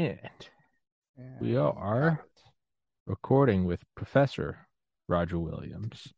And 0.00 0.48
we 1.42 1.58
are 1.58 2.24
recording 3.06 3.66
with 3.66 3.84
Professor 3.94 4.66
Roger 5.08 5.38
Williams. 5.38 6.10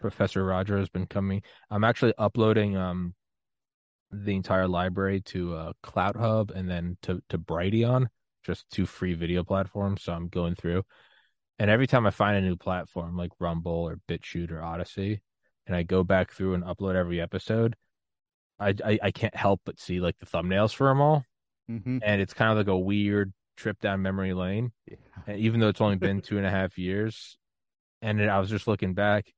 Professor 0.00 0.44
Roger 0.44 0.76
has 0.76 0.88
been 0.88 1.06
coming. 1.06 1.42
I'm 1.70 1.84
actually 1.84 2.14
uploading 2.18 2.76
um 2.76 3.14
the 4.10 4.34
entire 4.34 4.66
library 4.66 5.20
to 5.20 5.54
uh, 5.54 5.72
CloutHub 5.84 6.50
and 6.50 6.68
then 6.68 6.96
to 7.02 7.22
to 7.28 7.38
Brighteon, 7.38 8.08
just 8.44 8.68
two 8.72 8.86
free 8.86 9.14
video 9.14 9.44
platforms. 9.44 10.02
So 10.02 10.12
I'm 10.12 10.26
going 10.26 10.56
through, 10.56 10.82
and 11.60 11.70
every 11.70 11.86
time 11.86 12.08
I 12.08 12.10
find 12.10 12.36
a 12.36 12.40
new 12.40 12.56
platform 12.56 13.16
like 13.16 13.30
Rumble 13.38 13.70
or 13.70 14.00
BitChute 14.08 14.50
or 14.50 14.64
Odysee, 14.64 15.20
and 15.64 15.76
I 15.76 15.84
go 15.84 16.02
back 16.02 16.32
through 16.32 16.54
and 16.54 16.64
upload 16.64 16.96
every 16.96 17.20
episode, 17.20 17.76
I 18.58 18.74
I, 18.84 18.98
I 19.00 19.10
can't 19.12 19.36
help 19.36 19.60
but 19.64 19.78
see 19.78 20.00
like 20.00 20.18
the 20.18 20.26
thumbnails 20.26 20.74
for 20.74 20.88
them 20.88 21.00
all, 21.00 21.24
Mm-hmm. 21.70 21.98
and 22.02 22.20
it's 22.20 22.32
kind 22.34 22.50
of 22.50 22.56
like 22.58 22.68
a 22.68 22.78
weird 22.78 23.32
trip 23.56 23.78
down 23.80 24.02
memory 24.02 24.32
lane. 24.34 24.72
Yeah. 24.86 24.96
And 25.26 25.38
even 25.40 25.60
though 25.60 25.68
it's 25.68 25.80
only 25.80 25.96
been 25.96 26.20
two 26.20 26.38
and 26.38 26.46
a 26.46 26.50
half 26.50 26.78
years, 26.78 27.36
and 28.02 28.20
it, 28.20 28.28
I 28.28 28.38
was 28.40 28.48
just 28.50 28.66
looking 28.68 28.94
back, 28.94 29.32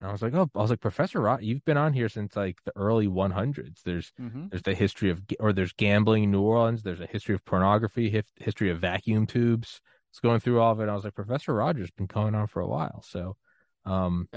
and 0.00 0.08
I 0.08 0.12
was 0.12 0.20
like, 0.22 0.34
oh, 0.34 0.50
I 0.54 0.58
was 0.60 0.70
like, 0.70 0.80
Professor 0.80 1.20
Rot, 1.20 1.42
you've 1.42 1.64
been 1.64 1.76
on 1.78 1.92
here 1.94 2.08
since 2.08 2.36
like 2.36 2.58
the 2.64 2.72
early 2.76 3.08
100s. 3.08 3.82
There's 3.84 4.12
Mm-hmm. 4.20 4.48
there's 4.50 4.62
the 4.62 4.74
history 4.74 5.10
of 5.10 5.22
or 5.40 5.52
there's 5.52 5.72
gambling 5.72 6.24
in 6.24 6.30
New 6.30 6.42
Orleans. 6.42 6.82
There's 6.82 7.00
a 7.00 7.06
history 7.06 7.34
of 7.34 7.44
pornography, 7.44 8.22
history 8.36 8.70
of 8.70 8.80
vacuum 8.80 9.26
tubes. 9.26 9.80
It's 10.10 10.20
going 10.20 10.40
through 10.40 10.60
all 10.60 10.72
of 10.72 10.80
it. 10.80 10.88
I 10.88 10.94
was 10.94 11.02
like, 11.04 11.14
Professor 11.14 11.54
Rogers 11.54 11.90
been 11.90 12.06
coming 12.06 12.34
on 12.36 12.46
for 12.46 12.60
a 12.60 12.68
while. 12.68 13.02
So, 13.02 13.36
um, 13.84 14.28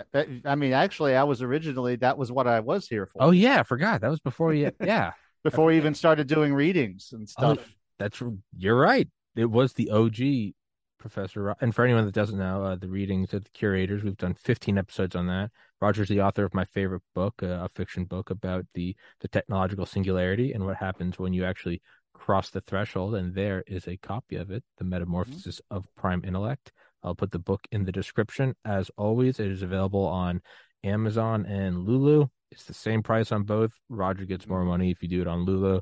I 0.44 0.56
mean, 0.56 0.74
actually, 0.74 1.16
I 1.16 1.24
was 1.24 1.42
originally 1.42 1.98
that 1.98 2.18
was 2.18 2.32
what 2.32 2.48
I 2.48 2.62
was 2.62 2.88
here 2.88 3.06
for. 3.06 3.22
oh 3.22 3.32
yeah, 3.32 3.60
I 3.60 3.64
forgot 3.64 4.02
that 4.02 4.10
was 4.10 4.22
before 4.22 4.54
you. 4.54 4.72
Yeah, 4.82 5.12
before 5.44 5.66
we 5.66 5.78
even 5.78 5.94
started 5.94 6.28
doing 6.28 6.54
readings 6.54 7.10
and 7.14 7.28
Oh, 7.38 7.54
stuff. 7.56 7.68
that's 8.00 8.22
you're 8.58 8.80
right. 8.80 9.08
It 9.36 9.50
was 9.50 9.74
the 9.74 9.90
OG 9.92 10.54
Professor. 11.00 11.44
Ro- 11.44 11.54
And 11.62 11.74
for 11.76 11.86
anyone 11.86 12.06
that 12.06 12.14
doesn't 12.14 12.40
know, 12.40 12.64
uh, 12.64 12.76
the 12.76 12.90
readings 12.90 13.34
of 13.34 13.44
the 13.44 13.50
curators, 13.52 14.04
we've 14.04 14.18
done 14.18 14.34
15 14.34 14.78
episodes 14.78 15.16
on 15.16 15.28
that. 15.28 15.52
Roger's 15.80 16.10
the 16.10 16.22
author 16.22 16.44
of 16.44 16.54
my 16.56 16.66
favorite 16.66 17.04
book, 17.14 17.36
uh, 17.44 17.60
a 17.64 17.70
fiction 17.70 18.06
book 18.06 18.30
about 18.32 18.66
the 18.74 18.96
the 19.22 19.28
technological 19.28 19.86
singularity 19.86 20.54
and 20.54 20.66
what 20.66 20.78
happens 20.78 21.20
when 21.20 21.34
you 21.34 21.46
actually 21.46 21.82
cross 22.14 22.50
the 22.50 22.62
threshold. 22.62 23.14
And 23.14 23.36
there 23.36 23.64
is 23.68 23.88
a 23.88 23.96
copy 23.98 24.38
of 24.38 24.50
it, 24.50 24.64
The 24.78 24.84
Metamorphosis 24.86 25.62
of 25.70 25.86
Prime 25.96 26.24
Intellect. 26.26 26.72
I'll 27.04 27.14
put 27.14 27.30
the 27.32 27.38
book 27.40 27.62
in 27.72 27.86
the 27.86 27.92
description. 27.92 28.56
As 28.66 28.90
always, 28.98 29.40
it 29.40 29.52
is 29.52 29.62
available 29.62 30.04
on 30.06 30.42
Amazon 30.84 31.46
and 31.46 31.86
Lulu. 31.86 32.28
It's 32.52 32.64
the 32.66 32.74
same 32.74 33.04
price 33.04 33.32
on 33.32 33.44
both. 33.44 33.72
Roger 33.90 34.26
gets 34.26 34.48
more 34.48 34.64
money 34.64 34.92
if 34.92 35.02
you 35.04 35.10
do 35.10 35.22
it 35.22 35.28
on 35.28 35.46
Lulu, 35.46 35.82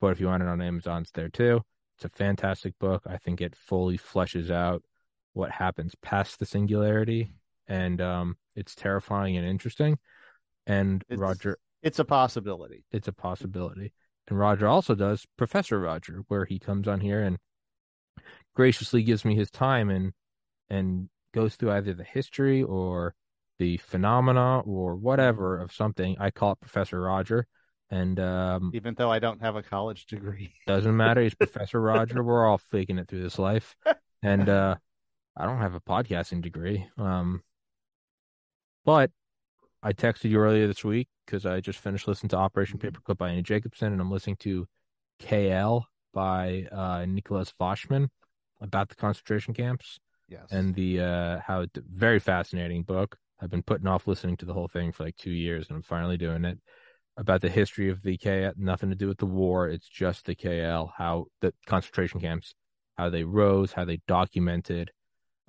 but 0.00 0.08
if 0.08 0.20
you 0.20 0.26
want 0.26 0.42
it 0.42 0.48
on 0.48 0.60
Amazon, 0.62 1.02
it's 1.02 1.10
there 1.10 1.28
too. 1.28 1.60
It's 1.96 2.04
a 2.04 2.08
fantastic 2.08 2.78
book. 2.78 3.02
I 3.06 3.18
think 3.18 3.40
it 3.40 3.54
fully 3.54 3.98
fleshes 3.98 4.50
out 4.50 4.82
what 5.34 5.50
happens 5.50 5.94
past 6.02 6.38
the 6.38 6.46
singularity, 6.46 7.32
and 7.68 8.00
um, 8.00 8.36
it's 8.56 8.74
terrifying 8.74 9.36
and 9.36 9.46
interesting. 9.46 9.98
And 10.66 11.02
It's- 11.08 11.18
Roger, 11.18 11.58
It's 11.82 11.98
a 11.98 12.04
possibility. 12.04 12.84
it's 12.92 13.08
a 13.08 13.12
possibility. 13.12 13.92
And 14.28 14.38
Roger 14.38 14.68
also 14.68 14.94
does 14.94 15.26
Professor 15.36 15.78
Roger, 15.80 16.22
where 16.28 16.44
he 16.44 16.58
comes 16.58 16.86
on 16.88 17.00
here 17.00 17.20
and 17.22 17.36
graciously 18.54 19.02
gives 19.02 19.24
me 19.24 19.34
his 19.34 19.50
time 19.50 19.90
and 19.90 20.12
and 20.68 21.08
goes 21.32 21.56
through 21.56 21.72
either 21.72 21.92
the 21.94 22.04
history 22.04 22.62
or 22.62 23.14
the 23.60 23.76
phenomena 23.76 24.60
or 24.60 24.96
whatever 24.96 25.60
of 25.60 25.70
something. 25.70 26.16
I 26.18 26.30
call 26.30 26.52
it 26.52 26.60
Professor 26.60 26.98
Roger, 27.00 27.46
and 27.90 28.18
um, 28.18 28.72
Even 28.74 28.94
though 28.94 29.12
I 29.12 29.18
don't 29.18 29.40
have 29.42 29.54
a 29.54 29.62
college 29.62 30.06
degree. 30.06 30.54
doesn't 30.66 30.96
matter. 30.96 31.20
He's 31.20 31.34
Professor 31.34 31.80
Roger. 31.80 32.24
We're 32.24 32.46
all 32.46 32.58
faking 32.58 32.98
it 32.98 33.06
through 33.06 33.22
this 33.22 33.38
life, 33.38 33.76
and 34.22 34.48
uh, 34.48 34.76
I 35.36 35.44
don't 35.44 35.60
have 35.60 35.74
a 35.74 35.80
podcasting 35.80 36.40
degree. 36.40 36.88
Um, 36.96 37.42
but 38.86 39.10
I 39.82 39.92
texted 39.92 40.30
you 40.30 40.38
earlier 40.38 40.66
this 40.66 40.82
week 40.82 41.08
because 41.26 41.44
I 41.44 41.60
just 41.60 41.78
finished 41.78 42.08
listening 42.08 42.30
to 42.30 42.38
Operation 42.38 42.78
Paperclip 42.78 43.18
by 43.18 43.28
Annie 43.28 43.42
Jacobsen, 43.42 43.92
and 43.92 44.00
I'm 44.00 44.10
listening 44.10 44.36
to 44.36 44.66
KL 45.22 45.82
by 46.14 46.66
uh, 46.72 47.04
Nicholas 47.06 47.52
Wachsmann 47.60 48.08
about 48.62 48.88
the 48.88 48.94
concentration 48.96 49.52
camps 49.52 49.98
Yes. 50.28 50.46
and 50.50 50.74
the 50.74 51.00
uh, 51.00 51.40
how 51.44 51.62
it, 51.62 51.70
very 51.92 52.20
fascinating 52.20 52.84
book. 52.84 53.18
I've 53.40 53.50
been 53.50 53.62
putting 53.62 53.86
off 53.86 54.06
listening 54.06 54.36
to 54.38 54.46
the 54.46 54.52
whole 54.52 54.68
thing 54.68 54.92
for 54.92 55.04
like 55.04 55.16
two 55.16 55.30
years, 55.30 55.68
and 55.68 55.76
I'm 55.76 55.82
finally 55.82 56.16
doing 56.16 56.44
it. 56.44 56.58
About 57.16 57.40
the 57.40 57.48
history 57.48 57.90
of 57.90 58.02
the 58.02 58.16
KL, 58.16 58.52
nothing 58.56 58.88
to 58.90 58.96
do 58.96 59.08
with 59.08 59.18
the 59.18 59.26
war. 59.26 59.68
It's 59.68 59.88
just 59.88 60.24
the 60.24 60.34
KL, 60.34 60.90
how 60.96 61.26
the 61.40 61.52
concentration 61.66 62.20
camps, 62.20 62.54
how 62.96 63.10
they 63.10 63.24
rose, 63.24 63.72
how 63.72 63.84
they 63.84 64.00
documented. 64.06 64.90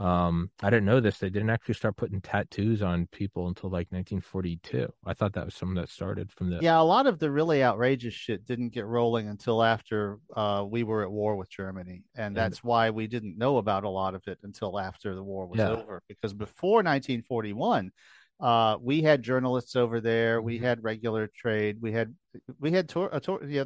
Um, 0.02 0.50
I 0.64 0.70
didn't 0.72 0.86
know 0.86 1.00
this. 1.00 1.20
They 1.20 1.30
didn't 1.30 1.52
actually 1.52 1.76
start 1.76 1.96
putting 1.96 2.22
tattoos 2.22 2.82
on 2.82 3.06
people 3.12 3.48
until 3.48 3.70
like 3.70 3.88
1942. 3.92 4.92
I 5.06 5.14
thought 5.14 5.34
that 5.34 5.46
was 5.46 5.54
something 5.54 5.76
that 5.76 5.90
started 5.90 6.32
from 6.32 6.50
the 6.50 6.58
yeah, 6.60 6.80
a 6.80 6.82
lot 6.82 7.06
of 7.06 7.20
the 7.20 7.30
really 7.30 7.64
outrageous 7.64 8.14
shit 8.14 8.46
didn't 8.46 8.70
get 8.70 8.86
rolling 8.88 9.28
until 9.28 9.62
after 9.64 10.18
uh, 10.36 10.66
we 10.68 10.84
were 10.84 11.04
at 11.04 11.12
war 11.12 11.36
with 11.36 11.50
Germany, 11.52 12.04
and 12.16 12.26
And- 12.28 12.36
that's 12.36 12.64
why 12.64 12.90
we 12.90 13.06
didn't 13.06 13.38
know 13.38 13.58
about 13.58 13.84
a 13.84 13.90
lot 13.90 14.16
of 14.16 14.24
it 14.28 14.40
until 14.42 14.80
after 14.80 15.14
the 15.14 15.24
war 15.24 15.46
was 15.46 15.60
Yeah. 15.60 15.70
over. 15.70 16.02
Because 16.08 16.34
before 16.34 16.82
1941, 16.82 17.92
uh, 18.40 18.78
we 18.82 19.04
had 19.04 19.22
journalists 19.22 19.76
over 19.76 20.02
there, 20.02 20.42
we 20.42 20.58
Mhm. 20.58 20.62
had 20.64 20.84
regular 20.84 21.28
trade, 21.28 21.80
we 21.80 21.92
had 21.92 22.16
we 22.60 22.72
had 22.72 22.90
tour, 22.90 23.08
a 23.12 23.20
tour, 23.20 23.44
yeah, 23.48 23.66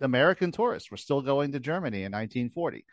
American 0.00 0.50
tourists 0.50 0.90
were 0.90 0.96
still 0.96 1.22
going 1.22 1.52
to 1.52 1.60
Germany 1.60 2.02
in 2.02 2.10
1940. 2.10 2.84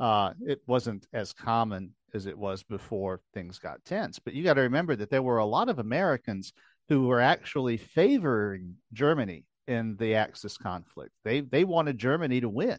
Uh, 0.00 0.32
it 0.40 0.62
wasn't 0.66 1.06
as 1.12 1.32
common 1.32 1.94
as 2.14 2.26
it 2.26 2.38
was 2.38 2.62
before 2.62 3.20
things 3.34 3.58
got 3.58 3.84
tense, 3.84 4.18
but 4.18 4.34
you 4.34 4.44
got 4.44 4.54
to 4.54 4.62
remember 4.62 4.96
that 4.96 5.10
there 5.10 5.22
were 5.22 5.38
a 5.38 5.46
lot 5.46 5.68
of 5.68 5.78
Americans 5.78 6.52
who 6.88 7.06
were 7.06 7.20
actually 7.20 7.76
favoring 7.76 8.76
Germany 8.92 9.44
in 9.66 9.96
the 9.96 10.16
Axis 10.16 10.58
conflict. 10.58 11.12
They 11.24 11.40
they 11.40 11.64
wanted 11.64 11.98
Germany 11.98 12.40
to 12.40 12.48
win. 12.48 12.78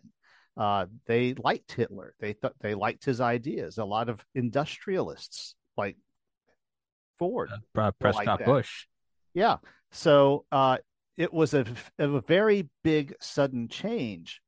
Uh, 0.57 0.87
they 1.05 1.33
liked 1.33 1.71
Hitler. 1.71 2.13
They 2.19 2.33
thought 2.33 2.53
they 2.59 2.75
liked 2.75 3.05
his 3.05 3.21
ideas. 3.21 3.77
A 3.77 3.85
lot 3.85 4.09
of 4.09 4.23
industrialists 4.35 5.55
like 5.77 5.95
Ford. 7.17 7.49
uh, 7.75 7.91
Prescott 7.91 8.39
that. 8.39 8.45
Bush. 8.45 8.87
Yeah. 9.33 9.57
So 9.91 10.45
uh, 10.51 10.79
it 11.17 11.33
was 11.33 11.53
a, 11.53 11.65
a 11.97 12.19
very 12.21 12.69
big 12.83 13.15
sudden 13.21 13.69
change 13.69 14.41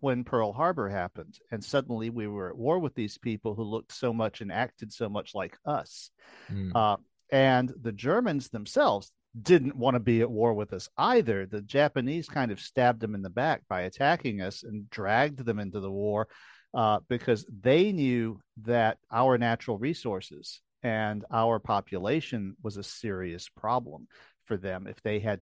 when 0.00 0.24
Pearl 0.24 0.52
Harbor 0.52 0.88
happened, 0.88 1.38
and 1.50 1.64
suddenly 1.64 2.10
we 2.10 2.26
were 2.26 2.50
at 2.50 2.56
war 2.56 2.78
with 2.78 2.94
these 2.94 3.18
people 3.18 3.54
who 3.54 3.62
looked 3.62 3.92
so 3.92 4.12
much 4.12 4.40
and 4.40 4.52
acted 4.52 4.92
so 4.92 5.08
much 5.08 5.34
like 5.34 5.56
us. 5.64 6.10
Mm. 6.50 6.74
Uh, 6.74 6.96
and 7.30 7.72
the 7.80 7.92
Germans 7.92 8.48
themselves 8.48 9.12
didn't 9.40 9.76
want 9.76 9.94
to 9.94 10.00
be 10.00 10.20
at 10.20 10.30
war 10.30 10.54
with 10.54 10.72
us 10.72 10.88
either. 10.96 11.46
The 11.46 11.60
Japanese 11.60 12.28
kind 12.28 12.50
of 12.50 12.60
stabbed 12.60 13.00
them 13.00 13.14
in 13.14 13.22
the 13.22 13.30
back 13.30 13.62
by 13.68 13.82
attacking 13.82 14.40
us 14.40 14.62
and 14.62 14.88
dragged 14.90 15.44
them 15.44 15.58
into 15.58 15.80
the 15.80 15.90
war 15.90 16.28
uh, 16.74 17.00
because 17.08 17.46
they 17.48 17.92
knew 17.92 18.40
that 18.62 18.98
our 19.10 19.38
natural 19.38 19.78
resources 19.78 20.60
and 20.82 21.24
our 21.30 21.58
population 21.58 22.56
was 22.62 22.76
a 22.76 22.82
serious 22.82 23.48
problem 23.48 24.06
for 24.46 24.56
them 24.56 24.86
if 24.86 25.00
they 25.02 25.18
had 25.18 25.40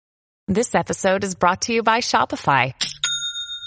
This 0.47 0.75
episode 0.75 1.25
is 1.25 1.34
brought 1.34 1.62
to 1.62 1.72
you 1.72 1.82
by 1.82 2.00
Shopify. 2.00 2.72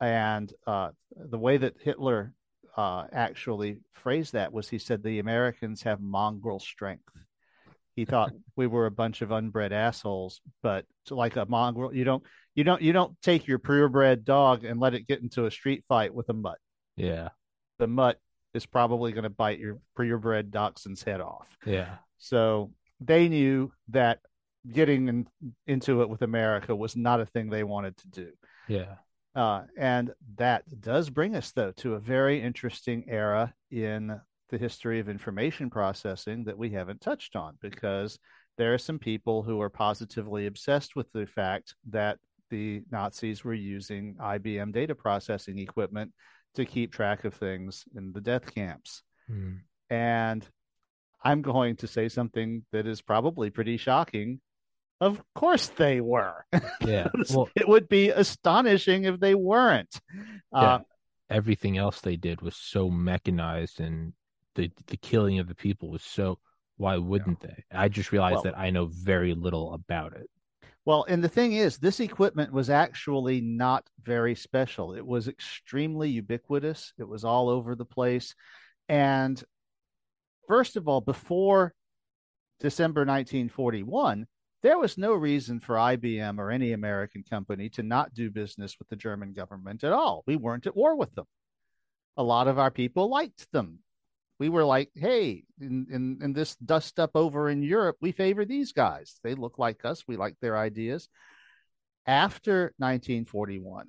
And 0.00 0.52
uh, 0.66 0.90
the 1.16 1.38
way 1.38 1.56
that 1.56 1.74
Hitler 1.80 2.32
uh, 2.76 3.04
actually 3.12 3.78
phrased 3.92 4.32
that 4.32 4.52
was 4.52 4.68
he 4.68 4.78
said 4.78 5.02
the 5.02 5.18
Americans 5.18 5.82
have 5.82 6.00
mongrel 6.00 6.60
strength. 6.60 7.08
He 7.94 8.04
thought 8.04 8.32
we 8.56 8.66
were 8.66 8.86
a 8.86 8.90
bunch 8.90 9.22
of 9.22 9.30
unbred 9.30 9.72
assholes, 9.72 10.40
but 10.62 10.84
like 11.10 11.36
a 11.36 11.46
mongrel, 11.46 11.94
you 11.94 12.04
don't 12.04 12.22
you 12.54 12.64
don't 12.64 12.82
you 12.82 12.92
don't 12.92 13.20
take 13.22 13.46
your 13.46 13.58
purebred 13.58 14.24
dog 14.24 14.64
and 14.64 14.80
let 14.80 14.94
it 14.94 15.06
get 15.06 15.22
into 15.22 15.46
a 15.46 15.50
street 15.50 15.84
fight 15.88 16.14
with 16.14 16.28
a 16.28 16.34
mutt. 16.34 16.58
Yeah, 16.96 17.30
The 17.78 17.86
mutt 17.88 18.18
is 18.52 18.66
probably 18.66 19.12
going 19.12 19.24
to 19.24 19.30
bite 19.30 19.58
your 19.58 19.78
purebred 19.96 20.50
dachshund's 20.50 21.02
head 21.02 21.20
off. 21.20 21.48
yeah, 21.66 21.96
So 22.18 22.72
they 23.00 23.28
knew 23.28 23.72
that 23.88 24.20
getting 24.70 25.08
in, 25.08 25.26
into 25.66 26.02
it 26.02 26.08
with 26.08 26.22
America 26.22 26.74
was 26.74 26.94
not 26.94 27.20
a 27.20 27.26
thing 27.26 27.50
they 27.50 27.64
wanted 27.64 27.96
to 27.98 28.08
do. 28.08 28.30
yeah. 28.68 28.94
Uh, 29.34 29.62
and 29.76 30.12
that 30.36 30.62
does 30.80 31.10
bring 31.10 31.34
us, 31.34 31.50
though, 31.52 31.72
to 31.72 31.94
a 31.94 32.00
very 32.00 32.40
interesting 32.40 33.04
era 33.08 33.52
in 33.70 34.20
the 34.50 34.58
history 34.58 35.00
of 35.00 35.08
information 35.08 35.70
processing 35.70 36.44
that 36.44 36.56
we 36.56 36.70
haven't 36.70 37.00
touched 37.00 37.34
on 37.34 37.56
because 37.60 38.18
there 38.56 38.72
are 38.72 38.78
some 38.78 38.98
people 38.98 39.42
who 39.42 39.60
are 39.60 39.70
positively 39.70 40.46
obsessed 40.46 40.94
with 40.94 41.10
the 41.12 41.26
fact 41.26 41.74
that 41.90 42.18
the 42.50 42.82
Nazis 42.90 43.42
were 43.42 43.54
using 43.54 44.14
IBM 44.20 44.72
data 44.72 44.94
processing 44.94 45.58
equipment 45.58 46.12
to 46.54 46.64
keep 46.64 46.92
track 46.92 47.24
of 47.24 47.34
things 47.34 47.84
in 47.96 48.12
the 48.12 48.20
death 48.20 48.54
camps. 48.54 49.02
Mm. 49.28 49.60
And 49.90 50.46
I'm 51.24 51.42
going 51.42 51.76
to 51.76 51.86
say 51.86 52.08
something 52.08 52.64
that 52.70 52.86
is 52.86 53.02
probably 53.02 53.50
pretty 53.50 53.76
shocking. 53.76 54.40
Of 55.04 55.22
course 55.34 55.68
they 55.68 56.00
were. 56.00 56.46
Yeah. 56.80 57.08
well, 57.34 57.50
it 57.54 57.68
would 57.68 57.90
be 57.90 58.08
astonishing 58.08 59.04
if 59.04 59.20
they 59.20 59.34
weren't. 59.34 60.00
Yeah. 60.50 60.58
Uh, 60.58 60.78
Everything 61.28 61.76
else 61.76 62.00
they 62.00 62.16
did 62.16 62.40
was 62.40 62.56
so 62.56 62.88
mechanized 62.88 63.80
and 63.80 64.14
the 64.54 64.70
the 64.86 64.96
killing 64.96 65.40
of 65.40 65.48
the 65.48 65.54
people 65.54 65.90
was 65.90 66.02
so 66.02 66.38
why 66.78 66.96
wouldn't 66.96 67.40
yeah. 67.42 67.50
they? 67.50 67.78
I 67.78 67.88
just 67.88 68.12
realized 68.12 68.36
well, 68.36 68.42
that 68.44 68.58
I 68.58 68.70
know 68.70 68.86
very 68.86 69.34
little 69.34 69.74
about 69.74 70.14
it. 70.14 70.30
Well, 70.86 71.04
and 71.06 71.22
the 71.22 71.28
thing 71.28 71.52
is, 71.52 71.76
this 71.76 72.00
equipment 72.00 72.52
was 72.52 72.70
actually 72.70 73.42
not 73.42 73.86
very 74.02 74.34
special. 74.34 74.94
It 74.94 75.06
was 75.06 75.28
extremely 75.28 76.08
ubiquitous. 76.08 76.94
It 76.98 77.08
was 77.08 77.24
all 77.24 77.50
over 77.50 77.74
the 77.74 77.84
place. 77.84 78.34
And 78.88 79.42
first 80.48 80.76
of 80.76 80.88
all, 80.88 81.02
before 81.02 81.74
December 82.60 83.00
1941, 83.00 84.26
there 84.64 84.78
was 84.78 84.98
no 84.98 85.12
reason 85.12 85.60
for 85.60 85.76
IBM 85.76 86.38
or 86.40 86.50
any 86.50 86.72
American 86.72 87.22
company 87.22 87.68
to 87.70 87.84
not 87.84 88.14
do 88.14 88.30
business 88.30 88.76
with 88.80 88.88
the 88.88 88.96
German 88.96 89.32
government 89.32 89.84
at 89.84 89.92
all. 89.92 90.24
We 90.26 90.34
weren't 90.34 90.66
at 90.66 90.76
war 90.76 90.96
with 90.96 91.14
them. 91.14 91.26
A 92.16 92.22
lot 92.24 92.48
of 92.48 92.58
our 92.58 92.72
people 92.72 93.08
liked 93.08 93.50
them 93.52 93.78
we 94.38 94.48
were 94.48 94.64
like, 94.64 94.90
hey, 94.94 95.44
in, 95.60 95.86
in, 95.90 96.18
in 96.22 96.32
this 96.32 96.56
dust 96.56 96.98
up 96.98 97.12
over 97.14 97.48
in 97.48 97.62
Europe, 97.62 97.96
we 98.00 98.12
favor 98.12 98.44
these 98.44 98.72
guys. 98.72 99.18
They 99.22 99.34
look 99.34 99.58
like 99.58 99.84
us. 99.84 100.04
We 100.06 100.16
like 100.16 100.36
their 100.40 100.56
ideas. 100.56 101.08
After 102.06 102.74
1941 102.78 103.88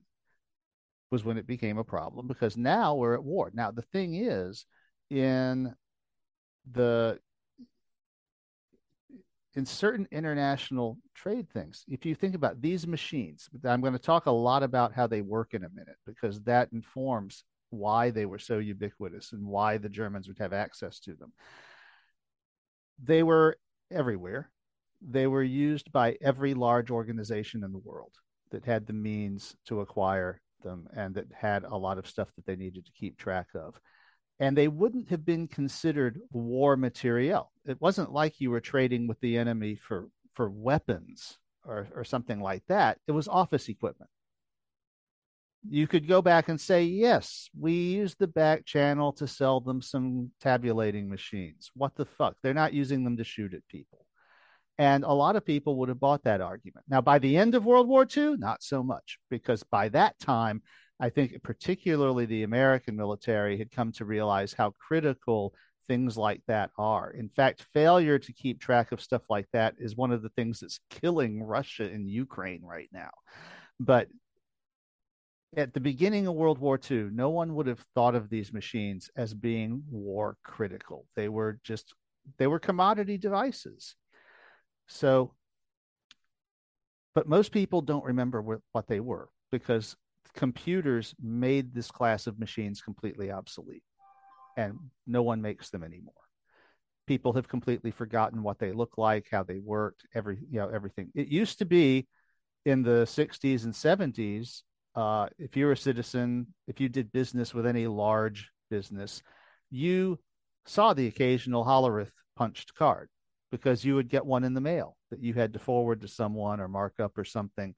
was 1.11 1.23
when 1.23 1.37
it 1.37 1.47
became 1.47 1.77
a 1.77 1.83
problem 1.83 2.27
because 2.27 2.55
now 2.55 2.95
we're 2.95 3.15
at 3.15 3.23
war. 3.23 3.51
Now, 3.53 3.71
the 3.71 3.81
thing 3.81 4.15
is, 4.15 4.65
in 5.09 5.73
the 6.71 7.19
in 9.55 9.65
certain 9.65 10.07
international 10.11 10.97
trade 11.13 11.49
things, 11.49 11.85
if 11.87 12.05
you 12.05 12.13
think 12.13 12.35
about 12.35 12.61
these 12.61 12.85
machines, 12.85 13.49
I'm 13.63 13.81
going 13.81 13.93
to 13.93 13.99
talk 13.99 14.25
a 14.25 14.31
lot 14.31 14.63
about 14.63 14.93
how 14.93 15.07
they 15.07 15.21
work 15.21 15.53
in 15.53 15.63
a 15.63 15.69
minute 15.69 15.95
because 16.05 16.41
that 16.41 16.69
informs 16.73 17.43
why 17.69 18.09
they 18.09 18.25
were 18.25 18.39
so 18.39 18.59
ubiquitous 18.59 19.31
and 19.31 19.45
why 19.45 19.77
the 19.77 19.89
Germans 19.89 20.27
would 20.27 20.39
have 20.39 20.53
access 20.53 20.99
to 21.01 21.15
them. 21.15 21.31
They 23.01 23.23
were 23.23 23.57
everywhere. 23.91 24.51
They 25.01 25.27
were 25.27 25.43
used 25.43 25.91
by 25.91 26.17
every 26.21 26.53
large 26.53 26.91
organization 26.91 27.63
in 27.63 27.71
the 27.71 27.79
world 27.79 28.11
that 28.51 28.65
had 28.65 28.85
the 28.85 28.93
means 28.93 29.55
to 29.67 29.81
acquire 29.81 30.41
them 30.63 30.87
and 30.95 31.15
that 31.15 31.27
had 31.33 31.63
a 31.63 31.75
lot 31.75 31.97
of 31.97 32.07
stuff 32.07 32.29
that 32.35 32.45
they 32.45 32.55
needed 32.55 32.85
to 32.85 32.91
keep 32.91 33.17
track 33.17 33.47
of. 33.55 33.79
And 34.39 34.57
they 34.57 34.67
wouldn't 34.67 35.09
have 35.09 35.25
been 35.25 35.47
considered 35.47 36.19
war 36.31 36.75
material. 36.75 37.51
It 37.65 37.79
wasn't 37.79 38.11
like 38.11 38.41
you 38.41 38.51
were 38.51 38.59
trading 38.59 39.07
with 39.07 39.19
the 39.21 39.37
enemy 39.37 39.75
for, 39.75 40.09
for 40.33 40.49
weapons 40.49 41.37
or, 41.63 41.87
or 41.95 42.03
something 42.03 42.41
like 42.41 42.63
that. 42.67 42.97
It 43.07 43.13
was 43.13 43.27
office 43.27 43.69
equipment 43.69 44.09
you 45.69 45.87
could 45.87 46.07
go 46.07 46.21
back 46.21 46.49
and 46.49 46.59
say, 46.59 46.83
yes, 46.83 47.49
we 47.59 47.73
used 47.73 48.19
the 48.19 48.27
back 48.27 48.65
channel 48.65 49.13
to 49.13 49.27
sell 49.27 49.59
them 49.59 49.81
some 49.81 50.31
tabulating 50.41 51.09
machines. 51.09 51.71
What 51.75 51.95
the 51.95 52.05
fuck? 52.05 52.35
They're 52.41 52.53
not 52.53 52.73
using 52.73 53.03
them 53.03 53.17
to 53.17 53.23
shoot 53.23 53.53
at 53.53 53.67
people. 53.67 54.05
And 54.77 55.03
a 55.03 55.13
lot 55.13 55.35
of 55.35 55.45
people 55.45 55.77
would 55.77 55.89
have 55.89 55.99
bought 55.99 56.23
that 56.23 56.41
argument. 56.41 56.85
Now, 56.89 57.01
by 57.01 57.19
the 57.19 57.37
end 57.37 57.55
of 57.55 57.65
World 57.65 57.87
War 57.87 58.05
II, 58.05 58.35
not 58.37 58.61
so 58.61 58.83
much, 58.83 59.17
because 59.29 59.63
by 59.63 59.89
that 59.89 60.19
time, 60.19 60.61
I 60.99 61.09
think 61.09 61.41
particularly 61.43 62.25
the 62.25 62.43
American 62.43 62.95
military 62.95 63.57
had 63.57 63.71
come 63.71 63.91
to 63.93 64.05
realize 64.05 64.53
how 64.53 64.71
critical 64.71 65.53
things 65.87 66.17
like 66.17 66.41
that 66.47 66.71
are. 66.77 67.11
In 67.11 67.29
fact, 67.29 67.65
failure 67.73 68.17
to 68.17 68.33
keep 68.33 68.59
track 68.59 68.91
of 68.91 69.01
stuff 69.01 69.23
like 69.29 69.47
that 69.53 69.75
is 69.77 69.95
one 69.95 70.11
of 70.11 70.21
the 70.21 70.29
things 70.29 70.59
that's 70.59 70.79
killing 70.89 71.43
Russia 71.43 71.83
and 71.83 72.09
Ukraine 72.09 72.63
right 72.63 72.89
now. 72.91 73.11
But 73.79 74.07
at 75.57 75.73
the 75.73 75.79
beginning 75.79 76.27
of 76.27 76.35
World 76.35 76.59
War 76.59 76.79
II, 76.89 77.09
no 77.11 77.29
one 77.29 77.55
would 77.55 77.67
have 77.67 77.85
thought 77.93 78.15
of 78.15 78.29
these 78.29 78.53
machines 78.53 79.09
as 79.15 79.33
being 79.33 79.83
war 79.89 80.37
critical. 80.43 81.05
They 81.15 81.29
were 81.29 81.59
just 81.63 81.93
they 82.37 82.47
were 82.47 82.59
commodity 82.59 83.17
devices. 83.17 83.95
So, 84.87 85.33
but 87.13 87.27
most 87.27 87.51
people 87.51 87.81
don't 87.81 88.03
remember 88.03 88.41
what 88.41 88.87
they 88.87 88.99
were 88.99 89.29
because 89.51 89.95
computers 90.35 91.15
made 91.21 91.73
this 91.73 91.91
class 91.91 92.27
of 92.27 92.39
machines 92.39 92.81
completely 92.81 93.31
obsolete, 93.31 93.83
and 94.57 94.77
no 95.07 95.23
one 95.23 95.41
makes 95.41 95.69
them 95.69 95.83
anymore. 95.83 96.13
People 97.07 97.33
have 97.33 97.47
completely 97.47 97.91
forgotten 97.91 98.43
what 98.43 98.59
they 98.59 98.71
look 98.71 98.97
like, 98.97 99.27
how 99.31 99.43
they 99.43 99.59
worked, 99.59 100.05
every 100.13 100.39
you 100.49 100.59
know 100.59 100.69
everything. 100.69 101.11
It 101.15 101.27
used 101.27 101.59
to 101.59 101.65
be 101.65 102.07
in 102.65 102.81
the 102.81 103.05
60s 103.05 103.63
and 103.63 103.73
70s 103.73 104.63
uh, 104.95 105.27
if 105.37 105.57
you 105.57 105.65
were 105.65 105.73
a 105.73 105.77
citizen, 105.77 106.47
if 106.67 106.79
you 106.79 106.87
did 106.87 107.11
business 107.11 107.53
with 107.53 107.67
any 107.67 107.85
large 107.85 108.49
business, 108.69 109.21
you 109.69 110.17
saw 110.65 110.93
the 110.93 111.07
occasional 111.07 111.65
Hollerith 111.65 112.11
punched 112.35 112.73
card 112.75 113.09
because 113.51 113.83
you 113.83 113.95
would 113.95 114.09
get 114.09 114.25
one 114.25 114.43
in 114.43 114.53
the 114.53 114.61
mail 114.61 114.95
that 115.11 115.21
you 115.21 115.33
had 115.33 115.53
to 115.53 115.59
forward 115.59 116.01
to 116.01 116.07
someone 116.07 116.59
or 116.59 116.67
mark 116.67 116.99
up 116.99 117.17
or 117.17 117.25
something. 117.25 117.75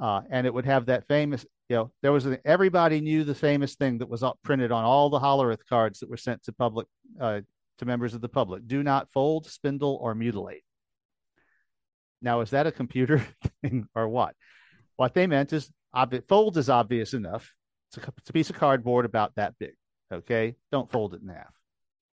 Uh, 0.00 0.22
and 0.30 0.46
it 0.46 0.54
would 0.54 0.64
have 0.64 0.86
that 0.86 1.06
famous, 1.08 1.44
you 1.72 1.78
know, 1.78 1.90
there 2.02 2.12
was 2.12 2.26
everybody 2.44 3.00
knew 3.00 3.24
the 3.24 3.34
famous 3.34 3.76
thing 3.76 3.96
that 3.96 4.08
was 4.10 4.22
printed 4.44 4.72
on 4.72 4.84
all 4.84 5.08
the 5.08 5.18
Hollerith 5.18 5.64
cards 5.66 6.00
that 6.00 6.10
were 6.10 6.18
sent 6.18 6.42
to 6.44 6.52
public, 6.52 6.86
uh, 7.18 7.40
to 7.78 7.86
members 7.86 8.12
of 8.12 8.20
the 8.20 8.28
public 8.28 8.66
do 8.66 8.82
not 8.82 9.10
fold, 9.10 9.46
spindle, 9.46 9.98
or 10.02 10.14
mutilate. 10.14 10.64
Now, 12.20 12.42
is 12.42 12.50
that 12.50 12.66
a 12.66 12.72
computer 12.72 13.26
thing 13.62 13.88
or 13.94 14.06
what? 14.06 14.34
What 14.96 15.14
they 15.14 15.26
meant 15.26 15.54
is 15.54 15.70
fold 16.28 16.58
is 16.58 16.68
obvious 16.68 17.14
enough. 17.14 17.50
It's 17.88 18.06
a, 18.06 18.12
it's 18.18 18.28
a 18.28 18.34
piece 18.34 18.50
of 18.50 18.56
cardboard 18.56 19.06
about 19.06 19.34
that 19.36 19.54
big. 19.58 19.72
Okay, 20.12 20.56
don't 20.70 20.92
fold 20.92 21.14
it 21.14 21.22
in 21.22 21.28
half 21.28 21.54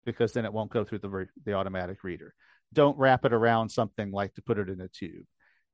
because 0.03 0.33
then 0.33 0.45
it 0.45 0.53
won't 0.53 0.71
go 0.71 0.83
through 0.83 0.97
the 0.97 1.27
the 1.45 1.53
automatic 1.53 2.03
reader. 2.03 2.33
Don't 2.73 2.97
wrap 2.97 3.23
it 3.23 3.33
around 3.33 3.69
something 3.69 4.09
like 4.11 4.33
to 4.33 4.41
put 4.41 4.57
it 4.57 4.69
in 4.69 4.81
a 4.81 4.87
tube, 4.87 5.27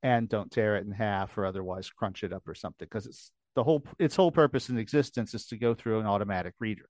and 0.04 0.28
don't 0.28 0.52
tear 0.52 0.76
it 0.76 0.86
in 0.86 0.92
half 0.92 1.38
or 1.38 1.46
otherwise 1.46 1.90
crunch 1.90 2.26
it 2.26 2.34
up 2.34 2.46
or 2.46 2.54
something 2.54 2.86
because 2.86 3.06
it's 3.06 3.32
the 3.56 3.64
whole 3.64 3.84
its 3.98 4.16
whole 4.16 4.32
purpose 4.32 4.70
in 4.70 4.78
existence 4.78 5.34
is 5.34 5.48
to 5.48 5.58
go 5.58 5.74
through 5.74 6.00
an 6.00 6.06
automatic 6.06 6.54
reader. 6.60 6.88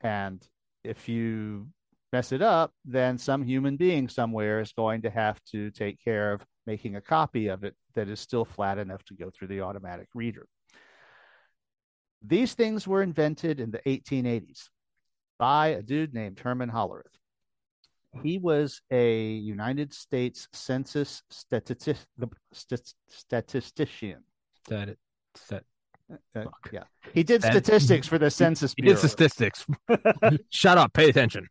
And 0.00 0.46
if 0.84 1.08
you 1.08 1.68
mess 2.12 2.32
it 2.32 2.42
up, 2.42 2.72
then 2.84 3.16
some 3.18 3.42
human 3.42 3.76
being 3.76 4.08
somewhere 4.08 4.60
is 4.60 4.72
going 4.72 5.02
to 5.02 5.10
have 5.10 5.40
to 5.52 5.70
take 5.70 6.02
care 6.02 6.32
of 6.32 6.44
making 6.66 6.96
a 6.96 7.00
copy 7.00 7.48
of 7.48 7.64
it 7.64 7.74
that 7.94 8.08
is 8.08 8.20
still 8.20 8.44
flat 8.44 8.78
enough 8.78 9.02
to 9.04 9.14
go 9.14 9.30
through 9.30 9.48
the 9.48 9.62
automatic 9.62 10.08
reader. 10.14 10.46
These 12.24 12.54
things 12.54 12.86
were 12.86 13.02
invented 13.02 13.58
in 13.58 13.70
the 13.70 13.80
1880s 13.86 14.68
by 15.38 15.68
a 15.68 15.82
dude 15.82 16.14
named 16.14 16.38
Herman 16.38 16.70
Hollerith. 16.70 17.06
He 18.22 18.38
was 18.38 18.82
a 18.90 19.24
United 19.24 19.94
States 19.94 20.46
Census 20.52 21.22
stati- 21.32 21.96
statistician. 23.08 24.22
Stat- 24.66 24.98
stat- 25.34 25.64
uh, 26.36 26.44
yeah, 26.72 26.84
he 27.12 27.22
did 27.22 27.42
statistics 27.42 28.06
for 28.06 28.18
the 28.18 28.30
Census 28.30 28.74
Bureau. 28.74 28.96
He 28.96 29.00
did 29.00 29.08
statistics. 29.08 29.66
Shut 30.50 30.78
up. 30.78 30.92
Pay 30.92 31.08
attention. 31.08 31.48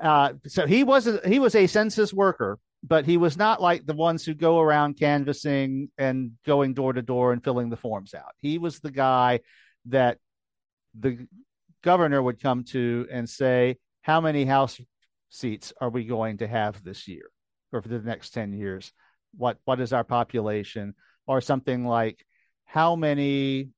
Uh, 0.00 0.34
so 0.46 0.66
he 0.66 0.84
was 0.84 1.06
a, 1.06 1.20
he 1.26 1.38
was 1.38 1.54
a 1.54 1.66
census 1.66 2.12
worker, 2.12 2.58
but 2.82 3.06
he 3.06 3.16
was 3.16 3.36
not 3.36 3.62
like 3.62 3.86
the 3.86 3.94
ones 3.94 4.24
who 4.24 4.34
go 4.34 4.60
around 4.60 4.98
canvassing 4.98 5.90
and 5.98 6.32
going 6.44 6.74
door 6.74 6.92
to 6.92 7.02
door 7.02 7.32
and 7.32 7.42
filling 7.42 7.70
the 7.70 7.76
forms 7.76 8.14
out. 8.14 8.32
He 8.38 8.58
was 8.58 8.80
the 8.80 8.90
guy 8.90 9.40
that 9.86 10.18
the 10.98 11.26
governor 11.82 12.22
would 12.22 12.40
come 12.42 12.64
to 12.64 13.06
and 13.10 13.28
say, 13.28 13.78
"How 14.02 14.20
many 14.20 14.44
House 14.44 14.80
seats 15.30 15.72
are 15.80 15.90
we 15.90 16.04
going 16.04 16.38
to 16.38 16.46
have 16.46 16.82
this 16.82 17.08
year, 17.08 17.30
or 17.72 17.80
for 17.82 17.88
the 17.88 18.00
next 18.00 18.30
ten 18.30 18.52
years? 18.52 18.92
What 19.36 19.58
what 19.64 19.80
is 19.80 19.92
our 19.92 20.04
population?" 20.04 20.94
Or 21.28 21.40
something 21.40 21.84
like 21.84 22.24
how 22.66 22.94
many 22.94 23.70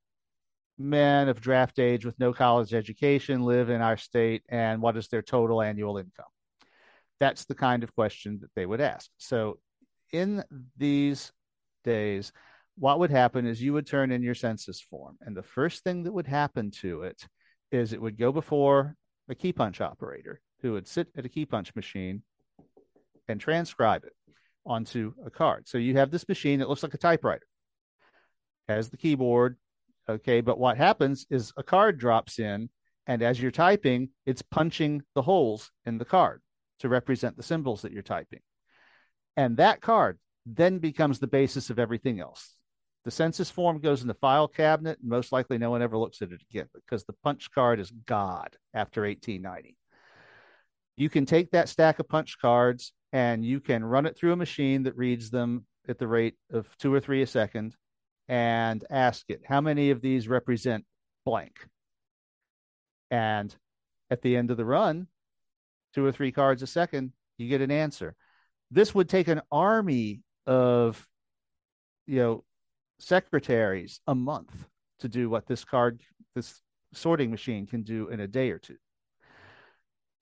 men 0.79 1.29
of 1.29 1.41
draft 1.41 1.79
age 1.79 2.05
with 2.05 2.19
no 2.19 2.33
college 2.33 2.75
education 2.75 3.45
live 3.45 3.71
in 3.71 3.81
our 3.81 3.97
state 3.97 4.43
and 4.49 4.81
what 4.81 4.97
is 4.97 5.09
their 5.09 5.23
total 5.23 5.63
annual 5.63 5.99
income? 5.99 6.27
That's 7.21 7.45
the 7.45 7.55
kind 7.55 7.83
of 7.83 7.95
question 7.95 8.39
that 8.43 8.51
they 8.55 8.67
would 8.67 8.81
ask. 8.81 9.11
So, 9.19 9.59
in 10.13 10.43
these 10.77 11.33
days, 11.85 12.33
what 12.77 12.99
would 12.99 13.11
happen 13.11 13.47
is 13.47 13.61
you 13.61 13.73
would 13.73 13.87
turn 13.87 14.11
in 14.11 14.23
your 14.23 14.35
census 14.35 14.81
form, 14.81 15.19
and 15.21 15.37
the 15.37 15.43
first 15.43 15.85
thing 15.85 16.05
that 16.05 16.13
would 16.13 16.27
happen 16.27 16.71
to 16.71 17.03
it 17.03 17.27
is 17.71 17.93
it 17.93 18.01
would 18.01 18.17
go 18.17 18.33
before 18.33 18.95
a 19.29 19.35
key 19.35 19.53
punch 19.53 19.81
operator, 19.81 20.41
who 20.63 20.73
would 20.73 20.87
sit 20.87 21.09
at 21.17 21.27
a 21.27 21.29
key 21.29 21.45
punch 21.45 21.75
machine 21.75 22.23
and 23.29 23.41
transcribe 23.41 24.05
it 24.05 24.15
onto 24.65 25.13
a 25.25 25.31
card. 25.31 25.69
So 25.69 25.79
you 25.79 25.97
have 25.97 26.11
this 26.11 26.29
machine 26.29 26.61
that 26.61 26.69
looks 26.69 26.83
like 26.83 26.95
a 26.95 26.99
typewriter, 26.99 27.47
has 28.69 28.91
the 28.91 28.97
keyboard. 28.97 29.57
Okay. 30.09 30.41
But 30.41 30.59
what 30.59 30.77
happens 30.77 31.27
is 31.31 31.53
a 31.57 31.63
card 31.63 31.99
drops 31.99 32.39
in, 32.39 32.71
and 33.07 33.23
as 33.23 33.41
you're 33.41 33.51
typing, 33.51 34.11
it's 34.27 34.43
punching 34.43 35.03
the 35.15 35.23
holes 35.23 35.71
in 35.87 35.99
the 35.99 36.05
card 36.05 36.43
to 36.81 36.89
represent 36.89 37.37
the 37.37 37.43
symbols 37.43 37.83
that 37.83 37.93
you're 37.93 38.03
typing. 38.03 38.41
And 39.37 39.57
that 39.57 39.81
card 39.81 40.19
then 40.47 40.79
becomes 40.79 41.19
the 41.19 41.27
basis 41.27 41.71
of 41.71 41.79
everything 41.79 42.21
else. 42.21 42.55
The 43.05 43.11
census 43.11 43.51
form 43.51 43.81
goes 43.81 44.03
in 44.03 44.09
the 44.09 44.15
file 44.15 44.49
cabinet, 44.49 44.99
and 45.01 45.09
most 45.09 45.33
likely 45.33 45.59
no 45.59 45.71
one 45.71 45.83
ever 45.83 45.97
looks 45.97 46.21
at 46.21 46.33
it 46.33 46.43
again 46.51 46.69
because 46.75 47.05
the 47.05 47.15
punch 47.25 47.51
card 47.51 47.81
is 47.81 47.91
God 47.91 48.57
after 48.75 49.03
1890. 49.03 49.77
You 50.97 51.09
can 51.09 51.25
take 51.25 51.53
that 51.53 51.69
stack 51.69 52.01
of 52.01 52.09
punch 52.09 52.39
cards 52.41 52.93
and 53.13 53.45
you 53.45 53.61
can 53.61 53.85
run 53.85 54.05
it 54.05 54.17
through 54.17 54.33
a 54.33 54.37
machine 54.37 54.83
that 54.83 54.97
reads 54.97 55.31
them 55.31 55.65
at 55.89 55.99
the 55.99 56.09
rate 56.09 56.35
of 56.53 56.69
two 56.79 56.93
or 56.93 57.01
three 57.01 57.23
a 57.23 57.27
second 57.27 57.75
and 58.29 58.85
ask 58.91 59.25
it, 59.29 59.43
how 59.47 59.61
many 59.61 59.91
of 59.91 60.01
these 60.01 60.29
represent 60.29 60.85
blank? 61.25 61.67
And 63.11 63.55
at 64.11 64.23
the 64.23 64.37
end 64.37 64.51
of 64.51 64.57
the 64.57 64.65
run, 64.65 65.07
two 65.95 66.05
or 66.05 66.13
three 66.13 66.33
cards 66.33 66.63
a 66.63 66.67
second, 66.67 67.13
you 67.39 67.49
get 67.49 67.61
an 67.63 67.71
answer. 67.71 68.15
This 68.71 68.95
would 68.95 69.09
take 69.09 69.29
an 69.29 69.41
army 69.51 70.23
of, 70.47 71.07
you 72.07 72.19
know, 72.19 72.45
secretaries 72.99 74.01
a 74.07 74.15
month 74.15 74.53
to 75.01 75.09
do 75.09 75.31
what 75.31 75.47
this 75.47 75.65
card, 75.65 76.01
this 76.35 76.61
sorting 76.93 77.31
machine 77.31 77.67
can 77.67 77.83
do 77.83 78.09
in 78.09 78.21
a 78.21 78.27
day 78.27 78.51
or 78.51 78.59
two. 78.59 78.77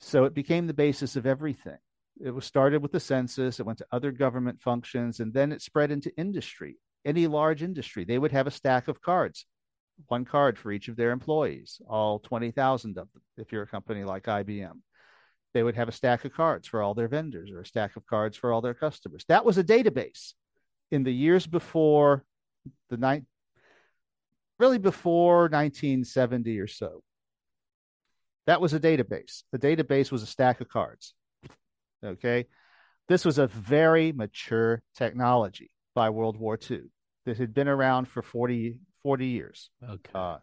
So 0.00 0.24
it 0.24 0.34
became 0.34 0.66
the 0.66 0.74
basis 0.74 1.16
of 1.16 1.26
everything. 1.26 1.78
It 2.24 2.30
was 2.30 2.44
started 2.44 2.82
with 2.82 2.92
the 2.92 3.00
census, 3.00 3.60
it 3.60 3.66
went 3.66 3.78
to 3.78 3.86
other 3.92 4.12
government 4.12 4.60
functions, 4.60 5.20
and 5.20 5.32
then 5.32 5.52
it 5.52 5.62
spread 5.62 5.90
into 5.90 6.16
industry. 6.16 6.78
Any 7.06 7.28
large 7.28 7.62
industry, 7.62 8.04
they 8.04 8.18
would 8.18 8.32
have 8.32 8.48
a 8.48 8.50
stack 8.50 8.88
of 8.88 9.00
cards, 9.00 9.46
one 10.08 10.24
card 10.24 10.58
for 10.58 10.72
each 10.72 10.88
of 10.88 10.96
their 10.96 11.12
employees, 11.12 11.80
all 11.88 12.18
20,000 12.18 12.98
of 12.98 13.08
them, 13.12 13.22
if 13.36 13.52
you're 13.52 13.62
a 13.62 13.66
company 13.68 14.02
like 14.02 14.24
IBM. 14.24 14.80
They 15.54 15.62
would 15.62 15.76
have 15.76 15.88
a 15.88 15.92
stack 15.92 16.24
of 16.24 16.34
cards 16.34 16.66
for 16.66 16.82
all 16.82 16.94
their 16.94 17.06
vendors 17.06 17.52
or 17.52 17.60
a 17.60 17.66
stack 17.66 17.94
of 17.94 18.04
cards 18.06 18.36
for 18.36 18.52
all 18.52 18.60
their 18.60 18.74
customers. 18.74 19.24
That 19.28 19.44
was 19.44 19.56
a 19.56 19.62
database. 19.62 20.32
In 20.90 21.04
the 21.04 21.12
years 21.12 21.46
before 21.46 22.24
the 22.90 22.96
night, 22.96 23.22
really 24.58 24.78
before 24.78 25.42
1970 25.42 26.58
or 26.58 26.66
so, 26.66 27.04
that 28.48 28.60
was 28.60 28.74
a 28.74 28.80
database. 28.80 29.44
The 29.52 29.60
database 29.60 30.10
was 30.10 30.24
a 30.24 30.26
stack 30.26 30.60
of 30.60 30.68
cards. 30.68 31.14
Okay. 32.04 32.46
This 33.06 33.24
was 33.24 33.38
a 33.38 33.46
very 33.46 34.10
mature 34.10 34.82
technology 34.96 35.70
by 35.94 36.10
World 36.10 36.36
War 36.36 36.58
II 36.68 36.82
that 37.26 37.36
had 37.36 37.52
been 37.52 37.68
around 37.68 38.08
for 38.08 38.22
40, 38.22 38.80
40 39.02 39.26
years. 39.26 39.70
Okay. 39.86 40.10
Uh, 40.14 40.38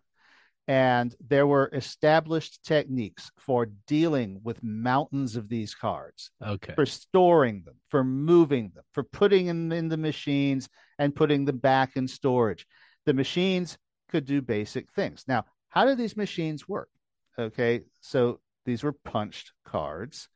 and 0.68 1.14
there 1.20 1.48
were 1.48 1.70
established 1.74 2.64
techniques 2.64 3.32
for 3.38 3.68
dealing 3.88 4.40
with 4.44 4.64
mountains 4.64 5.36
of 5.36 5.50
these 5.50 5.76
cards, 5.76 6.32
okay. 6.46 6.74
for 6.74 6.86
storing 6.86 7.64
them, 7.66 7.76
for 7.90 8.04
moving 8.04 8.72
them, 8.74 8.84
for 8.94 9.04
putting 9.04 9.48
them 9.48 9.72
in 9.74 9.90
the 9.90 9.98
machines 9.98 10.70
and 11.00 11.16
putting 11.16 11.44
them 11.44 11.58
back 11.58 11.98
in 11.98 12.08
storage. 12.08 12.66
The 13.06 13.14
machines 13.14 13.78
could 14.10 14.26
do 14.26 14.42
basic 14.42 14.90
things. 14.94 15.26
Now, 15.28 15.46
how 15.68 15.86
do 15.86 15.96
these 15.96 16.16
machines 16.16 16.70
work? 16.70 16.90
Okay, 17.38 17.82
so 18.00 18.40
these 18.66 18.84
were 18.84 18.94
punched 18.94 19.52
cards. 19.66 20.30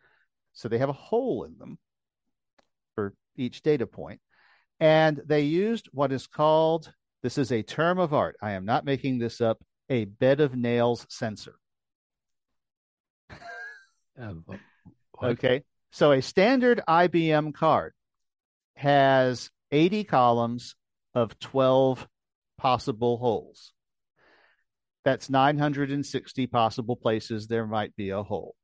So 0.51 0.67
they 0.67 0.79
have 0.79 0.89
a 0.89 0.93
hole 0.93 1.43
in 1.43 1.57
them 1.57 1.77
for 2.95 3.13
each 3.37 3.61
data 3.61 3.85
point. 3.85 4.19
And 4.79 5.21
they 5.25 5.41
used 5.41 5.89
what 5.91 6.11
is 6.11 6.27
called, 6.27 6.91
this 7.23 7.37
is 7.37 7.51
a 7.51 7.63
term 7.63 7.99
of 7.99 8.13
art. 8.13 8.37
I 8.41 8.51
am 8.51 8.65
not 8.65 8.85
making 8.85 9.17
this 9.17 9.41
up, 9.41 9.59
a 9.89 10.05
bed 10.05 10.39
of 10.39 10.55
nails 10.55 11.05
sensor. 11.09 11.55
Uh, 14.19 14.33
okay. 15.21 15.61
So 15.91 16.11
a 16.11 16.23
standard 16.23 16.81
IBM 16.89 17.53
card 17.53 17.93
has 18.75 19.51
80 19.71 20.05
columns 20.05 20.75
of 21.13 21.37
12 21.37 22.07
possible 22.57 23.17
holes. 23.17 23.73
That's 25.05 25.29
960 25.29 26.47
possible 26.47 26.95
places 26.95 27.45
there 27.45 27.67
might 27.67 27.95
be 27.95 28.09
a 28.09 28.23
hole. 28.23 28.55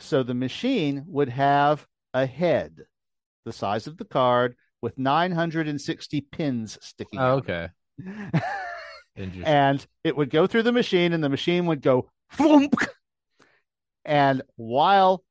So 0.00 0.22
the 0.22 0.34
machine 0.34 1.04
would 1.06 1.28
have 1.28 1.86
a 2.12 2.26
head 2.26 2.80
the 3.44 3.52
size 3.52 3.86
of 3.86 3.96
the 3.96 4.04
card 4.04 4.56
with 4.82 4.98
960 4.98 6.20
pins 6.32 6.78
sticking 6.80 7.18
oh, 7.18 7.22
out. 7.22 7.38
okay. 7.38 7.68
Interesting. 9.16 9.44
and 9.44 9.86
it 10.04 10.16
would 10.16 10.30
go 10.30 10.46
through 10.46 10.62
the 10.62 10.72
machine 10.72 11.12
and 11.12 11.22
the 11.22 11.28
machine 11.28 11.66
would 11.66 11.82
go 11.82 12.08
thump. 12.32 12.74
And 14.04 14.42
while 14.56 15.22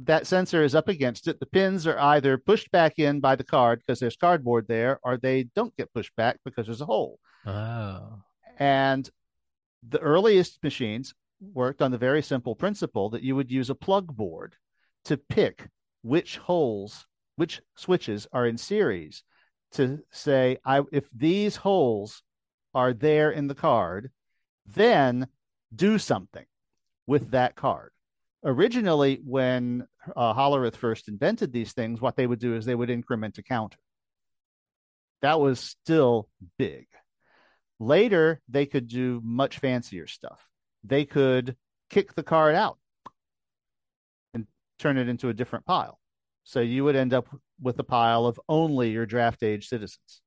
that 0.00 0.26
sensor 0.26 0.62
is 0.62 0.74
up 0.74 0.88
against 0.88 1.28
it, 1.28 1.40
the 1.40 1.46
pins 1.46 1.86
are 1.86 1.98
either 1.98 2.38
pushed 2.38 2.70
back 2.70 2.98
in 2.98 3.20
by 3.20 3.36
the 3.36 3.44
card 3.44 3.80
because 3.80 3.98
there's 4.00 4.16
cardboard 4.16 4.66
there, 4.68 5.00
or 5.02 5.16
they 5.16 5.44
don't 5.54 5.76
get 5.76 5.92
pushed 5.92 6.14
back 6.16 6.38
because 6.44 6.66
there's 6.66 6.80
a 6.80 6.86
hole. 6.86 7.18
oh. 7.46 8.20
And 8.60 9.08
the 9.88 10.00
earliest 10.00 10.62
machines 10.64 11.14
worked 11.40 11.80
on 11.80 11.92
the 11.92 11.98
very 11.98 12.22
simple 12.22 12.56
principle 12.56 13.10
that 13.10 13.22
you 13.22 13.36
would 13.36 13.50
use 13.50 13.70
a 13.70 13.74
plug 13.74 14.14
board 14.14 14.56
to 15.04 15.16
pick 15.16 15.68
which 16.02 16.38
holes, 16.38 17.06
which 17.38 17.62
switches 17.76 18.26
are 18.32 18.48
in 18.48 18.58
series 18.58 19.22
to 19.70 20.00
say, 20.10 20.58
I, 20.64 20.82
if 20.90 21.08
these 21.14 21.54
holes 21.54 22.24
are 22.74 22.92
there 22.92 23.30
in 23.30 23.46
the 23.46 23.54
card, 23.54 24.10
then 24.66 25.28
do 25.72 26.00
something 26.00 26.46
with 27.06 27.30
that 27.30 27.54
card. 27.54 27.92
Originally, 28.44 29.20
when 29.24 29.86
uh, 30.16 30.34
Hollerith 30.34 30.74
first 30.74 31.06
invented 31.06 31.52
these 31.52 31.72
things, 31.72 32.00
what 32.00 32.16
they 32.16 32.26
would 32.26 32.40
do 32.40 32.56
is 32.56 32.64
they 32.64 32.74
would 32.74 32.90
increment 32.90 33.38
a 33.38 33.42
counter. 33.44 33.78
That 35.22 35.38
was 35.38 35.60
still 35.60 36.28
big. 36.58 36.88
Later, 37.78 38.40
they 38.48 38.66
could 38.66 38.88
do 38.88 39.20
much 39.22 39.60
fancier 39.60 40.08
stuff. 40.08 40.44
They 40.82 41.04
could 41.04 41.56
kick 41.88 42.14
the 42.14 42.24
card 42.24 42.56
out 42.56 42.78
and 44.34 44.48
turn 44.80 44.98
it 44.98 45.08
into 45.08 45.28
a 45.28 45.34
different 45.34 45.66
pile. 45.66 46.00
So 46.48 46.60
you 46.60 46.82
would 46.84 46.96
end 46.96 47.12
up 47.12 47.28
with 47.60 47.78
a 47.78 47.84
pile 47.84 48.24
of 48.24 48.40
only 48.48 48.88
your 48.88 49.04
draft 49.04 49.42
age 49.42 49.68
citizens. 49.68 50.22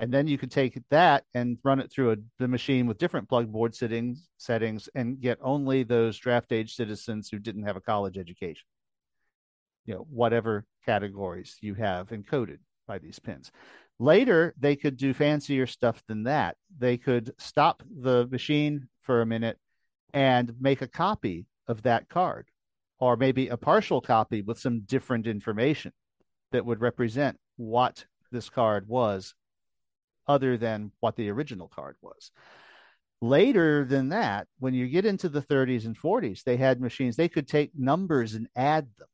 And 0.00 0.12
then 0.12 0.26
you 0.26 0.36
could 0.36 0.50
take 0.50 0.82
that 0.90 1.22
and 1.32 1.58
run 1.62 1.78
it 1.78 1.92
through 1.92 2.10
a, 2.10 2.16
the 2.40 2.48
machine 2.48 2.88
with 2.88 2.98
different 2.98 3.28
plug 3.28 3.52
board 3.52 3.72
settings, 3.72 4.26
settings 4.36 4.88
and 4.96 5.20
get 5.20 5.38
only 5.40 5.84
those 5.84 6.18
draft 6.18 6.50
age 6.50 6.74
citizens 6.74 7.28
who 7.30 7.38
didn't 7.38 7.62
have 7.62 7.76
a 7.76 7.80
college 7.80 8.18
education. 8.18 8.66
You 9.84 9.94
know, 9.94 10.06
whatever 10.10 10.64
categories 10.84 11.56
you 11.60 11.74
have 11.74 12.08
encoded 12.08 12.58
by 12.88 12.98
these 12.98 13.20
pins. 13.20 13.52
Later, 14.00 14.54
they 14.58 14.74
could 14.74 14.96
do 14.96 15.14
fancier 15.14 15.68
stuff 15.68 16.02
than 16.08 16.24
that. 16.24 16.56
They 16.76 16.96
could 16.96 17.32
stop 17.38 17.80
the 17.88 18.26
machine 18.26 18.88
for 19.02 19.20
a 19.20 19.26
minute 19.26 19.60
and 20.12 20.52
make 20.60 20.82
a 20.82 20.88
copy 20.88 21.46
of 21.68 21.82
that 21.82 22.08
card, 22.08 22.48
or 22.98 23.16
maybe 23.16 23.48
a 23.48 23.56
partial 23.56 24.00
copy 24.00 24.42
with 24.42 24.58
some 24.58 24.80
different 24.80 25.26
information 25.26 25.92
that 26.52 26.64
would 26.64 26.80
represent 26.80 27.38
what 27.56 28.04
this 28.32 28.48
card 28.48 28.88
was, 28.88 29.34
other 30.26 30.56
than 30.56 30.90
what 31.00 31.16
the 31.16 31.30
original 31.30 31.68
card 31.68 31.96
was. 32.02 32.30
Later 33.22 33.84
than 33.84 34.10
that, 34.10 34.46
when 34.58 34.74
you 34.74 34.88
get 34.88 35.06
into 35.06 35.28
the 35.28 35.40
30s 35.40 35.86
and 35.86 35.98
40s, 35.98 36.42
they 36.42 36.56
had 36.56 36.80
machines, 36.80 37.16
they 37.16 37.28
could 37.28 37.48
take 37.48 37.70
numbers 37.74 38.34
and 38.34 38.48
add 38.54 38.88
them 38.98 39.08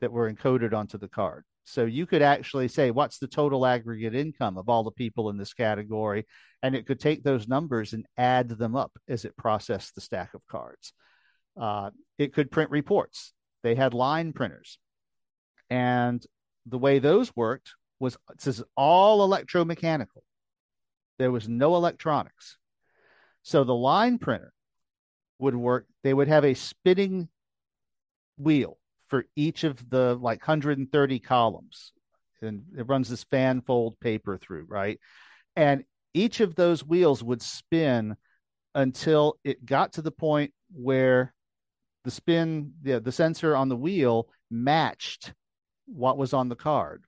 that 0.00 0.12
were 0.12 0.32
encoded 0.32 0.72
onto 0.72 0.98
the 0.98 1.08
card. 1.08 1.44
So 1.64 1.84
you 1.84 2.06
could 2.06 2.22
actually 2.22 2.68
say, 2.68 2.90
what's 2.90 3.18
the 3.18 3.26
total 3.26 3.66
aggregate 3.66 4.14
income 4.14 4.56
of 4.56 4.68
all 4.68 4.84
the 4.84 4.90
people 4.90 5.28
in 5.28 5.36
this 5.36 5.52
category? 5.52 6.26
And 6.62 6.74
it 6.74 6.86
could 6.86 7.00
take 7.00 7.22
those 7.22 7.48
numbers 7.48 7.92
and 7.92 8.06
add 8.16 8.48
them 8.48 8.74
up 8.74 8.92
as 9.08 9.24
it 9.24 9.36
processed 9.36 9.94
the 9.94 10.00
stack 10.00 10.32
of 10.32 10.46
cards. 10.46 10.92
Uh, 11.60 11.90
it 12.18 12.34
could 12.34 12.50
print 12.50 12.70
reports. 12.70 13.32
They 13.62 13.74
had 13.74 13.94
line 13.94 14.32
printers. 14.32 14.78
And 15.70 16.24
the 16.66 16.78
way 16.78 16.98
those 16.98 17.34
worked 17.34 17.74
was 18.00 18.16
this 18.36 18.58
is 18.58 18.64
all 18.76 19.26
electromechanical. 19.28 20.22
There 21.18 21.32
was 21.32 21.48
no 21.48 21.76
electronics. 21.76 22.58
So 23.42 23.64
the 23.64 23.74
line 23.74 24.18
printer 24.18 24.52
would 25.38 25.54
work, 25.54 25.86
they 26.02 26.14
would 26.14 26.28
have 26.28 26.44
a 26.44 26.54
spinning 26.54 27.28
wheel 28.36 28.78
for 29.08 29.24
each 29.36 29.64
of 29.64 29.88
the 29.90 30.16
like 30.16 30.40
130 30.40 31.18
columns. 31.20 31.92
And 32.40 32.62
it 32.76 32.86
runs 32.86 33.08
this 33.08 33.24
fan 33.24 33.62
fold 33.62 33.98
paper 34.00 34.38
through, 34.38 34.66
right? 34.68 35.00
And 35.56 35.84
each 36.14 36.40
of 36.40 36.54
those 36.54 36.84
wheels 36.84 37.22
would 37.22 37.42
spin 37.42 38.16
until 38.74 39.38
it 39.42 39.64
got 39.64 39.94
to 39.94 40.02
the 40.02 40.12
point 40.12 40.52
where 40.72 41.34
the 42.08 42.12
spin, 42.12 42.72
the, 42.80 43.00
the 43.00 43.12
sensor 43.12 43.54
on 43.54 43.68
the 43.68 43.76
wheel 43.76 44.30
matched 44.50 45.34
what 45.84 46.16
was 46.16 46.32
on 46.32 46.48
the 46.48 46.56
card. 46.56 47.04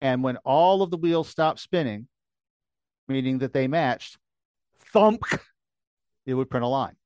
And 0.00 0.22
when 0.22 0.38
all 0.38 0.80
of 0.80 0.90
the 0.90 0.96
wheels 0.96 1.28
stopped 1.28 1.60
spinning, 1.60 2.08
meaning 3.06 3.40
that 3.40 3.52
they 3.52 3.68
matched, 3.68 4.16
thump, 4.94 5.24
it 6.24 6.32
would 6.32 6.48
print 6.48 6.64
a 6.64 6.68
line. 6.68 6.96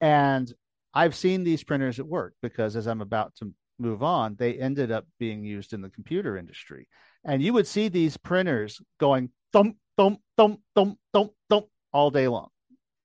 And 0.00 0.52
I've 0.94 1.16
seen 1.16 1.42
these 1.42 1.64
printers 1.64 1.98
at 1.98 2.06
work 2.06 2.34
because 2.40 2.76
as 2.76 2.86
I'm 2.86 3.00
about 3.00 3.34
to 3.40 3.52
move 3.80 4.04
on, 4.04 4.36
they 4.38 4.54
ended 4.54 4.92
up 4.92 5.04
being 5.18 5.42
used 5.42 5.72
in 5.72 5.80
the 5.80 5.90
computer 5.90 6.36
industry. 6.36 6.86
And 7.24 7.42
you 7.42 7.52
would 7.54 7.66
see 7.66 7.88
these 7.88 8.16
printers 8.16 8.80
going 9.00 9.30
thump, 9.52 9.78
thump, 9.96 10.20
thump, 10.36 10.60
thump, 10.76 10.96
thump, 11.12 11.32
thump 11.50 11.66
all 11.92 12.12
day 12.12 12.28
long. 12.28 12.50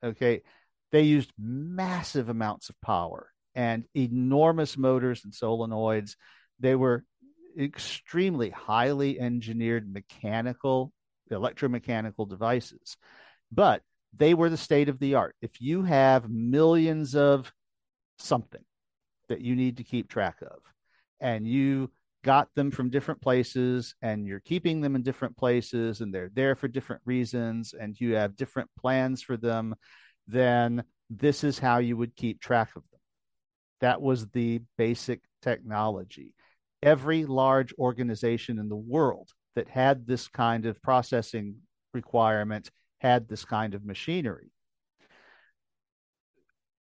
Okay. 0.04 0.44
They 0.92 1.04
used 1.04 1.32
massive 1.38 2.30
amounts 2.30 2.70
of 2.70 2.80
power 2.82 3.32
and 3.56 3.86
enormous 3.96 4.78
motors 4.78 5.24
and 5.24 5.34
solenoids. 5.34 6.16
They 6.60 6.76
were 6.76 7.04
extremely 7.60 8.50
highly 8.50 9.20
engineered 9.20 9.92
mechanical, 9.92 10.92
electromechanical 11.32 12.28
devices, 12.28 12.98
but 13.52 13.82
they 14.16 14.34
were 14.34 14.50
the 14.50 14.58
state 14.58 14.90
of 14.90 15.00
the 15.00 15.16
art. 15.16 15.36
If 15.42 15.62
you 15.62 15.84
have 15.84 16.30
millions 16.30 17.16
of 17.16 17.52
something 18.18 18.64
that 19.28 19.42
you 19.42 19.56
need 19.56 19.78
to 19.78 19.84
keep 19.84 20.10
track 20.10 20.38
of, 20.42 20.60
and 21.20 21.48
you 21.48 21.92
got 22.24 22.50
them 22.56 22.72
from 22.72 22.90
different 22.90 23.22
places 23.22 23.96
and 24.02 24.26
you're 24.26 24.42
keeping 24.42 24.82
them 24.82 24.96
in 24.96 25.04
different 25.04 25.38
places 25.38 26.02
and 26.02 26.14
they're 26.14 26.32
there 26.34 26.56
for 26.56 26.68
different 26.68 27.02
reasons 27.06 27.74
and 27.80 28.00
you 28.00 28.16
have 28.16 28.36
different 28.36 28.70
plans 28.78 29.22
for 29.22 29.38
them, 29.38 29.76
then 30.30 30.84
this 31.10 31.44
is 31.44 31.60
how 31.60 31.80
you 31.80 31.98
would 31.98 32.16
keep 32.16 32.40
track 32.40 32.70
of 32.76 32.84
them. 32.92 33.00
That 33.82 34.02
was 34.02 34.28
the 34.28 34.62
basic 34.78 35.22
technology. 35.42 36.36
Every 36.82 37.26
large 37.26 37.74
organization 37.78 38.60
in 38.60 38.70
the 38.70 38.76
world 38.76 39.30
that 39.56 39.68
had 39.68 40.06
this 40.06 40.28
kind 40.28 40.66
of 40.66 40.82
processing 40.82 41.56
requirement 41.94 42.70
had 43.00 43.28
this 43.28 43.46
kind 43.46 43.74
of 43.74 43.86
machinery. 43.86 44.52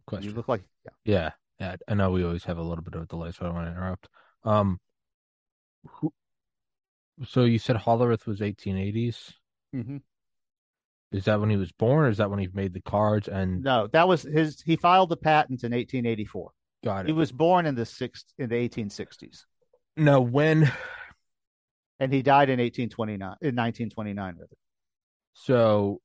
Question. 0.06 0.30
You 0.30 0.36
look 0.36 0.48
like 0.48 0.62
yeah. 0.84 0.90
yeah. 1.04 1.30
Yeah, 1.60 1.76
I 1.86 1.94
know 1.94 2.10
we 2.10 2.24
always 2.24 2.44
have 2.44 2.56
a 2.56 2.62
little 2.62 2.82
bit 2.82 2.94
of 2.94 3.02
a 3.02 3.06
delay, 3.06 3.32
so 3.32 3.42
I 3.42 3.44
don't 3.44 3.54
want 3.54 3.66
to 3.66 3.72
interrupt. 3.72 4.08
Um, 4.44 4.80
who, 5.86 6.10
so 7.26 7.44
you 7.44 7.58
said 7.58 7.76
Hollerith 7.76 8.24
was 8.24 8.40
1880s. 8.40 9.34
Mm-hmm. 9.76 9.98
Is 11.12 11.24
that 11.24 11.40
when 11.40 11.50
he 11.50 11.56
was 11.56 11.72
born, 11.72 12.04
or 12.04 12.08
is 12.08 12.18
that 12.18 12.30
when 12.30 12.38
he 12.38 12.48
made 12.52 12.72
the 12.72 12.80
cards? 12.80 13.26
And 13.26 13.62
no, 13.62 13.88
that 13.88 14.06
was 14.06 14.22
his. 14.22 14.60
He 14.60 14.76
filed 14.76 15.08
the 15.08 15.16
patent 15.16 15.64
in 15.64 15.72
1884. 15.72 16.50
Got 16.84 17.00
it. 17.00 17.06
He 17.08 17.12
was 17.12 17.32
born 17.32 17.66
in 17.66 17.74
the 17.74 17.84
six 17.84 18.24
in 18.38 18.48
the 18.48 18.56
1860s. 18.56 19.44
No, 19.96 20.20
when? 20.20 20.70
And 21.98 22.12
he 22.12 22.22
died 22.22 22.48
in 22.48 22.60
1829. 22.60 23.18
In 23.18 23.56
1929, 23.56 24.34
rather. 24.38 24.46
So, 25.32 26.00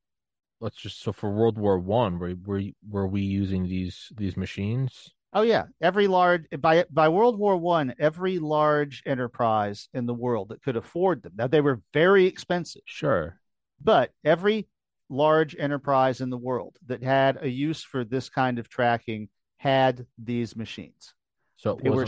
let's 0.60 0.76
just 0.76 1.02
so 1.02 1.12
for 1.12 1.30
World 1.30 1.58
War 1.58 1.78
One, 1.78 2.20
were 2.20 2.34
were 2.44 2.64
were 2.90 3.08
we 3.08 3.22
using 3.22 3.64
these 3.64 4.12
these 4.18 4.36
machines? 4.36 5.14
Oh 5.34 5.44
yeah, 5.44 5.66
every 5.82 6.08
large 6.08 6.46
by 6.60 6.86
by 6.90 7.10
World 7.10 7.38
War 7.38 7.58
One, 7.58 7.94
every 8.00 8.40
large 8.40 9.04
enterprise 9.06 9.88
in 9.94 10.06
the 10.06 10.14
world 10.14 10.50
that 10.50 10.64
could 10.64 10.78
afford 10.78 11.22
them. 11.22 11.34
Now 11.36 11.48
they 11.48 11.62
were 11.62 11.82
very 11.94 12.26
expensive, 12.26 12.82
sure, 12.86 13.40
but 13.82 14.12
every 14.24 14.68
large 15.10 15.56
enterprise 15.58 16.22
in 16.22 16.30
the 16.30 16.38
world 16.38 16.78
that 16.88 17.04
had 17.04 17.38
a 17.42 17.50
use 17.50 17.84
for 17.84 18.04
this 18.04 18.30
kind 18.30 18.60
of 18.60 18.70
tracking 18.70 19.30
had 19.58 20.06
these 20.18 20.56
machines. 20.56 21.14
So 21.58 21.80
they 21.82 21.90
were 21.90 22.08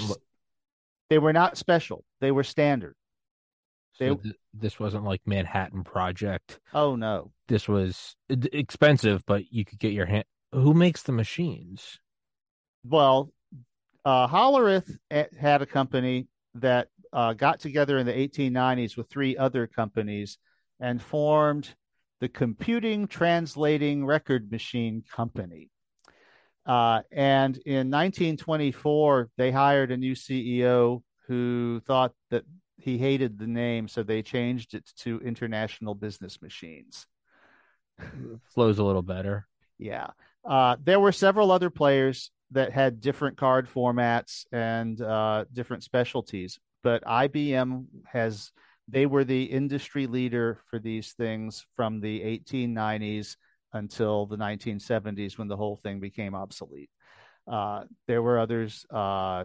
they 1.10 1.18
were 1.20 1.34
not 1.34 1.58
special; 1.58 2.04
they 2.20 2.32
were 2.32 2.44
standard. 2.44 2.96
So 3.94 4.16
th- 4.16 4.36
this 4.54 4.80
wasn't 4.80 5.06
like 5.06 5.22
Manhattan 5.26 5.84
Project. 5.84 6.60
Oh 6.74 6.96
no, 6.96 7.32
this 7.48 7.68
was 7.68 8.16
expensive, 8.30 9.24
but 9.26 9.52
you 9.52 9.66
could 9.66 9.80
get 9.80 9.94
your 9.94 10.06
hand. 10.06 10.26
Who 10.54 10.74
makes 10.74 11.04
the 11.04 11.12
machines? 11.12 12.00
well, 12.90 13.32
uh, 14.06 14.28
Hollerith 14.28 14.98
had 15.12 15.62
a 15.62 15.66
company 15.66 16.28
that 16.56 16.88
uh, 17.12 17.34
got 17.34 17.60
together 17.60 17.98
in 17.98 18.06
the 18.06 18.14
1890s 18.14 18.96
with 18.98 19.10
three 19.10 19.38
other 19.38 19.68
companies 19.68 20.38
and 20.80 21.02
formed 21.02 21.74
the 22.20 22.30
Computing 22.30 23.08
Translating 23.08 24.06
Record 24.06 24.52
Machine 24.52 25.04
Company. 25.16 25.70
Uh, 26.66 27.02
and 27.12 27.58
in 27.66 27.90
1924, 27.90 29.30
they 29.38 29.52
hired 29.52 29.92
a 29.92 29.98
new 29.98 30.16
CEO 30.16 31.02
who 31.28 31.80
thought 31.86 32.14
that 32.30 32.44
he 32.78 32.98
hated 32.98 33.40
the 33.40 33.48
name, 33.48 33.88
so 33.88 34.04
they 34.04 34.22
changed 34.22 34.74
it 34.74 34.90
to 34.98 35.20
International 35.20 35.96
Business 35.96 36.42
Machines. 36.42 37.08
Flows 38.54 38.80
a 38.80 38.84
little 38.84 39.02
better. 39.02 39.48
Yeah. 39.80 40.08
Uh, 40.44 40.78
there 40.84 41.00
were 41.00 41.12
several 41.12 41.52
other 41.52 41.70
players 41.70 42.32
that 42.52 42.72
had 42.72 43.02
different 43.02 43.38
card 43.38 43.68
formats 43.70 44.46
and 44.52 45.02
uh, 45.02 45.46
different 45.52 45.84
specialties. 45.84 46.60
But 46.84 47.04
IBM 47.04 47.86
has 48.06 48.52
they 48.88 49.06
were 49.06 49.24
the 49.24 49.44
industry 49.44 50.08
leader 50.08 50.60
for 50.70 50.80
these 50.80 51.14
things 51.14 51.66
from 51.76 52.00
the 52.00 52.22
1890s 52.22 53.36
until 53.74 54.26
the 54.26 54.38
1970s 54.38 55.38
when 55.38 55.48
the 55.48 55.58
whole 55.58 55.76
thing 55.76 56.00
became 56.00 56.36
obsolete. 56.36 56.90
Uh, 57.52 57.84
there 58.08 58.22
were 58.22 58.40
others 58.40 58.86
uh, 58.94 59.44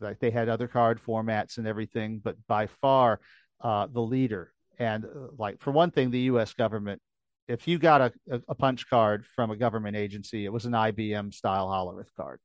like 0.00 0.18
they 0.18 0.30
had 0.30 0.48
other 0.48 0.68
card 0.68 1.00
formats 1.00 1.58
and 1.58 1.66
everything, 1.66 2.20
but 2.22 2.36
by 2.46 2.66
far 2.66 3.20
uh, 3.60 3.86
the 3.90 4.00
leader. 4.00 4.52
And 4.78 5.04
uh, 5.04 5.08
like 5.38 5.60
for 5.60 5.70
one 5.70 5.90
thing, 5.90 6.10
the 6.10 6.20
U.S. 6.20 6.52
government 6.54 7.00
if 7.48 7.66
you 7.66 7.78
got 7.78 8.00
a, 8.00 8.12
a, 8.48 8.54
punch 8.54 8.88
card 8.88 9.26
from 9.26 9.50
a 9.50 9.56
government 9.56 9.96
agency, 9.96 10.44
it 10.44 10.52
was 10.52 10.64
an 10.64 10.72
IBM 10.72 11.34
style 11.34 11.66
Hollerith 11.66 12.14
card. 12.16 12.40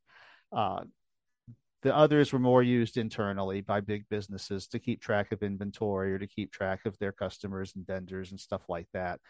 The 1.87 1.95
others 1.95 2.33
were 2.33 2.39
more 2.39 2.61
used 2.61 2.97
internally 2.97 3.61
by 3.61 3.79
big 3.79 4.03
businesses 4.09 4.67
to 4.67 4.79
keep 4.79 5.01
track 5.01 5.31
of 5.31 5.41
inventory 5.41 6.11
or 6.11 6.19
to 6.19 6.27
keep 6.27 6.51
track 6.51 6.85
of 6.85 6.97
their 6.99 7.13
customers 7.13 7.71
and 7.75 7.87
vendors 7.87 8.31
and 8.31 8.39
stuff 8.39 8.63
like 8.67 8.87
that. 8.93 9.21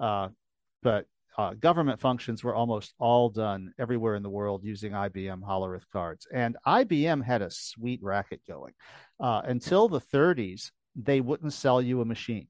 Uh, 0.00 0.28
but 0.82 1.04
uh, 1.36 1.52
government 1.52 2.00
functions 2.00 2.42
were 2.42 2.54
almost 2.54 2.94
all 2.98 3.28
done 3.28 3.74
everywhere 3.78 4.14
in 4.14 4.22
the 4.22 4.30
world 4.30 4.64
using 4.64 4.92
IBM 4.92 5.42
Hollerith 5.42 5.84
cards. 5.92 6.26
And 6.32 6.56
IBM 6.66 7.22
had 7.22 7.42
a 7.42 7.50
sweet 7.50 8.00
racket 8.02 8.40
going. 8.48 8.72
Uh, 9.20 9.42
until 9.44 9.86
the 9.86 10.00
30s, 10.00 10.70
they 10.96 11.20
wouldn't 11.20 11.52
sell 11.52 11.82
you 11.82 12.00
a 12.00 12.06
machine 12.06 12.48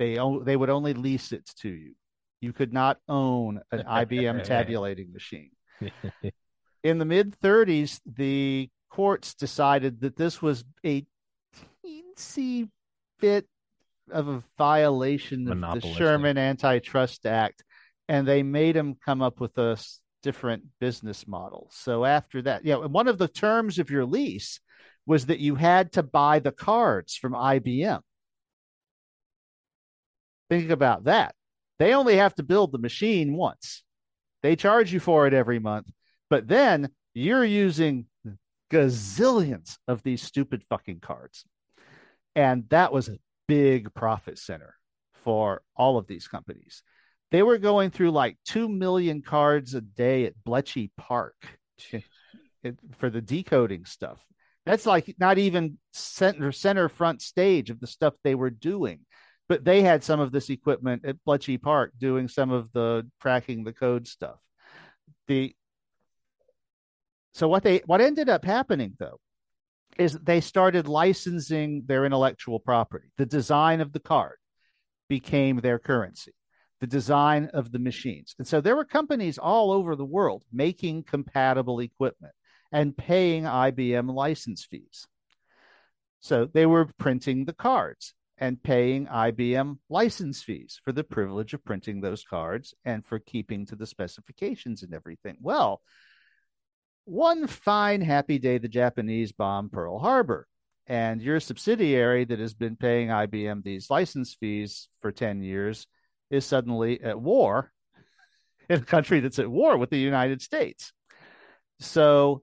they 0.00 0.18
they 0.42 0.56
would 0.56 0.70
only 0.70 0.94
lease 0.94 1.30
it 1.30 1.48
to 1.60 1.68
you. 1.68 1.94
You 2.40 2.52
could 2.54 2.72
not 2.72 2.98
own 3.06 3.60
an 3.70 3.84
IBM 3.86 4.42
tabulating 4.44 5.12
machine. 5.12 5.50
In 6.82 6.98
the 6.98 7.04
mid 7.04 7.38
30s, 7.40 8.00
the 8.06 8.70
courts 8.90 9.34
decided 9.34 10.00
that 10.00 10.16
this 10.16 10.40
was 10.40 10.64
a 10.84 11.04
teensy 11.84 12.68
bit 13.20 13.46
of 14.10 14.28
a 14.28 14.42
violation 14.58 15.50
of 15.50 15.82
the 15.82 15.88
Sherman 15.94 16.38
Antitrust 16.38 17.26
Act, 17.26 17.62
and 18.08 18.26
they 18.26 18.42
made 18.42 18.76
him 18.76 18.96
come 19.04 19.22
up 19.22 19.40
with 19.40 19.56
a 19.58 19.78
different 20.22 20.64
business 20.80 21.26
model. 21.28 21.68
So 21.72 22.04
after 22.04 22.42
that, 22.42 22.64
yeah, 22.64 22.76
one 22.76 23.08
of 23.08 23.18
the 23.18 23.28
terms 23.28 23.78
of 23.78 23.90
your 23.90 24.04
lease 24.04 24.60
was 25.06 25.26
that 25.26 25.38
you 25.38 25.54
had 25.54 25.92
to 25.92 26.02
buy 26.02 26.38
the 26.38 26.52
cards 26.52 27.16
from 27.16 27.32
IBM. 27.32 28.00
Think 30.48 30.70
about 30.70 31.04
that. 31.04 31.34
They 31.78 31.94
only 31.94 32.16
have 32.16 32.34
to 32.36 32.42
build 32.42 32.72
the 32.72 32.78
machine 32.78 33.34
once. 33.36 33.82
They 34.42 34.56
charge 34.56 34.92
you 34.92 35.00
for 35.00 35.26
it 35.26 35.34
every 35.34 35.58
month, 35.58 35.86
but 36.30 36.48
then 36.48 36.88
you're 37.12 37.44
using 37.44 38.06
gazillions 38.72 39.76
of 39.88 40.02
these 40.02 40.22
stupid 40.22 40.62
fucking 40.70 41.00
cards. 41.00 41.44
And 42.34 42.64
that 42.70 42.92
was 42.92 43.08
a 43.08 43.18
big 43.48 43.92
profit 43.94 44.38
center 44.38 44.74
for 45.24 45.62
all 45.76 45.98
of 45.98 46.06
these 46.06 46.28
companies. 46.28 46.82
They 47.32 47.42
were 47.42 47.58
going 47.58 47.90
through 47.90 48.12
like 48.12 48.38
2 48.46 48.68
million 48.68 49.22
cards 49.22 49.74
a 49.74 49.80
day 49.80 50.24
at 50.24 50.34
Bletchley 50.44 50.92
Park 50.96 51.34
for 52.98 53.10
the 53.10 53.20
decoding 53.20 53.84
stuff. 53.84 54.24
That's 54.66 54.86
like 54.86 55.14
not 55.18 55.38
even 55.38 55.78
center 55.92 56.52
center 56.52 56.88
front 56.88 57.22
stage 57.22 57.70
of 57.70 57.80
the 57.80 57.86
stuff 57.86 58.14
they 58.22 58.34
were 58.34 58.50
doing 58.50 59.00
but 59.50 59.64
they 59.64 59.82
had 59.82 60.04
some 60.04 60.20
of 60.20 60.30
this 60.30 60.48
equipment 60.48 61.04
at 61.04 61.16
Bletchley 61.24 61.58
Park 61.58 61.92
doing 61.98 62.28
some 62.28 62.52
of 62.52 62.70
the 62.70 63.04
tracking 63.20 63.64
the 63.64 63.72
code 63.72 64.06
stuff. 64.06 64.38
The 65.26 65.52
so 67.34 67.48
what 67.48 67.62
they 67.62 67.78
what 67.86 68.00
ended 68.00 68.28
up 68.28 68.44
happening 68.44 68.94
though 68.98 69.20
is 69.98 70.14
they 70.14 70.40
started 70.40 70.88
licensing 70.88 71.84
their 71.86 72.04
intellectual 72.06 72.60
property. 72.60 73.08
The 73.18 73.26
design 73.26 73.80
of 73.80 73.92
the 73.92 74.00
card 74.00 74.36
became 75.08 75.58
their 75.58 75.78
currency. 75.78 76.32
the 76.80 76.86
design 76.86 77.50
of 77.52 77.72
the 77.72 77.78
machines. 77.78 78.34
And 78.38 78.46
so 78.46 78.60
there 78.60 78.76
were 78.76 78.84
companies 78.84 79.38
all 79.38 79.70
over 79.70 79.94
the 79.94 80.04
world 80.04 80.44
making 80.52 81.04
compatible 81.04 81.80
equipment 81.80 82.32
and 82.72 82.96
paying 82.96 83.44
IBM 83.44 84.12
license 84.14 84.64
fees. 84.64 85.06
So 86.20 86.46
they 86.46 86.66
were 86.66 86.86
printing 86.98 87.44
the 87.44 87.52
cards 87.52 88.14
and 88.38 88.62
paying 88.62 89.06
IBM 89.06 89.78
license 89.90 90.42
fees 90.42 90.80
for 90.84 90.92
the 90.92 91.04
privilege 91.04 91.52
of 91.52 91.64
printing 91.64 92.00
those 92.00 92.24
cards 92.24 92.74
and 92.84 93.04
for 93.04 93.18
keeping 93.18 93.66
to 93.66 93.76
the 93.76 93.86
specifications 93.86 94.82
and 94.82 94.94
everything. 94.94 95.36
Well, 95.40 95.82
one 97.10 97.48
fine 97.48 98.00
happy 98.00 98.38
day, 98.38 98.58
the 98.58 98.68
Japanese 98.68 99.32
bomb 99.32 99.68
Pearl 99.68 99.98
Harbor. 99.98 100.46
And 100.86 101.20
your 101.20 101.40
subsidiary 101.40 102.24
that 102.24 102.38
has 102.38 102.54
been 102.54 102.76
paying 102.76 103.08
IBM 103.08 103.64
these 103.64 103.90
license 103.90 104.34
fees 104.38 104.88
for 105.00 105.10
10 105.10 105.42
years 105.42 105.88
is 106.30 106.46
suddenly 106.46 107.02
at 107.02 107.20
war 107.20 107.72
in 108.68 108.78
a 108.80 108.84
country 108.84 109.18
that's 109.18 109.40
at 109.40 109.50
war 109.50 109.76
with 109.76 109.90
the 109.90 109.98
United 109.98 110.40
States. 110.40 110.92
So 111.80 112.42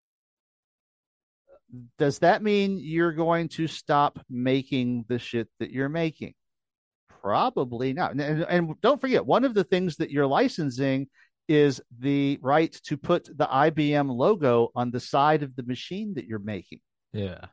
does 1.97 2.19
that 2.19 2.43
mean 2.43 2.79
you're 2.81 3.13
going 3.13 3.47
to 3.49 3.67
stop 3.67 4.19
making 4.29 5.05
the 5.07 5.19
shit 5.19 5.47
that 5.59 5.71
you're 5.71 5.89
making? 5.89 6.33
Probably 7.21 7.93
not. 7.93 8.13
And, 8.13 8.43
and, 8.43 8.81
don't 8.81 8.99
forget, 8.99 9.25
one 9.25 9.45
of 9.45 9.53
the 9.53 9.63
things 9.63 9.97
that 9.97 10.11
you're 10.11 10.27
licensing 10.27 11.07
is 11.47 11.81
the 11.99 12.39
right 12.41 12.71
to 12.85 12.97
put 12.97 13.25
the 13.25 13.45
IBM 13.45 14.09
logo 14.09 14.69
on 14.75 14.91
the 14.91 14.99
side 14.99 15.43
of 15.43 15.55
the 15.55 15.63
machine 15.63 16.13
that 16.15 16.25
you're 16.25 16.39
making. 16.39 16.79
Yeah. 17.13 17.45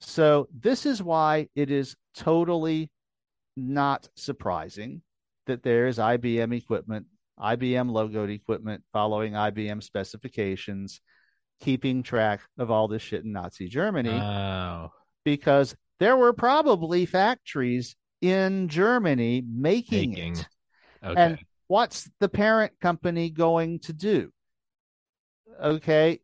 So 0.00 0.48
this 0.58 0.86
is 0.86 1.02
why 1.02 1.48
it 1.54 1.70
is 1.70 1.94
totally 2.16 2.90
not 3.56 4.08
surprising 4.16 5.02
that 5.46 5.62
there 5.62 5.86
is 5.86 5.98
IBM 5.98 6.56
equipment, 6.56 7.06
IBM 7.38 7.90
logoed 7.90 8.34
equipment 8.34 8.82
following 8.92 9.34
IBM 9.34 9.82
specifications 9.82 11.00
keeping 11.62 12.02
track 12.02 12.40
of 12.58 12.70
all 12.70 12.88
this 12.88 13.02
shit 13.02 13.24
in 13.24 13.32
Nazi 13.32 13.68
Germany. 13.68 14.10
Oh. 14.10 14.90
Because 15.24 15.74
there 16.00 16.16
were 16.16 16.32
probably 16.32 17.06
factories 17.06 17.94
in 18.20 18.68
Germany 18.68 19.42
making, 19.46 20.10
making. 20.10 20.32
it. 20.32 20.46
Okay. 21.04 21.20
And 21.20 21.38
what's 21.68 22.10
the 22.20 22.28
parent 22.28 22.72
company 22.80 23.30
going 23.30 23.78
to 23.80 23.92
do? 23.92 24.30
Okay. 25.62 26.20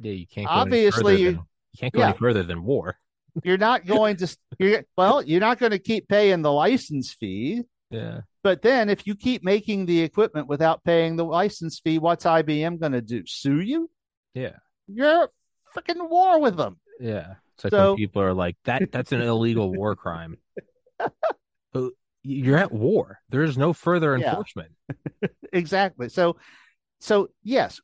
Yeah, 0.00 0.12
you 0.12 0.26
can't 0.26 0.46
obviously 0.48 1.20
you, 1.20 1.24
than, 1.24 1.34
you, 1.34 1.78
can't 1.80 1.92
go 1.92 2.00
yeah, 2.00 2.08
any 2.10 2.18
further 2.18 2.44
than 2.44 2.62
war. 2.62 2.96
You're 3.44 3.58
not 3.58 3.86
going 3.86 4.16
to 4.16 4.36
you're, 4.58 4.84
well, 4.96 5.22
you're 5.22 5.40
not 5.40 5.58
going 5.58 5.70
to 5.70 5.78
keep 5.78 6.08
paying 6.08 6.42
the 6.42 6.50
license 6.50 7.12
fee. 7.12 7.62
Yeah. 7.90 8.22
But 8.42 8.62
then 8.62 8.88
if 8.88 9.06
you 9.06 9.14
keep 9.14 9.44
making 9.44 9.86
the 9.86 10.00
equipment 10.00 10.48
without 10.48 10.82
paying 10.82 11.14
the 11.14 11.24
license 11.24 11.78
fee, 11.78 11.98
what's 11.98 12.24
IBM 12.24 12.80
going 12.80 12.92
to 12.92 13.00
do? 13.00 13.22
Sue 13.26 13.60
you? 13.60 13.90
Yeah 14.34 14.56
you're 14.88 15.30
freaking 15.76 16.08
war 16.08 16.40
with 16.40 16.56
them. 16.56 16.78
Yeah. 17.00 17.34
It's 17.62 17.70
so, 17.70 17.96
people 17.96 18.22
are 18.22 18.34
like, 18.34 18.56
that 18.64 18.90
that's 18.92 19.12
an 19.12 19.20
illegal 19.20 19.72
war 19.72 19.96
crime. 19.96 20.36
You're 22.24 22.58
at 22.58 22.72
war. 22.72 23.20
There's 23.30 23.56
no 23.56 23.72
further 23.72 24.14
enforcement. 24.14 24.72
Yeah. 25.22 25.28
exactly. 25.52 26.08
So 26.08 26.36
so 27.00 27.30
yes, 27.42 27.80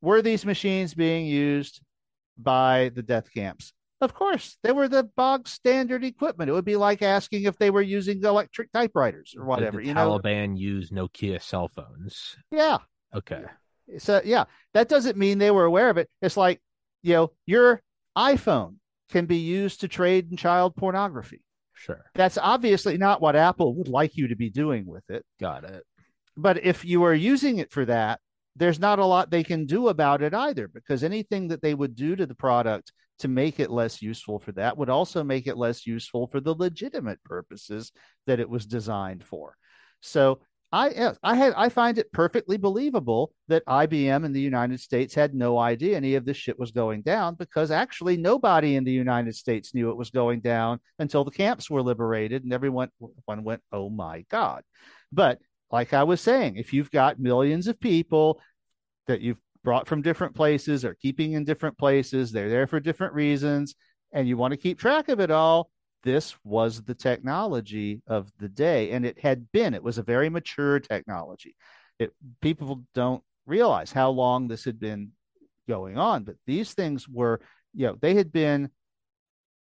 were 0.00 0.22
these 0.22 0.44
machines 0.44 0.94
being 0.94 1.26
used 1.26 1.80
by 2.36 2.90
the 2.94 3.02
death 3.02 3.32
camps? 3.32 3.72
Of 4.00 4.12
course, 4.12 4.58
they 4.62 4.72
were 4.72 4.88
the 4.88 5.04
bog 5.04 5.48
standard 5.48 6.04
equipment. 6.04 6.50
It 6.50 6.52
would 6.52 6.64
be 6.64 6.76
like 6.76 7.02
asking 7.02 7.44
if 7.44 7.56
they 7.56 7.70
were 7.70 7.82
using 7.82 8.22
electric 8.22 8.72
typewriters 8.72 9.34
or 9.38 9.44
whatever. 9.44 9.78
Did 9.78 9.84
the 9.84 9.88
you 9.88 9.94
Taliban 9.94 10.50
know? 10.50 10.56
use 10.56 10.90
Nokia 10.90 11.40
cell 11.40 11.68
phones? 11.68 12.36
Yeah. 12.50 12.78
Okay. 13.14 13.44
So 13.98 14.20
yeah, 14.24 14.44
that 14.72 14.88
doesn't 14.88 15.18
mean 15.18 15.38
they 15.38 15.50
were 15.50 15.64
aware 15.64 15.90
of 15.90 15.98
it. 15.98 16.08
It's 16.22 16.36
like, 16.36 16.60
you 17.02 17.14
know, 17.14 17.32
your 17.46 17.82
iPhone 18.16 18.76
can 19.10 19.26
be 19.26 19.36
used 19.36 19.80
to 19.80 19.88
trade 19.88 20.30
in 20.30 20.36
child 20.36 20.74
pornography. 20.76 21.42
Sure. 21.74 22.04
That's 22.14 22.38
obviously 22.38 22.96
not 22.96 23.20
what 23.20 23.36
Apple 23.36 23.74
would 23.74 23.88
like 23.88 24.16
you 24.16 24.28
to 24.28 24.36
be 24.36 24.48
doing 24.48 24.86
with 24.86 25.08
it. 25.10 25.24
Got 25.40 25.64
it. 25.64 25.82
But 26.36 26.64
if 26.64 26.84
you 26.84 27.04
are 27.04 27.14
using 27.14 27.58
it 27.58 27.70
for 27.70 27.84
that, 27.84 28.20
there's 28.56 28.78
not 28.78 29.00
a 29.00 29.04
lot 29.04 29.30
they 29.30 29.44
can 29.44 29.66
do 29.66 29.88
about 29.88 30.22
it 30.22 30.32
either, 30.32 30.68
because 30.68 31.02
anything 31.02 31.48
that 31.48 31.60
they 31.60 31.74
would 31.74 31.94
do 31.94 32.16
to 32.16 32.24
the 32.24 32.34
product 32.34 32.92
to 33.18 33.28
make 33.28 33.60
it 33.60 33.70
less 33.70 34.00
useful 34.00 34.38
for 34.38 34.52
that 34.52 34.78
would 34.78 34.88
also 34.88 35.22
make 35.22 35.46
it 35.46 35.56
less 35.56 35.86
useful 35.86 36.26
for 36.28 36.40
the 36.40 36.54
legitimate 36.54 37.22
purposes 37.24 37.92
that 38.26 38.40
it 38.40 38.48
was 38.48 38.66
designed 38.66 39.24
for. 39.24 39.56
So 40.00 40.40
I 40.74 41.12
I 41.22 41.52
I 41.66 41.68
find 41.68 41.98
it 41.98 42.10
perfectly 42.10 42.56
believable 42.56 43.32
that 43.46 43.64
IBM 43.66 44.24
in 44.24 44.32
the 44.32 44.40
United 44.40 44.80
States 44.80 45.14
had 45.14 45.32
no 45.32 45.56
idea 45.56 45.96
any 45.96 46.16
of 46.16 46.24
this 46.24 46.36
shit 46.36 46.58
was 46.58 46.72
going 46.72 47.02
down 47.02 47.36
because 47.36 47.70
actually 47.70 48.16
nobody 48.16 48.74
in 48.74 48.82
the 48.82 48.90
United 48.90 49.36
States 49.36 49.72
knew 49.72 49.90
it 49.90 49.96
was 49.96 50.10
going 50.10 50.40
down 50.40 50.80
until 50.98 51.22
the 51.22 51.30
camps 51.30 51.70
were 51.70 51.82
liberated 51.82 52.42
and 52.42 52.52
everyone 52.52 52.88
one 53.24 53.44
went, 53.44 53.62
"Oh 53.70 53.88
my 53.88 54.24
god." 54.30 54.64
But 55.12 55.38
like 55.70 55.92
I 55.92 56.02
was 56.02 56.20
saying, 56.20 56.56
if 56.56 56.72
you've 56.72 56.90
got 56.90 57.20
millions 57.20 57.68
of 57.68 57.78
people 57.78 58.40
that 59.06 59.20
you've 59.20 59.40
brought 59.62 59.86
from 59.86 60.02
different 60.02 60.34
places 60.34 60.84
or 60.84 60.94
keeping 60.94 61.34
in 61.34 61.44
different 61.44 61.78
places, 61.78 62.32
they're 62.32 62.50
there 62.50 62.66
for 62.66 62.80
different 62.80 63.14
reasons, 63.14 63.76
and 64.12 64.26
you 64.26 64.36
want 64.36 64.50
to 64.50 64.58
keep 64.58 64.80
track 64.80 65.08
of 65.08 65.20
it 65.20 65.30
all, 65.30 65.70
this 66.04 66.36
was 66.44 66.82
the 66.82 66.94
technology 66.94 68.02
of 68.06 68.30
the 68.38 68.48
day 68.48 68.92
and 68.92 69.04
it 69.04 69.18
had 69.18 69.50
been. 69.50 69.74
It 69.74 69.82
was 69.82 69.98
a 69.98 70.02
very 70.02 70.28
mature 70.28 70.78
technology. 70.78 71.56
It 71.98 72.12
people 72.40 72.84
don't 72.94 73.22
realize 73.46 73.90
how 73.90 74.10
long 74.10 74.46
this 74.46 74.64
had 74.64 74.78
been 74.78 75.10
going 75.66 75.96
on 75.96 76.24
but 76.24 76.36
these 76.46 76.74
things 76.74 77.08
were 77.08 77.40
you 77.72 77.86
know 77.86 77.96
they 78.00 78.14
had 78.14 78.30
been 78.30 78.68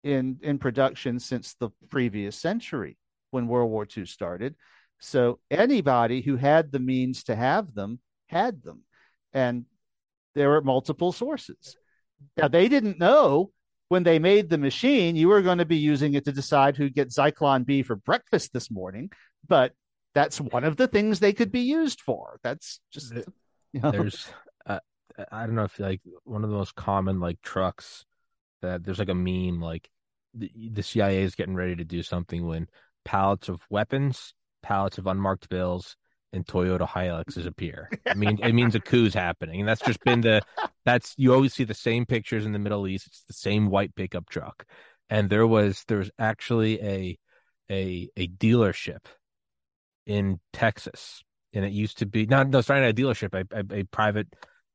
in 0.05 0.39
in 0.43 0.59
production 0.59 1.19
since 1.19 1.55
the 1.55 1.71
previous 1.91 2.37
century 2.37 2.97
when 3.31 3.49
world 3.49 3.71
war 3.71 3.87
ii 3.97 4.07
started. 4.07 4.55
So 5.01 5.41
anybody 5.51 6.23
who 6.23 6.37
had 6.37 6.73
the 6.73 6.79
means 6.79 7.25
to 7.25 7.37
have 7.37 7.75
them 7.75 8.01
had 8.27 8.63
them 8.63 8.83
and 9.33 9.65
there 10.35 10.51
were 10.51 10.63
multiple 10.63 11.13
sources. 11.13 11.77
Now 12.37 12.49
they 12.49 12.69
didn't 12.69 12.99
know 12.99 13.51
when 13.89 14.03
they 14.03 14.19
made 14.19 14.51
the 14.51 14.59
machine, 14.59 15.17
you 15.17 15.29
were 15.29 15.43
going 15.43 15.59
to 15.59 15.65
be 15.65 15.77
using 15.77 16.15
it 16.15 16.25
to 16.27 16.33
decide 16.33 16.77
who 16.77 16.91
gets 16.91 17.19
Zyklon 17.19 17.65
B 17.65 17.83
for 17.83 17.97
breakfast 17.97 18.53
this 18.53 18.71
morning. 18.71 19.11
But 19.47 19.73
that's 20.15 20.41
one 20.41 20.65
of 20.65 20.77
the 20.77 20.89
things 20.89 21.21
they 21.21 21.33
could 21.33 21.53
be 21.53 21.61
used 21.61 22.01
for. 22.01 22.39
That's 22.43 22.81
just 22.93 23.13
you 23.73 23.81
know. 23.81 23.91
there's 23.91 24.29
uh, 24.67 24.81
I 25.33 25.47
don't 25.47 25.55
know 25.55 25.65
if 25.65 25.79
like 25.79 26.01
one 26.25 26.45
of 26.45 26.51
the 26.51 26.57
most 26.57 26.75
common 26.75 27.21
like 27.21 27.41
trucks 27.43 28.05
that 28.63 28.85
there's 28.85 28.99
like 28.99 29.09
a 29.09 29.15
meme 29.15 29.61
like 29.61 29.89
the, 30.35 30.51
the 30.73 30.83
CIA 30.83 31.23
is 31.23 31.35
getting 31.35 31.55
ready 31.55 31.77
to 31.77 31.85
do 31.85 32.03
something 32.03 32.47
when 32.47 32.69
pallets 33.05 33.49
of 33.49 33.61
weapons, 33.71 34.35
pallets 34.63 34.99
of 34.99 35.07
unmarked 35.07 35.49
bills, 35.49 35.97
and 36.33 36.47
Toyota 36.47 36.89
Hiluxes 36.89 37.47
appear. 37.47 37.89
I 38.07 38.15
mean, 38.15 38.39
it 38.43 38.53
means 38.53 38.75
a 38.75 38.81
coup's 38.81 39.15
happening, 39.15 39.61
and 39.61 39.69
that's 39.69 39.81
just 39.81 40.03
been 40.05 40.21
the 40.21 40.43
that's 40.85 41.15
you 41.17 41.33
always 41.33 41.55
see 41.55 41.65
the 41.65 41.75
same 41.75 42.07
pictures 42.07 42.47
in 42.47 42.53
the 42.53 42.59
Middle 42.59 42.87
East. 42.87 43.07
It's 43.07 43.23
the 43.25 43.33
same 43.33 43.71
white 43.71 43.95
pickup 43.95 44.29
truck, 44.29 44.65
and 45.09 45.31
there 45.31 45.47
was 45.47 45.85
there 45.89 45.99
was 45.99 46.11
actually 46.19 46.81
a 46.83 47.19
a 47.71 48.11
a 48.17 48.29
dealership 48.29 49.07
in 50.07 50.41
Texas, 50.53 51.23
and 51.53 51.65
it 51.65 51.73
used 51.73 51.99
to 51.99 52.07
be 52.07 52.27
not 52.27 52.49
no 52.49 52.61
sorry 52.61 52.81
not 52.81 52.91
a 52.91 52.95
dealership, 52.95 53.35
a, 53.35 53.57
a, 53.57 53.81
a 53.81 53.85
private 53.85 54.29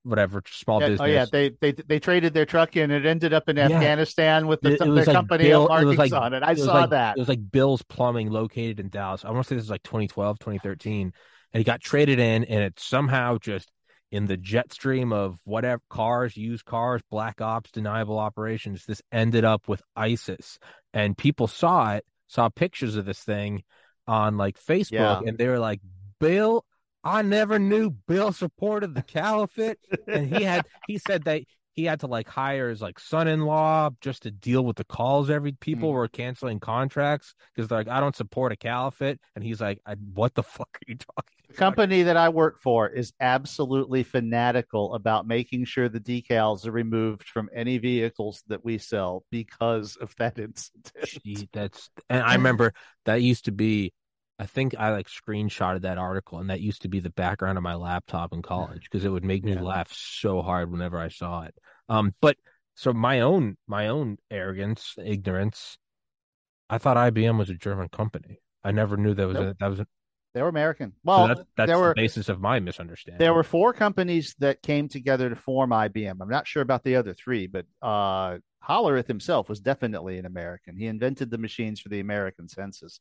whatever 0.04 0.44
small 0.50 0.82
yeah, 0.82 0.88
business. 0.88 1.02
Oh 1.02 1.12
yeah, 1.12 1.26
they 1.32 1.52
they 1.62 1.72
they 1.72 2.00
traded 2.00 2.34
their 2.34 2.46
truck 2.46 2.76
in. 2.76 2.92
It 2.92 3.06
ended 3.06 3.34
up 3.34 3.48
in 3.48 3.58
yeah. 3.58 3.66
Afghanistan 3.66 4.48
with 4.48 4.62
the, 4.62 4.72
it, 4.72 4.74
it 4.74 4.80
their 4.80 4.88
like 4.88 5.06
company 5.06 5.46
Bill, 5.46 5.68
markings 5.68 5.98
like, 5.98 6.14
on 6.14 6.34
it. 6.34 6.44
I 6.44 6.52
it 6.52 6.60
saw 6.60 6.82
like, 6.82 6.90
that. 6.90 7.18
It 7.18 7.22
was 7.22 7.30
like 7.30 7.52
Bill's 7.52 7.84
Plumbing, 7.84 8.30
located 8.30 8.80
in 8.80 8.90
Dallas. 8.90 9.24
I 9.24 9.32
want 9.32 9.46
to 9.46 9.50
say 9.50 9.56
this 9.56 9.66
is 9.66 9.72
like 9.72 9.84
2012, 9.84 10.40
2013 10.40 11.14
and 11.54 11.60
he 11.60 11.64
got 11.64 11.82
traded 11.82 12.20
in, 12.20 12.44
and 12.46 12.64
it 12.64 12.80
somehow 12.80 13.38
just 13.38 13.70
in 14.12 14.26
the 14.28 14.38
jet 14.38 14.72
stream 14.72 15.12
of 15.12 15.38
whatever 15.44 15.82
cars, 15.90 16.38
used 16.38 16.66
cars, 16.66 17.02
black 17.10 17.42
ops, 17.42 17.72
deniable 17.72 18.20
operations, 18.20 18.86
this 18.86 19.02
ended 19.12 19.44
up 19.44 19.68
with 19.68 19.82
ISIS, 19.96 20.60
and 20.94 21.18
people 21.18 21.48
saw 21.48 21.94
it, 21.96 22.06
saw 22.28 22.50
pictures 22.50 22.96
of 22.96 23.06
this 23.06 23.20
thing, 23.20 23.64
on 24.08 24.38
like 24.38 24.60
Facebook, 24.60 24.92
Yeah. 24.92 25.22
and 25.26 25.38
they 25.38 25.48
were 25.48 25.60
like, 25.60 25.80
"Bill, 26.20 26.64
I 27.04 27.22
never 27.22 27.58
knew 27.58 27.90
Bill 27.90 28.32
supported 28.34 28.94
the 28.96 29.02
caliphate," 29.02 29.78
and 30.08 30.28
he 30.36 30.44
had 30.44 30.66
he 30.88 30.98
said 30.98 31.24
that 31.24 31.42
he 31.76 31.86
had 31.86 32.02
to 32.02 32.08
like 32.08 32.28
hire 32.28 32.70
his 32.70 32.84
like 32.84 33.00
son-in-law 33.00 33.90
just 34.00 34.24
to 34.24 34.32
deal 34.32 34.64
with 34.64 34.76
the 34.76 34.84
calls 34.84 35.30
every 35.32 35.54
people 35.54 35.90
Mm. 35.90 35.94
were 35.94 36.08
canceling 36.08 36.60
contracts 36.60 37.34
because 37.56 37.68
they're 37.68 37.80
like 37.80 37.88
i 37.88 38.00
don't 38.00 38.16
support 38.16 38.52
a 38.52 38.56
caliphate 38.56 39.20
and 39.36 39.44
he's 39.44 39.60
like 39.60 39.80
I, 39.84 39.96
what 40.14 40.36
the 40.36 40.44
fuck 40.56 40.68
are 40.70 40.86
you 40.88 40.96
talking 40.98 41.43
The 41.54 41.60
company 41.60 42.04
that 42.04 42.18
I 42.18 42.30
work 42.30 42.60
for 42.62 42.90
is 42.90 43.14
absolutely 43.20 44.02
fanatical 44.04 44.96
about 44.96 45.28
making 45.28 45.66
sure 45.66 45.88
the 45.88 46.00
decals 46.00 46.66
are 46.66 46.72
removed 46.72 47.28
from 47.30 47.48
any 47.54 47.78
vehicles 47.78 48.44
that 48.48 48.66
we 48.66 48.80
sell 48.80 49.24
because 49.30 49.96
of 49.98 50.16
that 50.18 50.40
incident. 50.40 50.92
Gee, 51.24 51.48
that's 51.54 51.90
and 52.10 52.24
i 52.24 52.34
remember 52.34 52.74
that 53.06 53.22
used 53.22 53.46
to 53.46 53.52
be 53.52 53.94
i 54.40 54.46
think 54.46 54.74
i 54.80 54.92
like 54.92 55.08
screenshotted 55.08 55.82
that 55.82 55.98
article 55.98 56.40
and 56.40 56.50
that 56.50 56.60
used 56.60 56.82
to 56.82 56.88
be 56.88 57.00
the 57.00 57.12
background 57.12 57.58
of 57.58 57.64
my 57.64 57.76
laptop 57.76 58.34
in 58.34 58.42
college 58.42 58.84
because 58.90 59.06
it 59.06 59.10
would 59.10 59.24
make 59.24 59.44
me 59.44 59.54
Yeah. 59.54 59.62
laugh 59.62 59.92
so 59.94 60.42
hard 60.42 60.72
whenever 60.72 60.98
i 60.98 61.08
saw 61.10 61.44
it 61.44 61.54
um 61.88 62.14
but 62.20 62.36
so 62.76 62.94
my 62.94 63.20
own 63.22 63.58
my 63.68 63.88
own 63.88 64.18
arrogance 64.32 64.96
ignorance 65.04 65.78
i 66.70 66.78
thought 66.78 66.98
ibm 66.98 67.38
was 67.38 67.50
a 67.50 67.56
german 67.56 67.90
company 67.90 68.40
i 68.64 68.72
never 68.72 68.98
knew 68.98 69.14
that 69.14 69.28
was 69.28 69.36
Nope. 69.36 69.52
a, 69.52 69.56
that 69.60 69.68
was 69.70 69.80
a, 69.80 69.88
They 70.34 70.42
were 70.42 70.48
American. 70.48 70.92
so 70.92 70.96
Well, 71.04 71.28
that, 71.28 71.48
that's 71.56 71.68
there 71.68 71.78
the 71.78 71.82
were 71.82 71.94
basis 71.94 72.30
of 72.30 72.42
my 72.42 72.60
misunderstanding 72.60 73.20
there 73.20 73.34
were 73.34 73.44
four 73.44 73.74
companies 73.74 74.36
that 74.40 74.62
came 74.62 74.88
together 74.88 75.30
to 75.30 75.36
form 75.36 75.70
IBM. 75.70 76.18
I'm 76.20 76.30
not 76.30 76.48
sure 76.48 76.64
about 76.64 76.84
the 76.84 76.96
other 76.96 77.14
three, 77.14 77.48
but 77.48 77.66
uh, 77.82 78.38
Hollerith 78.68 79.08
himself 79.08 79.50
was 79.50 79.60
definitely 79.60 80.18
an 80.18 80.26
American. 80.26 80.76
He 80.76 80.88
invented 80.88 81.30
the 81.30 81.38
machines 81.38 81.80
for 81.80 81.90
the 81.90 82.00
American 82.00 82.48
census. 82.48 83.00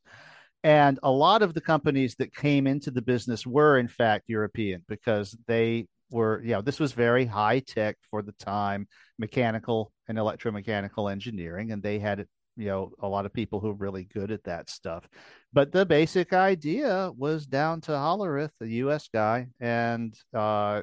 And 0.64 0.98
a 1.02 1.10
lot 1.10 1.42
of 1.42 1.54
the 1.54 1.60
companies 1.60 2.14
that 2.16 2.34
came 2.34 2.66
into 2.66 2.90
the 2.90 3.02
business 3.02 3.46
were, 3.46 3.78
in 3.78 3.88
fact, 3.88 4.28
European 4.28 4.84
because 4.88 5.36
they 5.46 5.86
were, 6.10 6.40
you 6.44 6.52
know, 6.52 6.62
this 6.62 6.78
was 6.78 6.92
very 6.92 7.24
high 7.24 7.60
tech 7.60 7.96
for 8.10 8.22
the 8.22 8.32
time, 8.32 8.86
mechanical 9.18 9.92
and 10.08 10.18
electromechanical 10.18 11.10
engineering. 11.10 11.72
And 11.72 11.82
they 11.82 11.98
had, 11.98 12.26
you 12.56 12.66
know, 12.66 12.92
a 13.00 13.08
lot 13.08 13.26
of 13.26 13.32
people 13.32 13.60
who 13.60 13.70
are 13.70 13.74
really 13.74 14.04
good 14.04 14.30
at 14.30 14.44
that 14.44 14.68
stuff. 14.68 15.08
But 15.52 15.72
the 15.72 15.86
basic 15.86 16.32
idea 16.32 17.10
was 17.16 17.46
down 17.46 17.80
to 17.82 17.92
Hollerith, 17.92 18.50
the 18.60 18.68
U.S. 18.84 19.08
guy. 19.12 19.48
And 19.60 20.14
uh, 20.34 20.82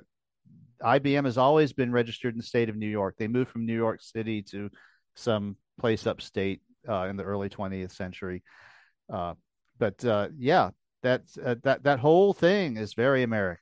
IBM 0.84 1.26
has 1.26 1.38
always 1.38 1.74
been 1.74 1.92
registered 1.92 2.34
in 2.34 2.38
the 2.40 2.44
state 2.44 2.70
of 2.70 2.76
New 2.76 2.88
York. 2.88 3.16
They 3.18 3.28
moved 3.28 3.52
from 3.52 3.66
New 3.66 3.76
York 3.76 4.02
City 4.02 4.42
to 4.52 4.70
some 5.16 5.58
place 5.80 6.08
upstate 6.08 6.62
uh, 6.88 7.08
in 7.10 7.18
the 7.18 7.24
early 7.24 7.50
20th 7.50 7.92
century. 7.92 8.44
Uh, 9.12 9.34
but 9.78 10.04
uh, 10.06 10.30
yeah, 10.38 10.70
that 11.04 11.22
uh, 11.44 11.56
that 11.64 11.84
that 11.84 12.00
whole 12.00 12.34
thing 12.34 12.78
is 12.78 12.94
very 12.94 13.24
American. 13.24 13.62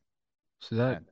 so 0.59 0.75
that 0.75 1.03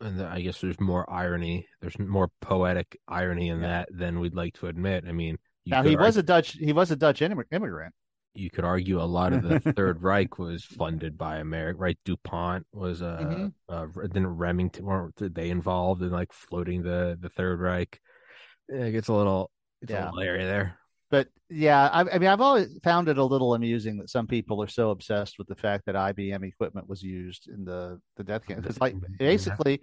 and 0.00 0.20
I 0.22 0.40
guess 0.40 0.60
there's 0.60 0.80
more 0.80 1.08
irony. 1.10 1.66
There's 1.80 1.98
more 1.98 2.28
poetic 2.40 2.98
irony 3.06 3.48
in 3.48 3.60
Yeah. 3.60 3.68
that 3.68 3.88
than 3.92 4.20
we'd 4.20 4.34
like 4.34 4.54
to 4.54 4.66
admit. 4.66 5.04
I 5.08 5.12
mean, 5.12 5.38
you 5.64 5.70
now 5.72 5.82
he 5.82 5.96
was 5.96 6.16
a 6.16 6.22
Dutch 6.22 6.52
he 6.52 6.72
was 6.72 6.90
a 6.90 6.96
Dutch 6.96 7.22
immigrant. 7.22 7.94
you 8.34 8.50
could 8.50 8.64
argue 8.64 9.00
a 9.00 9.04
lot 9.04 9.32
of 9.32 9.42
the 9.42 9.60
Third 9.76 10.02
Reich 10.02 10.38
was 10.38 10.64
funded 10.64 11.16
by 11.16 11.36
America, 11.38 11.78
right? 11.78 11.98
DuPont 12.04 12.66
was 12.72 13.00
uh, 13.02 13.18
Mhm. 13.22 13.52
uh 13.68 13.86
then 14.12 14.26
Remington 14.26 14.84
weren't 14.84 15.34
they 15.34 15.50
involved 15.50 16.02
in 16.02 16.10
like 16.10 16.32
floating 16.32 16.82
the 16.82 17.16
the 17.20 17.28
Third 17.28 17.60
Reich? 17.60 18.00
It 18.68 18.92
gets 18.92 19.08
a 19.08 19.14
little 19.14 19.50
it's 19.82 19.90
Yeah. 19.92 20.04
a 20.04 20.06
little 20.06 20.20
area 20.20 20.46
there. 20.46 20.78
But 21.10 21.28
yeah, 21.48 21.88
I, 21.92 22.00
I 22.00 22.18
mean, 22.18 22.28
I've 22.28 22.40
always 22.40 22.76
found 22.82 23.08
it 23.08 23.18
a 23.18 23.24
little 23.24 23.54
amusing 23.54 23.98
that 23.98 24.10
some 24.10 24.26
people 24.26 24.60
are 24.62 24.66
so 24.66 24.90
obsessed 24.90 25.38
with 25.38 25.46
the 25.46 25.54
fact 25.54 25.84
that 25.86 25.94
IBM 25.94 26.42
equipment 26.44 26.88
was 26.88 27.02
used 27.02 27.48
in 27.48 27.64
the 27.64 28.00
the 28.16 28.24
death 28.24 28.44
camp. 28.46 28.62
Because 28.62 28.80
like 28.80 28.94
Mhm. 28.94 29.18
basically, 29.18 29.80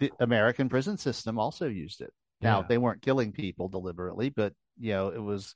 the 0.00 0.10
American 0.20 0.68
prison 0.68 0.98
system 0.98 1.38
also 1.38 1.66
used 1.68 2.02
it. 2.02 2.12
Now 2.40 2.60
Yeah. 2.60 2.66
they 2.68 2.78
weren't 2.78 3.02
killing 3.02 3.32
people 3.32 3.68
deliberately, 3.68 4.30
but 4.30 4.52
you 4.78 4.92
know 4.92 5.08
it 5.08 5.22
was 5.22 5.54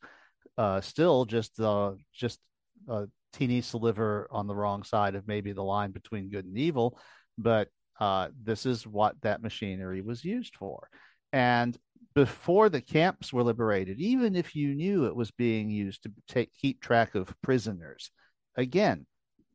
uh, 0.56 0.80
still 0.80 1.24
just 1.24 1.58
uh, 1.60 1.92
just 2.12 2.40
a 2.88 3.06
teeny 3.32 3.60
sliver 3.60 4.26
on 4.30 4.46
the 4.46 4.54
wrong 4.54 4.82
side 4.82 5.14
of 5.14 5.28
maybe 5.28 5.52
the 5.52 5.62
line 5.62 5.92
between 5.92 6.30
good 6.30 6.44
and 6.44 6.58
evil. 6.58 6.98
But 7.38 7.68
uh, 8.00 8.28
this 8.42 8.66
is 8.66 8.86
what 8.86 9.20
that 9.22 9.42
machinery 9.42 10.00
was 10.00 10.24
used 10.24 10.56
for. 10.56 10.88
And 11.32 11.76
before 12.14 12.68
the 12.68 12.80
camps 12.80 13.32
were 13.32 13.44
liberated, 13.44 14.00
even 14.00 14.34
if 14.34 14.56
you 14.56 14.74
knew 14.74 15.06
it 15.06 15.14
was 15.14 15.30
being 15.30 15.70
used 15.70 16.02
to 16.02 16.12
take 16.26 16.52
keep 16.54 16.80
track 16.80 17.14
of 17.14 17.34
prisoners, 17.42 18.10
again, 18.56 19.06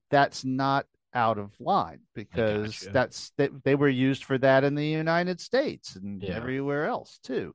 that's 0.09 0.45
not 0.45 0.85
out 1.15 1.38
of 1.39 1.51
line 1.60 1.99
because 2.13 2.88
that's 2.91 3.32
they, 3.38 3.49
they 3.63 3.75
were 3.75 3.89
used 3.89 4.25
for 4.25 4.38
that 4.38 4.63
in 4.63 4.75
the 4.75 4.86
United 4.86 5.39
States 5.41 5.95
and 5.95 6.23
Yeah. 6.23 6.36
everywhere 6.36 6.86
else 6.86 7.19
too. 7.23 7.54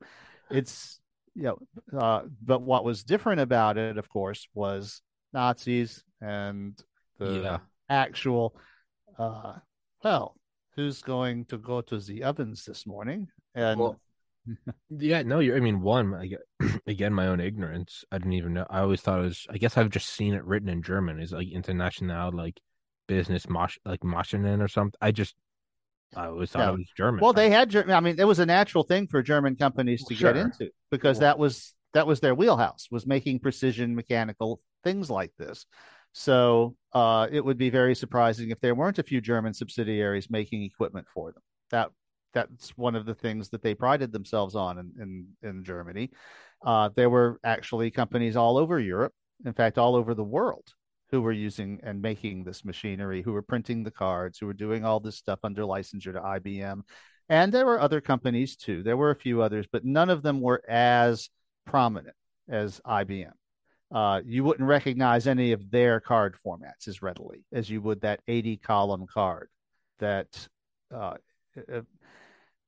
It's 0.51 1.01
you 1.35 1.45
know, 1.45 1.59
uh, 1.99 2.23
but 2.43 2.63
what 2.63 2.85
was 2.85 3.05
different 3.05 3.41
about 3.41 3.79
it, 3.79 3.99
of 3.99 4.09
course, 4.09 4.49
was 4.55 5.01
Nazis 5.33 6.03
and 6.21 6.77
the 7.19 7.43
Yeah. 7.43 7.59
actual. 7.89 8.57
Uh, 9.19 9.55
well, 10.03 10.37
who's 10.77 11.03
going 11.03 11.45
to 11.47 11.59
go 11.59 11.81
to 11.83 11.99
the 12.01 12.25
ovens 12.25 12.65
this 12.65 12.87
morning? 12.87 13.29
And 13.55 13.79
Well, 13.79 14.01
Yeah, 14.91 15.23
no, 15.23 15.39
you're. 15.41 15.57
I 15.57 15.61
mean, 15.61 15.83
one, 15.83 16.15
I 16.15 16.27
get, 16.27 16.41
again, 16.87 17.13
my 17.13 17.29
own 17.29 17.41
ignorance. 17.41 18.05
I 18.11 18.19
didn't 18.19 18.33
even 18.35 18.55
know. 18.55 18.67
I 18.69 18.81
always 18.81 19.01
thought 19.01 19.21
it 19.21 19.25
was. 19.25 19.47
I 19.51 19.59
guess 19.59 19.77
I've 19.77 19.91
just 19.91 20.09
seen 20.09 20.35
it 20.35 20.45
written 20.45 20.69
in 20.69 20.83
German. 20.83 21.21
Is 21.21 21.33
like 21.33 21.49
international, 21.49 22.33
like 22.33 22.61
business, 23.15 23.47
Masch, 23.47 23.77
like 23.85 24.01
Maschinen 24.01 24.63
or 24.63 24.69
something. 24.69 24.97
I 25.01 25.11
just, 25.11 25.35
I 26.17 26.27
always 26.27 26.51
thought 26.51 26.61
Yeah. 26.61 26.71
it 26.75 26.79
was 26.79 26.91
German. 26.97 27.21
Well, 27.21 27.33
they 27.33 27.51
had. 27.51 27.71
Ger- 27.71 27.91
I 27.93 28.01
mean, 28.01 28.17
it 28.19 28.25
was 28.25 28.39
a 28.39 28.47
natural 28.47 28.85
thing 28.85 29.07
for 29.09 29.23
German 29.23 29.57
companies 29.57 30.05
to 30.05 30.15
Sure. 30.15 30.33
get 30.33 30.41
into 30.45 30.71
because 30.91 31.17
Well- 31.19 31.29
that 31.29 31.39
was 31.39 31.75
that 31.93 32.07
was 32.07 32.21
their 32.21 32.37
wheelhouse 32.37 32.87
was 32.91 33.05
making 33.07 33.41
precision 33.41 33.95
mechanical 33.97 34.61
things 34.85 35.11
like 35.11 35.33
this. 35.37 35.67
So 36.13 36.77
uh, 36.93 37.27
it 37.31 37.45
would 37.45 37.59
be 37.59 37.71
very 37.71 37.95
surprising 37.95 38.51
if 38.51 38.61
there 38.61 38.75
weren't 38.77 38.99
a 39.01 39.03
few 39.03 39.21
German 39.21 39.55
subsidiaries 39.55 40.31
making 40.31 40.63
equipment 40.63 41.07
for 41.13 41.33
them. 41.33 41.43
That 41.71 41.91
that's 42.33 42.71
one 42.79 42.95
of 42.95 43.07
the 43.07 43.15
things 43.15 43.49
that 43.51 43.63
they 43.63 43.75
prided 43.75 44.13
themselves 44.13 44.55
on 44.55 44.79
in 44.79 44.93
in, 45.03 45.49
in 45.49 45.65
Germany. 45.65 46.11
Uh, 46.65 46.91
there 46.95 47.11
were 47.11 47.41
actually 47.43 47.91
companies 47.91 48.37
all 48.37 48.57
over 48.57 48.79
Europe, 48.79 49.15
in 49.45 49.53
fact, 49.53 49.79
all 49.79 49.95
over 49.97 50.15
the 50.15 50.25
world, 50.39 50.67
who 51.11 51.21
were 51.21 51.33
using 51.33 51.81
and 51.83 52.01
making 52.01 52.45
this 52.45 52.65
machinery, 52.65 53.23
who 53.23 53.33
were 53.33 53.43
printing 53.43 53.83
the 53.83 53.91
cards, 53.91 54.39
who 54.39 54.47
were 54.47 54.53
doing 54.53 54.85
all 54.85 55.01
this 55.01 55.17
stuff 55.17 55.41
under 55.43 55.63
licensure 55.63 56.13
to 56.13 56.21
IBM. 56.21 56.83
And 57.29 57.53
there 57.53 57.67
were 57.67 57.81
other 57.81 58.01
companies 58.01 58.57
too. 58.57 58.83
There 58.83 58.97
were 58.97 59.11
a 59.11 59.17
few 59.17 59.43
others, 59.43 59.67
but 59.71 59.85
none 59.85 60.11
of 60.11 60.23
them 60.23 60.41
were 60.41 60.63
as 60.69 61.29
prominent 61.67 62.17
as 62.49 62.81
IBM. 62.87 63.33
Uh, 63.93 64.21
you 64.25 64.45
wouldn't 64.45 64.69
recognize 64.69 65.27
any 65.27 65.53
of 65.53 65.71
their 65.71 66.01
card 66.01 66.37
formats 66.47 66.87
as 66.87 67.03
readily 67.03 67.45
as 67.53 67.69
you 67.69 67.81
would 67.81 68.01
that 68.03 68.21
80 68.29 68.59
column 68.59 69.07
card 69.13 69.49
that 69.99 70.49
uh, 70.95 71.15
uh, 71.73 71.81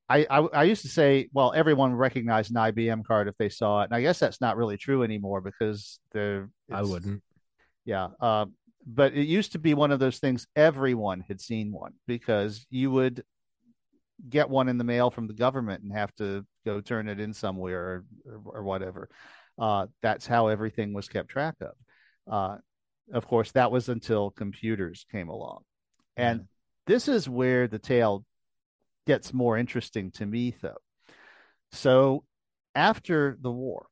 I, 0.09 0.27
I, 0.29 0.39
I 0.39 0.63
used 0.63 0.81
to 0.81 0.89
say, 0.89 1.29
well, 1.33 1.53
everyone 1.55 1.93
recognized 1.95 2.51
an 2.51 2.57
IBM 2.57 3.05
card 3.05 3.27
if 3.27 3.37
they 3.37 3.49
saw 3.49 3.81
it, 3.81 3.85
and 3.85 3.95
I 3.95 4.01
guess 4.01 4.19
that's 4.19 4.41
not 4.41 4.57
really 4.57 4.77
true 4.77 5.03
anymore 5.03 5.41
because 5.41 5.99
they're. 6.11 6.49
I 6.71 6.81
wouldn't. 6.83 7.23
Yeah, 7.85 8.09
uh, 8.19 8.45
but 8.85 9.13
it 9.13 9.27
used 9.27 9.53
to 9.53 9.59
be 9.59 9.73
one 9.73 9.91
of 9.91 9.99
those 9.99 10.19
things 10.19 10.47
everyone 10.55 11.23
had 11.27 11.41
seen 11.41 11.71
one 11.71 11.93
because 12.07 12.65
you 12.69 12.91
would 12.91 13.23
get 14.29 14.49
one 14.49 14.69
in 14.69 14.77
the 14.77 14.83
mail 14.83 15.09
from 15.09 15.27
the 15.27 15.33
government 15.33 15.83
and 15.83 15.91
have 15.93 16.13
to 16.15 16.45
go 16.65 16.81
turn 16.81 17.07
it 17.09 17.19
in 17.19 17.33
somewhere 17.33 18.03
or, 18.25 18.39
or 18.45 18.63
whatever. 18.63 19.09
Uh, 19.59 19.87
that's 20.01 20.25
how 20.25 20.47
everything 20.47 20.93
was 20.93 21.07
kept 21.07 21.29
track 21.29 21.55
of. 21.61 21.73
Uh, 22.31 22.57
of 23.13 23.27
course, 23.27 23.51
that 23.51 23.71
was 23.71 23.89
until 23.89 24.31
computers 24.31 25.05
came 25.11 25.27
along, 25.27 25.63
and 26.15 26.47
this 26.87 27.07
is 27.09 27.27
where 27.27 27.67
the 27.67 27.79
tale 27.79 28.23
gets 29.05 29.33
more 29.33 29.57
interesting 29.57 30.09
to 30.11 30.25
me, 30.25 30.55
though. 30.61 30.77
So, 31.73 32.23
after 32.75 33.37
the 33.41 33.51
war, 33.51 33.87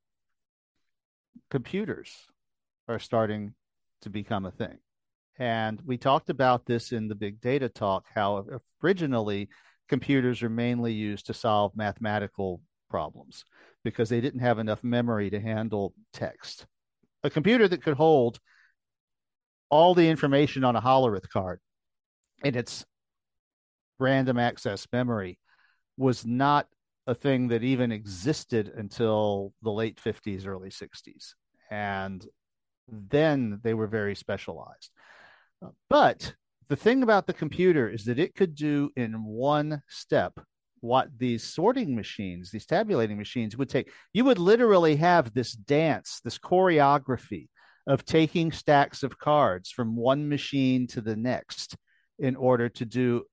computers 1.49 2.15
are 2.87 2.99
starting 2.99 3.53
to 4.01 4.09
become 4.09 4.45
a 4.45 4.51
thing. 4.51 4.77
And 5.39 5.81
we 5.85 5.97
talked 5.97 6.29
about 6.29 6.65
this 6.65 6.91
in 6.91 7.07
the 7.07 7.15
big 7.15 7.41
data 7.41 7.69
talk 7.69 8.05
how 8.13 8.45
originally 8.83 9.49
computers 9.89 10.43
are 10.43 10.49
mainly 10.49 10.93
used 10.93 11.25
to 11.27 11.33
solve 11.33 11.75
mathematical 11.75 12.61
problems 12.89 13.43
because 13.83 14.09
they 14.09 14.21
didn't 14.21 14.41
have 14.41 14.59
enough 14.59 14.83
memory 14.83 15.29
to 15.29 15.39
handle 15.39 15.93
text. 16.13 16.65
A 17.23 17.29
computer 17.29 17.67
that 17.67 17.83
could 17.83 17.95
hold 17.95 18.39
all 19.69 19.95
the 19.95 20.09
information 20.09 20.63
on 20.63 20.75
a 20.75 20.81
Hollerith 20.81 21.29
card 21.29 21.59
in 22.43 22.55
its 22.55 22.85
random 23.99 24.37
access 24.37 24.87
memory 24.91 25.39
was 25.97 26.25
not 26.25 26.67
a 27.07 27.15
thing 27.15 27.47
that 27.47 27.63
even 27.63 27.91
existed 27.91 28.71
until 28.75 29.53
the 29.61 29.71
late 29.71 29.99
50s, 30.03 30.45
early 30.45 30.69
60s. 30.69 31.33
And 31.69 32.25
then 32.87 33.59
they 33.63 33.73
were 33.73 33.87
very 33.87 34.15
specialized. 34.15 34.91
Uh, 35.63 35.69
but 35.89 36.33
the 36.69 36.75
thing 36.75 37.03
about 37.03 37.27
the 37.27 37.33
computer 37.33 37.89
is 37.89 38.05
that 38.05 38.19
it 38.19 38.35
could 38.35 38.55
do 38.55 38.89
in 38.95 39.23
one 39.23 39.81
step 39.87 40.39
what 40.79 41.09
these 41.17 41.43
sorting 41.43 41.95
machines, 41.95 42.49
these 42.49 42.65
tabulating 42.65 43.17
machines 43.17 43.55
would 43.55 43.69
take. 43.69 43.91
You 44.13 44.25
would 44.25 44.39
literally 44.39 44.95
have 44.95 45.33
this 45.33 45.53
dance, 45.53 46.21
this 46.23 46.39
choreography 46.39 47.47
of 47.87 48.05
taking 48.05 48.51
stacks 48.51 49.03
of 49.03 49.17
cards 49.17 49.69
from 49.69 49.95
one 49.95 50.27
machine 50.27 50.87
to 50.87 51.01
the 51.01 51.15
next 51.15 51.75
in 52.19 52.35
order 52.35 52.69
to 52.69 52.85
do 52.85 53.23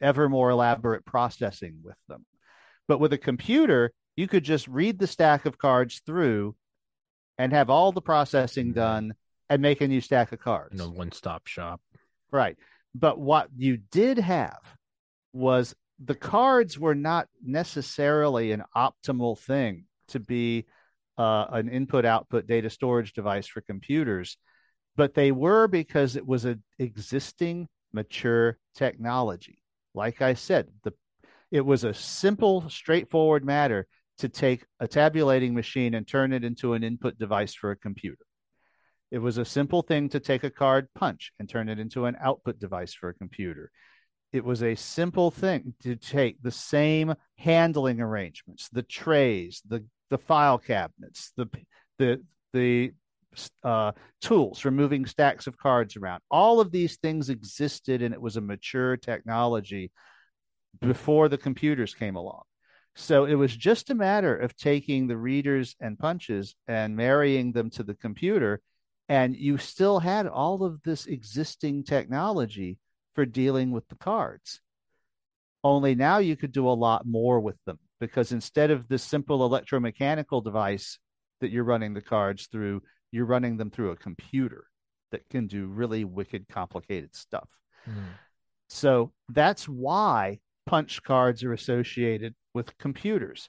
ever 0.00 0.28
more 0.28 0.50
elaborate 0.50 1.04
processing 1.04 1.78
with 1.82 1.96
them. 2.08 2.24
But 2.86 3.00
with 3.00 3.12
a 3.12 3.18
computer, 3.18 3.92
you 4.16 4.28
could 4.28 4.44
just 4.44 4.66
read 4.68 4.98
the 4.98 5.06
stack 5.06 5.46
of 5.46 5.58
cards 5.58 6.02
through 6.06 6.56
and 7.38 7.52
have 7.52 7.70
all 7.70 7.92
the 7.92 8.02
processing 8.02 8.72
done 8.72 9.14
and 9.48 9.62
make 9.62 9.80
a 9.80 9.88
new 9.88 10.00
stack 10.00 10.32
of 10.32 10.40
cards. 10.40 10.72
You 10.72 10.86
know, 10.86 10.90
one 10.92 11.12
stop 11.12 11.46
shop. 11.46 11.80
Right. 12.30 12.56
But 12.94 13.18
what 13.18 13.48
you 13.56 13.78
did 13.90 14.18
have 14.18 14.58
was 15.32 15.74
the 16.04 16.14
cards 16.14 16.78
were 16.78 16.94
not 16.94 17.28
necessarily 17.42 18.52
an 18.52 18.64
optimal 18.76 19.38
thing 19.38 19.84
to 20.08 20.20
be 20.20 20.66
uh, 21.16 21.46
an 21.50 21.68
input 21.68 22.04
output 22.04 22.46
data 22.46 22.70
storage 22.70 23.12
device 23.12 23.46
for 23.46 23.60
computers, 23.60 24.36
but 24.96 25.14
they 25.14 25.32
were 25.32 25.66
because 25.66 26.16
it 26.16 26.26
was 26.26 26.44
an 26.44 26.62
existing 26.78 27.68
mature 27.92 28.58
technology. 28.74 29.62
Like 29.94 30.22
I 30.22 30.34
said, 30.34 30.68
the 30.84 30.92
it 31.50 31.64
was 31.64 31.84
a 31.84 31.94
simple, 31.94 32.68
straightforward 32.68 33.44
matter 33.44 33.86
to 34.18 34.28
take 34.28 34.64
a 34.80 34.88
tabulating 34.88 35.54
machine 35.54 35.94
and 35.94 36.06
turn 36.06 36.32
it 36.32 36.44
into 36.44 36.72
an 36.74 36.82
input 36.82 37.18
device 37.18 37.54
for 37.54 37.70
a 37.70 37.76
computer. 37.76 38.24
It 39.10 39.18
was 39.18 39.38
a 39.38 39.44
simple 39.44 39.82
thing 39.82 40.08
to 40.10 40.20
take 40.20 40.44
a 40.44 40.50
card 40.50 40.88
punch 40.94 41.32
and 41.38 41.48
turn 41.48 41.68
it 41.68 41.78
into 41.78 42.04
an 42.04 42.16
output 42.20 42.58
device 42.58 42.92
for 42.92 43.08
a 43.08 43.14
computer. 43.14 43.70
It 44.32 44.44
was 44.44 44.62
a 44.62 44.74
simple 44.74 45.30
thing 45.30 45.74
to 45.82 45.96
take 45.96 46.42
the 46.42 46.50
same 46.50 47.14
handling 47.36 48.00
arrangements, 48.00 48.68
the 48.68 48.82
trays, 48.82 49.62
the, 49.66 49.84
the 50.10 50.18
file 50.18 50.58
cabinets, 50.58 51.32
the 51.36 51.48
the 51.98 52.22
the 52.52 52.92
uh, 53.62 53.92
tools 54.20 54.58
for 54.58 54.70
moving 54.70 55.06
stacks 55.06 55.46
of 55.46 55.56
cards 55.56 55.96
around. 55.96 56.20
All 56.30 56.60
of 56.60 56.70
these 56.70 56.96
things 56.96 57.30
existed, 57.30 58.02
and 58.02 58.14
it 58.14 58.20
was 58.20 58.36
a 58.36 58.40
mature 58.40 58.96
technology 58.96 59.90
before 60.80 61.28
the 61.28 61.38
computers 61.38 61.94
came 61.94 62.16
along. 62.16 62.42
So 63.00 63.26
it 63.26 63.36
was 63.36 63.56
just 63.56 63.90
a 63.90 63.94
matter 63.94 64.36
of 64.36 64.56
taking 64.56 65.06
the 65.06 65.16
readers 65.16 65.76
and 65.80 65.96
punches 65.96 66.56
and 66.66 66.96
marrying 66.96 67.52
them 67.52 67.70
to 67.70 67.84
the 67.84 67.94
computer. 67.94 68.60
And 69.08 69.36
you 69.36 69.56
still 69.56 70.00
had 70.00 70.26
all 70.26 70.64
of 70.64 70.82
this 70.82 71.06
existing 71.06 71.84
technology 71.84 72.76
for 73.14 73.24
dealing 73.24 73.70
with 73.70 73.86
the 73.88 73.94
cards. 73.94 74.60
Only 75.62 75.94
now 75.94 76.18
you 76.18 76.34
could 76.36 76.50
do 76.50 76.68
a 76.68 76.70
lot 76.70 77.06
more 77.06 77.38
with 77.38 77.56
them 77.66 77.78
because 78.00 78.32
instead 78.32 78.72
of 78.72 78.88
this 78.88 79.04
simple 79.04 79.48
electromechanical 79.48 80.42
device 80.42 80.98
that 81.40 81.52
you're 81.52 81.62
running 81.62 81.94
the 81.94 82.02
cards 82.02 82.48
through, 82.50 82.82
you're 83.12 83.26
running 83.26 83.56
them 83.56 83.70
through 83.70 83.92
a 83.92 83.96
computer 83.96 84.64
that 85.12 85.28
can 85.30 85.46
do 85.46 85.68
really 85.68 86.04
wicked, 86.04 86.48
complicated 86.48 87.14
stuff. 87.14 87.48
Mm. 87.88 87.94
So 88.68 89.12
that's 89.28 89.68
why 89.68 90.40
punch 90.66 91.00
cards 91.04 91.44
are 91.44 91.52
associated 91.52 92.34
with 92.54 92.76
computers. 92.78 93.48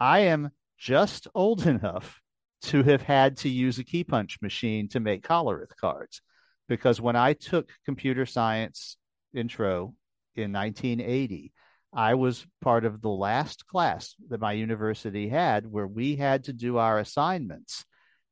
I 0.00 0.20
am 0.20 0.50
just 0.78 1.28
old 1.34 1.66
enough 1.66 2.20
to 2.62 2.82
have 2.82 3.02
had 3.02 3.36
to 3.38 3.48
use 3.48 3.78
a 3.78 3.84
key 3.84 4.04
punch 4.04 4.38
machine 4.40 4.88
to 4.88 5.00
make 5.00 5.26
Hollerith 5.26 5.76
cards 5.78 6.22
because 6.68 7.00
when 7.00 7.16
I 7.16 7.34
took 7.34 7.70
computer 7.84 8.26
science 8.26 8.96
intro 9.34 9.94
in 10.34 10.52
1980, 10.52 11.52
I 11.92 12.14
was 12.14 12.46
part 12.60 12.84
of 12.84 13.00
the 13.00 13.10
last 13.10 13.66
class 13.66 14.14
that 14.28 14.40
my 14.40 14.52
university 14.52 15.28
had 15.28 15.66
where 15.66 15.86
we 15.86 16.16
had 16.16 16.44
to 16.44 16.52
do 16.52 16.78
our 16.78 16.98
assignments 16.98 17.84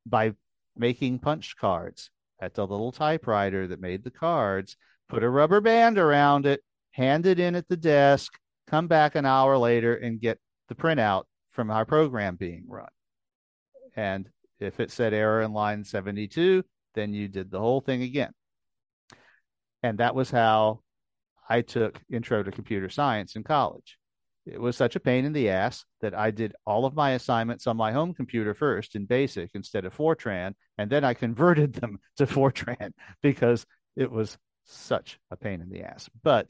by 0.04 0.32
making 0.76 1.18
punch 1.20 1.56
cards 1.56 2.10
at 2.40 2.54
the 2.54 2.66
little 2.66 2.90
typewriter 2.90 3.68
that 3.68 3.80
made 3.80 4.02
the 4.02 4.10
cards, 4.10 4.76
put 5.08 5.22
a 5.22 5.28
rubber 5.28 5.60
band 5.60 5.98
around 5.98 6.46
it, 6.46 6.60
hand 6.90 7.24
it 7.26 7.38
in 7.38 7.54
at 7.54 7.68
the 7.68 7.76
desk, 7.76 8.36
come 8.72 8.86
back 8.86 9.16
an 9.16 9.26
hour 9.26 9.58
later 9.58 9.94
and 9.94 10.18
get 10.18 10.38
the 10.68 10.74
printout 10.74 11.24
from 11.50 11.70
our 11.70 11.84
program 11.84 12.36
being 12.36 12.64
run. 12.66 12.88
And 13.96 14.26
if 14.60 14.80
it 14.80 14.90
said 14.90 15.12
error 15.12 15.42
in 15.42 15.52
line 15.52 15.84
72, 15.84 16.64
then 16.94 17.12
you 17.12 17.28
did 17.28 17.50
the 17.50 17.60
whole 17.60 17.82
thing 17.82 18.02
again. 18.02 18.32
And 19.82 19.98
that 19.98 20.14
was 20.14 20.30
how 20.30 20.80
I 21.46 21.60
took 21.60 22.00
intro 22.10 22.42
to 22.42 22.50
computer 22.50 22.88
science 22.88 23.36
in 23.36 23.44
college. 23.44 23.98
It 24.46 24.58
was 24.58 24.74
such 24.74 24.96
a 24.96 25.00
pain 25.00 25.26
in 25.26 25.34
the 25.34 25.50
ass 25.50 25.84
that 26.00 26.14
I 26.14 26.30
did 26.30 26.54
all 26.66 26.86
of 26.86 26.94
my 26.94 27.10
assignments 27.10 27.66
on 27.66 27.76
my 27.76 27.92
home 27.92 28.14
computer 28.14 28.54
first 28.54 28.96
in 28.96 29.04
BASIC 29.04 29.50
instead 29.52 29.84
of 29.84 29.94
Fortran, 29.94 30.54
and 30.78 30.90
then 30.90 31.04
I 31.04 31.12
converted 31.12 31.74
them 31.74 31.98
to 32.16 32.26
Fortran 32.26 32.92
because 33.22 33.66
it 33.96 34.10
was 34.10 34.38
such 34.64 35.18
a 35.30 35.36
pain 35.36 35.60
in 35.60 35.68
the 35.68 35.82
ass. 35.82 36.08
But 36.22 36.48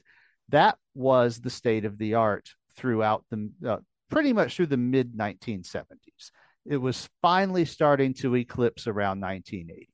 that 0.49 0.77
was 0.93 1.39
the 1.39 1.49
state 1.49 1.85
of 1.85 1.97
the 1.97 2.15
art 2.15 2.49
throughout 2.75 3.23
the 3.29 3.51
uh, 3.67 3.77
pretty 4.09 4.33
much 4.33 4.55
through 4.55 4.67
the 4.67 4.77
mid 4.77 5.15
1970s. 5.15 6.31
It 6.65 6.77
was 6.77 7.09
finally 7.21 7.65
starting 7.65 8.13
to 8.15 8.35
eclipse 8.35 8.87
around 8.87 9.19
1980. 9.21 9.89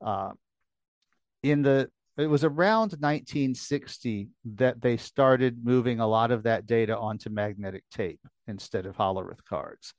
Uh, 0.00 0.32
in 1.42 1.62
the 1.62 1.90
it 2.16 2.26
was 2.26 2.42
around 2.42 2.92
1960 2.98 4.28
that 4.56 4.80
they 4.80 4.96
started 4.96 5.64
moving 5.64 6.00
a 6.00 6.06
lot 6.06 6.32
of 6.32 6.42
that 6.42 6.66
data 6.66 6.98
onto 6.98 7.30
magnetic 7.30 7.84
tape 7.92 8.20
instead 8.48 8.86
of 8.86 8.96
Hollerith 8.96 9.44
cards. 9.48 9.94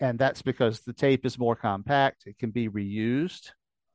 And 0.00 0.18
that's 0.18 0.42
because 0.42 0.80
the 0.80 0.92
tape 0.92 1.24
is 1.24 1.38
more 1.38 1.54
compact. 1.54 2.24
It 2.26 2.38
can 2.38 2.50
be 2.50 2.68
reused, 2.68 3.50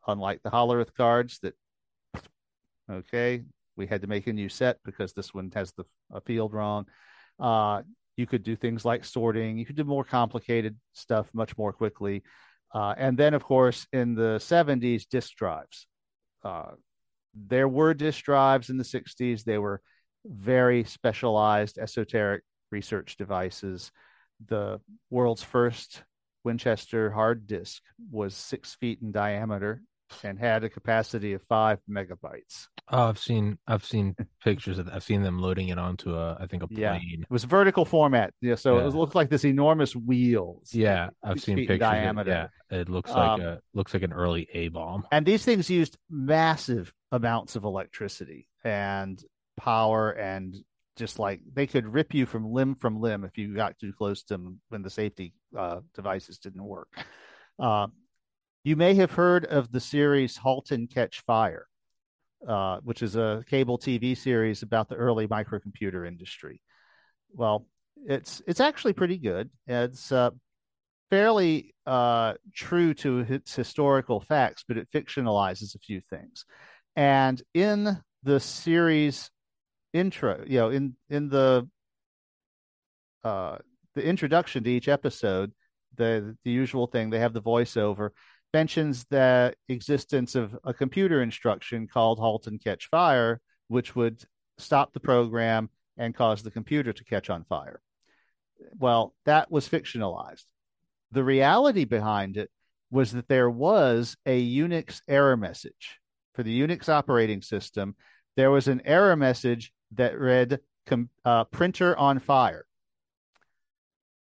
unlike 0.07 0.41
the 0.41 0.49
Hollerith 0.49 0.93
cards 0.95 1.39
that, 1.39 1.53
okay, 2.89 3.43
we 3.79 3.87
had 3.87 4.01
to 4.01 4.07
make 4.07 4.27
a 4.27 4.33
new 4.33 4.49
set 4.49 4.77
because 4.83 5.13
this 5.13 5.33
one 5.33 5.51
has 5.55 5.71
the 5.71 5.85
field 6.25 6.53
wrong. 6.53 6.85
Uh, 7.39 7.81
you 8.17 8.27
could 8.27 8.43
do 8.43 8.55
things 8.55 8.83
like 8.83 9.05
sorting. 9.05 9.57
You 9.57 9.65
could 9.65 9.77
do 9.77 9.85
more 9.85 10.03
complicated 10.03 10.77
stuff 10.93 11.29
much 11.33 11.57
more 11.57 11.71
quickly. 11.71 12.21
Uh, 12.75 12.93
and 12.97 13.17
then, 13.17 13.33
of 13.33 13.43
course, 13.43 13.87
in 13.93 14.13
the 14.13 14.37
70s, 14.39 15.07
disk 15.07 15.35
drives. 15.37 15.87
Uh, 16.43 16.71
there 17.33 17.69
were 17.69 17.93
disk 17.93 18.25
drives 18.25 18.69
in 18.69 18.77
the 18.77 18.83
60s. 18.83 19.45
They 19.45 19.57
were 19.57 19.81
very 20.25 20.83
specialized, 20.83 21.77
esoteric 21.77 22.43
research 22.71 23.15
devices. 23.15 23.91
The 24.45 24.81
world's 25.09 25.43
first 25.43 26.03
Winchester 26.43 27.09
hard 27.11 27.47
disk 27.47 27.81
was 28.11 28.35
six 28.35 28.75
feet 28.75 28.99
in 29.01 29.11
diameter 29.13 29.81
and 30.23 30.39
had 30.39 30.63
a 30.63 30.69
capacity 30.69 31.33
of 31.33 31.41
five 31.43 31.79
megabytes. 31.89 32.67
Oh, 32.91 33.09
I've 33.09 33.19
seen 33.19 33.57
I've 33.67 33.85
seen 33.85 34.15
pictures 34.43 34.79
of 34.79 34.85
that. 34.85 34.95
I've 34.95 35.03
seen 35.03 35.23
them 35.23 35.39
loading 35.39 35.69
it 35.69 35.77
onto 35.77 36.15
a 36.15 36.37
I 36.39 36.47
think 36.47 36.63
a 36.63 36.67
plane. 36.67 36.79
Yeah, 36.79 36.95
it 36.95 37.29
was 37.29 37.43
vertical 37.43 37.85
format. 37.85 38.33
Yeah, 38.41 38.55
so 38.55 38.79
yeah. 38.79 38.87
it 38.87 38.93
looked 38.93 39.15
like 39.15 39.29
this 39.29 39.45
enormous 39.45 39.95
wheels. 39.95 40.73
Yeah, 40.73 41.09
I've 41.23 41.41
seen 41.41 41.57
pictures. 41.57 41.79
Diameter. 41.79 42.49
It. 42.69 42.73
Yeah, 42.73 42.79
it 42.79 42.89
looks 42.89 43.11
like 43.11 43.39
um, 43.39 43.41
a 43.41 43.59
looks 43.73 43.93
like 43.93 44.03
an 44.03 44.13
early 44.13 44.47
A 44.53 44.69
bomb. 44.69 45.07
And 45.11 45.25
these 45.25 45.43
things 45.43 45.69
used 45.69 45.97
massive 46.09 46.93
amounts 47.11 47.55
of 47.55 47.63
electricity 47.63 48.47
and 48.63 49.21
power 49.57 50.11
and 50.11 50.55
just 50.95 51.17
like 51.17 51.39
they 51.53 51.65
could 51.65 51.87
rip 51.87 52.13
you 52.13 52.25
from 52.25 52.51
limb 52.51 52.75
from 52.75 52.99
limb 52.99 53.23
if 53.23 53.37
you 53.37 53.55
got 53.55 53.79
too 53.79 53.93
close 53.93 54.23
to 54.23 54.33
them 54.33 54.59
when 54.67 54.81
the 54.81 54.89
safety 54.89 55.33
uh, 55.57 55.79
devices 55.95 56.39
didn't 56.39 56.63
work. 56.63 56.89
Uh, 57.57 57.87
you 58.63 58.75
may 58.75 58.93
have 58.95 59.11
heard 59.11 59.45
of 59.45 59.71
the 59.71 59.79
series 59.79 60.37
*Halt 60.37 60.71
and 60.71 60.89
Catch 60.89 61.21
Fire*, 61.21 61.67
uh, 62.47 62.79
which 62.83 63.01
is 63.01 63.15
a 63.15 63.43
cable 63.49 63.77
TV 63.77 64.17
series 64.17 64.63
about 64.63 64.89
the 64.89 64.95
early 64.95 65.27
microcomputer 65.27 66.07
industry. 66.07 66.61
Well, 67.33 67.65
it's 68.05 68.41
it's 68.47 68.59
actually 68.59 68.93
pretty 68.93 69.17
good. 69.17 69.49
It's 69.67 70.11
uh, 70.11 70.31
fairly 71.09 71.73
uh, 71.85 72.33
true 72.53 72.93
to 72.95 73.19
its 73.19 73.55
historical 73.55 74.19
facts, 74.19 74.63
but 74.67 74.77
it 74.77 74.91
fictionalizes 74.91 75.75
a 75.75 75.79
few 75.79 76.01
things. 76.01 76.45
And 76.95 77.41
in 77.53 77.97
the 78.23 78.39
series 78.39 79.31
intro, 79.93 80.43
you 80.45 80.59
know, 80.59 80.69
in 80.69 80.95
in 81.09 81.29
the 81.29 81.67
uh, 83.23 83.57
the 83.95 84.03
introduction 84.03 84.63
to 84.63 84.69
each 84.69 84.87
episode, 84.87 85.51
the 85.95 86.35
the 86.43 86.51
usual 86.51 86.87
thing 86.87 87.09
they 87.09 87.19
have 87.19 87.33
the 87.33 87.41
voiceover 87.41 88.09
mentions 88.53 89.05
the 89.09 89.53
existence 89.67 90.35
of 90.35 90.57
a 90.63 90.73
computer 90.73 91.21
instruction 91.21 91.87
called 91.87 92.19
halt 92.19 92.47
and 92.47 92.63
catch 92.63 92.87
fire, 92.89 93.39
which 93.67 93.95
would 93.95 94.23
stop 94.57 94.93
the 94.93 94.99
program 94.99 95.69
and 95.97 96.15
cause 96.15 96.41
the 96.41 96.51
computer 96.51 96.93
to 96.93 97.03
catch 97.03 97.29
on 97.29 97.43
fire. 97.45 97.81
Well, 98.77 99.13
that 99.25 99.51
was 99.51 99.69
fictionalized. 99.69 100.45
The 101.11 101.23
reality 101.23 101.85
behind 101.85 102.37
it 102.37 102.49
was 102.91 103.11
that 103.11 103.27
there 103.27 103.49
was 103.49 104.15
a 104.25 104.57
Unix 104.57 105.01
error 105.07 105.37
message 105.37 105.99
for 106.33 106.43
the 106.43 106.61
Unix 106.61 106.89
operating 106.89 107.41
system. 107.41 107.95
There 108.35 108.51
was 108.51 108.67
an 108.67 108.81
error 108.85 109.15
message 109.15 109.71
that 109.93 110.19
read 110.19 110.59
uh, 111.25 111.43
printer 111.45 111.97
on 111.97 112.19
fire. 112.19 112.65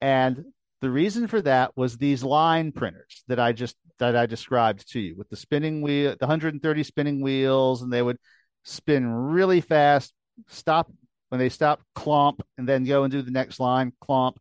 And 0.01 0.45
the 0.81 0.89
reason 0.89 1.27
for 1.27 1.41
that 1.41 1.75
was 1.77 1.97
these 1.97 2.23
line 2.23 2.71
printers 2.71 3.23
that 3.27 3.39
I 3.39 3.53
just 3.53 3.75
that 4.03 4.17
I 4.17 4.25
described 4.25 4.91
to 4.91 4.99
you 4.99 5.15
with 5.15 5.29
the 5.29 5.35
spinning 5.35 5.81
wheel, 5.81 6.15
the 6.19 6.25
130 6.25 6.83
spinning 6.83 7.21
wheels, 7.21 7.81
and 7.81 7.91
they 7.91 8.01
would 8.01 8.17
spin 8.63 9.07
really 9.07 9.61
fast, 9.61 10.13
stop 10.47 10.91
when 11.29 11.39
they 11.39 11.49
stop, 11.49 11.81
clomp, 11.95 12.41
and 12.57 12.67
then 12.67 12.83
go 12.83 13.03
and 13.03 13.11
do 13.11 13.21
the 13.21 13.31
next 13.31 13.59
line, 13.59 13.93
clomp. 14.03 14.35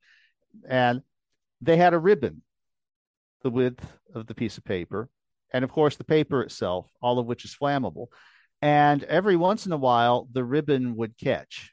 And 0.69 1.03
they 1.61 1.77
had 1.77 1.95
a 1.95 1.99
ribbon, 1.99 2.43
the 3.43 3.51
width 3.51 3.87
of 4.15 4.27
the 4.27 4.35
piece 4.35 4.59
of 4.59 4.65
paper, 4.65 5.09
and 5.53 5.65
of 5.65 5.71
course 5.71 5.97
the 5.97 6.05
paper 6.05 6.43
itself, 6.43 6.91
all 7.01 7.19
of 7.19 7.27
which 7.27 7.45
is 7.45 7.55
flammable. 7.55 8.09
And 8.61 9.05
every 9.05 9.37
once 9.37 9.65
in 9.67 9.73
a 9.73 9.77
while, 9.77 10.29
the 10.33 10.45
ribbon 10.45 10.97
would 10.97 11.17
catch 11.17 11.73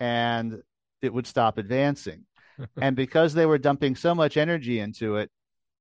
and 0.00 0.62
it 1.02 1.12
would 1.12 1.26
stop 1.26 1.58
advancing. 1.58 2.24
and 2.80 2.96
because 2.96 3.34
they 3.34 3.46
were 3.46 3.58
dumping 3.58 3.96
so 3.96 4.14
much 4.14 4.36
energy 4.36 4.78
into 4.80 5.16
it, 5.16 5.30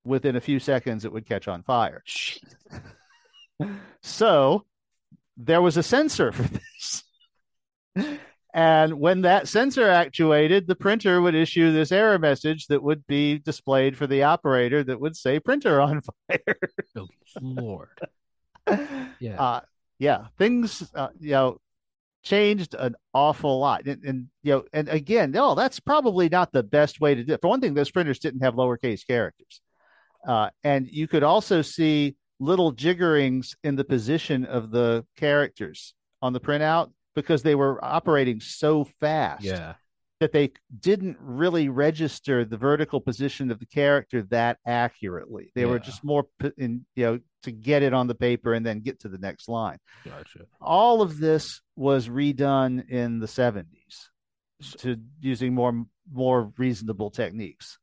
within 0.03 0.35
a 0.35 0.41
few 0.41 0.59
seconds 0.59 1.05
it 1.05 1.11
would 1.11 1.27
catch 1.27 1.47
on 1.47 1.63
fire. 1.63 2.03
so 4.01 4.65
there 5.37 5.61
was 5.61 5.77
a 5.77 5.83
sensor 5.83 6.31
for 6.31 6.43
this. 6.43 7.03
And 8.53 8.99
when 8.99 9.21
that 9.21 9.47
sensor 9.47 9.87
actuated, 9.87 10.67
the 10.67 10.75
printer 10.75 11.21
would 11.21 11.35
issue 11.35 11.71
this 11.71 11.91
error 11.91 12.19
message 12.19 12.67
that 12.67 12.83
would 12.83 13.07
be 13.07 13.39
displayed 13.39 13.95
for 13.95 14.07
the 14.07 14.23
operator 14.23 14.83
that 14.83 14.99
would 14.99 15.15
say 15.15 15.39
printer 15.39 15.79
on 15.79 16.01
fire. 16.01 16.57
oh, 16.97 17.07
Lord. 17.41 17.87
Yeah. 19.19 19.41
Uh, 19.41 19.61
yeah. 19.99 20.25
Things, 20.37 20.91
uh, 20.93 21.09
you 21.19 21.31
know, 21.31 21.57
changed 22.23 22.75
an 22.77 22.95
awful 23.13 23.59
lot. 23.59 23.85
And, 23.85 24.03
and, 24.03 24.27
you 24.43 24.53
know, 24.53 24.63
and 24.73 24.89
again, 24.89 25.31
no, 25.31 25.55
that's 25.55 25.79
probably 25.79 26.27
not 26.27 26.51
the 26.51 26.63
best 26.63 26.99
way 26.99 27.15
to 27.15 27.23
do 27.23 27.33
it. 27.33 27.41
For 27.41 27.47
one 27.47 27.61
thing, 27.61 27.73
those 27.73 27.91
printers 27.91 28.19
didn't 28.19 28.41
have 28.41 28.55
lowercase 28.55 29.07
characters. 29.07 29.61
Uh, 30.27 30.49
and 30.63 30.87
you 30.87 31.07
could 31.07 31.23
also 31.23 31.61
see 31.61 32.15
little 32.39 32.73
jiggerings 32.73 33.55
in 33.63 33.75
the 33.75 33.83
position 33.83 34.45
of 34.45 34.71
the 34.71 35.05
characters 35.17 35.93
on 36.21 36.33
the 36.33 36.39
printout 36.39 36.91
because 37.15 37.43
they 37.43 37.55
were 37.55 37.83
operating 37.83 38.39
so 38.39 38.85
fast 38.99 39.43
yeah. 39.43 39.73
that 40.19 40.31
they 40.31 40.51
didn't 40.79 41.17
really 41.19 41.69
register 41.69 42.45
the 42.45 42.57
vertical 42.57 43.01
position 43.01 43.51
of 43.51 43.59
the 43.59 43.65
character 43.65 44.23
that 44.23 44.57
accurately. 44.65 45.51
They 45.55 45.61
yeah. 45.61 45.67
were 45.67 45.79
just 45.79 46.03
more 46.03 46.25
in 46.57 46.85
you 46.95 47.05
know 47.05 47.19
to 47.43 47.51
get 47.51 47.83
it 47.83 47.93
on 47.93 48.07
the 48.07 48.15
paper 48.15 48.53
and 48.53 48.65
then 48.65 48.81
get 48.81 48.99
to 49.01 49.09
the 49.09 49.17
next 49.17 49.47
line. 49.49 49.77
Gotcha. 50.05 50.45
All 50.59 51.01
of 51.01 51.19
this 51.19 51.61
was 51.75 52.07
redone 52.07 52.87
in 52.89 53.19
the 53.19 53.27
70s 53.27 53.65
to 54.77 54.97
using 55.19 55.53
more 55.53 55.85
more 56.11 56.51
reasonable 56.57 57.09
techniques. 57.09 57.77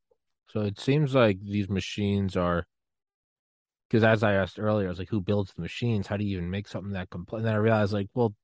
So 0.50 0.60
it 0.60 0.78
seems 0.80 1.14
like 1.14 1.38
these 1.40 1.68
machines 1.68 2.36
are 2.36 2.66
because 3.88 4.04
as 4.04 4.22
I 4.22 4.34
asked 4.34 4.58
earlier, 4.58 4.86
I 4.86 4.90
was 4.90 4.98
like, 4.98 5.08
who 5.08 5.20
builds 5.20 5.52
the 5.54 5.62
machines? 5.62 6.06
How 6.06 6.16
do 6.16 6.24
you 6.24 6.36
even 6.36 6.50
make 6.50 6.68
something 6.68 6.92
that 6.92 7.10
complex? 7.10 7.40
And 7.40 7.46
then 7.46 7.54
I 7.54 7.58
realized 7.58 7.92
like, 7.92 8.08
well, 8.14 8.34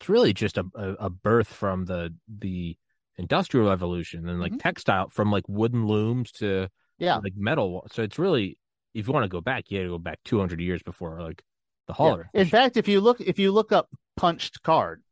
it's 0.00 0.08
really 0.08 0.32
just 0.32 0.58
a, 0.58 0.64
a, 0.74 0.92
a 1.06 1.10
birth 1.10 1.48
from 1.48 1.84
the 1.84 2.14
the 2.28 2.76
industrial 3.16 3.68
revolution 3.68 4.28
and 4.28 4.40
like 4.40 4.52
mm-hmm. 4.52 4.58
textile 4.58 5.08
from 5.10 5.32
like 5.32 5.44
wooden 5.48 5.86
looms 5.86 6.32
to 6.32 6.68
yeah 6.98 7.16
like 7.16 7.34
metal. 7.36 7.86
So 7.92 8.02
it's 8.02 8.18
really 8.18 8.58
if 8.94 9.06
you 9.06 9.12
want 9.12 9.24
to 9.24 9.28
go 9.28 9.40
back, 9.40 9.70
you 9.70 9.78
got 9.78 9.84
to 9.84 9.90
go 9.90 9.98
back 9.98 10.18
200 10.24 10.60
years 10.60 10.82
before 10.82 11.20
like 11.20 11.42
the 11.86 11.92
hauler. 11.92 12.30
Yeah. 12.32 12.42
In 12.42 12.46
fact, 12.48 12.76
if 12.76 12.88
you 12.88 13.00
look 13.00 13.20
if 13.20 13.38
you 13.38 13.52
look 13.52 13.72
up 13.72 13.88
punched 14.16 14.62
card, 14.62 15.02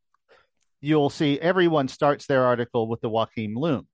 you'll 0.81 1.11
see 1.11 1.41
everyone 1.41 1.89
starts 1.89 2.27
their 2.27 2.45
article 2.45 2.89
with 2.89 3.01
the 3.01 3.11
Jacquard 3.11 3.57
loom, 3.57 3.87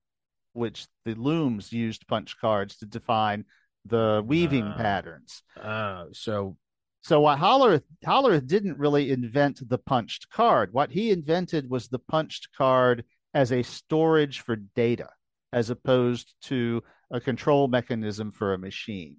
which 0.53 0.87
the 1.05 1.15
looms 1.15 1.71
used 1.71 2.07
punch 2.07 2.37
cards 2.39 2.77
to 2.77 2.85
define 2.85 3.45
the 3.85 4.23
weaving 4.25 4.63
uh, 4.63 4.77
patterns. 4.77 5.43
Uh, 5.61 6.05
so 6.13 6.55
so 7.01 7.19
what 7.19 7.37
Hollerith 7.37 7.83
Hollerith 8.05 8.47
didn't 8.47 8.77
really 8.77 9.11
invent 9.11 9.67
the 9.67 9.77
punched 9.77 10.29
card. 10.29 10.71
What 10.71 10.89
he 10.89 11.11
invented 11.11 11.69
was 11.69 11.87
the 11.87 11.99
punched 11.99 12.49
card 12.55 13.03
as 13.33 13.51
a 13.51 13.63
storage 13.63 14.39
for 14.39 14.55
data, 14.55 15.09
as 15.51 15.69
opposed 15.69 16.33
to 16.43 16.81
a 17.11 17.19
control 17.19 17.67
mechanism 17.67 18.31
for 18.31 18.53
a 18.53 18.57
machine. 18.57 19.17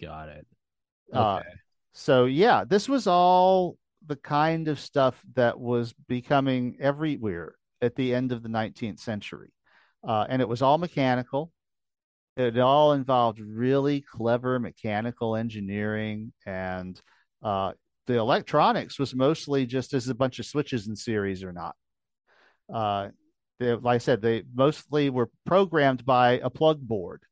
Got 0.00 0.30
it. 0.30 0.46
Uh, 1.12 1.36
okay. 1.36 1.48
Uh, 1.48 1.52
so 1.92 2.24
yeah, 2.24 2.64
this 2.64 2.88
was 2.88 3.06
all 3.06 3.76
the 4.06 4.16
kind 4.16 4.68
of 4.68 4.80
stuff 4.80 5.20
that 5.34 5.58
was 5.58 5.92
becoming 6.08 6.76
everywhere 6.80 7.54
at 7.82 7.96
the 7.96 8.14
end 8.14 8.32
of 8.32 8.42
the 8.42 8.48
19th 8.48 8.98
century, 8.98 9.52
uh, 10.06 10.26
and 10.28 10.40
it 10.42 10.48
was 10.48 10.62
all 10.62 10.78
mechanical. 10.78 11.52
It 12.36 12.58
all 12.58 12.92
involved 12.92 13.40
really 13.40 14.00
clever 14.00 14.58
mechanical 14.58 15.36
engineering, 15.36 16.32
and 16.46 17.00
uh, 17.42 17.72
the 18.06 18.18
electronics 18.18 18.98
was 18.98 19.14
mostly 19.14 19.66
just 19.66 19.94
as 19.94 20.08
a 20.08 20.14
bunch 20.14 20.38
of 20.38 20.46
switches 20.46 20.88
in 20.88 20.96
series 20.96 21.44
or 21.44 21.52
not. 21.52 21.76
Uh, 22.72 23.08
they, 23.58 23.74
like 23.74 23.96
I 23.96 23.98
said, 23.98 24.22
they 24.22 24.44
mostly 24.54 25.10
were 25.10 25.30
programmed 25.44 26.06
by 26.06 26.40
a 26.42 26.50
plug 26.50 26.80
board, 26.80 27.22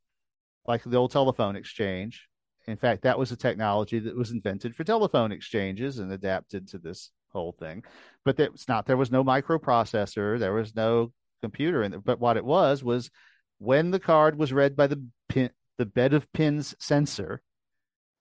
like 0.66 0.82
the 0.84 0.96
old 0.96 1.10
telephone 1.10 1.56
exchange. 1.56 2.28
In 2.66 2.76
fact, 2.76 3.02
that 3.02 3.18
was 3.18 3.32
a 3.32 3.36
technology 3.36 3.98
that 4.00 4.16
was 4.16 4.30
invented 4.30 4.76
for 4.76 4.84
telephone 4.84 5.32
exchanges 5.32 6.00
and 6.00 6.12
adapted 6.12 6.68
to 6.68 6.78
this 6.78 7.10
whole 7.32 7.52
thing. 7.52 7.82
But 8.26 8.38
it's 8.38 8.68
not. 8.68 8.84
There 8.84 8.98
was 8.98 9.10
no 9.10 9.24
microprocessor. 9.24 10.38
There 10.38 10.52
was 10.52 10.76
no 10.76 11.12
computer 11.40 11.82
And. 11.82 12.02
But 12.04 12.20
what 12.20 12.36
it 12.36 12.44
was 12.44 12.82
was 12.82 13.10
when 13.58 13.90
the 13.90 14.00
card 14.00 14.38
was 14.38 14.52
read 14.52 14.76
by 14.76 14.86
the 14.86 15.04
pin, 15.28 15.50
the 15.76 15.86
bed 15.86 16.14
of 16.14 16.30
pins 16.32 16.74
sensor, 16.78 17.42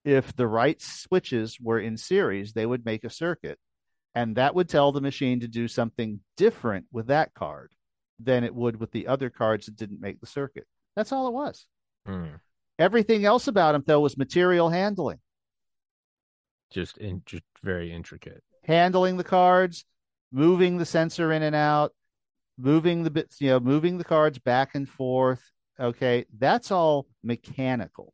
if 0.04 0.36
the 0.36 0.48
right 0.48 0.82
switches 0.82 1.58
were 1.60 1.80
in 1.80 1.98
series, 1.98 2.54
they 2.54 2.66
would 2.66 2.86
make 2.86 3.04
a 3.04 3.10
circuit. 3.10 3.60
And 4.16 4.36
that 4.38 4.56
would 4.56 4.70
tell 4.70 4.92
the 4.92 5.02
machine 5.02 5.42
to 5.42 5.48
do 5.48 5.68
something 5.68 6.22
different 6.38 6.86
with 6.92 7.08
that 7.08 7.34
card 7.34 7.74
than 8.20 8.44
it 8.44 8.56
would 8.56 8.80
with 8.80 8.92
the 8.92 9.08
other 9.08 9.30
cards 9.30 9.66
that 9.66 9.76
didn't 9.76 10.02
make 10.02 10.20
the 10.20 10.28
circuit. 10.28 10.66
That's 10.96 11.12
all 11.12 11.28
it 11.28 11.34
was. 11.34 11.68
Mm. 12.08 12.40
Everything 12.80 13.26
else 13.26 13.48
about 13.48 13.76
him, 13.76 13.84
though, 13.86 14.00
was 14.00 14.18
material 14.18 14.70
handling. 14.70 15.20
Just 16.72 16.98
in, 16.98 17.22
just 17.26 17.44
very 17.64 17.92
intricate. 17.92 18.44
Handling 18.64 19.18
the 19.18 19.24
cards, 19.24 19.86
moving 20.32 20.78
the 20.78 20.86
sensor 20.86 21.32
in 21.32 21.44
and 21.44 21.56
out, 21.56 21.94
moving 22.58 23.04
the 23.04 23.12
bits, 23.12 23.40
you 23.40 23.50
know, 23.50 23.60
moving 23.60 23.98
the 23.98 24.04
cards 24.04 24.40
back 24.40 24.76
and 24.76 24.88
forth. 24.88 25.42
Okay, 25.80 26.26
that's 26.38 26.72
all 26.72 27.08
mechanical. 27.24 28.14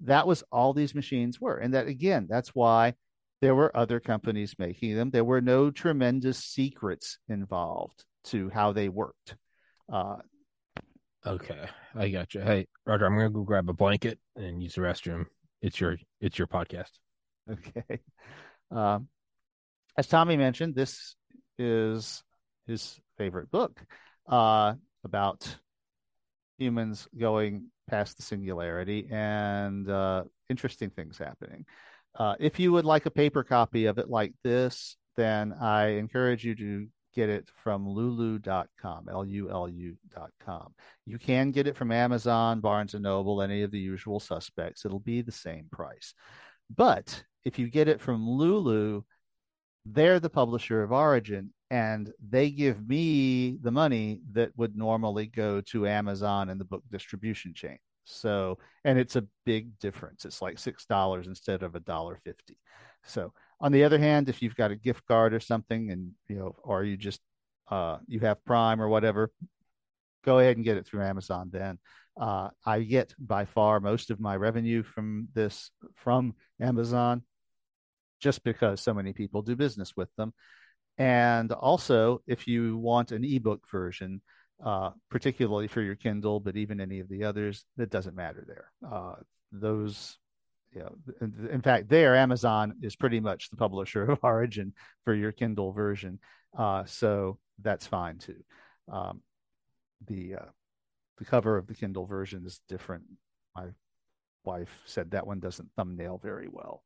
That 0.00 0.26
was 0.26 0.44
all 0.52 0.72
these 0.72 0.94
machines 0.94 1.40
were. 1.40 1.56
And 1.56 1.74
that 1.74 1.86
again, 1.86 2.26
that's 2.28 2.54
why 2.54 2.94
there 3.40 3.54
were 3.54 3.74
other 3.76 4.00
companies 4.00 4.54
making 4.58 4.96
them. 4.96 5.10
There 5.10 5.24
were 5.24 5.40
no 5.40 5.70
tremendous 5.70 6.38
secrets 6.38 7.18
involved 7.28 8.04
to 8.24 8.50
how 8.50 8.72
they 8.72 8.88
worked. 8.88 9.36
Uh, 9.90 10.16
okay, 11.26 11.68
I 11.94 12.08
got 12.10 12.34
you. 12.34 12.42
Hey, 12.42 12.66
Roger, 12.86 13.06
I'm 13.06 13.16
gonna 13.16 13.30
go 13.30 13.42
grab 13.42 13.68
a 13.68 13.72
blanket 13.72 14.18
and 14.36 14.62
use 14.62 14.74
the 14.74 14.82
restroom. 14.82 15.24
It's 15.62 15.80
your 15.80 15.96
it's 16.20 16.38
your 16.38 16.46
podcast. 16.46 16.90
Okay. 17.50 18.00
Um, 18.70 19.08
as 19.96 20.06
Tommy 20.06 20.36
mentioned, 20.36 20.74
this 20.74 21.16
is 21.58 22.22
his 22.66 23.00
favorite 23.20 23.50
book 23.50 23.78
uh, 24.30 24.72
about 25.04 25.46
humans 26.56 27.06
going 27.18 27.66
past 27.86 28.16
the 28.16 28.22
singularity 28.22 29.06
and 29.10 29.90
uh, 29.90 30.24
interesting 30.48 30.88
things 30.88 31.18
happening. 31.18 31.66
Uh, 32.18 32.34
if 32.40 32.58
you 32.58 32.72
would 32.72 32.86
like 32.86 33.04
a 33.04 33.10
paper 33.10 33.44
copy 33.44 33.84
of 33.84 33.98
it 33.98 34.08
like 34.08 34.32
this, 34.42 34.96
then 35.18 35.52
I 35.52 35.98
encourage 35.98 36.46
you 36.46 36.54
to 36.54 36.86
get 37.14 37.28
it 37.28 37.46
from 37.62 37.86
lulu.com, 37.86 39.08
L-U-L-U.com. 39.10 40.74
You 41.04 41.18
can 41.18 41.50
get 41.50 41.66
it 41.66 41.76
from 41.76 41.92
Amazon, 41.92 42.60
Barnes 42.60 42.94
& 42.94 42.98
Noble, 42.98 43.42
any 43.42 43.60
of 43.60 43.70
the 43.70 43.78
usual 43.78 44.18
suspects. 44.18 44.86
It'll 44.86 44.98
be 44.98 45.20
the 45.20 45.30
same 45.30 45.66
price. 45.70 46.14
But 46.74 47.22
if 47.44 47.58
you 47.58 47.68
get 47.68 47.86
it 47.86 48.00
from 48.00 48.26
Lulu, 48.26 49.02
they're 49.86 50.20
the 50.20 50.30
publisher 50.30 50.82
of 50.82 50.92
Origin, 50.92 51.52
and 51.70 52.12
they 52.28 52.50
give 52.50 52.86
me 52.86 53.58
the 53.62 53.70
money 53.70 54.20
that 54.32 54.56
would 54.56 54.76
normally 54.76 55.26
go 55.26 55.60
to 55.62 55.86
Amazon 55.86 56.50
and 56.50 56.60
the 56.60 56.64
book 56.64 56.82
distribution 56.90 57.54
chain. 57.54 57.78
So, 58.04 58.58
and 58.84 58.98
it's 58.98 59.16
a 59.16 59.26
big 59.44 59.78
difference. 59.78 60.24
It's 60.24 60.42
like 60.42 60.58
six 60.58 60.84
dollars 60.86 61.26
instead 61.26 61.62
of 61.62 61.74
a 61.74 61.80
dollar 61.80 62.18
fifty. 62.24 62.58
So, 63.04 63.32
on 63.60 63.72
the 63.72 63.84
other 63.84 63.98
hand, 63.98 64.28
if 64.28 64.42
you've 64.42 64.56
got 64.56 64.70
a 64.70 64.76
gift 64.76 65.06
card 65.06 65.32
or 65.32 65.40
something, 65.40 65.90
and 65.90 66.12
you 66.28 66.36
know, 66.36 66.56
or 66.62 66.84
you 66.84 66.96
just 66.96 67.20
uh, 67.70 67.98
you 68.06 68.20
have 68.20 68.44
Prime 68.44 68.80
or 68.82 68.88
whatever, 68.88 69.30
go 70.24 70.38
ahead 70.38 70.56
and 70.56 70.64
get 70.64 70.76
it 70.76 70.86
through 70.86 71.04
Amazon 71.04 71.50
then. 71.52 71.78
Uh, 72.20 72.50
I 72.66 72.80
get 72.80 73.14
by 73.18 73.44
far 73.44 73.80
most 73.80 74.10
of 74.10 74.20
my 74.20 74.36
revenue 74.36 74.82
from 74.82 75.28
this 75.34 75.70
from 75.94 76.34
Amazon 76.60 77.22
just 78.20 78.44
because 78.44 78.80
so 78.80 78.94
many 78.94 79.12
people 79.12 79.42
do 79.42 79.56
business 79.56 79.96
with 79.96 80.08
them. 80.16 80.32
And 80.98 81.50
also, 81.52 82.20
if 82.26 82.46
you 82.46 82.76
want 82.76 83.12
an 83.12 83.24
ebook 83.24 83.62
version, 83.70 84.20
uh, 84.64 84.90
particularly 85.10 85.66
for 85.66 85.80
your 85.80 85.94
Kindle, 85.94 86.40
but 86.40 86.56
even 86.56 86.80
any 86.80 87.00
of 87.00 87.08
the 87.08 87.24
others, 87.24 87.64
that 87.76 87.90
doesn't 87.90 88.14
matter 88.14 88.44
there. 88.46 88.70
Uh, 88.86 89.14
those, 89.50 90.18
you 90.72 90.80
know, 90.80 90.94
in 91.50 91.62
fact, 91.62 91.88
there, 91.88 92.14
Amazon 92.14 92.74
is 92.82 92.96
pretty 92.96 93.20
much 93.20 93.48
the 93.48 93.56
publisher 93.56 94.04
of 94.10 94.18
origin 94.22 94.74
for 95.04 95.14
your 95.14 95.32
Kindle 95.32 95.72
version. 95.72 96.18
Uh, 96.56 96.84
so 96.84 97.38
that's 97.62 97.86
fine 97.86 98.18
too. 98.18 98.42
Um, 98.92 99.22
the 100.06 100.34
uh, 100.34 100.50
the 101.18 101.24
cover 101.24 101.56
of 101.56 101.66
the 101.66 101.74
Kindle 101.74 102.06
version 102.06 102.44
is 102.44 102.60
different. 102.68 103.04
My 103.54 103.66
wife 104.44 104.70
said 104.86 105.10
that 105.10 105.26
one 105.26 105.40
doesn't 105.40 105.70
thumbnail 105.76 106.18
very 106.22 106.48
well. 106.50 106.82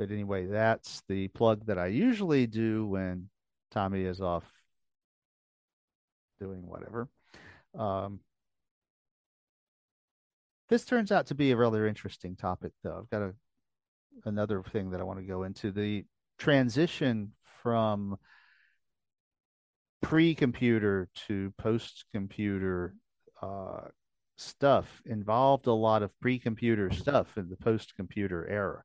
But 0.00 0.10
anyway, 0.10 0.46
that's 0.46 1.02
the 1.10 1.28
plug 1.28 1.66
that 1.66 1.76
I 1.76 1.88
usually 1.88 2.46
do 2.46 2.86
when 2.86 3.28
Tommy 3.70 4.00
is 4.04 4.22
off 4.22 4.50
doing 6.40 6.66
whatever. 6.66 7.06
Um, 7.78 8.20
this 10.70 10.86
turns 10.86 11.12
out 11.12 11.26
to 11.26 11.34
be 11.34 11.50
a 11.50 11.56
rather 11.56 11.86
interesting 11.86 12.34
topic, 12.34 12.72
though. 12.82 12.96
I've 12.98 13.10
got 13.10 13.20
a, 13.20 13.34
another 14.24 14.62
thing 14.62 14.88
that 14.92 15.02
I 15.02 15.04
want 15.04 15.18
to 15.18 15.26
go 15.26 15.42
into 15.42 15.70
the 15.70 16.06
transition 16.38 17.32
from 17.62 18.16
pre-computer 20.00 21.10
to 21.28 21.52
post-computer 21.58 22.94
uh, 23.42 23.82
stuff 24.38 25.02
involved 25.04 25.66
a 25.66 25.74
lot 25.74 26.02
of 26.02 26.18
pre-computer 26.20 26.90
stuff 26.90 27.36
in 27.36 27.50
the 27.50 27.56
post-computer 27.56 28.48
era 28.48 28.82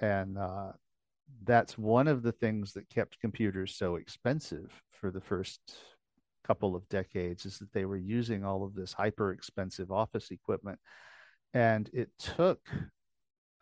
and 0.00 0.38
uh, 0.38 0.72
that's 1.44 1.76
one 1.78 2.08
of 2.08 2.22
the 2.22 2.32
things 2.32 2.72
that 2.72 2.88
kept 2.88 3.20
computers 3.20 3.74
so 3.74 3.96
expensive 3.96 4.82
for 4.90 5.10
the 5.10 5.20
first 5.20 5.60
couple 6.44 6.76
of 6.76 6.88
decades 6.88 7.44
is 7.44 7.58
that 7.58 7.72
they 7.72 7.84
were 7.84 7.96
using 7.96 8.44
all 8.44 8.64
of 8.64 8.74
this 8.74 8.92
hyper 8.92 9.32
expensive 9.32 9.90
office 9.90 10.30
equipment 10.30 10.78
and 11.54 11.90
it 11.92 12.08
took 12.18 12.60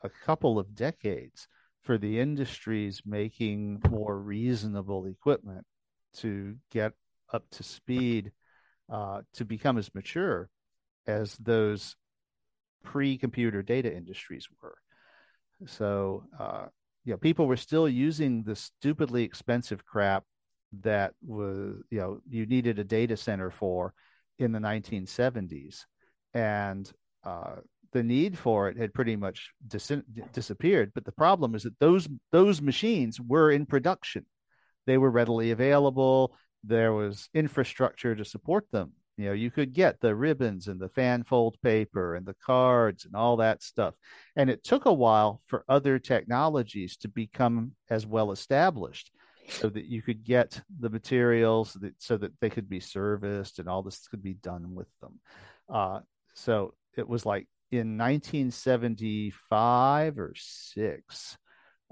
a 0.02 0.08
couple 0.08 0.58
of 0.58 0.74
decades 0.74 1.48
for 1.82 1.98
the 1.98 2.18
industries 2.18 3.02
making 3.06 3.80
more 3.90 4.18
reasonable 4.18 5.06
equipment 5.06 5.64
to 6.14 6.56
get 6.70 6.92
up 7.32 7.44
to 7.50 7.62
speed 7.62 8.32
uh, 8.90 9.22
to 9.32 9.44
become 9.44 9.78
as 9.78 9.94
mature 9.94 10.48
as 11.06 11.36
those 11.36 11.96
pre-computer 12.82 13.62
data 13.62 13.94
industries 13.94 14.46
were. 14.62 14.76
So, 15.66 16.24
uh, 16.38 16.66
yeah, 17.04 17.16
people 17.16 17.46
were 17.46 17.56
still 17.56 17.88
using 17.88 18.42
the 18.42 18.56
stupidly 18.56 19.22
expensive 19.22 19.84
crap 19.84 20.24
that 20.80 21.14
was, 21.24 21.76
you 21.90 21.98
know, 21.98 22.20
you 22.28 22.46
needed 22.46 22.78
a 22.78 22.84
data 22.84 23.16
center 23.16 23.50
for 23.50 23.92
in 24.38 24.52
the 24.52 24.58
1970s, 24.58 25.86
and 26.32 26.90
uh, 27.24 27.56
the 27.92 28.02
need 28.02 28.36
for 28.36 28.68
it 28.68 28.76
had 28.76 28.92
pretty 28.92 29.16
much 29.16 29.50
dis- 29.68 30.02
disappeared. 30.32 30.92
But 30.94 31.04
the 31.04 31.12
problem 31.12 31.54
is 31.54 31.62
that 31.62 31.78
those 31.78 32.08
those 32.32 32.60
machines 32.60 33.20
were 33.20 33.50
in 33.50 33.66
production; 33.66 34.26
they 34.86 34.98
were 34.98 35.10
readily 35.10 35.50
available. 35.50 36.36
There 36.64 36.92
was 36.92 37.28
infrastructure 37.34 38.14
to 38.14 38.24
support 38.24 38.66
them. 38.72 38.92
You 39.16 39.26
know, 39.26 39.32
you 39.32 39.50
could 39.50 39.72
get 39.72 40.00
the 40.00 40.14
ribbons 40.14 40.66
and 40.66 40.80
the 40.80 40.88
fan 40.88 41.22
fold 41.22 41.56
paper 41.62 42.16
and 42.16 42.26
the 42.26 42.34
cards 42.44 43.04
and 43.04 43.14
all 43.14 43.36
that 43.36 43.62
stuff. 43.62 43.94
And 44.34 44.50
it 44.50 44.64
took 44.64 44.86
a 44.86 44.92
while 44.92 45.40
for 45.46 45.64
other 45.68 46.00
technologies 46.00 46.96
to 46.98 47.08
become 47.08 47.72
as 47.90 48.06
well 48.06 48.32
established 48.32 49.12
so 49.48 49.68
that 49.68 49.84
you 49.84 50.02
could 50.02 50.24
get 50.24 50.60
the 50.80 50.90
materials 50.90 51.74
that, 51.74 51.94
so 51.98 52.16
that 52.16 52.32
they 52.40 52.50
could 52.50 52.68
be 52.68 52.80
serviced 52.80 53.60
and 53.60 53.68
all 53.68 53.82
this 53.82 54.08
could 54.08 54.22
be 54.22 54.34
done 54.34 54.74
with 54.74 54.88
them. 55.00 55.20
Uh, 55.68 56.00
so 56.34 56.74
it 56.96 57.08
was 57.08 57.24
like 57.24 57.46
in 57.70 57.96
1975 57.96 60.18
or 60.18 60.34
six, 60.36 61.38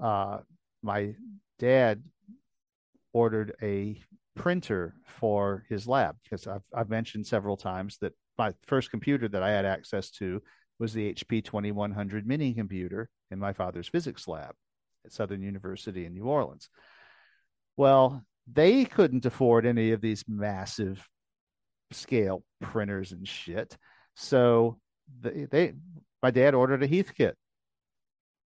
uh, 0.03 0.39
my 0.83 1.15
dad 1.59 2.03
ordered 3.13 3.55
a 3.63 4.03
printer 4.35 4.95
for 5.05 5.65
his 5.69 5.87
lab 5.87 6.17
because 6.23 6.47
I've, 6.47 6.63
I've 6.75 6.91
mentioned 6.91 7.27
several 7.27 7.57
times 7.57 7.99
that 8.01 8.13
my 8.39 8.55
first 8.67 8.91
computer 8.91 9.29
that 9.29 9.43
I 9.43 9.51
had 9.51 9.65
access 9.65 10.11
to 10.13 10.43
was 10.79 10.93
the 10.93 11.13
HP 11.15 11.45
2100 11.45 12.27
mini 12.27 12.55
computer 12.55 13.09
in 13.31 13.39
my 13.39 13.53
father's 13.53 13.89
physics 13.89 14.27
lab 14.27 14.55
at 15.05 15.13
Southern 15.13 15.43
University 15.43 16.07
in 16.07 16.15
New 16.15 16.25
Orleans. 16.25 16.69
Well, 17.77 18.25
they 18.53 18.85
couldn't 18.85 19.27
afford 19.27 19.67
any 19.67 19.93
of 19.93 20.01
these 20.01 20.25
massive 20.27 21.07
scale 21.93 22.43
printers 22.61 23.13
and 23.13 23.27
shit. 23.27 23.77
So 24.15 24.79
they, 25.21 25.47
they 25.51 25.75
my 26.23 26.31
dad 26.31 26.55
ordered 26.55 26.83
a 26.83 26.89
Heathkit. 26.89 27.35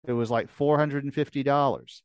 It 0.07 0.13
was 0.13 0.29
like 0.31 0.55
$450 0.55 2.01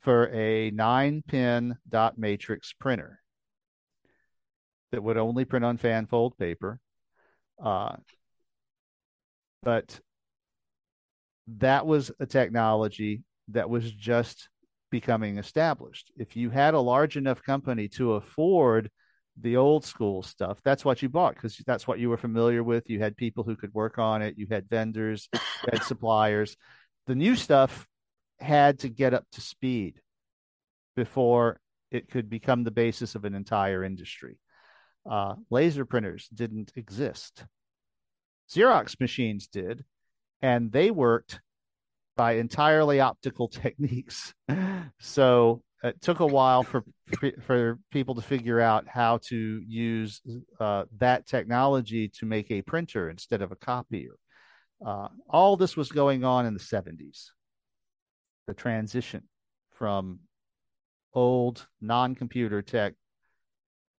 for 0.00 0.28
a 0.32 0.70
nine 0.70 1.22
pin 1.26 1.76
dot 1.88 2.18
matrix 2.18 2.72
printer 2.72 3.20
that 4.92 5.02
would 5.02 5.16
only 5.16 5.44
print 5.44 5.64
on 5.64 5.76
fan 5.76 6.06
fold 6.06 6.36
paper. 6.38 6.80
Uh, 7.62 7.96
but 9.62 10.00
that 11.58 11.86
was 11.86 12.10
a 12.20 12.26
technology 12.26 13.22
that 13.48 13.68
was 13.68 13.90
just 13.90 14.48
becoming 14.90 15.38
established. 15.38 16.12
If 16.16 16.36
you 16.36 16.50
had 16.50 16.74
a 16.74 16.80
large 16.80 17.16
enough 17.16 17.42
company 17.42 17.88
to 17.88 18.14
afford 18.14 18.90
the 19.40 19.56
old 19.56 19.84
school 19.84 20.22
stuff, 20.22 20.58
that's 20.64 20.84
what 20.84 21.02
you 21.02 21.08
bought 21.08 21.34
because 21.34 21.60
that's 21.66 21.86
what 21.86 21.98
you 21.98 22.08
were 22.08 22.16
familiar 22.16 22.62
with. 22.62 22.88
You 22.88 23.00
had 23.00 23.16
people 23.16 23.44
who 23.44 23.56
could 23.56 23.74
work 23.74 23.98
on 23.98 24.22
it, 24.22 24.36
you 24.38 24.46
had 24.50 24.68
vendors, 24.68 25.28
you 25.34 25.40
had 25.72 25.82
suppliers. 25.82 26.56
The 27.06 27.14
new 27.14 27.36
stuff 27.36 27.86
had 28.40 28.80
to 28.80 28.88
get 28.88 29.14
up 29.14 29.24
to 29.32 29.40
speed 29.40 30.00
before 30.96 31.60
it 31.90 32.10
could 32.10 32.28
become 32.28 32.64
the 32.64 32.70
basis 32.70 33.14
of 33.14 33.24
an 33.24 33.34
entire 33.34 33.84
industry. 33.84 34.38
Uh, 35.08 35.34
laser 35.50 35.84
printers 35.84 36.28
didn't 36.28 36.72
exist. 36.76 37.44
Xerox 38.50 38.98
machines 39.00 39.46
did, 39.46 39.84
and 40.42 40.70
they 40.70 40.90
worked 40.90 41.40
by 42.16 42.32
entirely 42.32 43.00
optical 43.00 43.48
techniques. 43.62 44.34
so 44.98 45.62
it 45.82 46.00
took 46.02 46.20
a 46.20 46.26
while 46.26 46.64
for 46.64 46.84
for 47.42 47.78
people 47.92 48.16
to 48.16 48.20
figure 48.20 48.60
out 48.60 48.88
how 48.88 49.18
to 49.18 49.62
use 49.66 50.20
uh, 50.58 50.84
that 50.98 51.26
technology 51.26 52.08
to 52.08 52.26
make 52.26 52.50
a 52.50 52.62
printer 52.62 53.08
instead 53.08 53.42
of 53.42 53.52
a 53.52 53.56
copier. 53.56 54.16
Uh, 54.84 55.08
all 55.28 55.56
this 55.56 55.76
was 55.76 55.90
going 55.90 56.24
on 56.24 56.46
in 56.46 56.54
the 56.54 56.60
70s. 56.60 57.28
The 58.48 58.54
transition 58.54 59.24
from 59.74 60.20
old 61.12 61.68
non-computer 61.82 62.62
tech 62.62 62.94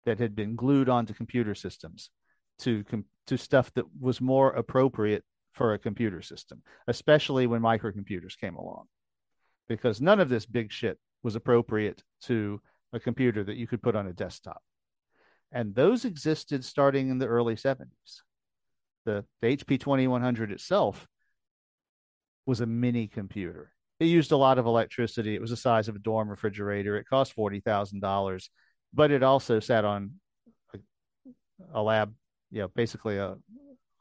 that 0.06 0.18
had 0.18 0.36
been 0.36 0.56
glued 0.56 0.90
onto 0.90 1.14
computer 1.14 1.54
systems 1.54 2.10
to 2.58 2.84
to 3.28 3.38
stuff 3.38 3.72
that 3.76 3.86
was 4.02 4.20
more 4.20 4.50
appropriate 4.50 5.24
for 5.52 5.76
a 5.76 5.78
computer 5.78 6.24
system, 6.24 6.64
especially 6.88 7.46
when 7.46 7.62
microcomputers 7.62 8.40
came 8.40 8.56
along, 8.56 8.88
because 9.68 10.02
none 10.02 10.20
of 10.20 10.30
this 10.30 10.48
big 10.48 10.72
shit 10.72 10.98
was 11.22 11.36
appropriate 11.36 12.02
to 12.22 12.60
a 12.92 13.00
computer 13.00 13.44
that 13.44 13.58
you 13.58 13.68
could 13.68 13.84
put 13.84 13.96
on 13.96 14.08
a 14.08 14.14
desktop, 14.14 14.64
and 15.52 15.76
those 15.76 16.06
existed 16.06 16.66
starting 16.66 17.12
in 17.12 17.20
the 17.20 17.28
early 17.28 17.56
70s. 17.56 18.24
The, 19.06 19.26
the 19.42 19.58
HP 19.58 19.80
2100 19.80 20.52
itself 20.52 21.08
was 22.48 22.62
a 22.62 22.66
mini 22.66 23.08
computer 23.08 23.74
it 24.00 24.06
used 24.06 24.32
a 24.32 24.38
lot 24.38 24.58
of 24.58 24.66
electricity. 24.66 25.36
It 25.36 25.42
was 25.42 25.50
the 25.50 25.58
size 25.58 25.88
of 25.88 25.96
a 25.96 26.00
dorm 26.00 26.30
refrigerator. 26.30 26.98
It 26.98 27.08
cost 27.08 27.34
forty 27.34 27.60
thousand 27.60 28.00
dollars, 28.00 28.50
but 28.94 29.12
it 29.12 29.24
also 29.24 29.60
sat 29.60 29.86
on 29.86 30.14
a, 30.74 30.80
a, 31.74 31.82
lab, 31.82 32.14
you 32.52 32.62
know, 32.62 32.70
basically 32.70 33.18
a 33.18 33.36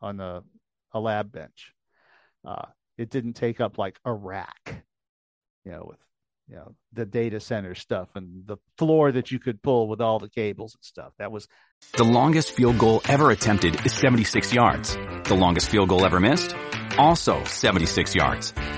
on 0.01 0.20
a 0.20 0.42
a 0.92 1.01
lab 1.01 1.32
bench. 1.32 1.72
Uh, 2.46 2.66
it 2.96 3.11
didn't 3.11 3.34
take 3.34 3.61
up 3.61 3.78
like 3.78 3.99
a 4.05 4.12
rack, 4.12 4.84
you 5.64 5.72
know, 5.72 5.84
with 5.88 5.99
you 6.49 6.57
know 6.57 6.74
the 6.92 7.05
data 7.05 7.40
center 7.40 7.74
stuff 7.74 8.09
and 8.14 8.46
the 8.46 8.57
floor 8.78 9.12
that 9.12 9.30
you 9.30 9.38
could 9.38 9.62
pull 9.62 9.88
with 9.88 10.01
all 10.01 10.18
the 10.18 10.30
cables 10.30 10.74
and 10.74 10.84
stuff. 10.84 11.12
That 11.18 11.32
was 11.32 11.49
the 11.96 12.05
longest 12.05 12.53
field 12.53 12.78
goal 12.78 13.03
ever 13.09 13.30
attempted 13.30 13.84
is 13.84 13.92
76 13.92 14.53
yards. 14.53 14.96
The 15.24 15.36
longest 15.36 15.68
field 15.68 15.88
goal 15.88 16.07
ever 16.07 16.20
missed, 16.20 16.55
also 16.96 17.42
76 17.44 18.14
yards. 18.14 18.53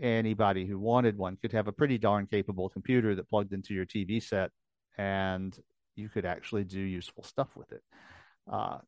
anybody 0.00 0.66
who 0.66 0.78
wanted 0.78 1.16
one 1.16 1.36
could 1.36 1.52
have 1.52 1.68
a 1.68 1.72
pretty 1.72 1.98
darn 1.98 2.26
capable 2.26 2.68
computer 2.68 3.14
that 3.14 3.28
plugged 3.28 3.52
into 3.52 3.74
your 3.74 3.86
TV 3.86 4.22
set, 4.22 4.50
and 4.98 5.58
you 5.94 6.08
could 6.08 6.24
actually 6.24 6.64
do 6.64 6.80
useful 6.80 7.24
stuff 7.24 7.48
with 7.56 7.72
it. 7.72 7.82
Uh, 8.50 8.78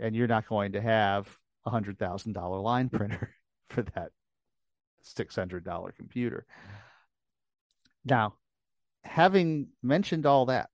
and 0.00 0.14
you're 0.14 0.26
not 0.26 0.48
going 0.48 0.72
to 0.72 0.80
have 0.80 1.28
a 1.66 1.70
hundred 1.70 1.98
thousand 1.98 2.32
dollar 2.32 2.58
line 2.60 2.88
printer 2.88 3.30
for 3.68 3.82
that 3.82 4.10
six 5.02 5.34
hundred 5.34 5.64
dollar 5.64 5.92
computer. 5.92 6.46
Now, 8.04 8.34
having 9.04 9.68
mentioned 9.82 10.26
all 10.26 10.46
that, 10.46 10.68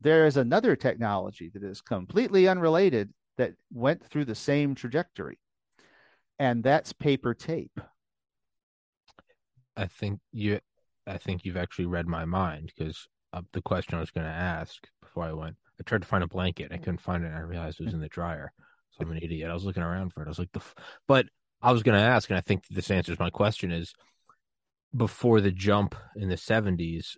there 0.00 0.26
is 0.26 0.36
another 0.36 0.76
technology 0.76 1.50
that 1.54 1.62
is 1.62 1.80
completely 1.80 2.48
unrelated 2.48 3.12
that 3.38 3.54
went 3.72 4.04
through 4.04 4.26
the 4.26 4.34
same 4.34 4.74
trajectory, 4.74 5.38
and 6.38 6.62
that's 6.62 6.92
paper 6.92 7.34
tape. 7.34 7.80
I 9.76 9.86
think 9.86 10.20
you, 10.32 10.60
I 11.06 11.18
think 11.18 11.44
you've 11.44 11.56
actually 11.56 11.86
read 11.86 12.06
my 12.06 12.24
mind 12.24 12.72
because 12.76 13.08
uh, 13.32 13.42
the 13.52 13.62
question 13.62 13.96
I 13.96 14.00
was 14.00 14.10
going 14.10 14.26
to 14.26 14.32
ask 14.32 14.86
before 15.02 15.24
I 15.24 15.32
went, 15.32 15.56
I 15.78 15.82
tried 15.82 16.02
to 16.02 16.08
find 16.08 16.24
a 16.24 16.28
blanket, 16.28 16.72
I 16.72 16.78
couldn't 16.78 17.00
find 17.00 17.24
it, 17.24 17.28
and 17.28 17.36
I 17.36 17.40
realized 17.40 17.80
it 17.80 17.84
was 17.84 17.94
in 17.94 18.00
the 18.00 18.08
dryer. 18.08 18.52
So 18.92 19.04
I'm 19.04 19.10
an 19.10 19.18
idiot. 19.22 19.50
I 19.50 19.54
was 19.54 19.64
looking 19.64 19.82
around 19.82 20.12
for 20.12 20.22
it. 20.22 20.26
I 20.26 20.30
was 20.30 20.38
like, 20.38 20.52
the, 20.52 20.60
f-. 20.60 20.74
but 21.06 21.26
I 21.60 21.72
was 21.72 21.82
going 21.82 21.98
to 21.98 22.04
ask, 22.04 22.30
and 22.30 22.38
I 22.38 22.40
think 22.40 22.66
this 22.70 22.90
answers 22.90 23.18
my 23.18 23.30
question: 23.30 23.70
is 23.70 23.92
before 24.96 25.40
the 25.40 25.50
jump 25.50 25.94
in 26.16 26.28
the 26.28 26.36
'70s, 26.36 27.16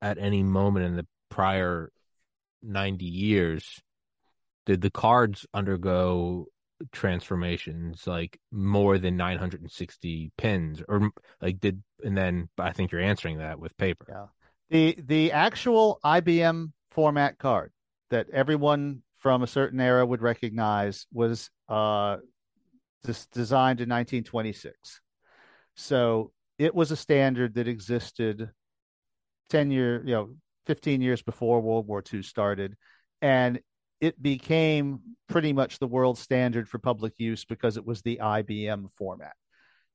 at 0.00 0.18
any 0.18 0.42
moment 0.42 0.86
in 0.86 0.96
the 0.96 1.06
prior 1.28 1.90
90 2.62 3.04
years, 3.04 3.80
did 4.66 4.80
the 4.80 4.90
cards 4.90 5.46
undergo 5.52 6.46
transformations 6.92 8.06
like 8.06 8.38
more 8.50 8.98
than 8.98 9.16
960 9.16 10.32
pins 10.38 10.82
or 10.88 11.10
like 11.40 11.60
did 11.60 11.82
and 12.02 12.16
then 12.16 12.48
i 12.58 12.72
think 12.72 12.90
you're 12.90 13.00
answering 13.00 13.38
that 13.38 13.58
with 13.58 13.76
paper. 13.76 14.06
Yeah. 14.08 14.26
The 14.70 14.96
the 15.06 15.32
actual 15.32 15.98
ibm 16.04 16.72
format 16.90 17.38
card 17.38 17.72
that 18.10 18.28
everyone 18.30 19.02
from 19.18 19.42
a 19.42 19.46
certain 19.46 19.80
era 19.80 20.04
would 20.04 20.22
recognize 20.22 21.06
was 21.12 21.50
uh 21.68 22.16
this 23.04 23.26
designed 23.26 23.80
in 23.80 23.88
1926 23.88 25.00
so 25.74 26.32
it 26.58 26.74
was 26.74 26.90
a 26.90 26.96
standard 26.96 27.54
that 27.54 27.68
existed 27.68 28.50
10 29.50 29.70
year 29.70 30.02
you 30.06 30.14
know 30.14 30.30
15 30.66 31.00
years 31.00 31.22
before 31.22 31.60
world 31.60 31.86
war 31.86 32.02
ii 32.12 32.22
started 32.22 32.76
and 33.22 33.60
it 34.00 34.20
became 34.22 35.00
pretty 35.28 35.52
much 35.52 35.78
the 35.78 35.86
world 35.86 36.18
standard 36.18 36.68
for 36.68 36.78
public 36.78 37.12
use 37.18 37.44
because 37.44 37.76
it 37.76 37.84
was 37.84 38.02
the 38.02 38.18
IBM 38.22 38.88
format. 38.96 39.34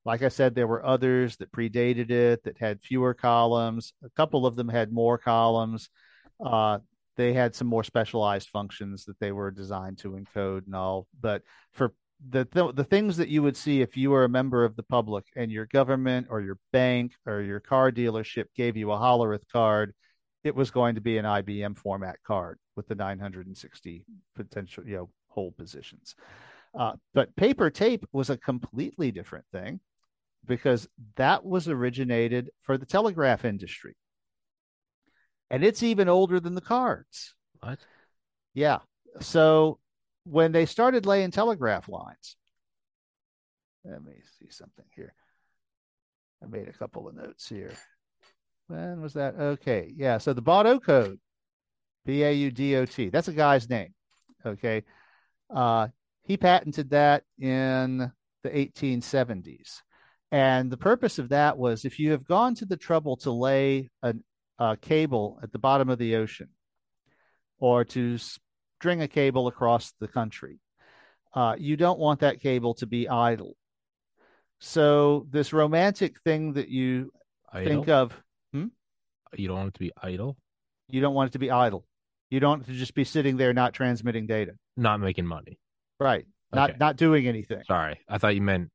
Like 0.06 0.22
I 0.22 0.30
said, 0.30 0.54
there 0.54 0.68
were 0.68 0.86
others 0.86 1.36
that 1.38 1.52
predated 1.52 2.12
it 2.12 2.44
that 2.44 2.60
had 2.60 2.82
fewer 2.82 3.14
columns. 3.16 3.92
A 4.04 4.10
couple 4.12 4.46
of 4.46 4.56
them 4.56 4.70
had 4.70 4.92
more 4.92 5.18
columns. 5.18 5.90
Uh, 6.44 6.80
they 7.18 7.34
had 7.34 7.56
some 7.56 7.68
more 7.68 7.84
specialized 7.84 8.50
functions 8.50 9.06
that 9.06 9.20
they 9.20 9.32
were 9.32 9.50
designed 9.50 9.98
to 10.00 10.12
encode 10.12 10.66
and 10.66 10.76
all. 10.76 11.08
But 11.20 11.42
for 11.72 11.94
the 12.30 12.46
th- 12.46 12.76
the 12.76 12.84
things 12.84 13.18
that 13.18 13.30
you 13.30 13.42
would 13.42 13.58
see 13.58 13.82
if 13.82 13.98
you 13.98 14.12
were 14.12 14.24
a 14.24 14.30
member 14.30 14.64
of 14.64 14.76
the 14.76 14.84
public 14.84 15.26
and 15.36 15.52
your 15.52 15.66
government 15.66 16.28
or 16.30 16.42
your 16.42 16.58
bank 16.72 17.14
or 17.26 17.42
your 17.42 17.60
car 17.60 17.92
dealership 17.92 18.46
gave 18.56 18.78
you 18.78 18.92
a 18.92 18.98
Hollerith 18.98 19.48
card, 19.52 19.94
it 20.46 20.56
was 20.56 20.70
going 20.70 20.94
to 20.94 21.02
be 21.02 21.18
an 21.18 21.26
IBM 21.26 21.76
format 21.76 22.18
card 22.26 22.60
with 22.76 22.88
the 22.88 22.94
960 22.94 24.06
potential, 24.36 24.84
you 24.86 24.96
know, 24.96 25.10
hold 25.28 25.58
positions. 25.58 26.16
Uh, 26.78 26.94
but 27.16 27.36
paper 27.36 27.72
tape 27.72 28.06
was 28.14 28.30
a 28.30 28.38
completely 28.38 29.12
different 29.12 29.46
thing 29.52 29.80
because 30.46 30.88
that 31.16 31.44
was 31.44 31.68
originated 31.68 32.52
for 32.62 32.78
the 32.78 32.86
telegraph 32.86 33.44
industry. 33.44 33.96
And 35.50 35.64
it's 35.64 35.82
even 35.82 36.10
older 36.10 36.40
than 36.40 36.54
the 36.54 36.62
cards. 36.62 37.34
What? 37.62 37.80
Yeah. 38.54 38.80
So 39.22 39.80
when 40.26 40.52
they 40.52 40.68
started 40.68 41.08
laying 41.08 41.32
telegraph 41.32 41.90
lines, 41.90 42.36
let 43.84 44.04
me 44.04 44.14
see 44.40 44.50
something 44.52 44.86
here. 44.96 45.14
I 46.44 46.48
made 46.48 46.68
a 46.68 46.74
couple 46.74 47.08
of 47.08 47.16
notes 47.16 47.50
here. 47.50 47.74
When 48.68 49.02
was 49.02 49.14
that? 49.14 49.36
Okay. 49.36 49.94
Yeah. 49.96 50.18
So 50.18 50.34
the 50.34 50.42
Baudot 50.42 50.84
code, 50.84 51.20
B 52.06 52.24
A 52.24 52.32
U 52.32 52.52
D 52.52 52.76
O 52.78 52.86
T, 52.86 53.10
that's 53.10 53.28
a 53.28 53.34
guy's 53.34 53.70
name. 53.70 53.94
Okay. 54.46 54.84
Uh, 55.54 55.88
he 56.24 56.38
patented 56.38 56.90
that 56.90 57.24
in 57.40 58.12
the 58.44 58.50
1870s. 58.50 59.82
And 60.32 60.72
the 60.72 60.78
purpose 60.78 61.20
of 61.20 61.30
that 61.30 61.58
was 61.58 61.86
if 61.86 62.00
you 62.00 62.12
have 62.12 62.26
gone 62.26 62.56
to 62.56 62.66
the 62.66 62.78
trouble 62.78 63.16
to 63.18 63.32
lay 63.32 63.90
a, 64.02 64.16
a 64.60 64.76
cable 64.78 65.40
at 65.44 65.52
the 65.52 65.60
bottom 65.60 65.90
of 65.90 66.00
the 66.00 66.16
ocean 66.16 66.50
or 67.60 67.86
to 67.86 68.18
string 68.18 69.02
a 69.02 69.08
cable 69.08 69.48
across 69.48 69.94
the 70.00 70.08
country, 70.08 70.60
uh, 71.34 71.56
you 71.58 71.78
don't 71.78 72.00
want 72.00 72.22
that 72.22 72.42
cable 72.42 72.74
to 72.76 72.86
be 72.86 73.08
idle. 73.08 73.56
So, 74.60 75.28
this 75.30 75.54
romantic 75.54 76.20
thing 76.22 76.54
that 76.54 76.70
you 76.70 77.12
think 77.54 77.90
of? 77.90 78.14
You 79.40 79.48
don't 79.48 79.58
want 79.58 79.70
it 79.70 79.74
to 79.76 79.80
be 79.80 79.92
idle. 80.02 80.38
You 80.90 81.02
don't 81.02 81.14
want 81.14 81.30
it 81.30 81.34
to 81.34 81.40
be 81.40 81.52
idle. 81.52 81.86
You 82.30 82.40
don't 82.40 82.50
want 82.60 82.64
it 82.64 82.72
to 82.72 82.78
just 82.78 82.94
be 82.96 83.04
sitting 83.04 83.38
there 83.38 83.54
not 83.54 83.74
transmitting 83.74 84.28
data. 84.28 84.54
Not 84.78 85.00
making 85.00 85.26
money. 85.26 85.60
Right. 86.00 86.26
Not 86.54 86.72
Okay. 86.72 86.78
not 86.80 86.96
doing 86.98 87.28
anything. 87.28 87.64
Sorry, 87.68 88.00
I 88.08 88.18
thought 88.18 88.36
you 88.36 88.42
meant 88.42 88.70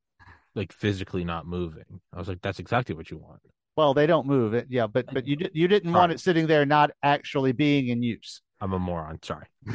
like 0.55 0.73
physically 0.73 1.25
not 1.25 1.47
moving. 1.47 2.01
I 2.13 2.19
was 2.19 2.29
like, 2.29 2.41
that's 2.43 2.59
exactly 2.59 2.95
what 2.95 3.11
you 3.11 3.19
want. 3.19 3.41
Well, 3.77 3.95
they 3.95 4.07
don't 4.07 4.27
move 4.27 4.55
it. 4.55 4.67
Yeah, 4.69 4.87
but 4.87 5.07
but 5.13 5.27
you 5.27 5.37
you 5.53 5.69
didn't 5.69 5.93
want 5.93 6.13
it 6.13 6.21
sitting 6.21 6.47
there 6.47 6.67
not 6.67 6.91
actually 7.03 7.53
being 7.53 7.89
in 7.89 8.03
use. 8.03 8.43
I'm 8.61 8.73
a 8.73 8.79
moron. 8.79 9.21
Sorry. 9.23 9.47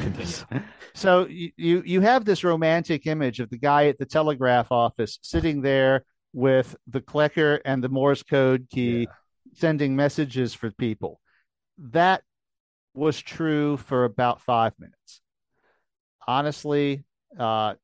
So 0.94 1.26
you, 1.28 1.52
you 1.58 1.84
you 1.86 2.02
have 2.02 2.24
this 2.24 2.44
romantic 2.44 3.06
image 3.06 3.40
of 3.42 3.50
the 3.50 3.58
guy 3.58 3.88
at 3.88 3.98
the 3.98 4.06
telegraph 4.06 4.72
office 4.72 5.20
sitting 5.22 5.62
there 5.62 6.06
with 6.32 6.76
the 6.88 7.02
clicker 7.02 7.60
and 7.66 7.84
the 7.84 7.90
Morse 7.90 8.24
code 8.24 8.68
key 8.72 9.08
sending 9.56 9.96
messages 9.96 10.54
for 10.54 10.72
people. 10.72 11.20
That 11.78 12.22
was 12.94 13.22
true 13.22 13.78
for 13.78 14.06
about 14.06 14.42
five 14.42 14.74
minutes. 14.80 15.22
Honestly, 16.28 17.04
uh, 17.38 17.76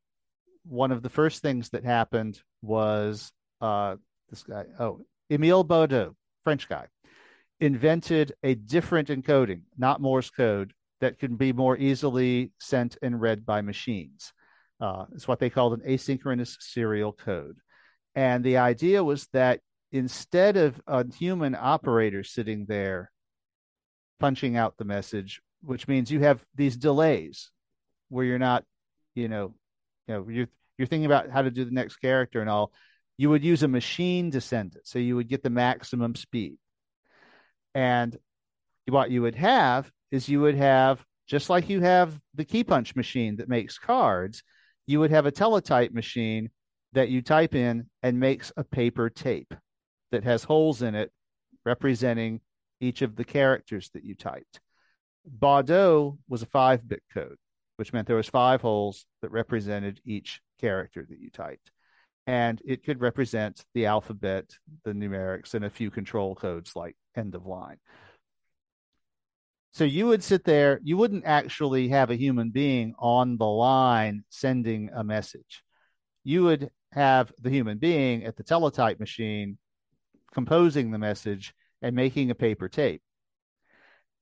one 0.63 0.91
of 0.91 1.01
the 1.01 1.09
first 1.09 1.41
things 1.41 1.69
that 1.69 1.84
happened 1.84 2.39
was 2.61 3.32
uh, 3.59 3.95
this 4.30 4.43
guy, 4.43 4.65
oh, 4.80 5.01
Emile 5.32 5.65
Baudot, 5.65 6.15
French 6.43 6.67
guy, 6.69 6.88
invented 7.59 8.34
a 8.43 8.55
different 8.55 9.09
encoding, 9.09 9.61
not 9.78 10.01
Morse 10.01 10.30
code, 10.30 10.74
that 11.01 11.19
can 11.19 11.36
be 11.36 11.51
more 11.51 11.78
easily 11.78 12.51
sent 12.59 12.97
and 13.01 13.19
read 13.19 13.45
by 13.45 13.61
machines. 13.61 14.34
Uh, 14.80 15.05
it's 15.13 15.28
what 15.28 15.39
they 15.39 15.49
called 15.49 15.74
an 15.74 15.82
asynchronous 15.88 16.57
serial 16.59 17.11
code. 17.11 17.57
And 18.15 18.43
the 18.43 18.57
idea 18.57 19.03
was 19.03 19.28
that 19.34 19.61
instead 19.92 20.58
of 20.58 20.80
a 20.88 21.06
human 21.14 21.56
operator 21.56 22.24
sitting 22.24 22.66
there 22.66 23.12
punching 24.20 24.56
out 24.56 24.78
the 24.78 24.86
message, 24.86 25.42
which 25.62 25.88
means 25.88 26.12
you 26.12 26.22
have 26.22 26.44
these 26.56 26.78
delays 26.78 27.52
where 28.10 28.26
you're 28.26 28.39
not, 28.39 28.64
you 29.16 29.28
know, 29.28 29.54
you 30.08 30.14
know, 30.14 30.30
you're 30.30 30.48
you're 30.78 30.88
thinking 30.88 31.06
about 31.06 31.30
how 31.30 31.42
to 31.42 31.52
do 31.52 31.66
the 31.66 31.72
next 31.72 31.98
character 31.98 32.42
and 32.42 32.50
all, 32.50 32.72
you 33.18 33.30
would 33.30 33.44
use 33.44 33.62
a 33.62 33.68
machine 33.68 34.32
to 34.32 34.42
send 34.42 34.76
it. 34.76 34.82
So 34.86 34.98
you 34.98 35.16
would 35.16 35.28
get 35.28 35.44
the 35.44 35.50
maximum 35.50 36.16
speed. 36.16 36.58
And 37.76 38.18
what 38.88 39.12
you 39.12 39.22
would 39.22 39.36
have 39.36 39.92
is 40.12 40.28
you 40.28 40.42
would 40.42 40.56
have 40.56 41.06
just 41.28 41.50
like 41.50 41.70
you 41.70 41.82
have 41.82 42.20
the 42.34 42.46
key 42.46 42.64
punch 42.64 42.96
machine 42.96 43.36
that 43.38 43.48
makes 43.48 43.78
cards, 43.78 44.44
you 44.88 45.00
would 45.00 45.12
have 45.12 45.26
a 45.26 45.32
teletype 45.32 45.94
machine 45.94 46.50
that 46.94 47.10
you 47.10 47.22
type 47.22 47.54
in 47.54 47.88
and 48.02 48.20
makes 48.20 48.52
a 48.58 48.64
paper 48.64 49.10
tape 49.10 49.54
that 50.12 50.24
has 50.24 50.43
holes 50.43 50.82
in 50.82 50.95
it 50.95 51.12
representing 51.66 52.41
each 52.80 53.01
of 53.01 53.16
the 53.16 53.24
characters 53.24 53.89
that 53.93 54.03
you 54.03 54.16
typed. 54.16 54.59
Baudot 55.39 56.18
was 56.28 56.41
a 56.41 56.47
five 56.47 56.88
bit 56.88 57.03
code, 57.14 57.38
which 57.78 57.93
meant 57.93 58.07
there 58.07 58.16
was 58.16 58.30
five 58.30 58.62
holes 58.62 59.05
that 59.22 59.32
represented 59.32 60.01
each 60.05 60.41
character 60.59 61.05
that 61.07 61.20
you 61.20 61.30
typed. 61.30 61.72
And 62.28 62.62
it 62.66 62.84
could 62.84 63.01
represent 63.01 63.64
the 63.74 63.88
alphabet, 63.88 64.45
the 64.84 64.93
numerics, 64.93 65.53
and 65.53 65.66
a 65.66 65.70
few 65.70 65.91
control 65.91 66.36
codes 66.36 66.76
like 66.76 66.95
end 67.16 67.36
of 67.36 67.45
line. 67.45 67.78
So 69.74 69.86
you 69.86 70.07
would 70.07 70.24
sit 70.24 70.43
there, 70.43 70.80
you 70.84 70.97
wouldn't 70.97 71.26
actually 71.26 71.88
have 71.89 72.12
a 72.12 72.16
human 72.16 72.49
being 72.49 72.93
on 72.99 73.38
the 73.38 73.45
line 73.45 74.24
sending 74.30 74.89
a 74.93 75.03
message. 75.03 75.64
You 76.24 76.43
would 76.43 76.70
have 76.91 77.32
the 77.39 77.49
human 77.49 77.78
being 77.78 78.26
at 78.26 78.36
the 78.36 78.43
teletype 78.43 78.99
machine 78.99 79.57
composing 80.34 80.92
the 80.92 80.98
message 80.98 81.54
and 81.82 81.96
making 81.96 82.32
a 82.32 82.36
paper 82.36 82.70
tape. 82.70 83.02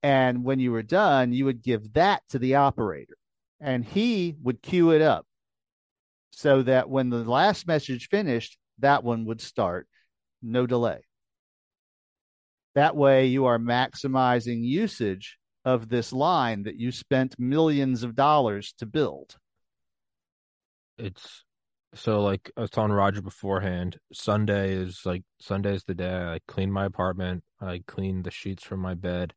And 0.01 0.43
when 0.43 0.60
you 0.60 0.72
were 0.72 0.84
done, 0.84 1.34
you 1.34 1.45
would 1.45 1.62
give 1.62 1.93
that 1.93 2.24
to 2.30 2.39
the 2.39 2.55
operator 2.55 3.18
and 3.60 3.84
he 3.84 4.36
would 4.41 4.62
cue 4.62 4.91
it 4.91 5.01
up 5.01 5.26
so 6.32 6.62
that 6.64 6.89
when 6.89 7.10
the 7.10 7.24
last 7.24 7.68
message 7.68 8.07
finished, 8.10 8.57
that 8.80 9.03
one 9.03 9.26
would 9.26 9.41
start, 9.41 9.88
no 10.41 10.66
delay. 10.66 11.01
That 12.76 12.95
way, 12.95 13.26
you 13.26 13.45
are 13.45 13.60
maximizing 13.60 14.64
usage 14.64 15.38
of 15.66 15.89
this 15.89 16.14
line 16.14 16.64
that 16.64 16.78
you 16.78 16.91
spent 16.91 17.38
millions 17.38 18.03
of 18.03 18.16
dollars 18.16 18.74
to 18.78 18.86
build. 18.86 19.36
It's 20.97 21.43
so 21.95 22.21
like 22.21 22.51
I 22.55 22.61
was 22.61 22.69
telling 22.69 22.91
Roger 22.91 23.21
beforehand, 23.21 23.97
Sunday 24.13 24.73
is 24.73 25.01
like 25.05 25.23
Sunday 25.39 25.73
is 25.73 25.83
the 25.83 25.95
day 25.95 26.13
I 26.13 26.39
clean 26.47 26.71
my 26.71 26.85
apartment, 26.85 27.43
I 27.59 27.81
clean 27.87 28.23
the 28.23 28.31
sheets 28.31 28.63
from 28.63 28.79
my 28.79 28.93
bed, 28.93 29.33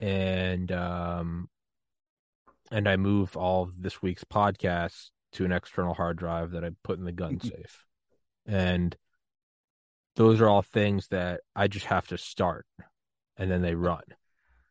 and 0.00 0.70
um 0.72 1.48
and 2.70 2.88
I 2.88 2.96
move 2.96 3.36
all 3.36 3.64
of 3.64 3.82
this 3.82 4.02
week's 4.02 4.24
podcasts 4.24 5.10
to 5.32 5.44
an 5.44 5.52
external 5.52 5.94
hard 5.94 6.16
drive 6.16 6.52
that 6.52 6.64
I 6.64 6.70
put 6.82 6.98
in 6.98 7.04
the 7.04 7.12
gun 7.12 7.40
safe. 7.40 7.84
And 8.46 8.96
those 10.16 10.40
are 10.40 10.48
all 10.48 10.62
things 10.62 11.08
that 11.08 11.40
I 11.54 11.68
just 11.68 11.86
have 11.86 12.06
to 12.08 12.18
start 12.18 12.66
and 13.36 13.50
then 13.50 13.62
they 13.62 13.74
run. 13.74 14.02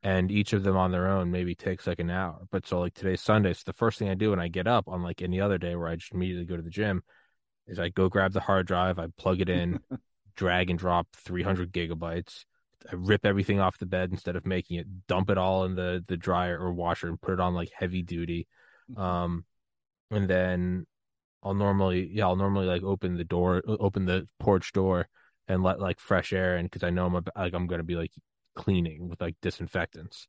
And 0.01 0.31
each 0.31 0.53
of 0.53 0.63
them 0.63 0.77
on 0.77 0.91
their 0.91 1.07
own 1.07 1.29
maybe 1.29 1.55
takes 1.55 1.85
like 1.85 1.99
an 1.99 2.09
hour. 2.09 2.39
But 2.51 2.65
so 2.65 2.79
like 2.79 2.93
today's 2.93 3.21
Sunday, 3.21 3.53
so 3.53 3.63
the 3.65 3.73
first 3.73 3.99
thing 3.99 4.09
I 4.09 4.13
do 4.13 4.29
when 4.29 4.39
I 4.39 4.47
get 4.47 4.65
up, 4.65 4.85
unlike 4.87 5.21
any 5.21 5.41
other 5.41 5.57
day 5.57 5.75
where 5.75 5.89
I 5.89 5.95
just 5.95 6.13
immediately 6.13 6.45
go 6.45 6.55
to 6.55 6.61
the 6.61 6.69
gym, 6.69 7.03
is 7.67 7.79
I 7.79 7.89
go 7.89 8.07
grab 8.07 8.31
the 8.31 8.39
hard 8.39 8.65
drive, 8.65 8.97
I 8.97 9.07
plug 9.17 9.41
it 9.41 9.49
in, 9.49 9.79
drag 10.35 10.69
and 10.69 10.79
drop 10.79 11.07
300 11.17 11.73
gigabytes, 11.73 12.45
I 12.87 12.95
rip 12.95 13.25
everything 13.25 13.59
off 13.59 13.77
the 13.77 13.85
bed 13.85 14.11
instead 14.11 14.35
of 14.35 14.45
making 14.45 14.79
it, 14.79 15.07
dump 15.07 15.29
it 15.29 15.37
all 15.37 15.65
in 15.65 15.75
the 15.75 16.03
the 16.07 16.17
dryer 16.17 16.57
or 16.57 16.71
washer 16.71 17.07
and 17.07 17.21
put 17.21 17.33
it 17.33 17.39
on 17.39 17.53
like 17.53 17.69
heavy 17.75 18.01
duty. 18.01 18.47
Mm-hmm. 18.91 19.01
Um, 19.01 19.45
and 20.11 20.29
then 20.29 20.85
I'll 21.43 21.53
normally 21.53 22.09
yeah 22.11 22.25
I'll 22.25 22.35
normally 22.35 22.67
like 22.67 22.83
open 22.83 23.17
the 23.17 23.23
door, 23.23 23.61
open 23.67 24.05
the 24.05 24.27
porch 24.39 24.71
door 24.71 25.07
and 25.47 25.63
let 25.63 25.79
like 25.79 25.99
fresh 25.99 26.31
air 26.31 26.57
in 26.57 26.65
because 26.65 26.83
I 26.83 26.89
know 26.89 27.05
I'm 27.05 27.13
like 27.13 27.53
I'm 27.53 27.67
gonna 27.67 27.83
be 27.83 27.95
like 27.95 28.11
cleaning 28.55 29.09
with 29.09 29.21
like 29.21 29.35
disinfectants. 29.41 30.27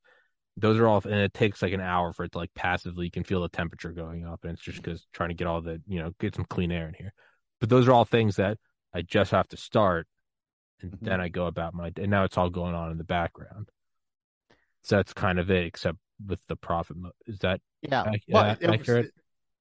Those 0.57 0.79
are 0.79 0.89
all, 0.89 1.01
and 1.05 1.15
it 1.15 1.33
takes 1.33 1.63
like 1.63 1.73
an 1.73 1.81
hour 1.81 2.13
for 2.13 2.25
it 2.25 2.33
to 2.33 2.39
like 2.39 2.53
passively. 2.55 3.07
You 3.07 3.11
can 3.11 3.25
feel 3.25 3.43
the 3.43 3.49
temperature 3.49 3.93
going 3.93 4.27
up, 4.27 4.45
and 4.45 4.53
it's 4.53 4.63
just 4.63 4.83
because 4.83 5.07
trying 5.13 5.31
to 5.31 5.35
get 5.35 5.47
all 5.47 5.61
the 5.61 5.81
you 5.87 6.01
know 6.01 6.13
get 6.21 6.35
some 6.35 6.45
clean 6.45 6.73
air 6.73 6.89
in 6.89 6.95
here. 6.95 7.13
But 7.61 7.69
those 7.69 7.89
are 7.89 7.93
all 7.93 8.05
things 8.05 8.37
that 8.37 8.59
I 8.95 9.03
just 9.03 9.31
have 9.31 9.49
to 9.49 9.57
start 9.57 10.07
and 10.83 10.93
mm-hmm. 10.93 11.05
then 11.05 11.21
I 11.21 11.29
go 11.29 11.47
about 11.47 11.75
my 11.75 11.93
and 11.97 12.11
now 12.11 12.25
it's 12.25 12.39
all 12.39 12.51
going 12.51 12.75
on 12.75 12.91
in 12.91 12.99
the 12.99 13.05
background. 13.05 13.69
So 14.83 14.97
that's 14.97 15.13
kind 15.13 15.39
of 15.39 15.51
it, 15.51 15.67
except 15.67 15.99
with 16.27 16.41
the 16.47 16.57
profit. 16.57 16.97
Mo- 16.97 17.13
is 17.27 17.39
that 17.41 17.61
yeah 17.83 18.11
well, 18.29 18.57
it 18.61 18.71
accurate? 18.71 19.07
Was, 19.07 19.13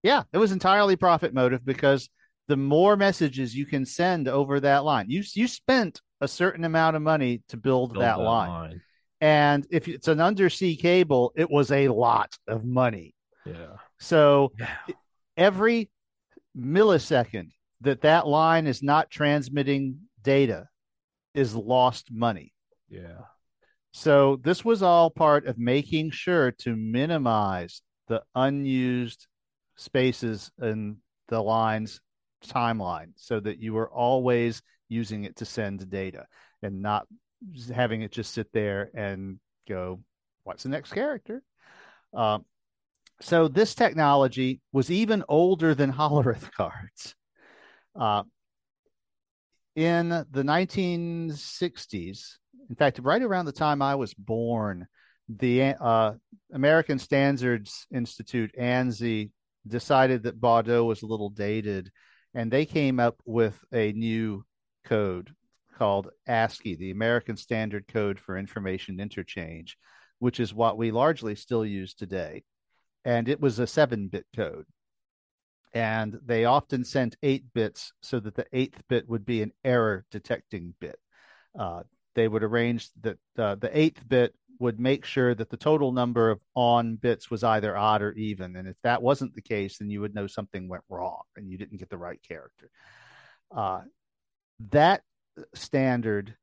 yeah, 0.04 0.24
it 0.32 0.38
was 0.38 0.52
entirely 0.52 0.96
profit 0.96 1.34
motive 1.34 1.66
because 1.66 2.10
the 2.50 2.58
more 2.58 2.98
messages 2.98 3.56
you 3.56 3.68
can 3.68 3.86
send 3.86 4.28
over 4.28 4.60
that 4.60 4.84
line, 4.84 5.06
you 5.08 5.24
you 5.36 5.48
spent 5.48 6.02
a 6.20 6.28
certain 6.28 6.66
amount 6.66 6.96
of 6.96 7.02
money 7.04 7.44
to 7.48 7.58
build, 7.58 7.94
build 7.94 8.04
that, 8.04 8.18
that 8.18 8.24
line. 8.24 8.50
line. 8.50 8.82
And 9.22 9.68
if 9.70 9.88
it's 9.88 10.08
an 10.08 10.20
undersea 10.20 10.76
cable, 10.76 11.32
it 11.36 11.50
was 11.50 11.72
a 11.72 11.90
lot 11.90 12.36
of 12.48 12.66
money. 12.66 13.14
Yeah. 13.46 13.76
So 14.00 14.52
yeah. 14.58 14.68
every 15.38 15.92
millisecond 16.58 17.52
that 17.82 18.02
that 18.02 18.26
line 18.26 18.66
is 18.66 18.82
not 18.82 19.12
transmitting 19.12 20.00
data 20.24 20.68
is 21.36 21.54
lost 21.54 22.12
money. 22.12 22.52
Yeah. 22.90 23.22
So 23.92 24.38
this 24.38 24.66
was 24.66 24.82
all 24.82 25.12
part 25.12 25.46
of 25.46 25.60
making 25.60 26.12
sure 26.12 26.52
to 26.64 26.76
minimize 26.76 27.84
the 28.08 28.24
unused 28.34 29.28
spaces 29.76 30.50
in 30.60 30.98
the 31.28 31.42
line's 31.42 32.02
timeline 32.48 33.12
so 33.16 33.40
that 33.40 33.60
you 33.60 33.74
were 33.74 33.90
always 33.90 34.62
using 34.88 35.24
it 35.24 35.36
to 35.38 35.46
send 35.46 35.90
data 35.90 36.26
and 36.62 36.82
not 36.82 37.08
having 37.74 38.02
it 38.02 38.12
just 38.12 38.34
sit 38.34 38.52
there 38.52 38.90
and 38.94 39.40
go, 39.68 40.00
what's 40.44 40.64
the 40.64 40.70
next 40.70 40.92
character? 40.92 41.42
Um, 42.14 42.46
so 43.22 43.48
this 43.48 43.76
technology 43.76 44.62
was 44.72 44.90
even 44.90 45.24
older 45.28 45.76
than 45.76 45.92
Hollerith 46.00 46.52
cards. 46.52 47.16
Uh, 47.96 48.24
in 49.76 50.10
the 50.10 50.44
1960s, 50.44 52.38
in 52.70 52.76
fact, 52.76 53.00
right 53.00 53.22
around 53.22 53.46
the 53.46 53.52
time 53.52 53.82
I 53.82 53.96
was 53.96 54.14
born, 54.14 54.88
the 55.28 55.76
uh, 55.80 56.14
American 56.54 57.00
Standards 57.00 57.88
Institute, 57.94 58.52
ANSI, 58.60 59.32
decided 59.68 60.24
that 60.24 60.40
Baudot 60.40 60.86
was 60.86 61.02
a 61.02 61.08
little 61.08 61.30
dated, 61.30 61.92
and 62.34 62.52
they 62.52 62.66
came 62.66 63.00
up 63.00 63.22
with 63.26 63.58
a 63.74 63.92
new 63.94 64.44
code 64.86 65.34
called 65.78 66.10
ASCII, 66.28 66.76
the 66.76 66.92
American 66.92 67.38
Standard 67.38 67.88
Code 67.88 68.20
for 68.20 68.38
Information 68.38 69.00
Interchange, 69.00 69.78
which 70.20 70.40
is 70.40 70.54
what 70.54 70.78
we 70.78 70.92
largely 70.92 71.36
still 71.36 71.66
use 71.66 71.94
today. 71.94 72.44
And 73.06 73.30
it 73.30 73.40
was 73.40 73.60
a 73.60 73.68
seven 73.68 74.08
bit 74.10 74.26
code 74.36 74.66
and 75.74 76.20
they 76.26 76.46
often 76.46 76.84
sent 76.84 77.18
eight 77.22 77.46
bits 77.54 77.94
so 78.02 78.20
that 78.20 78.36
the 78.36 78.46
eighth 78.54 78.82
bit 78.90 79.08
would 79.08 79.26
be 79.26 79.42
an 79.42 79.52
error 79.64 80.06
detecting 80.12 80.74
bit. 80.80 81.00
Uh, 81.58 81.84
they 82.16 82.28
would 82.28 82.44
arrange 82.44 82.90
that 83.02 83.18
uh, 83.38 83.56
the 83.56 83.78
eighth 83.78 84.08
bit 84.08 84.34
would 84.60 84.80
make 84.80 85.06
sure 85.06 85.34
that 85.34 85.50
the 85.50 85.58
total 85.58 85.92
number 85.92 86.30
of 86.30 86.40
on 86.54 86.96
bits 86.96 87.32
was 87.32 87.44
either 87.44 87.78
odd 87.78 88.02
or 88.02 88.12
even. 88.14 88.56
And 88.56 88.68
if 88.68 88.76
that 88.84 89.02
wasn't 89.02 89.34
the 89.34 89.42
case, 89.42 89.78
then 89.78 89.90
you 89.90 90.02
would 90.02 90.14
know 90.14 90.28
something 90.28 90.68
went 90.68 90.84
wrong 90.90 91.22
and 91.36 91.50
you 91.50 91.58
didn't 91.58 91.80
get 91.80 91.90
the 91.90 91.98
right 91.98 92.20
character. 92.28 92.70
Uh, 93.56 93.82
that 94.72 95.02
standard 95.56 96.36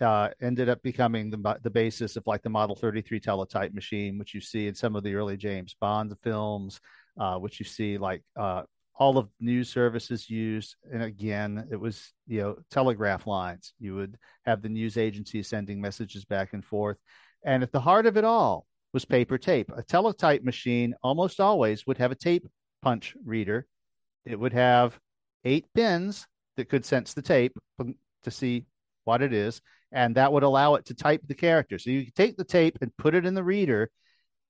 uh, 0.00 0.30
ended 0.40 0.70
up 0.70 0.82
becoming 0.82 1.28
the, 1.28 1.58
the 1.62 1.70
basis 1.70 2.16
of 2.16 2.26
like 2.26 2.42
the 2.42 2.48
Model 2.48 2.74
33 2.74 3.20
teletype 3.20 3.74
machine, 3.74 4.18
which 4.18 4.32
you 4.32 4.40
see 4.40 4.66
in 4.66 4.74
some 4.74 4.96
of 4.96 5.04
the 5.04 5.14
early 5.14 5.36
James 5.36 5.76
Bond 5.78 6.14
films 6.22 6.80
uh, 7.18 7.36
which 7.36 7.58
you 7.58 7.64
see 7.64 7.98
like 7.98 8.22
uh, 8.38 8.62
all 8.98 9.18
of 9.18 9.28
news 9.40 9.70
services 9.70 10.28
use. 10.28 10.76
And 10.92 11.02
again, 11.02 11.68
it 11.70 11.76
was 11.76 12.12
you 12.26 12.40
know 12.40 12.56
telegraph 12.70 13.26
lines. 13.26 13.72
You 13.78 13.94
would 13.96 14.18
have 14.44 14.62
the 14.62 14.68
news 14.68 14.96
agencies 14.96 15.48
sending 15.48 15.80
messages 15.80 16.24
back 16.24 16.52
and 16.52 16.64
forth, 16.64 16.98
and 17.46 17.62
at 17.62 17.72
the 17.72 17.80
heart 17.80 18.04
of 18.04 18.18
it 18.18 18.24
all 18.24 18.66
was 18.92 19.06
paper 19.06 19.38
tape. 19.38 19.70
A 19.74 19.82
teletype 19.82 20.42
machine 20.42 20.94
almost 21.02 21.40
always 21.40 21.86
would 21.86 21.96
have 21.96 22.12
a 22.12 22.16
tape 22.16 22.46
punch 22.82 23.16
reader. 23.24 23.66
It 24.26 24.38
would 24.38 24.52
have 24.52 24.98
eight 25.44 25.64
pins 25.74 26.26
that 26.58 26.68
could 26.68 26.84
sense 26.84 27.14
the 27.14 27.22
tape 27.22 27.56
to 28.24 28.30
see 28.30 28.66
what 29.04 29.22
it 29.22 29.32
is, 29.32 29.62
and 29.92 30.14
that 30.16 30.32
would 30.32 30.42
allow 30.42 30.74
it 30.74 30.84
to 30.86 30.94
type 30.94 31.22
the 31.26 31.34
character. 31.34 31.78
So 31.78 31.90
you 31.90 32.04
could 32.04 32.14
take 32.14 32.36
the 32.36 32.44
tape 32.44 32.76
and 32.82 32.94
put 32.98 33.14
it 33.14 33.24
in 33.24 33.34
the 33.34 33.44
reader, 33.44 33.90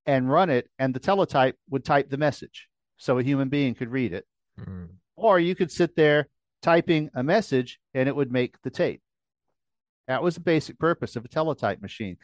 and 0.06 0.30
run 0.30 0.50
it, 0.50 0.68
and 0.78 0.94
the 0.94 1.00
teletype 1.00 1.56
would 1.68 1.84
type 1.84 2.08
the 2.08 2.16
message 2.16 2.68
so 2.96 3.18
a 3.18 3.22
human 3.22 3.48
being 3.48 3.74
could 3.74 3.90
read 3.90 4.12
it. 4.12 4.24
Mm. 4.58 4.88
Or 5.16 5.38
you 5.38 5.54
could 5.54 5.70
sit 5.70 5.96
there 5.96 6.28
typing 6.62 7.10
a 7.14 7.22
message 7.22 7.78
and 7.92 8.08
it 8.08 8.16
would 8.16 8.32
make 8.32 8.60
the 8.62 8.70
tape. 8.70 9.02
That 10.08 10.22
was 10.22 10.34
the 10.34 10.40
basic 10.40 10.78
purpose 10.78 11.16
of 11.16 11.24
a 11.24 11.28
teletype 11.28 11.82
machine. 11.82 12.16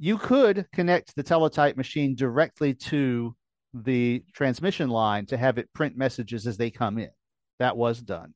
You 0.00 0.18
could 0.18 0.66
connect 0.72 1.14
the 1.14 1.22
teletype 1.22 1.76
machine 1.76 2.16
directly 2.16 2.74
to 2.74 3.36
the 3.72 4.24
transmission 4.34 4.90
line 4.90 5.26
to 5.26 5.36
have 5.36 5.58
it 5.58 5.72
print 5.72 5.96
messages 5.96 6.48
as 6.48 6.56
they 6.56 6.72
come 6.72 6.98
in. 6.98 7.10
That 7.60 7.76
was 7.76 8.00
done 8.02 8.34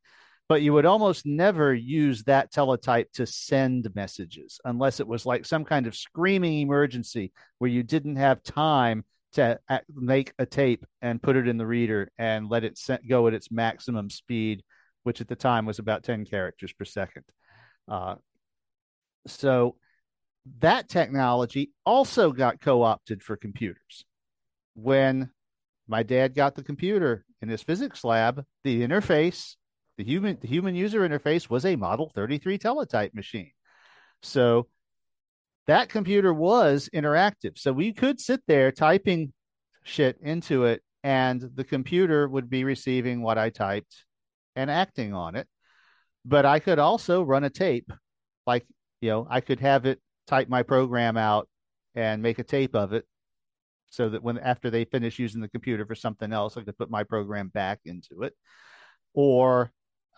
but 0.48 0.62
you 0.62 0.72
would 0.72 0.84
almost 0.84 1.24
never 1.24 1.72
use 1.72 2.22
that 2.24 2.52
teletype 2.52 3.10
to 3.12 3.26
send 3.26 3.92
messages 3.94 4.60
unless 4.64 5.00
it 5.00 5.06
was 5.06 5.24
like 5.24 5.46
some 5.46 5.64
kind 5.64 5.86
of 5.86 5.96
screaming 5.96 6.60
emergency 6.60 7.32
where 7.58 7.70
you 7.70 7.82
didn't 7.82 8.16
have 8.16 8.42
time 8.42 9.04
to 9.32 9.58
make 9.92 10.32
a 10.38 10.46
tape 10.46 10.84
and 11.02 11.22
put 11.22 11.36
it 11.36 11.48
in 11.48 11.56
the 11.56 11.66
reader 11.66 12.08
and 12.18 12.48
let 12.48 12.62
it 12.62 12.78
go 13.08 13.26
at 13.26 13.34
its 13.34 13.50
maximum 13.50 14.10
speed, 14.10 14.62
which 15.02 15.20
at 15.20 15.28
the 15.28 15.34
time 15.34 15.66
was 15.66 15.78
about 15.78 16.04
10 16.04 16.24
characters 16.26 16.72
per 16.72 16.84
second. 16.84 17.24
Uh, 17.88 18.14
so 19.26 19.76
that 20.60 20.88
technology 20.88 21.72
also 21.86 22.32
got 22.32 22.60
co 22.60 22.82
opted 22.82 23.22
for 23.22 23.36
computers. 23.36 24.04
When 24.74 25.30
my 25.88 26.02
dad 26.02 26.34
got 26.34 26.54
the 26.54 26.62
computer 26.62 27.24
in 27.40 27.48
his 27.48 27.62
physics 27.62 28.04
lab, 28.04 28.44
the 28.62 28.86
interface 28.86 29.56
the 29.96 30.04
human 30.04 30.38
the 30.40 30.48
human 30.48 30.74
user 30.74 31.08
interface 31.08 31.48
was 31.48 31.64
a 31.64 31.76
Model 31.76 32.10
33 32.14 32.58
teletype 32.58 33.14
machine. 33.14 33.52
So 34.22 34.68
that 35.66 35.88
computer 35.88 36.32
was 36.34 36.88
interactive. 36.94 37.58
So 37.58 37.72
we 37.72 37.92
could 37.92 38.20
sit 38.20 38.40
there 38.46 38.72
typing 38.72 39.32
shit 39.82 40.18
into 40.20 40.64
it, 40.64 40.82
and 41.02 41.40
the 41.54 41.64
computer 41.64 42.28
would 42.28 42.50
be 42.50 42.64
receiving 42.64 43.22
what 43.22 43.38
I 43.38 43.50
typed 43.50 44.04
and 44.56 44.70
acting 44.70 45.14
on 45.14 45.36
it. 45.36 45.46
But 46.24 46.44
I 46.46 46.58
could 46.58 46.78
also 46.78 47.22
run 47.22 47.44
a 47.44 47.50
tape, 47.50 47.92
like, 48.46 48.66
you 49.00 49.10
know, 49.10 49.26
I 49.28 49.40
could 49.40 49.60
have 49.60 49.86
it 49.86 50.00
type 50.26 50.48
my 50.48 50.62
program 50.62 51.16
out 51.16 51.48
and 51.94 52.22
make 52.22 52.38
a 52.38 52.44
tape 52.44 52.74
of 52.74 52.92
it 52.92 53.06
so 53.86 54.08
that 54.08 54.22
when 54.22 54.38
after 54.38 54.70
they 54.70 54.84
finish 54.84 55.18
using 55.18 55.40
the 55.40 55.48
computer 55.48 55.86
for 55.86 55.94
something 55.94 56.32
else, 56.32 56.56
I 56.56 56.62
could 56.62 56.76
put 56.76 56.90
my 56.90 57.04
program 57.04 57.48
back 57.48 57.80
into 57.84 58.22
it. 58.22 58.34
Or 59.12 59.72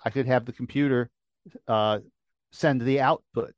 I 0.04 0.10
could 0.10 0.26
have 0.26 0.46
the 0.46 0.52
computer 0.52 1.10
uh, 1.68 2.00
send 2.52 2.80
the 2.80 3.00
output 3.00 3.54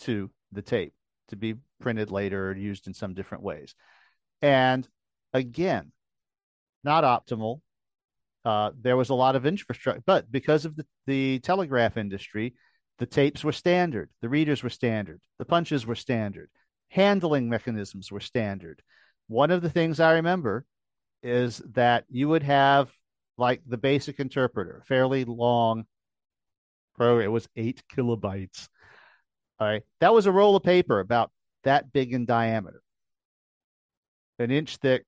to 0.00 0.30
the 0.52 0.62
tape 0.62 0.92
to 1.28 1.36
be 1.36 1.54
printed 1.80 2.10
later 2.10 2.50
or 2.50 2.56
used 2.56 2.86
in 2.86 2.94
some 2.94 3.14
different 3.14 3.42
ways. 3.42 3.74
And 4.42 4.86
again, 5.32 5.92
not 6.84 7.04
optimal. 7.04 7.60
Uh, 8.44 8.70
there 8.80 8.96
was 8.96 9.10
a 9.10 9.14
lot 9.14 9.36
of 9.36 9.46
infrastructure, 9.46 10.02
but 10.06 10.30
because 10.30 10.64
of 10.64 10.76
the, 10.76 10.86
the 11.06 11.38
telegraph 11.40 11.96
industry, 11.96 12.54
the 12.98 13.06
tapes 13.06 13.44
were 13.44 13.52
standard, 13.52 14.10
the 14.20 14.28
readers 14.28 14.62
were 14.62 14.70
standard, 14.70 15.20
the 15.38 15.44
punches 15.44 15.86
were 15.86 15.94
standard, 15.94 16.50
handling 16.88 17.48
mechanisms 17.48 18.10
were 18.10 18.20
standard. 18.20 18.82
One 19.28 19.50
of 19.50 19.62
the 19.62 19.70
things 19.70 20.00
I 20.00 20.14
remember 20.14 20.64
is 21.22 21.58
that 21.74 22.04
you 22.08 22.28
would 22.28 22.42
have 22.42 22.90
like 23.36 23.62
the 23.66 23.76
basic 23.78 24.18
interpreter, 24.18 24.82
fairly 24.86 25.24
long 25.24 25.84
program. 26.96 27.24
It 27.24 27.32
was 27.32 27.48
eight 27.56 27.82
kilobytes. 27.94 28.68
All 29.60 29.66
right. 29.66 29.82
That 30.00 30.12
was 30.12 30.26
a 30.26 30.32
roll 30.32 30.56
of 30.56 30.62
paper 30.62 31.00
about 31.00 31.30
that 31.64 31.92
big 31.92 32.12
in 32.12 32.26
diameter, 32.26 32.82
an 34.38 34.50
inch 34.50 34.76
thick, 34.76 35.04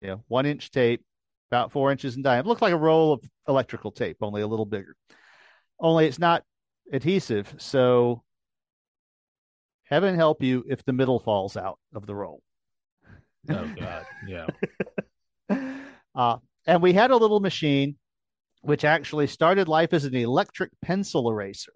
you 0.00 0.08
know, 0.08 0.24
one 0.28 0.46
inch 0.46 0.70
tape, 0.70 1.02
about 1.50 1.72
four 1.72 1.90
inches 1.90 2.16
in 2.16 2.22
diameter. 2.22 2.46
It 2.46 2.48
looked 2.48 2.62
like 2.62 2.72
a 2.72 2.78
roll 2.78 3.12
of 3.12 3.24
electrical 3.48 3.90
tape, 3.90 4.18
only 4.20 4.42
a 4.42 4.46
little 4.46 4.66
bigger. 4.66 4.94
Only 5.78 6.06
it's 6.06 6.18
not 6.18 6.44
adhesive. 6.92 7.54
So 7.58 8.22
heaven 9.84 10.14
help 10.14 10.42
you 10.42 10.64
if 10.68 10.84
the 10.84 10.92
middle 10.92 11.18
falls 11.18 11.56
out 11.56 11.78
of 11.94 12.06
the 12.06 12.14
roll. 12.14 12.42
Oh 13.48 13.72
God, 13.78 14.04
yeah. 14.26 14.46
uh, 16.14 16.36
and 16.66 16.82
we 16.82 16.92
had 16.92 17.10
a 17.10 17.16
little 17.16 17.40
machine 17.40 17.96
which 18.62 18.84
actually 18.84 19.26
started 19.26 19.68
life 19.68 19.92
as 19.94 20.04
an 20.04 20.14
electric 20.14 20.70
pencil 20.82 21.30
eraser 21.30 21.72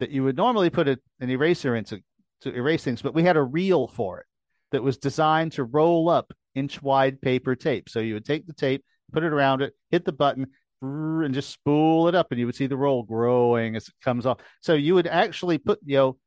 that 0.00 0.10
you 0.10 0.24
would 0.24 0.36
normally 0.36 0.70
put 0.70 0.88
a, 0.88 0.98
an 1.20 1.30
eraser 1.30 1.76
into 1.76 2.02
to 2.40 2.52
erase 2.52 2.82
things, 2.82 3.02
but 3.02 3.14
we 3.14 3.22
had 3.22 3.36
a 3.36 3.42
reel 3.42 3.86
for 3.86 4.18
it 4.18 4.26
that 4.72 4.82
was 4.82 4.96
designed 4.96 5.52
to 5.52 5.62
roll 5.62 6.08
up 6.08 6.32
inch 6.56 6.82
wide 6.82 7.20
paper 7.20 7.54
tape. 7.54 7.88
So 7.88 8.00
you 8.00 8.14
would 8.14 8.24
take 8.24 8.46
the 8.46 8.52
tape, 8.52 8.84
put 9.12 9.22
it 9.22 9.32
around 9.32 9.62
it, 9.62 9.74
hit 9.90 10.04
the 10.04 10.12
button, 10.12 10.48
and 10.82 11.32
just 11.34 11.50
spool 11.50 12.08
it 12.08 12.14
up, 12.14 12.28
and 12.30 12.40
you 12.40 12.46
would 12.46 12.54
see 12.56 12.66
the 12.66 12.76
roll 12.76 13.02
growing 13.04 13.76
as 13.76 13.88
it 13.88 13.94
comes 14.02 14.26
off. 14.26 14.38
So 14.60 14.74
you 14.74 14.94
would 14.94 15.06
actually 15.06 15.58
put, 15.58 15.78
you 15.84 15.96
know, 15.96 16.18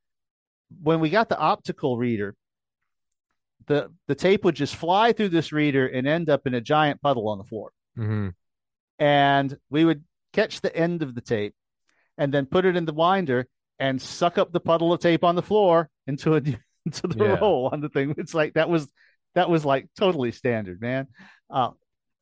when 0.82 1.00
we 1.00 1.10
got 1.10 1.30
the 1.30 1.38
optical 1.38 1.98
reader, 1.98 2.36
the 3.68 3.92
the 4.08 4.16
tape 4.16 4.44
would 4.46 4.56
just 4.56 4.76
fly 4.76 5.12
through 5.12 5.30
this 5.30 5.52
reader 5.52 5.88
and 5.88 6.08
end 6.08 6.30
up 6.30 6.46
in 6.48 6.54
a 6.54 6.62
giant 6.62 7.02
puddle 7.02 7.28
on 7.30 7.38
the 7.38 7.44
floor. 7.44 7.72
Mm-hmm. 7.98 8.30
And 9.00 9.58
we 9.70 9.84
would 9.86 10.04
catch 10.34 10.62
the 10.62 10.76
end 10.76 11.02
of 11.02 11.16
the 11.16 11.22
tape 11.22 11.54
and 12.18 12.34
then 12.34 12.46
put 12.46 12.66
it 12.66 12.76
in 12.78 12.86
the 12.86 12.94
winder 12.94 13.48
and 13.80 14.02
suck 14.02 14.38
up 14.38 14.52
the 14.54 14.60
puddle 14.60 14.94
of 14.94 15.00
tape 15.02 15.24
on 15.24 15.36
the 15.36 15.42
floor 15.42 15.90
into 16.08 16.36
a 16.36 16.38
into 16.86 17.08
the 17.08 17.24
Yeah. 17.26 17.40
roll 17.40 17.70
on 17.72 17.82
the 17.82 17.90
thing. 17.90 18.16
It's 18.18 18.34
like 18.34 18.54
that 18.54 18.70
was 18.70 18.88
that 19.34 19.50
was 19.50 19.66
like 19.66 19.88
totally 19.98 20.32
standard, 20.32 20.80
man. 20.80 21.08
Uh, 21.50 21.72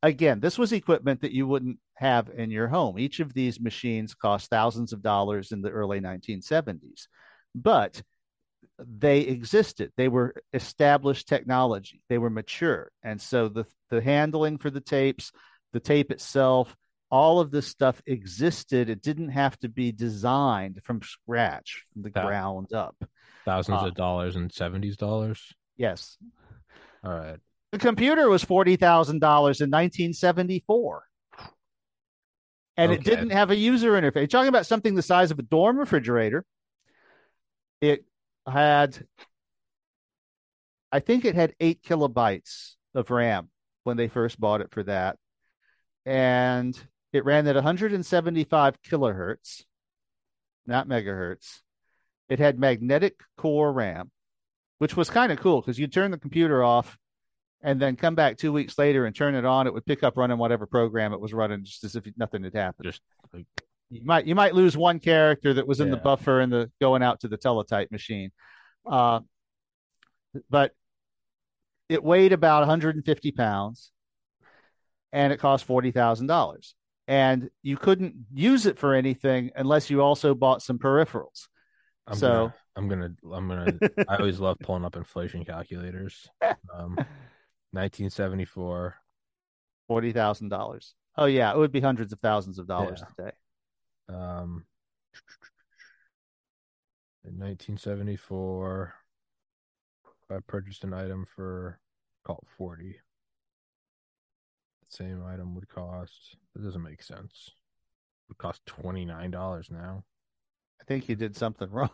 again, 0.04 0.40
this 0.40 0.60
was 0.60 0.72
equipment 0.72 1.22
that 1.22 1.32
you 1.32 1.48
wouldn't 1.48 1.80
have 1.96 2.30
in 2.30 2.52
your 2.52 2.68
home. 2.68 3.00
Each 3.00 3.20
of 3.20 3.34
these 3.34 3.60
machines 3.60 4.14
cost 4.14 4.50
thousands 4.50 4.94
of 4.94 5.02
dollars 5.02 5.52
in 5.52 5.62
the 5.62 5.72
early 5.72 6.00
1970s, 6.00 7.08
but 7.56 8.04
they 8.78 9.22
existed. 9.22 9.92
They 9.98 10.10
were 10.10 10.36
established 10.54 11.28
technology. 11.28 12.02
They 12.10 12.18
were 12.18 12.30
mature, 12.30 12.92
and 13.02 13.20
so 13.20 13.48
the 13.48 13.66
the 13.90 14.02
handling 14.02 14.58
for 14.58 14.70
the 14.70 14.82
tapes, 14.82 15.32
the 15.72 15.80
tape 15.80 16.12
itself, 16.12 16.76
all 17.10 17.40
of 17.40 17.52
this 17.52 17.68
stuff 17.68 18.02
existed. 18.06 18.90
It 18.90 19.02
didn't 19.02 19.30
have 19.30 19.58
to 19.60 19.70
be 19.70 19.92
designed 19.92 20.82
from 20.84 21.02
scratch, 21.02 21.86
from 21.94 22.04
the 22.04 22.10
Yeah. 22.10 22.24
ground 22.24 22.74
up. 22.74 22.96
Thousands 23.46 23.82
Uh, 23.82 23.88
of 23.88 23.96
dollars 23.96 24.36
and 24.36 24.52
seventies 24.52 24.98
dollars. 24.98 25.54
Yes, 25.78 26.18
All 27.04 27.12
right. 27.12 27.40
The 27.74 27.80
computer 27.80 28.30
was 28.30 28.44
forty 28.44 28.76
thousand 28.76 29.18
dollars 29.20 29.60
in 29.60 29.72
1974, 29.72 31.06
and 32.78 32.92
it 32.92 33.04
didn't 33.04 33.32
have 33.32 33.50
a 33.50 33.56
user 33.56 33.94
interface. 33.94 34.16
You're 34.16 34.28
talking 34.28 34.48
about 34.48 34.68
something 34.68 34.94
the 34.94 35.02
size 35.02 35.32
of 35.32 35.40
a 35.40 35.42
dorm 35.42 35.80
refrigerator. 35.80 36.46
It 37.82 38.06
had, 38.48 39.04
I 40.92 41.00
think, 41.00 41.26
it 41.26 41.34
had 41.34 41.56
eight 41.60 41.82
kilobytes 41.82 42.76
of 42.94 43.10
RAM 43.10 43.50
when 43.86 43.98
they 43.98 44.08
first 44.08 44.40
bought 44.40 44.62
it 44.62 44.70
for 44.70 44.84
that, 44.84 45.18
and 46.06 46.80
it 47.12 47.26
ran 47.26 47.48
at 47.48 47.56
175 47.56 48.82
kilohertz, 48.84 49.64
not 50.68 50.88
megahertz. 50.88 51.62
It 52.30 52.38
had 52.38 52.60
magnetic 52.60 53.16
core 53.36 53.74
RAM, 53.74 54.12
which 54.78 54.96
was 54.96 55.10
kind 55.10 55.32
of 55.32 55.40
cool 55.40 55.60
because 55.60 55.80
you 55.80 55.88
turn 55.88 56.12
the 56.12 56.20
computer 56.20 56.64
off 56.64 57.00
and 57.64 57.80
then 57.82 57.96
come 57.96 58.14
back 58.14 58.38
two 58.38 58.52
weeks 58.54 58.78
later 58.78 59.06
and 59.06 59.16
turn 59.16 59.36
it 59.36 59.46
on. 59.46 59.66
It 59.68 59.74
would 59.74 59.86
pick 59.86 60.04
up 60.04 60.18
running 60.18 60.38
whatever 60.38 60.66
program 60.68 61.14
it 61.14 61.20
was 61.20 61.34
running, 61.34 61.64
just 61.64 61.84
as 61.84 61.96
if 61.96 62.04
nothing 62.18 62.44
had 62.44 62.54
happened. 62.54 62.86
Just 62.86 63.02
like 63.34 63.46
You 63.90 64.02
might 64.06 64.28
you 64.28 64.36
might 64.36 64.54
lose 64.54 64.78
one 64.78 65.00
character 65.00 65.54
that 65.56 65.66
was 65.68 65.80
in 65.80 65.90
the 65.90 65.98
buffer 65.98 66.40
and 66.42 66.52
the 66.52 66.70
going 66.82 67.02
out 67.02 67.22
to 67.22 67.28
the 67.28 67.38
teletype 67.38 67.92
machine, 67.92 68.32
uh, 68.86 69.22
but 70.50 70.72
it 71.90 72.04
weighed 72.04 72.34
about 72.34 72.62
150 72.62 73.32
pounds, 73.32 73.92
and 75.12 75.32
it 75.34 75.38
cost 75.40 75.66
forty 75.66 75.92
thousand 75.92 76.28
dollars. 76.28 76.76
And 77.08 77.50
you 77.62 77.76
couldn't 77.76 78.16
use 78.34 78.66
it 78.66 78.80
for 78.80 78.94
anything 78.94 79.52
unless 79.58 79.90
you 79.90 80.02
also 80.02 80.34
bought 80.34 80.62
some 80.62 80.80
peripherals. 80.80 81.48
I'm 82.08 82.16
So- 82.18 82.54
gonna, 82.78 83.14
I'm 83.22 83.22
gonna, 83.28 83.36
I'm 83.36 83.48
gonna. 83.48 84.06
I 84.10 84.16
always 84.18 84.40
love 84.40 84.58
pulling 84.64 84.86
up 84.86 84.96
inflation 84.96 85.46
calculators. 85.46 86.28
Um, 86.74 86.98
1974. 87.74 88.96
Forty 89.88 90.12
thousand 90.14 90.50
dollars. 90.50 90.96
Oh 91.18 91.26
yeah, 91.26 91.52
it 91.52 91.58
would 91.58 91.72
be 91.72 91.82
hundreds 91.82 92.14
of 92.14 92.20
thousands 92.20 92.58
of 92.58 92.68
dollars 92.68 93.02
Yeah. 93.02 93.08
today. 93.26 93.36
Um, 94.10 94.66
in 97.26 97.38
1974, 97.40 98.94
I 100.30 100.38
purchased 100.48 100.84
an 100.84 100.94
item 100.94 101.26
for 101.26 101.80
call 102.26 102.44
40. 102.58 103.00
The 104.82 104.88
same 104.90 105.24
item 105.26 105.54
would 105.56 105.68
cost. 105.70 106.38
That 106.56 106.64
doesn't 106.64 106.82
make 106.82 107.04
sense. 107.04 107.50
It 107.50 108.30
would 108.30 108.38
cost 108.38 108.66
twenty 108.66 109.06
nine 109.06 109.32
dollars 109.32 109.68
now. 109.70 110.04
I 110.82 110.86
think 110.86 111.08
you 111.10 111.16
did 111.16 111.36
something 111.36 111.70
wrong. 111.72 111.90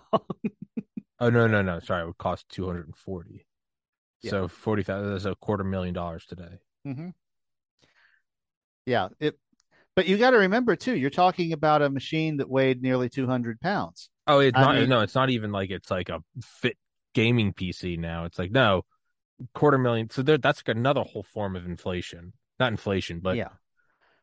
Oh 1.19 1.29
no 1.29 1.47
no 1.47 1.61
no! 1.61 1.79
Sorry, 1.79 2.03
it 2.03 2.07
would 2.07 2.17
cost 2.17 2.47
two 2.49 2.65
hundred 2.67 2.85
and 2.85 2.95
forty. 2.95 3.45
Yeah. 4.21 4.31
So 4.31 4.47
forty 4.47 4.83
thousand. 4.83 5.11
That's 5.11 5.25
a 5.25 5.35
quarter 5.35 5.63
million 5.63 5.93
dollars 5.93 6.25
today. 6.25 6.59
hmm 6.83 7.09
Yeah, 8.85 9.09
it. 9.19 9.37
But 9.95 10.07
you 10.07 10.17
got 10.17 10.29
to 10.31 10.37
remember 10.37 10.75
too, 10.75 10.95
you're 10.95 11.09
talking 11.09 11.51
about 11.51 11.81
a 11.81 11.89
machine 11.89 12.37
that 12.37 12.49
weighed 12.49 12.81
nearly 12.81 13.09
200 13.09 13.59
pounds. 13.59 14.09
Oh, 14.27 14.39
it's 14.39 14.55
I 14.57 14.61
not. 14.61 14.75
mean- 14.75 14.89
no, 14.89 15.01
it's 15.01 15.15
not 15.15 15.29
even 15.29 15.51
like 15.51 15.71
it's 15.71 15.91
like 15.91 16.09
a 16.09 16.21
fit 16.41 16.77
gaming 17.13 17.53
PC 17.53 17.97
now. 17.97 18.25
It's 18.25 18.39
like 18.39 18.51
no, 18.51 18.83
quarter 19.53 19.77
million. 19.77 20.09
So 20.09 20.21
there, 20.21 20.37
that's 20.37 20.63
like 20.65 20.75
another 20.75 21.01
whole 21.01 21.23
form 21.23 21.55
of 21.55 21.65
inflation. 21.65 22.33
Not 22.59 22.71
inflation, 22.71 23.19
but 23.21 23.37
yeah. 23.37 23.49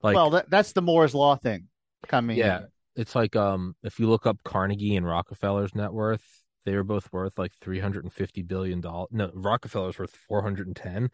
like 0.02 0.14
well, 0.14 0.30
that, 0.30 0.50
that's 0.50 0.72
the 0.72 0.82
Moore's 0.82 1.14
law 1.14 1.36
thing 1.36 1.68
coming. 2.06 2.36
yeah, 2.36 2.58
in. 2.58 2.66
it's 2.96 3.14
like 3.14 3.34
um, 3.34 3.74
if 3.82 3.98
you 3.98 4.08
look 4.08 4.26
up 4.26 4.38
Carnegie 4.44 4.96
and 4.96 5.06
Rockefeller's 5.06 5.74
net 5.74 5.92
worth, 5.92 6.24
they 6.66 6.76
were 6.76 6.84
both 6.84 7.10
worth 7.12 7.38
like 7.38 7.52
three 7.54 7.80
hundred 7.80 8.04
and 8.04 8.12
fifty 8.12 8.42
billion 8.42 8.82
dollars. 8.82 9.08
No, 9.12 9.30
Rockefeller's 9.32 9.98
worth 9.98 10.14
four 10.28 10.42
hundred 10.42 10.66
and 10.66 10.76
ten. 10.76 11.10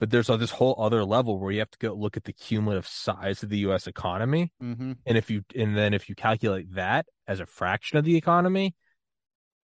But 0.00 0.10
there's 0.10 0.30
uh, 0.30 0.36
this 0.36 0.50
whole 0.52 0.76
other 0.78 1.04
level 1.04 1.40
where 1.40 1.50
you 1.50 1.58
have 1.60 1.70
to 1.70 1.78
go 1.78 1.92
look 1.94 2.16
at 2.16 2.24
the 2.24 2.32
cumulative 2.32 2.86
size 2.86 3.42
of 3.42 3.48
the 3.48 3.58
U.S. 3.60 3.86
economy, 3.86 4.52
hmm 4.60 4.92
and 5.06 5.16
if 5.16 5.30
you 5.30 5.42
and 5.56 5.76
then 5.76 5.94
if 5.94 6.08
you 6.08 6.14
calculate 6.14 6.74
that 6.74 7.06
as 7.26 7.40
a 7.40 7.46
fraction 7.46 7.98
of 7.98 8.04
the 8.04 8.16
economy, 8.16 8.74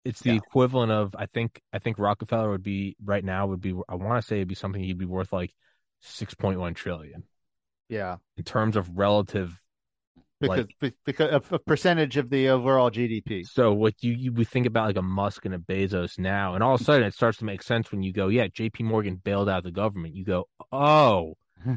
it's 0.06 0.22
the 0.22 0.32
Yeah. 0.32 0.38
equivalent 0.38 0.92
of 0.92 1.16
I 1.18 1.26
think 1.26 1.62
I 1.74 1.80
think 1.80 2.00
Rockefeller 2.00 2.50
would 2.52 2.64
be 2.64 2.96
right 3.04 3.24
now 3.24 3.48
would 3.48 3.62
be 3.62 3.74
I 3.90 3.96
want 3.96 4.22
to 4.22 4.28
say 4.28 4.38
it'd 4.38 4.48
be 4.48 4.56
something 4.56 4.82
he'd 4.82 4.98
be 4.98 5.06
worth 5.06 5.34
like 5.34 5.54
six 6.02 6.34
point 6.34 6.60
one 6.60 6.74
trillion 6.74 7.24
Yeah. 7.90 8.18
in 8.38 8.44
terms 8.44 8.76
of 8.78 8.98
relative 8.98 9.60
because 10.42 10.68
like, 10.82 10.96
because 11.06 11.42
a 11.52 11.60
percentage 11.60 12.18
of 12.18 12.30
the 12.30 12.50
overall 12.50 12.92
GDP. 12.92 13.46
So 13.46 13.74
what 13.74 13.96
you 14.02 14.14
you 14.14 14.34
would 14.34 14.48
think 14.48 14.66
about 14.66 14.88
like 14.88 14.98
a 14.98 15.02
Musk 15.02 15.46
and 15.46 15.54
a 15.54 15.60
Bezos 15.60 16.20
now, 16.20 16.56
and 16.56 16.64
all 16.64 16.76
of 16.76 16.82
a 16.82 16.84
sudden 16.84 17.04
it 17.04 17.14
starts 17.14 17.38
to 17.38 17.46
make 17.46 17.64
sense 17.64 17.92
when 17.92 18.04
you 18.04 18.12
go, 18.12 18.28
yeah, 18.28 18.48
J.P. 18.48 18.84
Morgan 18.84 19.16
bailed 19.16 19.48
out 19.48 19.64
the 19.64 19.72
government. 19.72 20.16
You 20.16 20.26
go, 20.26 20.50
oh, 20.72 21.38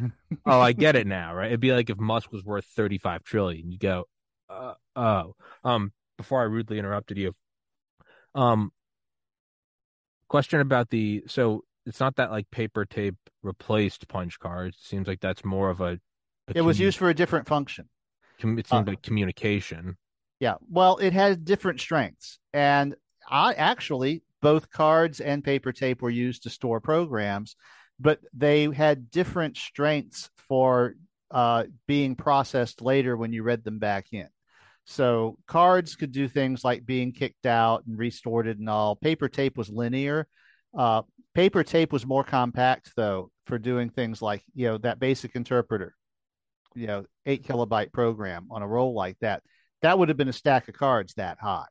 oh, 0.46 0.60
I 0.60 0.72
get 0.72 0.96
it 0.96 1.06
now, 1.06 1.34
right? 1.34 1.48
It'd 1.48 1.60
be 1.60 1.72
like 1.72 1.90
if 1.90 1.98
Musk 1.98 2.32
was 2.32 2.44
worth 2.44 2.64
thirty 2.64 2.98
five 2.98 3.22
trillion. 3.22 3.70
You 3.70 3.78
go, 3.78 4.04
uh, 4.48 4.74
oh, 4.96 5.34
um. 5.62 5.92
Before 6.16 6.40
I 6.40 6.44
rudely 6.44 6.78
interrupted 6.78 7.18
you, 7.18 7.34
um, 8.36 8.70
question 10.28 10.60
about 10.60 10.90
the 10.90 11.24
so 11.26 11.64
it's 11.86 12.00
not 12.00 12.16
that 12.16 12.30
like 12.30 12.50
paper 12.50 12.84
tape 12.84 13.16
replaced 13.42 14.08
punch 14.08 14.38
cards. 14.38 14.76
It 14.76 14.84
seems 14.84 15.06
like 15.06 15.20
that's 15.20 15.44
more 15.44 15.70
of 15.70 15.80
a. 15.80 15.98
a 16.48 16.52
It 16.54 16.60
was 16.62 16.80
used 16.80 16.98
for 16.98 17.08
a 17.08 17.14
different 17.14 17.46
function. 17.46 17.88
Com- 18.40 18.58
it 18.58 18.68
seemed 18.68 18.88
uh, 18.88 18.92
like 18.92 19.02
communication. 19.02 19.96
Yeah. 20.40 20.54
Well, 20.68 20.98
it 20.98 21.12
had 21.12 21.44
different 21.44 21.80
strengths. 21.80 22.38
And 22.52 22.94
I 23.28 23.54
actually, 23.54 24.22
both 24.42 24.70
cards 24.70 25.20
and 25.20 25.42
paper 25.42 25.72
tape 25.72 26.02
were 26.02 26.10
used 26.10 26.42
to 26.42 26.50
store 26.50 26.80
programs, 26.80 27.56
but 27.98 28.20
they 28.32 28.64
had 28.64 29.10
different 29.10 29.56
strengths 29.56 30.28
for 30.48 30.94
uh, 31.30 31.64
being 31.86 32.14
processed 32.14 32.82
later 32.82 33.16
when 33.16 33.32
you 33.32 33.42
read 33.42 33.64
them 33.64 33.78
back 33.78 34.06
in. 34.12 34.28
So 34.84 35.38
cards 35.46 35.96
could 35.96 36.12
do 36.12 36.28
things 36.28 36.62
like 36.62 36.84
being 36.84 37.12
kicked 37.12 37.46
out 37.46 37.86
and 37.86 37.98
restored 37.98 38.46
and 38.46 38.68
all. 38.68 38.96
Paper 38.96 39.28
tape 39.28 39.56
was 39.56 39.70
linear. 39.70 40.26
Uh, 40.76 41.02
paper 41.34 41.64
tape 41.64 41.92
was 41.92 42.06
more 42.06 42.24
compact, 42.24 42.92
though, 42.96 43.30
for 43.46 43.58
doing 43.58 43.88
things 43.88 44.20
like, 44.20 44.42
you 44.54 44.66
know, 44.66 44.78
that 44.78 44.98
basic 44.98 45.34
interpreter, 45.36 45.94
you 46.74 46.86
know, 46.86 47.04
eight 47.26 47.46
kilobyte 47.46 47.92
program 47.92 48.48
on 48.50 48.62
a 48.62 48.66
roll 48.66 48.94
like 48.94 49.18
that 49.20 49.42
that 49.84 49.98
would 49.98 50.08
have 50.08 50.16
been 50.16 50.28
a 50.28 50.32
stack 50.32 50.66
of 50.68 50.74
cards 50.74 51.12
that 51.14 51.38
high. 51.38 51.66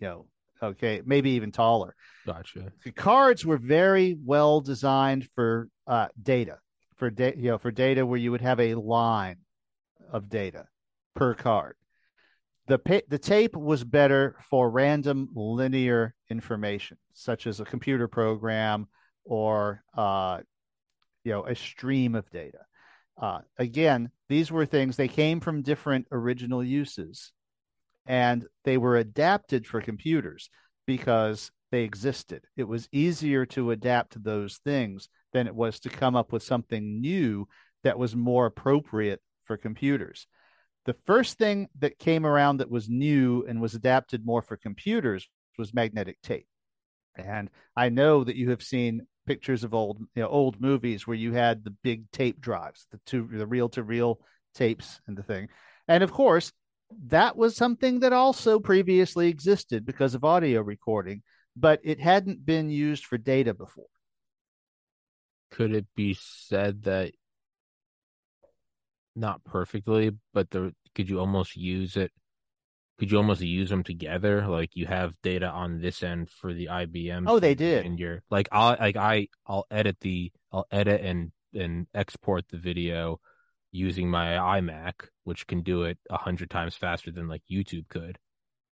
You 0.00 0.06
know, 0.06 0.26
okay, 0.62 1.00
maybe 1.06 1.30
even 1.30 1.50
taller. 1.50 1.94
Gotcha. 2.26 2.70
The 2.84 2.92
cards 2.92 3.46
were 3.46 3.56
very 3.56 4.18
well 4.22 4.60
designed 4.60 5.26
for 5.34 5.70
uh, 5.86 6.08
data, 6.22 6.58
for 6.96 7.08
data, 7.08 7.38
you 7.38 7.50
know, 7.50 7.58
for 7.58 7.70
data 7.70 8.04
where 8.04 8.18
you 8.18 8.32
would 8.32 8.42
have 8.42 8.60
a 8.60 8.74
line 8.74 9.36
of 10.12 10.28
data 10.28 10.66
per 11.14 11.32
card. 11.32 11.76
The 12.66 12.78
pa- 12.78 13.06
the 13.08 13.18
tape 13.18 13.56
was 13.56 13.82
better 13.82 14.36
for 14.50 14.68
random 14.68 15.30
linear 15.34 16.14
information, 16.28 16.98
such 17.14 17.46
as 17.46 17.60
a 17.60 17.64
computer 17.64 18.08
program 18.08 18.88
or 19.24 19.82
uh, 19.96 20.40
you 21.24 21.32
know 21.32 21.46
a 21.46 21.54
stream 21.54 22.14
of 22.14 22.28
data. 22.28 22.65
Uh, 23.18 23.40
again, 23.58 24.10
these 24.28 24.50
were 24.50 24.66
things 24.66 24.96
they 24.96 25.08
came 25.08 25.40
from 25.40 25.62
different 25.62 26.06
original 26.12 26.62
uses, 26.62 27.32
and 28.06 28.46
they 28.64 28.76
were 28.76 28.96
adapted 28.96 29.66
for 29.66 29.80
computers 29.80 30.50
because 30.86 31.50
they 31.70 31.82
existed. 31.82 32.44
It 32.56 32.64
was 32.64 32.88
easier 32.92 33.46
to 33.46 33.70
adapt 33.70 34.12
to 34.12 34.18
those 34.18 34.58
things 34.58 35.08
than 35.32 35.46
it 35.46 35.54
was 35.54 35.80
to 35.80 35.88
come 35.88 36.14
up 36.14 36.32
with 36.32 36.42
something 36.42 37.00
new 37.00 37.48
that 37.82 37.98
was 37.98 38.14
more 38.14 38.46
appropriate 38.46 39.20
for 39.44 39.56
computers. 39.56 40.26
The 40.84 40.96
first 41.06 41.38
thing 41.38 41.68
that 41.78 41.98
came 41.98 42.24
around 42.24 42.58
that 42.58 42.70
was 42.70 42.88
new 42.88 43.44
and 43.48 43.60
was 43.60 43.74
adapted 43.74 44.24
more 44.24 44.42
for 44.42 44.56
computers 44.56 45.28
was 45.58 45.74
magnetic 45.74 46.20
tape. 46.22 46.46
And 47.16 47.50
I 47.74 47.88
know 47.88 48.22
that 48.24 48.36
you 48.36 48.50
have 48.50 48.62
seen 48.62 49.06
pictures 49.26 49.64
of 49.64 49.74
old 49.74 49.98
you 50.14 50.22
know, 50.22 50.28
old 50.28 50.60
movies 50.60 51.06
where 51.06 51.16
you 51.16 51.32
had 51.32 51.64
the 51.64 51.74
big 51.82 52.10
tape 52.10 52.40
drives, 52.40 52.86
the 52.90 53.00
two 53.06 53.28
the 53.30 53.46
reel 53.46 53.68
to 53.70 53.82
reel 53.82 54.20
tapes 54.54 55.00
and 55.06 55.16
the 55.16 55.22
thing. 55.22 55.48
And 55.88 56.02
of 56.02 56.12
course, 56.12 56.52
that 57.08 57.36
was 57.36 57.56
something 57.56 58.00
that 58.00 58.12
also 58.12 58.58
previously 58.58 59.28
existed 59.28 59.84
because 59.84 60.14
of 60.14 60.24
audio 60.24 60.60
recording, 60.62 61.22
but 61.56 61.80
it 61.82 62.00
hadn't 62.00 62.46
been 62.46 62.70
used 62.70 63.04
for 63.04 63.18
data 63.18 63.54
before. 63.54 63.86
Could 65.50 65.74
it 65.74 65.86
be 65.94 66.16
said 66.18 66.84
that 66.84 67.12
not 69.14 69.42
perfectly, 69.44 70.12
but 70.32 70.50
the 70.50 70.74
could 70.94 71.08
you 71.08 71.18
almost 71.18 71.56
use 71.56 71.96
it? 71.96 72.12
Could 72.98 73.10
you 73.10 73.18
almost 73.18 73.42
use 73.42 73.68
them 73.68 73.82
together? 73.82 74.46
Like 74.46 74.70
you 74.74 74.86
have 74.86 75.14
data 75.22 75.46
on 75.48 75.80
this 75.80 76.02
end 76.02 76.30
for 76.30 76.54
the 76.54 76.66
IBM. 76.66 77.24
Oh, 77.26 77.38
they 77.38 77.54
did. 77.54 77.84
And 77.84 77.98
you're 77.98 78.22
like, 78.30 78.48
I'll 78.52 78.76
like 78.80 78.96
I 78.96 79.28
I'll 79.46 79.66
edit 79.70 79.98
the 80.00 80.32
I'll 80.52 80.66
edit 80.70 81.02
and 81.02 81.32
and 81.54 81.86
export 81.94 82.46
the 82.48 82.56
video 82.58 83.20
using 83.72 84.08
my 84.10 84.36
iMac, 84.60 84.94
which 85.24 85.46
can 85.46 85.60
do 85.62 85.82
it 85.82 85.98
a 86.08 86.16
hundred 86.16 86.48
times 86.50 86.74
faster 86.74 87.10
than 87.10 87.28
like 87.28 87.42
YouTube 87.50 87.88
could. 87.88 88.18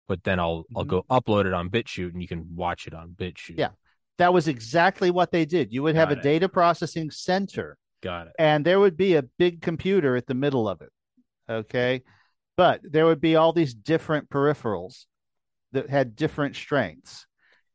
But 0.08 0.24
then 0.24 0.40
I'll 0.40 0.66
I'll 0.76 0.84
Mhm. 0.86 0.90
go 0.90 1.06
upload 1.10 1.46
it 1.46 1.54
on 1.54 1.70
BitChute, 1.70 2.12
and 2.14 2.22
you 2.22 2.28
can 2.28 2.56
watch 2.56 2.86
it 2.86 2.94
on 2.94 3.16
BitChute. 3.18 3.58
Yeah. 3.58 3.70
That 4.18 4.34
was 4.34 4.48
exactly 4.48 5.10
what 5.10 5.32
they 5.32 5.46
did. 5.46 5.72
You 5.74 5.82
would 5.84 5.96
have 5.96 6.10
Got 6.10 6.20
a 6.20 6.22
data 6.22 6.48
processing 6.48 7.10
center 7.10 7.78
got 8.04 8.28
it. 8.28 8.34
and 8.38 8.64
there 8.64 8.80
would 8.80 8.96
be 8.98 9.16
a 9.16 9.24
big 9.24 9.62
computer 9.64 10.16
at 10.16 10.28
the 10.28 10.36
middle 10.36 10.70
of 10.70 10.82
it. 10.82 10.90
Okay. 11.50 12.04
But 12.58 12.82
there 12.84 13.06
would 13.06 13.22
be 13.22 13.36
all 13.36 13.54
these 13.54 13.74
different 13.74 14.30
peripherals 14.30 15.06
that 15.72 15.90
had 15.90 16.16
different 16.16 16.56
strengths. 16.56 17.26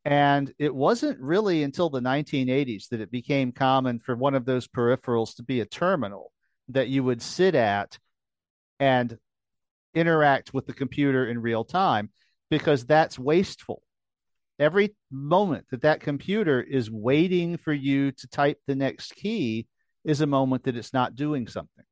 And 0.04 0.52
it 0.58 0.74
wasn't 0.74 1.18
really 1.18 1.62
until 1.64 1.90
the 1.90 2.00
1980s 2.00 2.88
that 2.90 3.00
it 3.00 3.10
became 3.10 3.50
common 3.50 3.98
for 3.98 4.14
one 4.14 4.34
of 4.34 4.44
those 4.44 4.68
peripherals 4.68 5.34
to 5.36 5.42
be 5.42 5.60
a 5.60 5.66
terminal 5.66 6.30
that 6.68 6.88
you 6.88 7.02
would 7.02 7.22
sit 7.22 7.54
at 7.54 7.98
and 8.78 9.18
interact 9.94 10.54
with 10.54 10.66
the 10.66 10.74
computer 10.74 11.26
in 11.26 11.40
real 11.40 11.64
time 11.64 12.10
because 12.50 12.84
that's 12.84 13.18
wasteful. 13.18 13.82
Every 14.58 14.94
moment 15.10 15.66
that 15.70 15.82
that 15.82 16.00
computer 16.00 16.62
is 16.62 16.90
waiting 16.90 17.56
for 17.56 17.72
you 17.72 18.12
to 18.12 18.28
type 18.28 18.58
the 18.66 18.76
next 18.76 19.14
key 19.14 19.66
is 20.04 20.20
a 20.20 20.26
moment 20.26 20.64
that 20.64 20.76
it's 20.76 20.92
not 20.92 21.16
doing 21.16 21.48
something. 21.48 21.84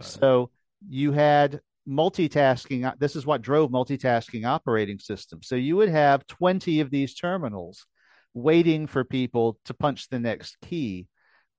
So 0.00 0.50
you 0.88 1.12
had 1.12 1.60
multitasking. 1.88 2.98
This 2.98 3.16
is 3.16 3.26
what 3.26 3.42
drove 3.42 3.70
multitasking 3.70 4.46
operating 4.46 4.98
systems. 4.98 5.46
So 5.48 5.54
you 5.56 5.76
would 5.76 5.88
have 5.88 6.26
20 6.26 6.80
of 6.80 6.90
these 6.90 7.14
terminals 7.14 7.86
waiting 8.34 8.86
for 8.86 9.04
people 9.04 9.58
to 9.64 9.74
punch 9.74 10.08
the 10.08 10.18
next 10.18 10.58
key. 10.60 11.06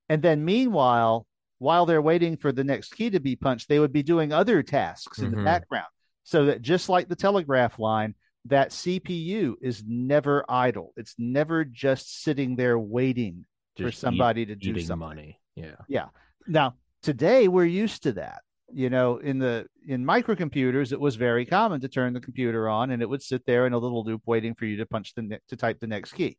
And 0.08 0.22
then 0.22 0.44
meanwhile, 0.44 1.26
while 1.58 1.86
they're 1.86 2.02
waiting 2.02 2.36
for 2.36 2.52
the 2.52 2.64
next 2.64 2.94
key 2.94 3.10
to 3.10 3.20
be 3.20 3.36
punched, 3.36 3.68
they 3.68 3.78
would 3.80 3.92
be 3.92 4.02
doing 4.02 4.32
other 4.32 4.62
tasks 4.62 5.18
in 5.18 5.30
the 5.32 5.38
Mhm. 5.38 5.44
background. 5.44 5.88
So 6.22 6.46
that 6.46 6.62
just 6.62 6.88
like 6.88 7.08
the 7.08 7.16
telegraph 7.16 7.78
line, 7.78 8.14
that 8.44 8.70
CPU 8.72 9.56
is 9.60 9.82
never 9.86 10.44
idle. 10.48 10.92
It's 10.96 11.14
never 11.18 11.64
just 11.64 12.22
sitting 12.22 12.54
there 12.54 12.78
waiting 12.78 13.44
for 13.76 13.84
Just 13.84 13.98
eat- 13.98 14.00
somebody 14.00 14.46
to 14.46 14.54
do 14.54 14.78
something. 14.80 14.98
money. 15.08 15.40
Yeah. 15.88 16.08
Now, 16.46 16.76
today 17.02 17.48
we're 17.48 17.64
used 17.64 18.04
to 18.04 18.12
that. 18.12 18.42
You 18.70 18.90
know, 18.90 19.16
in 19.16 19.38
the 19.38 19.66
in 19.86 20.04
microcomputers, 20.04 20.92
it 20.92 21.00
was 21.00 21.16
very 21.16 21.46
common 21.46 21.80
to 21.80 21.88
turn 21.88 22.12
the 22.12 22.20
computer 22.20 22.68
on 22.68 22.90
and 22.90 23.00
it 23.00 23.08
would 23.08 23.22
sit 23.22 23.46
there 23.46 23.66
in 23.66 23.72
a 23.72 23.78
little 23.78 24.04
loop 24.04 24.22
waiting 24.26 24.54
for 24.54 24.66
you 24.66 24.76
to 24.76 24.86
punch 24.86 25.14
the 25.14 25.22
ne- 25.22 25.38
to 25.48 25.56
type 25.56 25.80
the 25.80 25.86
next 25.86 26.12
key. 26.12 26.36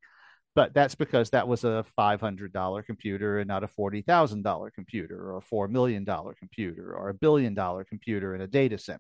But 0.56 0.74
that's 0.74 0.96
because 0.96 1.32
that 1.32 1.48
was 1.48 1.64
a 1.64 1.86
five 1.96 2.22
hundred 2.22 2.54
dollar 2.54 2.84
computer 2.84 3.40
and 3.40 3.48
not 3.48 3.64
a 3.64 3.68
forty 3.68 4.02
thousand 4.02 4.44
dollar 4.44 4.70
computer 4.70 5.16
or 5.16 5.38
a 5.38 5.42
four 5.42 5.68
million 5.68 6.04
dollar 6.04 6.36
computer 6.36 6.94
or 6.94 7.10
a 7.10 7.14
billion 7.14 7.54
dollar 7.56 7.84
computer 7.84 8.36
in 8.36 8.42
a 8.42 8.48
data 8.48 8.78
center. 8.78 9.00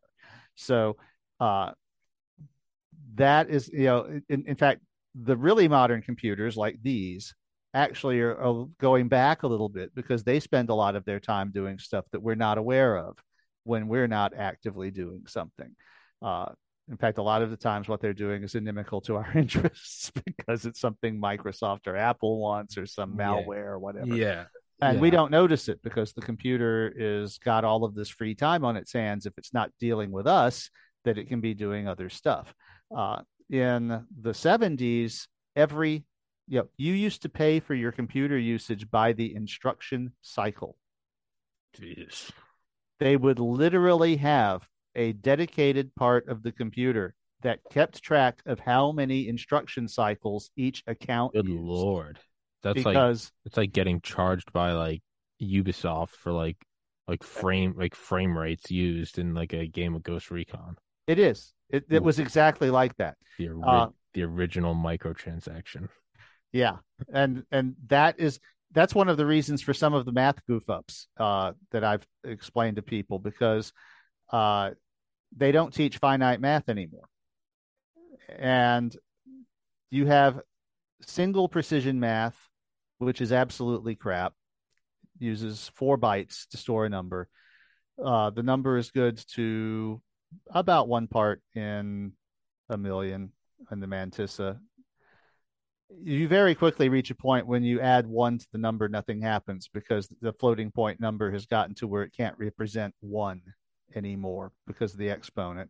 So 0.55 0.97
uh, 1.39 1.71
that 3.15 3.49
is, 3.49 3.69
you 3.69 3.85
know, 3.85 4.21
in, 4.29 4.45
in 4.47 4.55
fact, 4.55 4.81
the 5.15 5.37
really 5.37 5.67
modern 5.67 6.01
computers 6.01 6.57
like 6.57 6.77
these 6.81 7.33
actually 7.73 8.19
are, 8.21 8.35
are 8.37 8.65
going 8.79 9.07
back 9.07 9.43
a 9.43 9.47
little 9.47 9.69
bit 9.69 9.93
because 9.95 10.23
they 10.23 10.39
spend 10.39 10.69
a 10.69 10.73
lot 10.73 10.95
of 10.95 11.05
their 11.05 11.19
time 11.19 11.51
doing 11.51 11.77
stuff 11.79 12.05
that 12.11 12.21
we're 12.21 12.35
not 12.35 12.57
aware 12.57 12.97
of 12.97 13.17
when 13.63 13.87
we're 13.87 14.07
not 14.07 14.33
actively 14.35 14.91
doing 14.91 15.23
something. 15.27 15.75
Uh, 16.21 16.47
in 16.89 16.97
fact, 16.97 17.19
a 17.19 17.23
lot 17.23 17.43
of 17.43 17.51
the 17.51 17.57
times 17.57 17.87
what 17.87 18.01
they're 18.01 18.13
doing 18.13 18.41
is 18.41 18.55
inimical 18.55 18.99
to 19.01 19.15
our 19.17 19.31
interests 19.35 20.11
because 20.25 20.65
it's 20.65 20.79
something 20.79 21.21
Microsoft 21.21 21.85
or 21.87 21.95
Apple 21.95 22.39
wants 22.39 22.77
or 22.77 22.85
some 22.87 23.15
Yeah. 23.17 23.25
malware 23.27 23.65
or 23.67 23.79
whatever. 23.79 24.07
Yeah. 24.07 24.45
And 24.81 25.01
we 25.01 25.09
don't 25.09 25.29
notice 25.29 25.67
it 25.67 25.81
because 25.83 26.13
the 26.13 26.21
computer 26.21 26.91
is 26.95 27.37
got 27.37 27.65
all 27.65 27.83
of 27.83 27.95
this 27.95 28.07
free 28.07 28.33
time 28.33 28.63
on 28.63 28.77
its 28.77 28.93
hands. 28.93 29.25
If 29.25 29.33
it's 29.37 29.53
not 29.53 29.71
dealing 29.79 30.09
with 30.09 30.25
us, 30.25 30.69
that 31.03 31.17
it 31.17 31.27
can 31.27 31.41
be 31.41 31.53
doing 31.53 31.87
other 31.87 32.09
stuff. 32.09 32.53
Uh, 32.95 33.21
in 33.49 33.87
the 34.21 34.31
70s, 34.31 35.27
every 35.55 36.05
you 36.49 36.67
you 36.77 36.93
used 36.93 37.21
to 37.21 37.29
pay 37.29 37.59
for 37.59 37.75
your 37.75 37.91
computer 37.91 38.37
usage 38.37 38.89
by 38.89 39.13
the 39.13 39.33
instruction 39.35 40.11
cycle. 40.21 40.75
Jeez. 41.77 42.31
They 42.99 43.15
would 43.15 43.39
literally 43.39 44.17
have 44.17 44.67
a 44.95 45.13
dedicated 45.13 45.95
part 45.95 46.27
of 46.27 46.43
the 46.43 46.51
computer 46.51 47.13
that 47.41 47.59
kept 47.71 48.01
track 48.01 48.41
of 48.45 48.59
how 48.59 48.91
many 48.91 49.29
instruction 49.29 49.87
cycles 49.87 50.51
each 50.57 50.83
account 50.87 51.33
Good 51.33 51.47
used. 51.47 51.61
lord. 51.61 52.19
That's 52.63 52.83
like 52.83 52.95
because 52.95 53.31
it's 53.45 53.55
like 53.55 53.71
getting 53.71 54.01
charged 54.01 54.51
by 54.51 54.73
like 54.73 55.01
Ubisoft 55.41 56.09
for 56.09 56.33
like 56.33 56.57
like 57.07 57.23
frame 57.23 57.75
like 57.77 57.95
frame 57.95 58.37
rates 58.37 58.69
used 58.69 59.19
in 59.19 59.33
like 59.33 59.53
a 59.53 59.67
game 59.67 59.95
of 59.95 60.03
Ghost 60.03 60.31
Recon. 60.31 60.77
It 61.07 61.19
is. 61.19 61.53
It, 61.69 61.85
it 61.89 62.03
was 62.03 62.19
exactly 62.19 62.69
like 62.69 62.95
that. 62.97 63.15
The 63.37 63.49
ori- 63.49 63.63
Uh, 63.63 63.87
the 64.13 64.23
original 64.23 64.75
microtransaction. 64.75 65.87
Yeah, 66.51 66.77
and 67.13 67.43
and 67.51 67.75
that 67.87 68.19
is 68.19 68.39
that's 68.71 68.95
one 68.95 69.09
of 69.09 69.17
the 69.17 69.25
reasons 69.25 69.61
for 69.61 69.73
some 69.73 69.93
of 69.93 70.05
the 70.05 70.11
math 70.11 70.45
goof 70.47 70.69
ups 70.69 71.07
uh, 71.17 71.53
that 71.71 71.83
I've 71.83 72.05
explained 72.23 72.77
to 72.77 72.81
people 72.81 73.19
because 73.19 73.71
uh, 74.31 74.71
they 75.35 75.51
don't 75.51 75.73
teach 75.73 75.97
finite 75.97 76.41
math 76.41 76.69
anymore, 76.69 77.07
and 78.37 78.95
you 79.91 80.05
have 80.07 80.41
single 81.01 81.47
precision 81.47 81.99
math, 81.99 82.37
which 82.97 83.21
is 83.21 83.31
absolutely 83.31 83.95
crap. 83.95 84.33
Uses 85.19 85.69
four 85.75 85.97
bytes 85.97 86.47
to 86.49 86.57
store 86.57 86.85
a 86.85 86.89
number. 86.89 87.27
Uh, 88.03 88.29
the 88.29 88.43
number 88.43 88.77
is 88.77 88.91
good 88.91 89.21
to 89.35 90.01
about 90.51 90.87
one 90.87 91.07
part 91.07 91.41
in 91.55 92.13
a 92.69 92.77
million 92.77 93.31
in 93.71 93.79
the 93.79 93.87
mantissa 93.87 94.59
you 95.89 96.27
very 96.27 96.55
quickly 96.55 96.89
reach 96.89 97.09
a 97.09 97.15
point 97.15 97.47
when 97.47 97.63
you 97.63 97.81
add 97.81 98.05
one 98.05 98.37
to 98.37 98.47
the 98.51 98.57
number, 98.57 98.87
nothing 98.87 99.21
happens 99.21 99.69
because 99.73 100.07
the 100.21 100.33
floating 100.33 100.71
point 100.71 100.99
number 100.99 101.31
has 101.31 101.45
gotten 101.45 101.75
to 101.75 101.87
where 101.87 102.03
it 102.03 102.13
can't 102.15 102.37
represent 102.37 102.93
one 102.99 103.41
anymore 103.95 104.51
because 104.67 104.93
of 104.93 104.99
the 104.99 105.09
exponent. 105.09 105.69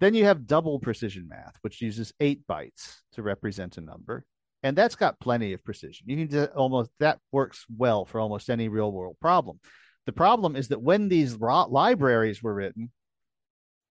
Then 0.00 0.14
you 0.14 0.24
have 0.24 0.46
double 0.46 0.80
precision 0.80 1.28
math, 1.28 1.56
which 1.60 1.80
uses 1.80 2.12
eight 2.18 2.46
bytes 2.48 2.96
to 3.12 3.22
represent 3.22 3.78
a 3.78 3.80
number. 3.80 4.24
And 4.64 4.76
that's 4.76 4.96
got 4.96 5.20
plenty 5.20 5.52
of 5.52 5.64
precision. 5.64 6.08
You 6.08 6.26
can 6.26 6.46
almost 6.46 6.90
that 6.98 7.18
works 7.30 7.64
well 7.76 8.04
for 8.04 8.20
almost 8.20 8.50
any 8.50 8.68
real 8.68 8.90
world 8.90 9.16
problem. 9.20 9.60
The 10.06 10.12
problem 10.12 10.56
is 10.56 10.68
that 10.68 10.82
when 10.82 11.08
these 11.08 11.36
libraries 11.36 12.42
were 12.42 12.54
written, 12.54 12.90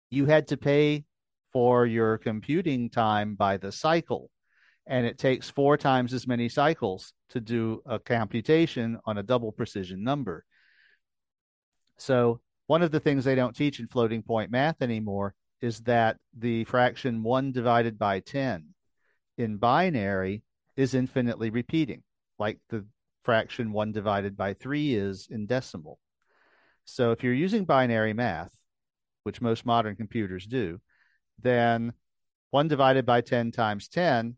you 0.09 0.25
had 0.25 0.47
to 0.47 0.57
pay 0.57 1.05
for 1.53 1.85
your 1.85 2.17
computing 2.17 2.89
time 2.89 3.35
by 3.35 3.57
the 3.57 3.71
cycle 3.71 4.29
and 4.87 5.05
it 5.05 5.17
takes 5.17 5.49
four 5.49 5.77
times 5.77 6.13
as 6.13 6.27
many 6.27 6.49
cycles 6.49 7.13
to 7.29 7.39
do 7.39 7.81
a 7.85 7.99
computation 7.99 8.99
on 9.05 9.17
a 9.17 9.23
double 9.23 9.51
precision 9.51 10.03
number. 10.03 10.45
So, 11.97 12.41
one 12.67 12.81
of 12.81 12.91
the 12.91 12.99
things 12.99 13.23
they 13.23 13.35
don't 13.35 13.55
teach 13.55 13.79
in 13.79 13.87
floating 13.87 14.23
point 14.23 14.49
math 14.49 14.81
anymore 14.81 15.35
is 15.61 15.79
that 15.81 16.17
the 16.37 16.63
fraction 16.63 17.21
1 17.21 17.51
divided 17.51 17.99
by 17.99 18.21
10 18.21 18.69
in 19.37 19.57
binary 19.57 20.43
is 20.75 20.93
infinitely 20.93 21.49
repeating, 21.49 22.01
like 22.39 22.59
the 22.69 22.85
fraction 23.23 23.71
1 23.71 23.91
divided 23.91 24.35
by 24.35 24.53
3 24.53 24.95
is 24.95 25.27
in 25.29 25.45
decimal. 25.45 25.99
So, 26.85 27.11
if 27.11 27.23
you're 27.23 27.33
using 27.33 27.65
binary 27.65 28.13
math, 28.13 28.55
which 29.23 29.41
most 29.41 29.65
modern 29.65 29.95
computers 29.95 30.47
do, 30.47 30.81
then 31.39 31.93
1 32.49 32.67
divided 32.67 33.05
by 33.05 33.21
10 33.21 33.51
times 33.51 33.87
10 33.87 34.35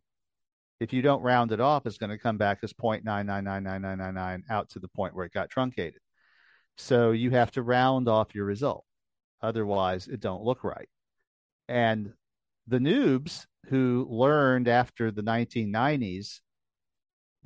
if 0.80 0.94
you 0.94 1.02
don't 1.02 1.22
round 1.22 1.52
it 1.52 1.60
off, 1.60 1.86
it's 1.86 1.98
going 1.98 2.10
to 2.10 2.18
come 2.18 2.38
back 2.38 2.60
as 2.64 2.74
0.9999999 2.74 4.44
out 4.50 4.70
to 4.70 4.80
the 4.80 4.88
point 4.88 5.16
where 5.16 5.26
it 5.26 5.34
got 5.34 5.50
truncated. 5.50 6.02
So 6.78 7.12
you 7.12 7.32
have 7.32 7.52
to 7.52 7.62
round 7.62 8.08
off 8.08 8.36
your 8.36 8.46
result. 8.46 8.86
Otherwise, 9.42 10.08
it 10.08 10.20
don't 10.20 10.44
look 10.44 10.64
right. 10.64 10.90
And 11.68 12.14
the 12.68 12.80
noobs 12.80 13.46
who 13.68 14.08
learned 14.10 14.68
after 14.68 15.12
the 15.12 15.22
1990s 15.22 16.40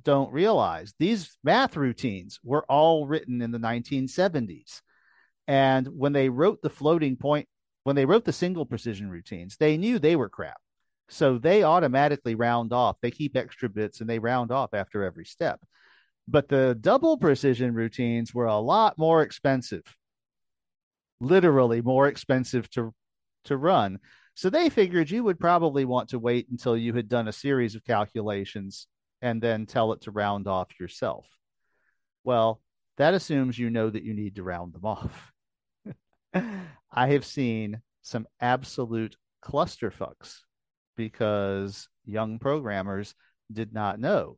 don't 0.04 0.32
realize 0.32 0.94
these 1.00 1.38
math 1.44 1.76
routines 1.76 2.40
were 2.44 2.64
all 2.70 3.08
written 3.08 3.42
in 3.42 3.52
the 3.52 3.58
1970s. 3.58 4.82
And 5.48 5.88
when 5.88 6.14
they 6.14 6.30
wrote 6.30 6.62
the 6.62 6.70
floating 6.70 7.18
point, 7.18 7.48
when 7.84 7.96
they 7.96 8.06
wrote 8.06 8.26
the 8.26 8.34
single 8.34 8.66
precision 8.66 9.10
routines, 9.10 9.58
they 9.58 9.78
knew 9.78 9.98
they 9.98 10.16
were 10.16 10.30
crap. 10.30 10.58
So 11.10 11.38
they 11.38 11.64
automatically 11.64 12.36
round 12.36 12.74
off. 12.74 12.98
They 13.02 13.12
keep 13.12 13.36
extra 13.36 13.70
bits 13.70 14.02
and 14.02 14.10
they 14.10 14.20
round 14.20 14.52
off 14.52 14.74
after 14.74 15.04
every 15.04 15.26
step. 15.26 15.62
But 16.28 16.50
the 16.50 16.78
double 16.80 17.18
precision 17.18 17.74
routines 17.74 18.34
were 18.34 18.46
a 18.46 18.60
lot 18.60 18.98
more 18.98 19.22
expensive, 19.22 19.84
literally 21.22 21.82
more 21.82 22.08
expensive 22.08 22.70
to, 22.72 22.94
to 23.46 23.56
run. 23.56 24.00
So 24.36 24.50
they 24.50 24.70
figured 24.70 25.10
you 25.10 25.24
would 25.24 25.40
probably 25.40 25.86
want 25.86 26.10
to 26.10 26.20
wait 26.20 26.48
until 26.52 26.76
you 26.76 26.94
had 26.94 27.08
done 27.08 27.30
a 27.30 27.34
series 27.34 27.76
of 27.76 27.86
calculations 27.86 28.88
and 29.22 29.42
then 29.42 29.66
tell 29.66 29.94
it 29.94 30.02
to 30.02 30.12
round 30.12 30.48
off 30.48 30.80
yourself. 30.80 31.26
Well, 32.24 32.62
that 32.98 33.14
assumes 33.14 33.58
you 33.58 33.70
know 33.70 33.90
that 33.90 34.04
you 34.04 34.14
need 34.14 34.36
to 34.36 34.44
round 34.44 34.74
them 34.74 34.86
off. 34.86 35.32
I 36.34 37.08
have 37.08 37.26
seen 37.26 37.82
some 38.02 38.28
absolute 38.42 39.16
clusterfucks 39.44 40.42
because 40.98 41.88
young 42.06 42.40
programmers 42.40 43.16
did 43.54 43.74
not 43.74 44.00
know 44.00 44.38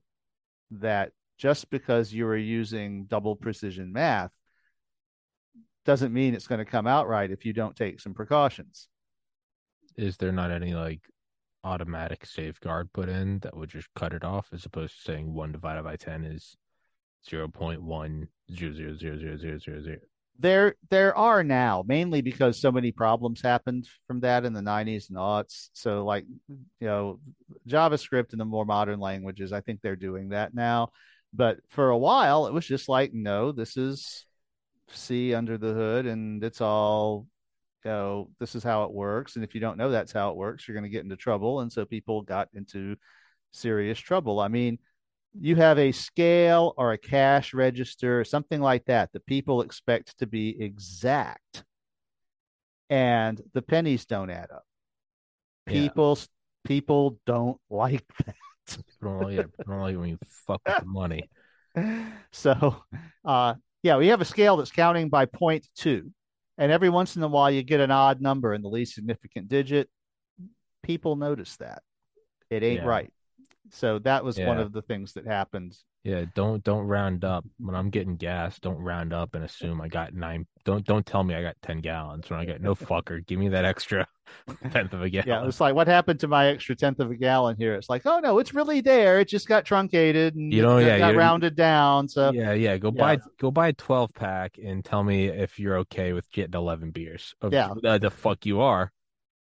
that 0.72 1.12
just 1.40 1.70
because 1.72 2.14
you 2.14 2.28
are 2.28 2.38
using 2.38 3.06
double 3.06 3.36
precision 3.36 3.92
math 3.92 4.32
doesn't 5.86 6.14
mean 6.14 6.36
it's 6.36 6.48
going 6.48 6.60
to 6.60 6.66
come 6.66 6.86
out 6.86 7.08
right 7.08 7.32
if 7.32 7.46
you 7.46 7.54
don't 7.54 7.76
take 7.76 8.00
some 8.00 8.14
precautions. 8.14 8.88
Is 9.98 10.18
there 10.18 10.32
not 10.32 10.52
any 10.52 10.76
like 10.76 11.02
automatic 11.64 12.26
safeguard 12.26 12.92
put 12.94 13.10
in 13.10 13.40
that 13.40 13.56
would 13.56 13.70
just 13.70 13.88
cut 13.96 14.14
it 14.14 14.24
off 14.24 14.50
as 14.54 14.66
opposed 14.66 14.96
to 14.98 15.02
saying 15.02 15.34
one 15.34 15.52
divided 15.52 15.84
by 15.84 15.96
10 15.96 16.26
is 16.26 16.56
0.1 17.28 18.28
there 20.40 20.76
there 20.90 21.16
are 21.18 21.44
now 21.44 21.84
mainly 21.86 22.22
because 22.22 22.60
so 22.60 22.72
many 22.72 22.92
problems 22.92 23.42
happened 23.42 23.88
from 24.08 24.22
that 24.22 24.46
in 24.46 24.54
the 24.54 24.62
90s 24.62 25.10
and 25.10 25.18
aughts. 25.18 25.70
So 25.74 26.06
like 26.06 26.26
you 26.48 26.88
know 26.88 27.20
javascript 27.68 28.32
and 28.32 28.40
the 28.40 28.46
more 28.46 28.66
modern 28.66 29.00
languages 29.00 29.52
i 29.52 29.62
think 29.62 29.82
they're 29.82 29.96
doing 29.96 30.30
that 30.30 30.54
now. 30.54 30.90
But 31.34 31.60
for 31.70 31.90
a 31.90 31.98
while 31.98 32.48
it 32.48 32.54
was 32.54 32.66
just 32.66 32.90
like 32.90 33.14
no 33.14 33.52
this 33.52 33.78
is 33.78 34.26
c 34.92 35.34
under 35.34 35.58
the 35.58 35.74
hood 35.74 36.06
and 36.08 36.44
it's 36.44 36.62
all 36.62 37.28
you 37.86 37.92
know 37.92 38.30
this 38.40 38.56
is 38.56 38.64
how 38.64 38.84
it 38.86 38.94
works. 38.94 39.36
And 39.36 39.44
if 39.44 39.54
you 39.54 39.62
don't 39.62 39.78
know 39.78 39.92
that's 39.92 40.14
how 40.14 40.32
it 40.32 40.38
works 40.38 40.68
you're 40.68 40.76
going 40.76 40.90
to 40.90 40.90
get 40.90 41.04
into 41.04 41.18
trouble. 41.18 41.60
And 41.60 41.72
so 41.72 41.86
people 41.86 42.22
got 42.22 42.48
into 42.54 42.96
serious 43.52 44.00
trouble. 44.00 44.40
I 44.40 44.48
mean 44.48 44.80
you 45.38 45.56
have 45.56 45.78
a 45.78 45.92
scale 45.92 46.74
or 46.78 46.94
a 46.94 46.98
cash 46.98 47.54
register, 47.54 48.24
something 48.24 48.62
like 48.62 48.86
that, 48.86 49.12
that 49.14 49.26
people 49.26 49.62
expect 49.62 50.18
to 50.20 50.28
be 50.28 50.62
exact, 50.62 51.64
and 52.90 53.42
the 53.54 53.62
pennies 53.62 54.06
don't 54.06 54.30
add 54.30 54.52
up. 54.52 54.64
Yeah. 55.68 55.74
People 55.74 56.18
people 56.66 57.20
don't 57.26 57.58
like 57.70 58.06
that. 58.26 58.36
People 58.68 59.20
don't, 59.22 59.58
people 59.58 59.80
like 59.80 59.98
when 59.98 60.10
you 60.10 60.18
fuck 60.48 60.62
with 60.66 60.80
the 60.80 60.86
money. 60.86 61.30
so, 62.32 62.76
uh, 63.24 63.54
yeah, 63.84 63.98
we 63.98 64.08
have 64.08 64.22
a 64.22 64.26
scale 64.26 64.58
that's 64.58 64.72
counting 64.72 65.10
by 65.10 65.26
point 65.26 65.68
two, 65.76 66.12
and 66.58 66.72
every 66.72 66.90
once 66.90 67.16
in 67.16 67.24
a 67.24 67.28
while 67.28 67.52
you 67.52 67.64
get 67.64 67.80
an 67.80 67.92
odd 67.92 68.22
number 68.22 68.54
in 68.54 68.62
the 68.62 68.70
least 68.70 68.96
significant 68.96 69.48
digit. 69.48 69.90
People 70.82 71.16
notice 71.16 71.56
that 71.58 71.84
it 72.50 72.64
ain't 72.64 72.82
Yeah. 72.82 72.88
right. 72.88 73.14
So 73.72 74.00
that 74.00 74.24
was 74.24 74.38
one 74.38 74.60
of 74.60 74.72
the 74.72 74.82
things 74.82 75.14
that 75.14 75.26
happened. 75.26 75.78
Yeah, 76.04 76.26
don't 76.34 76.64
don't 76.64 76.88
round 76.88 77.26
up 77.26 77.44
when 77.60 77.76
I'm 77.76 77.90
getting 77.90 78.16
gas. 78.16 78.58
Don't 78.60 78.78
round 78.78 79.14
up 79.14 79.36
and 79.36 79.44
assume 79.44 79.82
I 79.82 79.90
got 79.90 80.14
nine. 80.14 80.48
Don't 80.64 80.86
don't 80.86 81.06
tell 81.06 81.24
me 81.24 81.36
I 81.36 81.42
got 81.42 81.58
ten 81.62 81.82
gallons 81.82 82.30
when 82.30 82.40
I 82.40 82.46
got 82.46 82.62
no 82.62 82.74
fucker. 82.74 83.26
Give 83.26 83.38
me 83.38 83.50
that 83.50 83.66
extra 83.66 84.08
tenth 84.72 84.94
of 84.94 85.02
a 85.02 85.10
gallon. 85.10 85.28
Yeah, 85.28 85.46
it's 85.46 85.60
like 85.60 85.76
what 85.76 85.88
happened 85.88 86.22
to 86.22 86.30
my 86.30 86.48
extra 86.48 86.76
tenth 86.76 87.02
of 87.02 87.12
a 87.12 87.16
gallon 87.16 87.58
here? 87.58 87.76
It's 87.76 87.90
like, 87.90 88.06
oh 88.06 88.20
no, 88.20 88.40
it's 88.40 88.54
really 88.54 88.80
there. 88.80 89.20
It 89.20 89.28
just 89.28 89.48
got 89.48 89.66
truncated 89.66 90.36
and 90.36 90.54
You 90.54 90.70
it 90.78 90.88
yeah, 90.88 91.00
got 91.00 91.16
rounded 91.16 91.58
down. 91.58 92.08
So 92.08 92.32
yeah, 92.32 92.54
yeah. 92.54 92.78
Go 92.78 92.94
Yeah. 92.96 93.18
buy 93.18 93.20
go 93.38 93.52
buy 93.52 93.68
a 93.68 93.74
twelve 93.74 94.14
pack 94.14 94.58
and 94.58 94.86
tell 94.86 95.04
me 95.04 95.28
if 95.28 95.60
you're 95.60 95.80
okay 95.80 96.14
with 96.14 96.32
getting 96.32 96.54
eleven 96.54 96.92
beers. 96.92 97.36
Of 97.42 97.52
Yeah. 97.52 97.74
the, 97.82 97.98
the 98.00 98.10
fuck 98.10 98.46
you 98.46 98.62
are. 98.62 98.92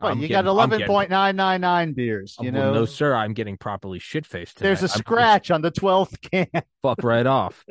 Well, 0.00 0.12
I'm 0.12 0.18
you 0.18 0.28
getting- 0.28 0.44
got 0.44 0.50
I'm 0.50 0.70
eleven 0.70 0.86
point 0.86 1.10
nine 1.10 1.36
nine 1.36 1.60
nine 1.60 1.92
beers. 1.94 2.36
You 2.40 2.52
well, 2.52 2.64
know, 2.64 2.74
no 2.74 2.84
sir, 2.84 3.14
I'm 3.14 3.32
getting 3.32 3.56
properly 3.56 3.98
shit 3.98 4.26
faced. 4.26 4.58
there's 4.58 4.82
a 4.82 4.88
scratch 4.88 5.50
on 5.50 5.62
the 5.62 5.70
twelfth 5.70 6.20
can. 6.20 6.46
fuck 6.82 7.02
right 7.02 7.26
off. 7.26 7.64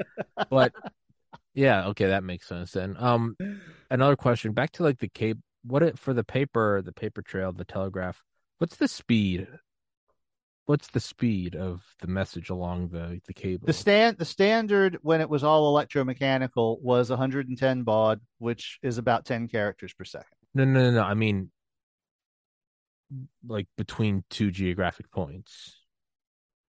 But 0.49 0.73
yeah, 1.53 1.87
okay, 1.87 2.07
that 2.07 2.23
makes 2.23 2.47
sense 2.47 2.71
then. 2.71 2.95
Um, 2.97 3.35
another 3.91 4.15
question 4.15 4.53
back 4.53 4.71
to 4.73 4.83
like 4.83 4.99
the 4.99 5.07
cape. 5.07 5.37
What 5.63 5.83
it 5.83 5.99
for 5.99 6.13
the 6.13 6.23
paper, 6.23 6.81
the 6.83 6.91
paper 6.93 7.21
trail, 7.21 7.51
the 7.51 7.65
telegraph. 7.65 8.23
What's 8.57 8.77
the 8.77 8.87
speed? 8.87 9.47
What's 10.67 10.87
the 10.87 10.99
speed 10.99 11.55
of 11.55 11.83
the 11.99 12.07
message 12.07 12.49
along 12.49 12.89
the 12.89 13.21
the 13.27 13.33
cable? 13.33 13.67
The 13.67 13.73
stand 13.73 14.17
the 14.17 14.25
standard 14.25 14.97
when 15.03 15.21
it 15.21 15.29
was 15.29 15.43
all 15.43 15.71
electromechanical 15.75 16.81
was 16.81 17.11
110 17.11 17.83
baud, 17.83 18.19
which 18.39 18.79
is 18.81 18.97
about 18.97 19.25
10 19.25 19.47
characters 19.47 19.93
per 19.93 20.05
second. 20.05 20.25
no, 20.55 20.65
no, 20.65 20.79
no, 20.85 20.91
no. 20.91 21.03
I 21.03 21.13
mean, 21.13 21.51
like 23.47 23.67
between 23.77 24.23
two 24.29 24.51
geographic 24.51 25.11
points. 25.11 25.75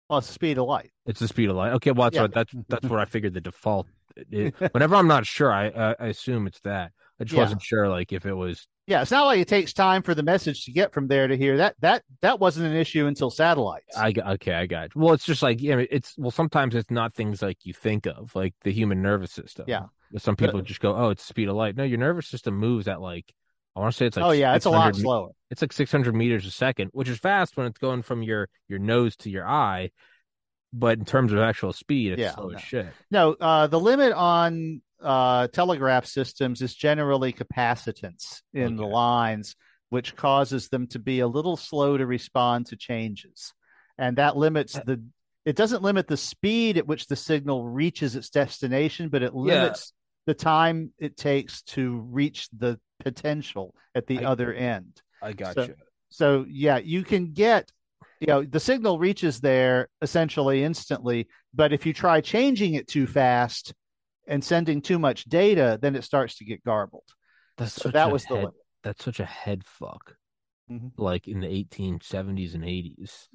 Well, 0.09 0.19
it's 0.19 0.29
the 0.29 0.35
speed 0.35 0.59
of 0.59 0.67
light. 0.67 0.91
It's 1.05 1.21
the 1.21 1.29
speed 1.29 1.51
of 1.51 1.57
light. 1.57 1.73
Okay, 1.75 1.91
well, 1.91 2.05
that's 2.07 2.15
Yeah. 2.17 2.23
what, 2.23 2.35
that's 2.35 2.55
that's 2.69 2.87
what 2.87 3.01
I 3.01 3.05
figured 3.07 3.35
the 3.35 3.41
default 3.41 3.89
it, 4.31 4.55
whenever 4.73 4.95
I'm 4.97 5.09
not 5.09 5.27
sure, 5.27 5.53
I, 5.53 5.67
I 5.69 5.97
I 5.99 6.07
assume 6.07 6.47
it's 6.47 6.61
that. 6.61 6.93
I 7.21 7.25
just 7.25 7.35
Yeah. 7.35 7.43
wasn't 7.43 7.63
sure, 7.63 7.89
like 7.89 8.13
if 8.13 8.27
it 8.27 8.35
was. 8.35 8.67
Yeah, 8.87 9.03
it's 9.03 9.11
not 9.11 9.25
like 9.27 9.41
it 9.41 9.49
takes 9.49 9.73
time 9.73 10.03
for 10.03 10.15
the 10.15 10.23
message 10.23 10.65
to 10.67 10.73
get 10.73 10.93
from 10.93 11.09
there 11.09 11.27
to 11.27 11.37
here. 11.37 11.57
That 11.57 11.75
that 11.81 12.05
that 12.21 12.39
wasn't 12.39 12.67
an 12.67 12.77
issue 12.77 13.07
until 13.07 13.31
satellites. 13.31 13.97
I 13.97 14.13
got 14.13 14.35
okay, 14.35 14.53
I 14.55 14.67
got. 14.67 14.95
You. 14.95 15.03
Well, 15.03 15.15
it's 15.15 15.25
just 15.25 15.43
like 15.43 15.61
yeah, 15.61 15.83
it's 15.91 16.15
well 16.17 16.31
sometimes 16.31 16.75
it's 16.75 16.91
not 16.91 17.15
things 17.15 17.43
like 17.43 17.59
you 17.65 17.73
think 17.73 18.07
of, 18.07 18.35
like 18.35 18.55
the 18.63 18.73
human 18.73 19.03
nervous 19.03 19.33
system. 19.33 19.65
Yeah. 19.67 19.87
some 20.19 20.37
people 20.37 20.61
just 20.63 20.81
go, 20.81 20.95
oh, 20.95 21.11
it's 21.11 21.25
the 21.25 21.29
speed 21.29 21.49
of 21.49 21.57
light. 21.57 21.75
No, 21.77 21.83
your 21.83 21.99
nervous 21.99 22.29
system 22.29 22.55
moves 22.57 22.87
at 22.87 23.01
like 23.01 23.35
I 23.77 23.81
want 23.81 23.93
to 23.93 23.97
say 23.97 24.07
it's 24.07 24.17
like 24.17 24.27
oh 24.27 24.31
yeah, 24.31 24.55
it's 24.55 24.65
a 24.65 24.71
lot 24.71 24.97
slower. 24.97 25.31
It's 25.51 25.61
like 25.61 25.73
600 25.73 26.15
meters 26.15 26.47
a 26.47 26.51
second, 26.51 26.91
which 26.93 27.09
is 27.09 27.19
fast 27.19 27.57
when 27.57 27.67
it's 27.67 27.79
going 27.79 28.03
from 28.03 28.23
your 28.23 28.49
your 28.69 28.79
nose 28.79 29.17
to 29.17 29.31
your 29.31 29.47
eye, 29.47 29.91
but 30.73 30.99
in 30.99 31.05
terms 31.05 31.33
of 31.33 31.39
actual 31.41 31.73
speed, 31.73 32.13
it's 32.13 32.21
Yeah, 32.21 32.35
slow 32.35 32.49
no. 32.49 32.57
as 32.57 32.63
shit. 32.63 32.87
No, 33.11 33.37
uh, 33.39 33.67
the 33.67 33.79
limit 33.79 34.13
on 34.13 34.81
uh, 35.03 35.49
telegraph 35.49 36.07
systems 36.07 36.63
is 36.63 36.75
generally 36.75 37.35
capacitance 37.35 38.41
in 38.55 38.77
the 38.77 38.87
lines, 38.87 39.57
which 39.91 40.17
causes 40.17 40.69
them 40.69 40.87
to 40.89 40.99
be 40.99 41.21
a 41.21 41.29
little 41.29 41.59
slow 41.59 41.99
to 41.99 42.07
respond 42.07 42.67
to 42.67 42.77
changes, 42.77 43.53
and 43.99 44.17
that 44.17 44.37
limits 44.37 44.73
the. 44.73 45.05
It 45.45 45.55
doesn't 45.55 45.83
limit 45.83 46.09
the 46.09 46.17
speed 46.17 46.77
at 46.77 46.89
which 46.89 47.07
the 47.07 47.15
signal 47.15 47.65
reaches 47.69 48.17
its 48.17 48.31
destination, 48.31 49.11
but 49.11 49.23
it 49.23 49.33
limits 49.33 49.93
the 50.27 50.35
time 50.35 50.93
it 50.99 51.17
takes 51.17 51.63
to 51.63 52.01
reach 52.11 52.49
the 52.57 52.79
potential 53.01 53.75
at 53.95 54.07
the 54.07 54.21
I- 54.21 54.25
other 54.31 54.53
end. 54.53 55.01
I 55.23 55.33
got 55.33 55.55
So- 55.55 55.75
So 56.09 56.45
yeah, 56.49 56.79
you 56.79 57.03
can 57.03 57.33
get 57.33 57.71
you 58.21 58.27
know 58.29 58.43
the 58.45 58.61
signal 58.61 58.99
reaches 58.99 59.41
there 59.41 59.89
essentially 60.01 60.63
instantly, 60.63 61.29
but 61.53 61.73
if 61.73 61.85
you 61.85 61.93
try 61.93 62.21
changing 62.21 62.75
it 62.75 62.89
too 62.89 63.07
fast 63.07 63.75
and 64.27 64.43
sending 64.43 64.81
too 64.81 64.99
much 64.99 65.25
data, 65.25 65.79
then 65.83 65.95
it 65.97 66.03
starts 66.05 66.37
to 66.39 66.45
get 66.45 66.65
garbled. 66.65 67.05
That's 67.59 67.73
So 67.75 67.83
such 67.85 67.93
that 67.95 68.09
a 68.09 68.13
was 68.13 68.23
the 68.25 68.29
head, 68.37 68.45
limit. 68.45 68.55
that's 68.83 69.05
such 69.05 69.21
a 69.21 69.25
head 69.27 69.65
fuck. 69.67 70.17
Mhm. 70.71 70.93
Like 70.97 71.29
in 71.29 71.41
the 71.41 71.49
1870s 71.49 72.55
and 72.55 72.65
80s, 72.65 73.29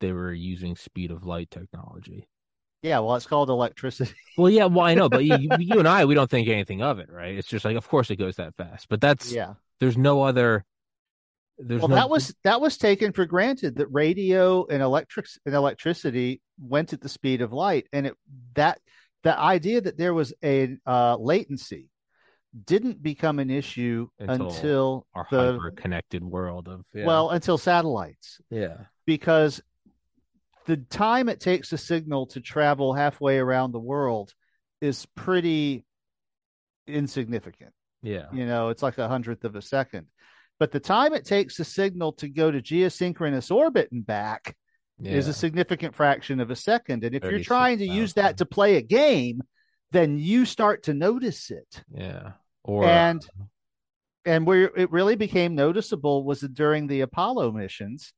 they 0.00 0.12
were 0.12 0.32
using 0.32 0.76
speed 0.76 1.10
of 1.10 1.24
light 1.24 1.50
technology. 1.50 2.28
Yeah, 2.86 3.00
well, 3.00 3.16
it's 3.16 3.26
called 3.26 3.50
electricity. 3.50 4.14
Well, 4.38 4.50
yeah, 4.50 4.66
well, 4.66 4.84
I 4.84 4.92
know, 4.92 5.08
but 5.08 5.24
you, 5.24 5.48
you 5.58 5.78
and 5.78 5.88
I, 5.88 6.04
we 6.04 6.14
don't 6.14 6.28
think 6.28 6.46
anything 6.48 6.82
of 6.82 6.98
it, 6.98 7.08
right? 7.10 7.38
It's 7.38 7.48
just 7.48 7.64
like, 7.64 7.78
of 7.78 7.88
course, 7.88 8.10
it 8.10 8.16
goes 8.16 8.36
that 8.36 8.54
fast, 8.54 8.86
but 8.90 9.00
that's 9.00 9.32
yeah. 9.32 9.54
there's 9.80 9.96
no 9.96 10.20
other. 10.20 10.62
There's 11.56 11.80
Well, 11.80 11.88
no, 11.88 11.94
that 11.94 12.10
was 12.10 12.34
that 12.44 12.60
was 12.60 12.76
taken 12.76 13.12
for 13.12 13.24
granted 13.24 13.76
that 13.76 13.86
radio 13.86 14.66
and 14.66 14.82
electric 14.82 15.26
and 15.46 15.54
electricity 15.54 16.42
went 16.60 16.92
at 16.92 17.00
the 17.00 17.08
speed 17.08 17.40
of 17.40 17.54
light, 17.54 17.86
and 17.94 18.08
it 18.08 18.14
that 18.56 18.78
the 19.22 19.38
idea 19.38 19.80
that 19.80 19.96
there 19.96 20.12
was 20.12 20.34
a 20.44 20.76
uh, 20.86 21.16
latency 21.16 21.88
didn't 22.66 23.02
become 23.02 23.38
an 23.38 23.48
issue 23.48 24.06
Until 24.18 24.48
until, 24.48 25.06
our 25.14 25.26
the 25.30 25.52
hyper 25.52 25.70
connected 25.70 26.22
world 26.22 26.68
of 26.68 26.84
yeah. 26.92 27.06
well 27.06 27.30
until 27.30 27.56
satellites. 27.56 28.38
yeah, 28.50 28.76
because 29.06 29.62
the 30.66 30.76
time 30.76 31.28
it 31.28 31.40
takes 31.40 31.72
a 31.72 31.78
signal 31.78 32.26
to 32.28 32.40
travel 32.40 32.92
halfway 32.92 33.38
around 33.38 33.72
the 33.72 33.80
world 33.80 34.32
is 34.80 35.06
pretty 35.14 35.84
insignificant. 36.86 37.72
yeah, 38.02 38.26
You 38.32 38.46
know, 38.46 38.68
it's 38.68 38.82
like 38.82 38.98
a 38.98 39.08
hundredth 39.08 39.44
of 39.44 39.56
a 39.56 39.62
second. 39.62 40.06
But 40.58 40.72
the 40.72 40.80
time 40.80 41.12
it 41.12 41.24
takes 41.24 41.58
a 41.60 41.64
signal 41.64 42.12
to 42.14 42.28
go 42.28 42.50
to 42.50 42.60
geosynchronous 42.62 43.50
orbit 43.54 43.90
and 43.92 44.06
back 44.06 44.56
is 45.02 45.28
a 45.28 45.34
significant 45.34 45.94
fraction 45.94 46.40
of 46.40 46.50
a 46.50 46.56
second. 46.56 47.04
And 47.04 47.14
if 47.14 47.22
you're 47.22 47.32
trying 47.44 47.78
to 47.78 47.86
use 47.86 48.14
that 48.14 48.38
to 48.38 48.46
play 48.46 48.76
a 48.76 48.82
game, 48.82 49.42
then 49.92 50.18
you 50.18 50.46
start 50.46 50.84
to 50.84 50.94
notice 50.94 51.50
it. 51.50 51.82
yeah. 51.92 52.32
Or 52.64 52.84
and 52.84 53.24
and 54.24 54.44
where 54.46 54.72
it 54.76 54.90
really 54.90 55.14
became 55.14 55.54
noticeable 55.54 56.24
was 56.24 56.40
during 56.40 56.88
the 56.88 57.02
Apollo 57.02 57.52
missions 57.52 58.12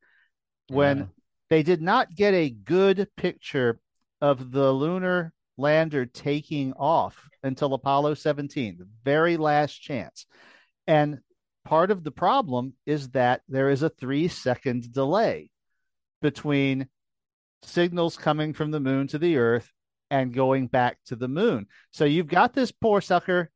when 0.69 0.99
Yeah. 0.99 1.05
They 1.51 1.63
did 1.63 1.81
not 1.81 2.15
get 2.15 2.35
a 2.35 2.51
good 2.51 3.09
picture 3.17 3.81
of 4.21 4.51
the 4.51 4.73
lunar 4.73 5.33
lander 5.57 6.07
taking 6.07 6.73
off 6.75 7.29
until 7.43 7.75
Apollo 7.75 8.15
17, 8.15 8.77
the 8.79 8.89
very 9.05 9.37
last 9.37 9.75
chance. 9.81 10.27
And 10.87 11.19
part 11.65 11.91
of 11.91 12.05
the 12.05 12.11
problem 12.11 12.75
is 12.87 13.11
that 13.11 13.43
there 13.49 13.71
is 13.71 13.83
a 13.83 13.91
three 13.91 14.29
second 14.29 14.93
delay 14.93 15.51
between 16.23 16.89
signals 17.63 18.17
coming 18.17 18.53
from 18.53 18.71
the 18.71 18.81
moon 18.81 19.07
to 19.09 19.19
the 19.19 19.37
earth 19.37 19.71
and 20.11 20.33
going 20.33 20.67
back 20.67 20.99
to 21.07 21.17
the 21.17 21.29
moon. 21.29 21.67
So 21.91 22.05
you've 22.05 22.29
got 22.29 22.55
this 22.55 22.73
poor 22.73 23.01
sucker. 23.01 23.51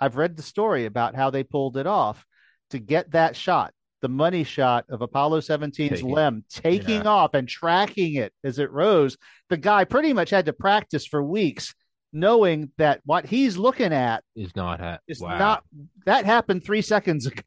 I've 0.00 0.16
read 0.16 0.36
the 0.36 0.42
story 0.42 0.86
about 0.86 1.14
how 1.14 1.30
they 1.30 1.42
pulled 1.42 1.76
it 1.76 1.86
off 1.86 2.24
to 2.70 2.78
get 2.78 3.10
that 3.12 3.36
shot, 3.36 3.72
the 4.00 4.08
money 4.08 4.44
shot 4.44 4.84
of 4.88 5.02
Apollo 5.02 5.40
17's 5.40 5.76
Taking- 5.76 6.08
LEM 6.10 6.44
taking 6.48 7.02
yeah. 7.02 7.08
off 7.10 7.34
and 7.34 7.48
tracking 7.48 8.14
it 8.14 8.32
as 8.44 8.58
it 8.58 8.70
rose. 8.70 9.16
The 9.50 9.56
guy 9.56 9.84
pretty 9.84 10.12
much 10.12 10.30
had 10.30 10.46
to 10.46 10.52
practice 10.52 11.06
for 11.06 11.22
weeks, 11.22 11.74
knowing 12.12 12.70
that 12.78 13.00
what 13.04 13.26
he's 13.26 13.56
looking 13.56 13.92
at 13.92 14.22
is 14.36 14.54
not 14.56 14.80
ha- 14.80 14.98
is 15.08 15.20
wow. 15.20 15.38
not 15.38 15.64
that 16.06 16.24
happened 16.24 16.64
three 16.64 16.82
seconds 16.82 17.26
ago. 17.26 17.42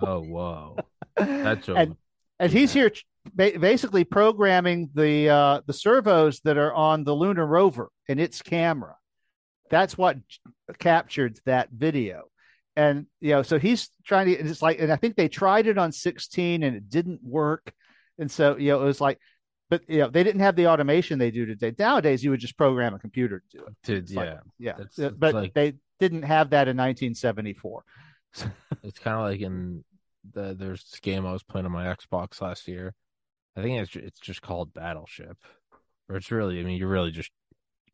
Oh 0.00 0.20
whoa, 0.20 0.76
that's 1.16 1.68
a 1.70 1.74
and 1.74 1.96
and 2.38 2.52
he's 2.52 2.72
here 2.72 2.92
ba- 3.34 3.58
basically 3.58 4.04
programming 4.04 4.90
the 4.94 5.28
uh, 5.28 5.60
the 5.66 5.72
servos 5.72 6.40
that 6.40 6.56
are 6.56 6.72
on 6.72 7.04
the 7.04 7.14
lunar 7.14 7.46
rover 7.46 7.88
and 8.08 8.20
its 8.20 8.42
camera. 8.42 8.96
That's 9.70 9.98
what 9.98 10.18
captured 10.78 11.40
that 11.44 11.70
video, 11.70 12.24
and 12.76 13.06
you 13.20 13.30
know, 13.30 13.42
so 13.42 13.58
he's 13.58 13.90
trying 14.04 14.26
to. 14.26 14.38
And 14.38 14.48
it's 14.48 14.62
like, 14.62 14.78
and 14.80 14.92
I 14.92 14.96
think 14.96 15.16
they 15.16 15.28
tried 15.28 15.66
it 15.66 15.78
on 15.78 15.92
16 15.92 16.62
and 16.62 16.76
it 16.76 16.88
didn't 16.90 17.20
work, 17.22 17.72
and 18.18 18.30
so 18.30 18.56
you 18.56 18.68
know, 18.72 18.82
it 18.82 18.84
was 18.84 19.00
like, 19.00 19.18
but 19.70 19.82
you 19.88 19.98
know, 19.98 20.08
they 20.10 20.22
didn't 20.22 20.42
have 20.42 20.56
the 20.56 20.68
automation 20.68 21.18
they 21.18 21.30
do 21.30 21.46
today. 21.46 21.72
Nowadays, 21.78 22.22
you 22.22 22.30
would 22.30 22.40
just 22.40 22.56
program 22.56 22.94
a 22.94 22.98
computer 22.98 23.42
to 23.50 23.58
do 23.58 23.64
it. 23.64 23.74
to, 23.84 23.96
It's 23.96 24.12
like- 24.14 24.28
yeah. 24.58 24.76
Yeah, 24.78 24.84
it's 24.84 24.98
but 25.18 25.34
like- 25.34 25.54
they 25.54 25.74
didn't 25.98 26.22
have 26.22 26.50
that 26.50 26.68
in 26.68 26.76
1974. 26.76 27.82
It's 28.82 28.98
kind 28.98 29.16
of 29.16 29.22
like 29.22 29.40
in 29.40 29.82
the 30.34 30.54
there's 30.54 30.84
this 30.90 31.00
game 31.00 31.24
I 31.26 31.32
was 31.32 31.42
playing 31.42 31.66
on 31.66 31.72
my 31.72 31.86
Xbox 31.86 32.40
last 32.40 32.68
year. 32.68 32.94
I 33.56 33.62
think 33.62 33.80
it's 33.80 33.96
it's 33.96 34.20
just 34.20 34.42
called 34.42 34.74
Battleship, 34.74 35.36
or 36.08 36.16
it's 36.16 36.30
really 36.30 36.60
I 36.60 36.62
mean 36.62 36.76
you're 36.78 36.88
really 36.88 37.10
just 37.10 37.30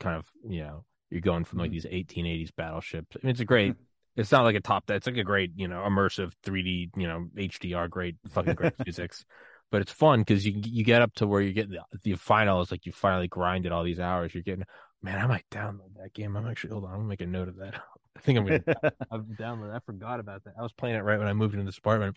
kind 0.01 0.17
of 0.17 0.27
you 0.47 0.63
know 0.65 0.85
you're 1.11 1.21
going 1.21 1.45
from 1.45 1.61
like 1.61 1.71
Mhm. 1.71 1.75
these 1.75 1.87
1880s 1.87 2.51
battleships. 2.57 3.17
I 3.17 3.25
mean 3.25 3.31
it's 3.31 3.41
a 3.41 3.45
great. 3.45 3.77
It's 4.17 4.33
not 4.33 4.45
like 4.45 4.57
a 4.57 4.61
top. 4.61 4.87
that 4.87 4.97
It's 4.97 5.07
like 5.07 5.17
a 5.17 5.25
great 5.25 5.53
you 5.57 5.69
know 5.69 5.81
immersive 5.81 6.33
3D 6.45 6.91
you 6.97 7.09
know 7.09 7.29
HDR 7.37 7.89
great 7.89 8.17
fucking 8.31 8.55
great 8.55 8.75
physics. 8.85 9.25
But 9.71 9.81
it's 9.81 9.93
fun 9.93 10.21
because 10.21 10.45
you 10.45 10.61
you 10.65 10.85
get 10.85 11.03
up 11.03 11.15
to 11.15 11.27
where 11.27 11.41
you 11.41 11.53
get 11.53 11.71
the, 11.71 11.81
the 12.03 12.15
final 12.15 12.61
is 12.61 12.71
like 12.71 12.85
you 12.85 12.93
finally 12.93 13.29
grinded 13.29 13.73
all 13.73 13.85
these 13.85 14.01
hours. 14.01 14.35
You're 14.35 14.43
getting 14.43 14.65
man, 15.03 15.19
I 15.19 15.27
might 15.27 15.45
download 15.51 15.97
that 16.01 16.15
game. 16.15 16.37
I'm 16.37 16.47
actually 16.47 16.71
hold 16.71 16.85
on, 16.85 16.91
I'm 16.91 16.97
gonna 16.99 17.09
make 17.09 17.21
a 17.21 17.27
note 17.27 17.49
of 17.49 17.57
that. 17.57 17.83
I 18.17 18.21
think 18.21 18.39
I'm 18.39 18.47
gonna 18.47 18.63
I've 19.11 19.23
downloaded. 19.23 19.75
I 19.75 19.81
forgot 19.85 20.21
about 20.21 20.45
that. 20.45 20.55
I 20.59 20.63
was 20.63 20.73
playing 20.73 20.97
it 20.97 21.01
right 21.01 21.19
when 21.19 21.29
I 21.29 21.33
moved 21.33 21.55
into 21.55 21.67
this 21.67 21.79
apartment. 21.79 22.17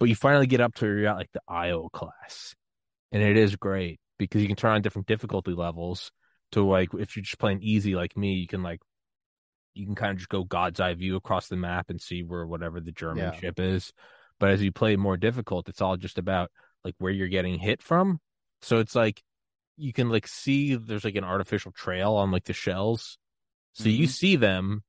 But 0.00 0.08
you 0.08 0.14
finally 0.14 0.46
get 0.46 0.60
up 0.60 0.74
to 0.76 0.84
where 0.84 0.98
you're 0.98 1.08
at 1.08 1.16
like 1.16 1.32
the 1.32 1.40
IO 1.48 1.88
class, 1.88 2.54
and 3.12 3.22
it 3.22 3.36
is 3.36 3.56
great 3.56 4.00
because 4.18 4.42
you 4.42 4.48
can 4.48 4.56
turn 4.56 4.72
on 4.72 4.82
different 4.82 5.08
difficulty 5.08 5.52
levels. 5.52 6.10
To 6.52 6.66
like, 6.66 6.88
if 6.94 7.14
you're 7.14 7.24
just 7.24 7.38
playing 7.38 7.60
easy 7.60 7.94
like 7.94 8.16
me, 8.16 8.32
you 8.34 8.46
can 8.46 8.62
like, 8.62 8.80
you 9.78 9.86
can 9.86 9.94
kind 9.94 10.10
of 10.12 10.18
just 10.18 10.28
go 10.28 10.44
God's 10.44 10.80
eye 10.80 10.94
view 10.94 11.16
across 11.16 11.48
the 11.48 11.56
map 11.56 11.90
and 11.90 12.00
see 12.00 12.22
where 12.22 12.46
whatever 12.46 12.80
the 12.80 12.92
German 12.92 13.32
Yeah. 13.32 13.38
ship 13.38 13.60
is. 13.60 13.92
But 14.40 14.50
as 14.50 14.62
you 14.62 14.72
play 14.72 14.96
more 14.96 15.16
difficult, 15.16 15.68
it's 15.68 15.80
all 15.80 15.96
just 15.96 16.18
about 16.18 16.50
like 16.84 16.94
where 16.98 17.12
you're 17.12 17.28
getting 17.28 17.58
hit 17.58 17.82
from. 17.82 18.20
So 18.62 18.78
it's 18.78 18.94
like 18.94 19.22
you 19.76 19.92
can 19.92 20.10
like 20.10 20.26
see 20.26 20.74
there's 20.74 21.04
like 21.04 21.16
an 21.16 21.24
artificial 21.24 21.72
trail 21.72 22.14
on 22.14 22.30
like 22.30 22.44
the 22.44 22.52
shells. 22.52 23.18
So 23.74 23.88
you 23.88 24.06
Mhm. 24.06 24.10
see 24.10 24.36
them 24.36 24.82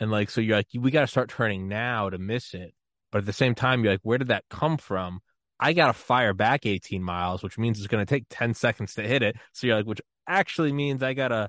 and 0.00 0.10
like 0.10 0.30
so 0.30 0.40
you're 0.40 0.56
like 0.56 0.68
we 0.74 0.90
got 0.90 1.02
to 1.02 1.06
start 1.06 1.30
turning 1.30 1.68
now 1.68 2.10
to 2.10 2.18
miss 2.18 2.54
it. 2.54 2.74
But 3.12 3.18
at 3.18 3.26
the 3.26 3.32
same 3.32 3.54
time 3.54 3.82
you're 3.84 3.94
like 3.94 4.00
where 4.02 4.18
did 4.18 4.28
that 4.28 4.44
come 4.50 4.76
from? 4.76 5.20
I 5.58 5.72
got 5.72 5.86
to 5.86 5.92
fire 5.94 6.34
back 6.34 6.66
18 6.66 7.02
miles, 7.02 7.42
which 7.42 7.56
means 7.58 7.78
it's 7.78 7.86
going 7.86 8.04
to 8.04 8.14
take 8.14 8.24
10 8.28 8.54
seconds 8.54 8.94
to 8.94 9.02
hit 9.02 9.22
it. 9.22 9.36
So 9.52 9.66
you're 9.66 9.76
like 9.76 9.86
which 9.86 10.02
actually 10.28 10.72
means 10.72 11.02
I 11.02 11.14
got 11.14 11.28
to 11.28 11.48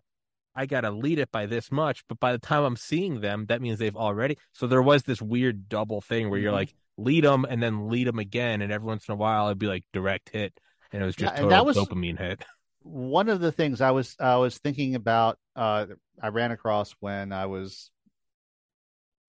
I 0.57 0.65
got 0.65 0.81
to 0.81 0.91
lead 0.91 1.19
it 1.19 1.31
by 1.31 1.45
this 1.45 1.71
much, 1.71 2.03
but 2.09 2.19
by 2.19 2.31
the 2.31 2.39
time 2.39 2.63
I'm 2.63 2.75
seeing 2.75 3.21
them, 3.21 3.45
that 3.45 3.61
means 3.61 3.77
they've 3.79 3.95
already. 3.95 4.37
So 4.53 4.65
there 4.67 4.81
was 4.81 5.03
this 5.03 5.21
weird 5.21 5.69
double 5.69 6.01
thing 6.01 6.29
where 6.29 6.39
you're 6.39 6.51
Mhm. 6.51 6.55
like 6.55 6.73
lead 6.97 7.23
them 7.23 7.45
and 7.47 7.61
then 7.61 7.89
lead 7.89 8.07
them 8.07 8.17
again 8.17 8.61
and 8.63 8.71
every 8.71 8.87
once 8.87 9.07
in 9.07 9.13
a 9.13 9.15
while 9.15 9.45
it'd 9.47 9.59
be 9.59 9.67
like 9.67 9.83
direct 9.93 10.29
hit 10.29 10.59
and 10.91 11.03
it 11.03 11.05
was 11.05 11.15
just 11.15 11.31
Yeah, 11.35 11.41
total 11.41 11.49
that 11.51 11.65
was- 11.65 11.77
dopamine 11.77 12.17
hit. 12.17 12.43
one 12.81 13.29
of 13.29 13.39
the 13.39 13.51
things 13.51 13.81
I 13.81 13.91
was 13.91 14.15
I 14.19 14.37
was 14.37 14.57
thinking 14.57 14.95
about 14.95 15.37
uh 15.55 15.85
I 16.19 16.29
ran 16.29 16.51
across 16.51 16.93
when 16.99 17.31
I 17.31 17.45
was 17.45 17.91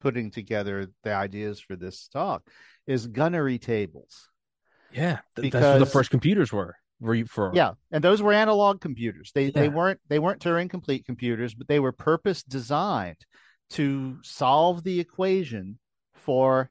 putting 0.00 0.30
together 0.30 0.88
the 1.02 1.12
ideas 1.12 1.60
for 1.60 1.76
this 1.76 2.08
talk 2.08 2.48
is 2.86 3.06
gunnery 3.06 3.58
tables. 3.58 4.30
Yeah, 4.92 5.18
th- 5.36 5.52
that's 5.52 5.62
what 5.66 5.78
the 5.80 5.84
first 5.86 6.08
computers 6.10 6.50
were. 6.50 6.77
For? 7.26 7.52
Yeah, 7.54 7.72
and 7.92 8.02
those 8.02 8.20
were 8.22 8.32
analog 8.32 8.80
computers. 8.80 9.30
They 9.34 9.50
they 9.50 9.68
weren't 9.68 10.00
they 10.08 10.18
weren't 10.18 10.40
Turing 10.40 10.68
complete 10.68 11.04
computers, 11.04 11.54
but 11.54 11.68
they 11.68 11.78
were 11.78 11.92
purpose 11.92 12.42
designed 12.42 13.18
to 13.70 14.18
solve 14.22 14.82
the 14.82 14.98
equation 14.98 15.78
for 16.14 16.70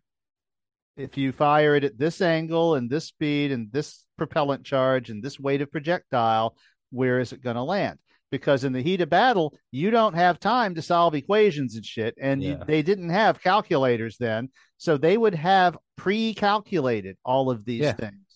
if 0.97 1.15
you 1.15 1.31
fire 1.31 1.75
it 1.75 1.83
at 1.83 1.97
this 1.97 2.21
angle 2.21 2.75
and 2.75 2.89
this 2.89 3.05
speed 3.05 3.51
and 3.51 3.71
this 3.71 4.03
propellant 4.17 4.65
charge 4.65 5.09
and 5.09 5.23
this 5.23 5.39
weight 5.39 5.61
of 5.61 5.71
projectile, 5.71 6.57
where 6.91 7.19
is 7.19 7.31
it 7.31 7.43
going 7.43 7.55
to 7.55 7.63
land? 7.63 7.99
Because 8.31 8.63
in 8.63 8.73
the 8.73 8.81
heat 8.81 8.99
of 8.99 9.09
battle, 9.09 9.57
you 9.71 9.91
don't 9.91 10.15
have 10.15 10.39
time 10.39 10.75
to 10.75 10.81
solve 10.81 11.15
equations 11.15 11.75
and 11.75 11.85
shit. 11.85 12.15
And 12.19 12.43
you, 12.43 12.51
Yeah. 12.53 12.63
they 12.65 12.81
didn't 12.81 13.11
have 13.11 13.41
calculators 13.41 14.17
then. 14.17 14.49
So 14.77 14.97
they 14.97 15.17
would 15.17 15.35
have 15.35 15.77
pre 15.95 16.33
calculated 16.33 17.15
all 17.23 17.49
of 17.49 17.63
these 17.63 17.83
Yeah. 17.83 17.93
things. 17.93 18.26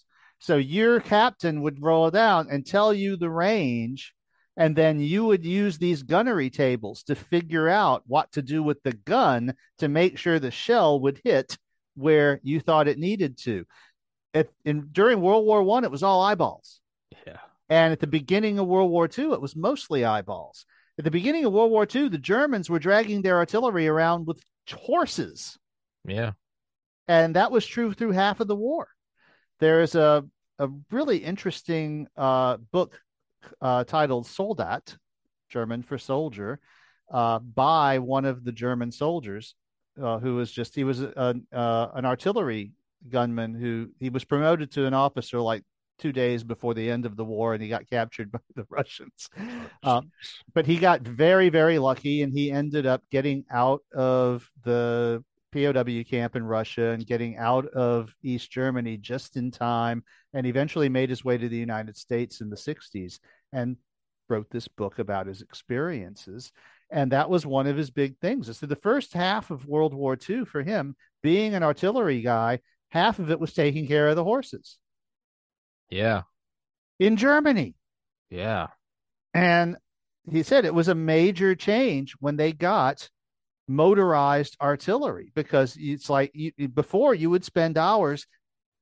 So 0.41 0.57
your 0.57 0.99
captain 0.99 1.61
would 1.61 1.83
roll 1.83 2.07
it 2.07 2.15
out 2.15 2.47
and 2.49 2.65
tell 2.65 2.91
you 2.95 3.15
the 3.15 3.29
range. 3.29 4.13
And 4.57 4.75
then 4.75 4.99
you 4.99 5.23
would 5.25 5.45
use 5.45 5.77
these 5.77 6.01
gunnery 6.01 6.49
tables 6.49 7.03
to 7.03 7.15
figure 7.15 7.69
out 7.69 8.03
what 8.07 8.31
to 8.33 8.41
do 8.41 8.63
with 8.63 8.81
the 8.81 8.93
gun 8.93 9.53
to 9.77 9.87
make 9.87 10.17
sure 10.17 10.39
the 10.39 10.49
shell 10.49 10.99
would 11.01 11.21
hit 11.23 11.57
where 11.95 12.39
you 12.41 12.59
thought 12.59 12.87
it 12.87 12.97
needed 12.97 13.37
to. 13.43 13.65
At, 14.33 14.49
in, 14.65 14.89
during 14.91 15.21
World 15.21 15.45
War 15.45 15.61
One, 15.61 15.83
it 15.83 15.91
was 15.91 16.01
all 16.01 16.21
eyeballs. 16.21 16.81
Yeah. 17.27 17.37
And 17.69 17.91
at 17.91 17.99
the 17.99 18.07
beginning 18.07 18.57
of 18.57 18.67
World 18.67 18.89
War 18.89 19.07
II, 19.15 19.33
it 19.33 19.41
was 19.41 19.55
mostly 19.55 20.03
eyeballs. 20.03 20.65
At 20.97 21.05
the 21.05 21.11
beginning 21.11 21.45
of 21.45 21.53
World 21.53 21.71
War 21.71 21.85
II, 21.93 22.09
the 22.09 22.17
Germans 22.17 22.67
were 22.67 22.79
dragging 22.79 23.21
their 23.21 23.37
artillery 23.37 23.87
around 23.87 24.25
with 24.25 24.41
horses. 24.71 25.57
Yeah. 26.03 26.31
And 27.07 27.35
that 27.35 27.51
was 27.51 27.65
true 27.65 27.93
through 27.93 28.11
half 28.11 28.39
of 28.39 28.47
the 28.47 28.55
war. 28.55 28.87
There 29.61 29.83
is 29.83 29.93
a, 29.93 30.25
a 30.57 30.69
really 30.89 31.17
interesting 31.17 32.07
uh, 32.17 32.57
book 32.71 32.99
uh, 33.61 33.83
titled 33.83 34.25
Soldat, 34.25 34.97
German 35.49 35.83
for 35.83 35.99
soldier, 35.99 36.59
uh, 37.11 37.37
by 37.37 37.99
one 37.99 38.25
of 38.25 38.43
the 38.43 38.51
German 38.51 38.91
soldiers 38.91 39.53
uh, 40.01 40.17
who 40.17 40.35
was 40.35 40.51
just, 40.51 40.73
he 40.73 40.83
was 40.83 41.03
a, 41.03 41.35
uh, 41.53 41.87
an 41.93 42.05
artillery 42.05 42.71
gunman 43.07 43.53
who 43.53 43.89
he 43.99 44.09
was 44.09 44.23
promoted 44.23 44.71
to 44.71 44.87
an 44.87 44.95
officer 44.95 45.39
like 45.39 45.63
two 45.99 46.11
days 46.11 46.43
before 46.43 46.73
the 46.73 46.89
end 46.89 47.05
of 47.05 47.15
the 47.15 47.23
war 47.23 47.53
and 47.53 47.61
he 47.61 47.69
got 47.69 47.87
captured 47.87 48.31
by 48.31 48.39
the 48.55 48.65
Russians. 48.67 49.29
Um, 49.83 50.09
but 50.55 50.65
he 50.65 50.77
got 50.77 51.01
very, 51.01 51.49
very 51.49 51.77
lucky 51.77 52.23
and 52.23 52.33
he 52.33 52.51
ended 52.51 52.87
up 52.87 53.03
getting 53.11 53.45
out 53.51 53.83
of 53.93 54.49
the 54.63 55.23
POW 55.51 56.03
camp 56.03 56.35
in 56.35 56.43
Russia 56.43 56.91
and 56.91 57.05
getting 57.05 57.37
out 57.37 57.65
of 57.67 58.13
East 58.23 58.51
Germany 58.51 58.97
just 58.97 59.37
in 59.37 59.51
time 59.51 60.03
and 60.33 60.45
eventually 60.45 60.89
made 60.89 61.09
his 61.09 61.23
way 61.25 61.37
to 61.37 61.49
the 61.49 61.57
United 61.57 61.97
States 61.97 62.41
in 62.41 62.49
the 62.49 62.55
60s 62.55 63.19
and 63.53 63.77
wrote 64.29 64.49
this 64.49 64.67
book 64.67 64.99
about 64.99 65.27
his 65.27 65.41
experiences. 65.41 66.51
And 66.89 67.11
that 67.11 67.29
was 67.29 67.45
one 67.45 67.67
of 67.67 67.77
his 67.77 67.89
big 67.91 68.17
things. 68.19 68.57
So 68.57 68.65
the 68.65 68.75
first 68.75 69.13
half 69.13 69.51
of 69.51 69.65
World 69.65 69.93
War 69.93 70.17
II 70.29 70.45
for 70.45 70.63
him, 70.63 70.95
being 71.23 71.53
an 71.53 71.63
artillery 71.63 72.21
guy, 72.21 72.59
half 72.89 73.19
of 73.19 73.31
it 73.31 73.39
was 73.39 73.53
taking 73.53 73.87
care 73.87 74.07
of 74.09 74.15
the 74.15 74.23
horses 74.23 74.77
Yeah. 75.89 76.23
in 76.99 77.17
Germany. 77.17 77.75
Yeah. 78.29 78.67
And 79.33 79.77
he 80.29 80.43
said 80.43 80.65
it 80.65 80.73
was 80.73 80.87
a 80.87 80.95
major 80.95 81.55
change 81.55 82.13
when 82.19 82.37
they 82.37 82.51
got 82.53 83.09
motorized 83.71 84.57
artillery 84.61 85.31
because 85.35 85.77
it's 85.79 86.09
like 86.09 86.31
you, 86.33 86.51
before 86.69 87.15
you 87.15 87.29
would 87.29 87.45
spend 87.45 87.77
hours 87.77 88.25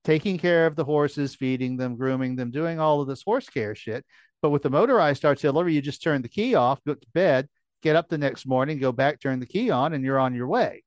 taking 0.04 0.38
care 0.38 0.66
of 0.66 0.76
the 0.76 0.84
horses, 0.86 1.36
feeding 1.36 1.78
them, 1.78 1.96
grooming 1.96 2.36
them, 2.36 2.52
doing 2.52 2.80
all 2.80 3.02
of 3.02 3.08
this 3.08 3.24
horse 3.24 3.50
care 3.50 3.76
shit. 3.76 4.06
But 4.42 4.50
with 4.50 4.64
the 4.64 4.70
motorized 4.70 5.26
artillery, 5.26 5.74
you 5.74 5.82
just 5.82 6.02
turn 6.02 6.22
the 6.22 6.30
key 6.30 6.56
off, 6.56 6.84
go 6.86 6.94
to 6.94 7.08
bed, 7.14 7.48
get 7.84 7.96
up 7.96 8.08
the 8.08 8.18
next 8.18 8.46
morning, 8.46 8.80
go 8.80 8.92
back, 8.92 9.20
turn 9.20 9.40
the 9.40 9.46
key 9.46 9.70
on, 9.70 9.94
and 9.94 10.04
you're 10.04 10.20
on 10.20 10.34
your 10.34 10.48
way. 10.48 10.84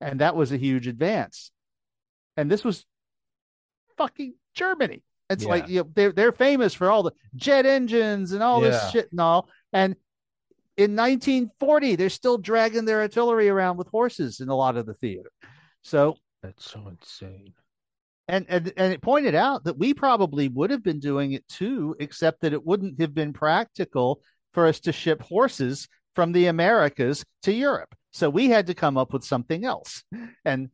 And 0.00 0.20
that 0.20 0.34
was 0.36 0.52
a 0.52 0.56
huge 0.56 0.86
advance. 0.86 1.50
And 2.36 2.50
this 2.50 2.64
was 2.64 2.84
fucking 3.96 4.34
Germany. 4.54 5.02
It's 5.30 5.44
Yeah. 5.44 5.48
like 5.50 5.68
you 5.68 5.80
know, 5.80 5.90
they're 5.94 6.12
they're 6.12 6.32
famous 6.32 6.74
for 6.74 6.90
all 6.90 7.02
the 7.02 7.12
jet 7.36 7.66
engines 7.66 8.32
and 8.32 8.42
all 8.42 8.60
this 8.60 8.90
shit 8.90 9.10
and 9.10 9.20
all. 9.20 9.48
And 9.72 9.96
in 10.76 10.96
1940, 10.96 11.96
they're 11.96 12.08
still 12.10 12.38
dragging 12.38 12.84
their 12.84 13.00
artillery 13.00 13.48
around 13.48 13.76
with 13.76 13.88
horses 13.88 14.40
in 14.40 14.48
a 14.48 14.54
lot 14.56 14.76
of 14.76 14.86
the 14.86 14.94
theater. 14.94 15.30
So 15.82 16.16
That's 16.42 16.68
so 16.70 16.88
insane. 16.88 17.52
and 18.28 18.46
and 18.48 18.72
and 18.76 18.92
it 18.92 19.02
pointed 19.02 19.34
out 19.34 19.64
that 19.64 19.78
we 19.78 19.94
probably 19.94 20.48
would 20.48 20.70
have 20.70 20.82
been 20.82 21.00
doing 21.00 21.32
it 21.32 21.46
too, 21.48 21.94
except 22.00 22.40
that 22.40 22.52
it 22.52 22.64
wouldn't 22.64 23.00
have 23.00 23.14
been 23.14 23.32
practical 23.32 24.20
for 24.52 24.66
us 24.66 24.80
to 24.80 24.92
ship 24.92 25.22
horses 25.22 25.88
from 26.14 26.32
the 26.32 26.46
Americas 26.46 27.24
to 27.42 27.52
Europe. 27.52 27.94
So 28.12 28.30
we 28.30 28.48
had 28.48 28.66
to 28.68 28.74
come 28.74 28.96
up 28.96 29.12
with 29.12 29.24
something 29.24 29.64
else, 29.64 30.04
and 30.44 30.70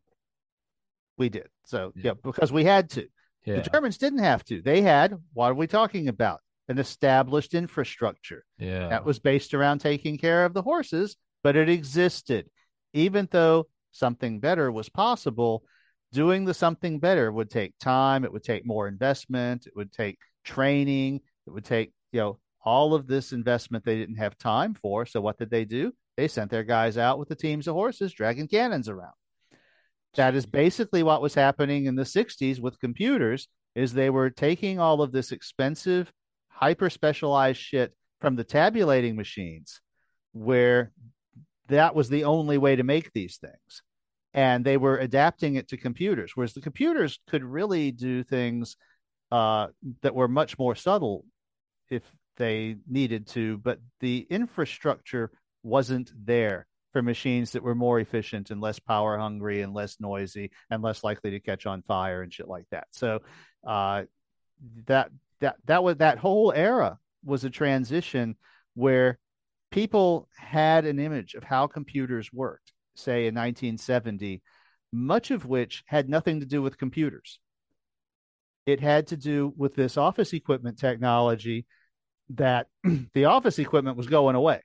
we 1.16 1.28
did. 1.28 1.48
So 1.64 1.93
yeah, 1.97 2.12
because 2.22 2.52
we 2.52 2.64
had 2.64 2.90
to. 2.90 3.06
Yeah. 3.44 3.60
The 3.60 3.70
Germans 3.70 3.97
didn't 3.98 4.18
have 4.18 4.44
to. 4.44 4.60
They 4.60 4.82
had 4.82 5.14
what 5.32 5.51
are 5.51 5.55
we 5.55 5.66
talking 5.66 6.09
about? 6.09 6.40
An 6.70 6.78
established 6.78 7.52
infrastructure 7.55 8.44
Yeah. 8.59 8.88
that 8.88 9.05
was 9.05 9.18
based 9.18 9.55
around 9.55 9.80
taking 9.80 10.16
care 10.16 10.44
of 10.44 10.55
the 10.55 10.62
horses, 10.62 11.16
but 11.42 11.56
it 11.56 11.68
existed. 11.68 12.48
Even 12.92 13.28
though 13.30 13.66
something 13.90 14.38
better 14.38 14.70
was 14.70 14.88
possible, 14.88 15.64
doing 16.12 16.44
the 16.44 16.55
something 16.55 17.01
better 17.01 17.32
would 17.32 17.51
take 17.51 17.76
time, 17.80 18.24
it 18.24 18.32
would 18.32 18.44
take 18.44 18.64
more 18.64 18.86
investment, 18.86 19.66
it 19.66 19.74
would 19.74 19.92
take 19.92 20.18
training, 20.44 21.20
it 21.47 21.51
would 21.51 21.64
take, 21.64 21.92
you 22.12 22.20
know, 22.20 22.38
all 22.64 22.94
of 22.94 23.09
this 23.09 23.32
investment 23.32 23.84
they 23.84 23.97
didn't 23.97 24.16
have 24.16 24.38
time 24.38 24.74
for. 24.74 25.05
So 25.06 25.20
what 25.20 25.38
did 25.38 25.51
they 25.51 25.64
do? 25.64 25.92
They 26.16 26.28
sent 26.28 26.52
their 26.52 26.62
guys 26.64 26.97
out 26.97 27.18
with 27.18 27.28
the 27.28 27.34
teams 27.34 27.66
of 27.66 27.74
horses 27.74 28.12
dragging 28.12 28.47
cannons 28.47 28.88
around. 28.88 29.14
That 30.14 30.36
is 30.36 30.47
basically 30.47 31.02
what 31.02 31.22
was 31.22 31.34
happening 31.34 31.86
in 31.86 31.97
the 31.97 32.05
60s 32.05 32.60
with 32.60 32.78
computers 32.78 33.48
is 33.74 33.92
they 33.92 34.10
were 34.10 34.30
taking 34.30 34.78
all 34.78 35.02
of 35.02 35.10
this 35.10 35.32
expensive 35.32 36.12
hyper 36.60 36.90
specialized 36.90 37.60
shit 37.60 37.94
from 38.20 38.36
the 38.36 38.44
tabulating 38.44 39.16
machines 39.16 39.80
where 40.32 40.92
that 41.68 41.94
was 41.94 42.08
the 42.08 42.24
only 42.24 42.58
way 42.58 42.76
to 42.76 42.82
make 42.82 43.12
these 43.12 43.38
things. 43.38 43.82
And 44.34 44.64
they 44.64 44.76
were 44.76 44.98
adapting 44.98 45.56
it 45.56 45.68
to 45.68 45.76
computers 45.76 46.32
whereas 46.34 46.52
the 46.52 46.60
computers 46.60 47.18
could 47.28 47.42
really 47.42 47.90
do 47.90 48.22
things 48.22 48.76
uh, 49.32 49.68
that 50.02 50.14
were 50.14 50.28
much 50.28 50.58
more 50.58 50.74
subtle 50.74 51.24
if 51.88 52.02
they 52.36 52.76
needed 52.88 53.26
to 53.26 53.58
but 53.58 53.78
the 54.00 54.26
infrastructure 54.30 55.30
wasn't 55.62 56.12
there 56.24 56.66
for 56.92 57.02
machines 57.02 57.52
that 57.52 57.62
were 57.62 57.74
more 57.74 58.00
efficient 58.00 58.50
and 58.50 58.60
less 58.60 58.78
power 58.78 59.16
hungry 59.18 59.62
and 59.62 59.72
less 59.72 59.96
noisy 60.00 60.50
and 60.70 60.82
less 60.82 61.04
likely 61.04 61.30
to 61.30 61.40
catch 61.40 61.66
on 61.66 61.82
fire 61.82 62.22
and 62.22 62.32
shit 62.32 62.48
like 62.48 62.66
that. 62.70 62.86
So 62.90 63.20
uh, 63.66 64.04
that 64.86 65.10
that 65.40 65.56
that 65.66 65.82
was 65.82 65.96
that 65.96 66.18
whole 66.18 66.52
era 66.52 66.98
was 67.24 67.44
a 67.44 67.50
transition 67.50 68.36
where 68.74 69.18
people 69.70 70.28
had 70.36 70.84
an 70.84 70.98
image 70.98 71.34
of 71.34 71.44
how 71.44 71.66
computers 71.66 72.32
worked 72.32 72.72
say 72.94 73.26
in 73.26 73.34
1970 73.34 74.42
much 74.92 75.30
of 75.30 75.46
which 75.46 75.84
had 75.86 76.08
nothing 76.08 76.40
to 76.40 76.46
do 76.46 76.62
with 76.62 76.78
computers. 76.78 77.38
It 78.66 78.80
had 78.80 79.08
to 79.08 79.16
do 79.16 79.52
with 79.56 79.74
this 79.74 79.96
office 79.96 80.32
equipment 80.32 80.78
technology 80.78 81.66
that 82.30 82.66
the 83.14 83.24
office 83.24 83.58
equipment 83.58 83.96
was 83.96 84.06
going 84.06 84.36
away 84.36 84.62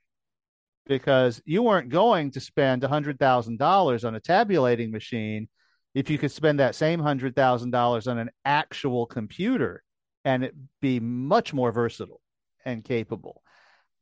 because 0.86 1.42
you 1.44 1.62
weren't 1.62 1.88
going 1.88 2.30
to 2.32 2.40
spend 2.40 2.82
$100,000 2.82 4.04
on 4.04 4.14
a 4.14 4.20
tabulating 4.20 4.90
machine 4.90 5.48
if 5.94 6.10
you 6.10 6.18
could 6.18 6.30
spend 6.30 6.60
that 6.60 6.74
same 6.74 7.00
$100,000 7.00 8.10
on 8.10 8.18
an 8.18 8.30
actual 8.44 9.06
computer 9.06 9.82
and 10.26 10.50
be 10.82 10.98
much 10.98 11.54
more 11.54 11.70
versatile 11.70 12.20
and 12.64 12.84
capable. 12.84 13.42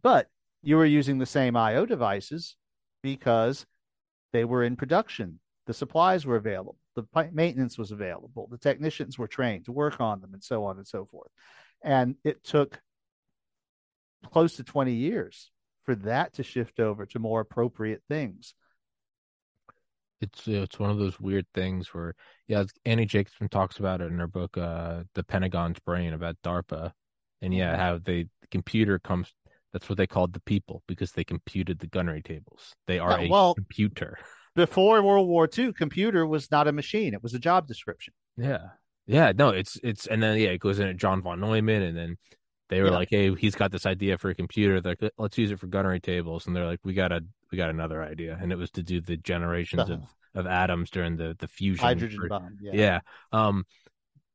But 0.03 0.29
you 0.63 0.79
were 0.79 0.87
using 0.87 1.19
the 1.19 1.27
same 1.27 1.55
IO 1.55 1.85
devices 1.85 2.57
because 3.03 3.67
they 4.33 4.47
were 4.47 4.65
in 4.65 4.75
production. 4.75 5.39
The 5.67 5.75
supplies 5.75 6.25
were 6.25 6.37
available, 6.37 6.79
the 6.97 7.05
maintenance 7.31 7.77
was 7.77 7.91
available, 7.91 8.49
the 8.51 8.59
technicians 8.59 9.19
were 9.19 9.29
trained 9.29 9.67
to 9.67 9.73
work 9.73 10.01
on 10.01 10.23
them, 10.23 10.33
and 10.33 10.43
so 10.43 10.65
on 10.65 10.79
and 10.79 10.87
so 10.87 11.05
forth. 11.05 11.31
And 11.83 12.17
it 12.25 12.43
took 12.43 12.81
close 14.33 14.57
to 14.57 14.65
20 14.65 14.93
years 14.93 15.51
for 15.85 15.95
that 15.97 16.33
to 16.35 16.43
shift 16.43 16.81
over 16.81 17.05
to 17.05 17.19
more 17.19 17.41
appropriate 17.41 18.03
things. 18.09 18.55
It's 20.23 20.49
it's 20.49 20.79
one 20.79 20.89
of 20.89 20.97
those 20.97 21.21
weird 21.21 21.47
things 21.53 21.93
where 21.93 22.15
yeah, 22.49 22.65
Annie 22.85 23.07
Jacobsen 23.07 23.49
talks 23.49 23.79
about 23.79 24.01
it 24.01 24.07
in 24.13 24.19
her 24.19 24.27
book, 24.27 24.57
uh, 24.59 25.05
"The 25.15 25.25
Pentagon's 25.25 25.79
Brain" 25.81 26.13
about 26.13 26.37
DARPA, 26.43 26.93
and 27.43 27.55
yeah, 27.55 27.77
how 27.77 27.99
they 27.99 28.25
the 28.41 28.47
computer 28.51 28.99
comes. 28.99 29.33
That's 29.73 29.89
what 29.89 29.99
they 29.99 30.07
called 30.07 30.33
the 30.35 30.41
people 30.41 30.83
because 30.87 31.13
they 31.13 31.25
computed 31.25 31.81
the 31.81 31.89
gunnery 31.89 32.23
tables. 32.23 32.75
They 32.87 32.99
are 33.01 33.21
Yeah, 33.21 33.27
a 33.27 33.31
well- 33.31 33.55
computer. 33.55 34.19
Before 34.55 35.03
World 35.03 35.27
War 35.29 35.49
II, 35.59 35.73
computer 35.73 36.25
was 36.27 36.49
not 36.53 36.69
a 36.69 36.73
machine; 36.73 37.13
it 37.13 37.23
was 37.25 37.35
a 37.35 37.41
job 37.41 37.67
description. 37.67 38.15
Yeah, 38.37 38.69
Yeah, 39.07 39.33
no, 39.37 39.49
it's 39.51 39.77
it's 39.83 40.07
and 40.07 40.23
then 40.23 40.39
yeah, 40.39 40.51
it 40.51 40.59
goes 40.61 40.79
into 40.79 40.95
John 40.95 41.23
von 41.23 41.41
Neumann, 41.41 41.83
and 41.83 41.97
then 41.97 42.17
they 42.69 42.81
were 42.81 42.87
Yeah. 42.89 42.95
like, 42.95 43.09
"Hey, 43.11 43.35
he's 43.35 43.57
got 43.57 43.73
this 43.73 43.85
idea 43.85 44.17
for 44.17 44.31
a 44.31 44.35
computer. 44.35 44.81
They're 44.81 44.97
like, 45.01 45.13
let's 45.19 45.37
use 45.39 45.51
it 45.51 45.59
for 45.59 45.67
gunnery 45.67 45.99
tables." 46.01 46.47
And 46.47 46.55
they're 46.55 46.67
like, 46.67 46.81
"We 46.85 46.95
got 46.95 47.11
a 47.11 47.25
we 47.51 47.59
got 47.59 47.71
another 47.71 48.03
idea," 48.03 48.39
and 48.41 48.53
it 48.53 48.57
was 48.57 48.71
to 48.73 48.83
do 48.85 49.01
the 49.01 49.17
generations 49.17 49.83
Uh-huh. 49.83 49.95
of 49.95 50.15
of 50.35 50.47
atoms 50.47 50.91
during 50.91 51.17
the 51.17 51.37
the 51.39 51.49
fusion. 51.49 51.85
Hydrogen 51.85 52.21
for- 52.21 52.29
bomb. 52.29 52.57
Yeah. 52.61 52.73
yeah. 52.75 53.01
Um, 53.33 53.65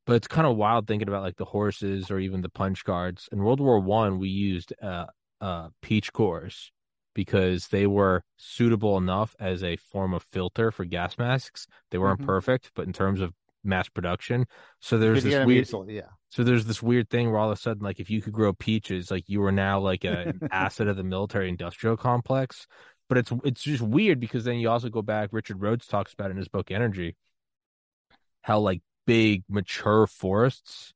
but 0.05 0.15
it's 0.15 0.27
kind 0.27 0.47
of 0.47 0.57
wild 0.57 0.87
thinking 0.87 1.07
about 1.07 1.21
like 1.23 1.35
the 1.37 1.45
horses 1.45 2.09
or 2.09 2.19
even 2.19 2.41
the 2.41 2.49
punch 2.49 2.83
cards. 2.83 3.29
In 3.31 3.43
World 3.43 3.59
War 3.59 3.79
One, 3.79 4.17
we 4.19 4.29
used 4.29 4.73
uh 4.81 5.05
uh 5.41 5.69
peach 5.81 6.11
cores 6.13 6.71
because 7.13 7.67
they 7.67 7.85
were 7.87 8.23
suitable 8.37 8.97
enough 8.97 9.35
as 9.39 9.63
a 9.63 9.75
form 9.77 10.13
of 10.13 10.23
filter 10.23 10.71
for 10.71 10.85
gas 10.85 11.17
masks. 11.17 11.67
They 11.91 11.97
weren't 11.97 12.21
Mhm. 12.21 12.25
perfect, 12.25 12.71
but 12.75 12.87
in 12.87 12.93
terms 12.93 13.19
of 13.21 13.33
mass 13.63 13.89
production, 13.89 14.45
so 14.79 14.97
there's 14.97 15.23
this 15.23 15.45
weird. 15.45 15.61
easily, 15.67 15.95
yeah. 15.97 16.03
So 16.29 16.43
there's 16.43 16.65
this 16.65 16.81
weird 16.81 17.09
thing 17.09 17.29
where 17.29 17.39
all 17.39 17.51
of 17.51 17.57
a 17.57 17.61
sudden, 17.61 17.83
like 17.83 17.99
if 17.99 18.09
you 18.09 18.21
could 18.21 18.31
grow 18.33 18.53
peaches, 18.53 19.11
like 19.11 19.27
you 19.27 19.41
were 19.41 19.51
now 19.51 19.79
like 19.79 20.05
a, 20.05 20.29
an 20.29 20.39
asset 20.51 20.87
of 20.87 20.95
the 20.95 21.03
military 21.03 21.49
industrial 21.49 21.97
complex. 21.97 22.67
But 23.09 23.17
it's 23.17 23.31
it's 23.43 23.63
just 23.63 23.81
weird 23.81 24.19
because 24.19 24.45
then 24.45 24.57
you 24.57 24.69
also 24.69 24.89
go 24.89 25.01
back. 25.01 25.29
Richard 25.33 25.61
Rhodes 25.61 25.87
talks 25.87 26.13
about 26.13 26.27
it 26.27 26.31
in 26.31 26.37
his 26.37 26.47
book 26.47 26.71
Energy, 26.71 27.15
how 28.41 28.59
like 28.59 28.81
big 29.05 29.43
mature 29.49 30.07
forests 30.07 30.93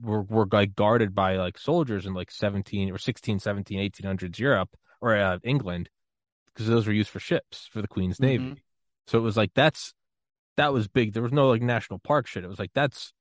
were 0.00 0.22
were 0.22 0.46
like 0.50 0.74
guarded 0.74 1.14
by 1.14 1.36
like 1.36 1.58
soldiers 1.58 2.06
in 2.06 2.14
like 2.14 2.30
17 2.30 2.90
or 2.90 2.98
16, 2.98 3.38
17, 3.38 3.80
1800s 3.80 4.38
Europe 4.38 4.76
or 5.00 5.16
uh, 5.16 5.38
England 5.42 5.88
because 6.46 6.68
those 6.68 6.86
were 6.86 6.92
used 6.92 7.10
for 7.10 7.20
ships 7.20 7.68
for 7.72 7.82
the 7.82 7.88
Queen's 7.88 8.20
Navy. 8.20 8.44
Mhm. 8.44 8.56
So 9.06 9.18
it 9.18 9.22
was 9.22 9.36
like 9.36 9.52
that's 9.54 9.94
that 10.56 10.72
was 10.72 10.88
big. 10.88 11.12
There 11.12 11.22
was 11.22 11.32
no 11.32 11.48
like 11.48 11.62
national 11.62 11.98
park 11.98 12.26
shit. 12.26 12.44
It 12.44 12.48
was 12.48 12.58
like 12.58 12.72
that's 12.74 13.12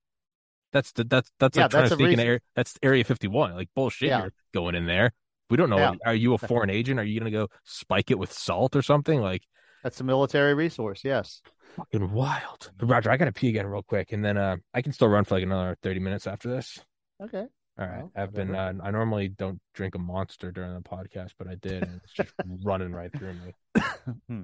that's 0.72 0.91
the 0.93 1.03
that's 1.03 1.31
that's 1.39 1.57
Yeah, 1.57 1.63
like 1.63 1.72
trying 1.72 1.84
that's 1.84 1.95
to 1.95 1.97
sneak 1.97 2.13
in 2.13 2.19
area. 2.19 2.39
That's 2.55 2.77
Area 2.84 3.03
51. 3.03 3.55
Like 3.55 3.69
bullshit. 3.76 4.09
Yeah. 4.09 4.22
You're 4.23 4.34
going 4.53 4.76
in 4.76 4.85
there. 4.85 5.13
We 5.49 5.57
don't 5.57 5.69
know. 5.69 5.77
Yeah. 5.77 5.93
Are 6.05 6.15
you 6.15 6.34
a 6.34 6.38
foreign 6.38 6.69
agent? 6.69 6.99
Are 6.99 7.03
you 7.03 7.19
gonna 7.19 7.31
go 7.31 7.47
spike 7.63 8.11
it 8.11 8.17
with 8.19 8.31
salt 8.31 8.76
or 8.76 8.81
something? 8.81 9.22
Like 9.22 9.43
That's 9.84 9.99
a 9.99 10.03
military 10.03 10.53
resource. 10.53 11.01
Yes. 11.03 11.41
fucking 11.76 12.11
wild. 12.11 12.72
But 12.77 12.88
Roger, 12.88 13.11
I 13.11 13.17
gotta 13.17 13.31
pee 13.31 13.49
again 13.49 13.67
real 13.67 13.84
quick, 13.84 14.11
and 14.11 14.23
then 14.23 14.38
uh 14.38 14.57
I 14.73 14.81
can 14.81 14.91
still 14.91 15.07
run 15.07 15.23
for 15.23 15.35
like 15.35 15.43
another 15.43 15.77
30 15.84 15.99
minutes 15.99 16.27
after 16.27 16.49
this. 16.49 16.80
Okay. 17.22 17.45
All 17.77 17.85
right. 17.85 18.03
Well, 18.03 18.11
I've 18.15 18.34
been. 18.34 18.55
Uh. 18.55 18.73
I 18.81 18.91
normally 18.91 19.27
don't 19.27 19.59
drink 19.73 19.95
a 19.95 19.99
monster 19.99 20.51
during 20.51 20.73
the 20.73 20.81
podcast, 20.81 21.31
but 21.38 21.47
I 21.47 21.55
did, 21.55 21.84
and 21.84 22.01
it's 22.03 22.13
just 22.13 22.31
running 22.63 22.93
right 22.93 23.11
through 23.11 23.34
me. 23.34 23.81
Hmm. 24.30 24.43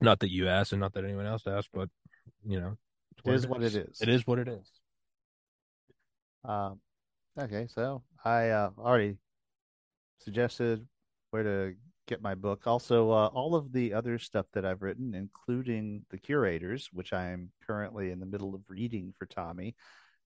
Not 0.00 0.18
that 0.20 0.32
you 0.32 0.48
asked, 0.48 0.72
and 0.72 0.80
not 0.80 0.92
that 0.94 1.04
anyone 1.04 1.26
else 1.26 1.46
asked, 1.46 1.68
but 1.72 1.88
you 2.44 2.60
know, 2.60 2.76
It 3.24 3.32
is 3.32 3.46
what 3.46 3.62
it 3.62 3.74
is. 3.74 4.00
It 4.00 4.08
is 4.08 4.26
what 4.26 4.40
it 4.40 4.48
is. 4.48 4.68
Um, 6.44 6.80
okay, 7.38 7.66
so 7.68 8.02
I 8.24 8.50
uh, 8.50 8.70
already 8.78 9.16
suggested 10.18 10.86
where 11.30 11.42
to 11.42 11.74
get 12.06 12.22
my 12.22 12.34
book. 12.34 12.66
Also, 12.66 13.10
uh, 13.10 13.26
all 13.26 13.54
of 13.54 13.72
the 13.72 13.92
other 13.92 14.18
stuff 14.18 14.46
that 14.52 14.64
I've 14.64 14.82
written, 14.82 15.14
including 15.14 16.04
the 16.10 16.18
curators, 16.18 16.88
which 16.92 17.12
I 17.12 17.30
am 17.30 17.50
currently 17.66 18.10
in 18.10 18.20
the 18.20 18.26
middle 18.26 18.54
of 18.54 18.62
reading 18.68 19.12
for 19.18 19.26
Tommy 19.26 19.74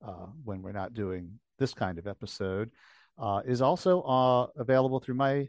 uh, 0.06 0.26
when 0.44 0.62
we're 0.62 0.72
not 0.72 0.94
doing 0.94 1.38
this 1.58 1.72
kind 1.74 1.98
of 1.98 2.06
episode, 2.06 2.70
uh, 3.18 3.40
is 3.46 3.62
also 3.62 4.02
uh, 4.02 4.46
available 4.56 5.00
through 5.00 5.14
my 5.14 5.48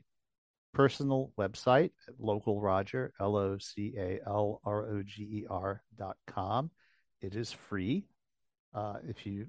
personal 0.74 1.34
website 1.38 1.92
at 2.08 2.14
local 2.18 2.62
roger 2.62 3.14
l 3.20 3.36
o 3.36 3.58
c 3.58 3.94
a 3.98 4.20
l 4.26 4.62
r 4.64 4.88
o 4.88 5.04
g 5.04 5.24
e 5.24 5.46
r 5.50 5.84
dot 5.98 6.16
com. 6.28 6.72
It 7.22 7.36
is 7.36 7.52
free 7.52 8.06
uh, 8.74 9.00
if 9.06 9.26
you 9.26 9.48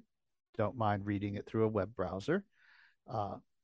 don't 0.59 0.77
mind 0.77 1.07
reading 1.07 1.37
it 1.37 1.47
through 1.47 1.65
a 1.65 1.69
web 1.69 1.95
browser. 1.95 2.45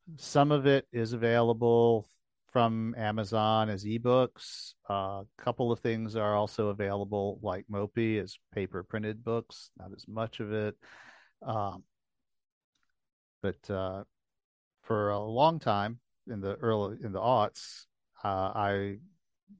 Uh, 0.08 0.12
some 0.16 0.52
of 0.52 0.66
it 0.66 0.86
is 0.92 1.12
available 1.12 2.06
from 2.52 2.94
Amazon 2.96 3.68
as 3.68 3.84
ebooks. 3.84 4.74
A 4.88 5.22
couple 5.36 5.70
of 5.70 5.80
things 5.80 6.16
are 6.16 6.34
also 6.34 6.68
available, 6.68 7.38
like 7.42 7.66
Mopi, 7.70 8.18
as 8.18 8.38
paper 8.54 8.82
printed 8.82 9.22
books. 9.24 9.70
Not 9.78 9.90
as 9.94 10.06
much 10.08 10.40
of 10.40 10.52
it, 10.52 10.74
um, 11.42 11.84
but 13.42 13.70
uh, 13.70 14.04
for 14.82 15.10
a 15.10 15.20
long 15.20 15.58
time 15.58 16.00
in 16.26 16.40
the 16.40 16.54
early 16.56 16.96
in 17.02 17.12
the 17.12 17.20
aughts, 17.20 17.84
uh, 18.24 18.52
I 18.54 18.96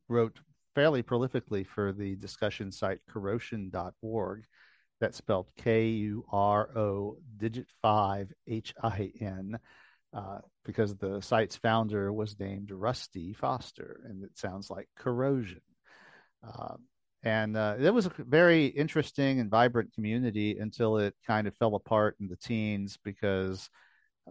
wrote 0.09 0.41
fairly 0.75 1.03
prolifically 1.03 1.67
for 1.67 1.93
the 1.93 2.17
discussion 2.17 2.73
site 2.73 3.01
kuro5hin.org 3.13 4.45
that's 5.01 5.19
spelled 5.19 5.51
K 5.57 5.89
U 5.89 6.25
R 6.31 6.77
O 6.77 7.17
digit 7.37 7.67
five 7.83 8.33
H 8.47 8.75
I 8.83 9.13
N, 9.21 9.59
uh, 10.13 10.39
because 10.65 10.97
the 10.97 11.21
site's 11.21 11.57
founder 11.57 12.13
was 12.13 12.39
named 12.39 12.71
Rusty 12.71 13.33
Foster, 13.33 14.01
and 14.09 14.25
it 14.25 14.37
sounds 14.39 14.71
like 14.71 14.89
corrosion. 14.97 15.61
Uh, 16.47 16.77
and 17.23 17.57
uh, 17.57 17.75
it 17.79 17.93
was 17.93 18.07
a 18.07 18.13
very 18.19 18.67
interesting 18.67 19.41
and 19.41 19.51
vibrant 19.51 19.93
community 19.93 20.59
until 20.59 20.99
it 20.99 21.15
kind 21.27 21.47
of 21.49 21.57
fell 21.57 21.75
apart 21.75 22.17
in 22.21 22.29
the 22.29 22.37
teens 22.37 22.97
because 23.03 23.69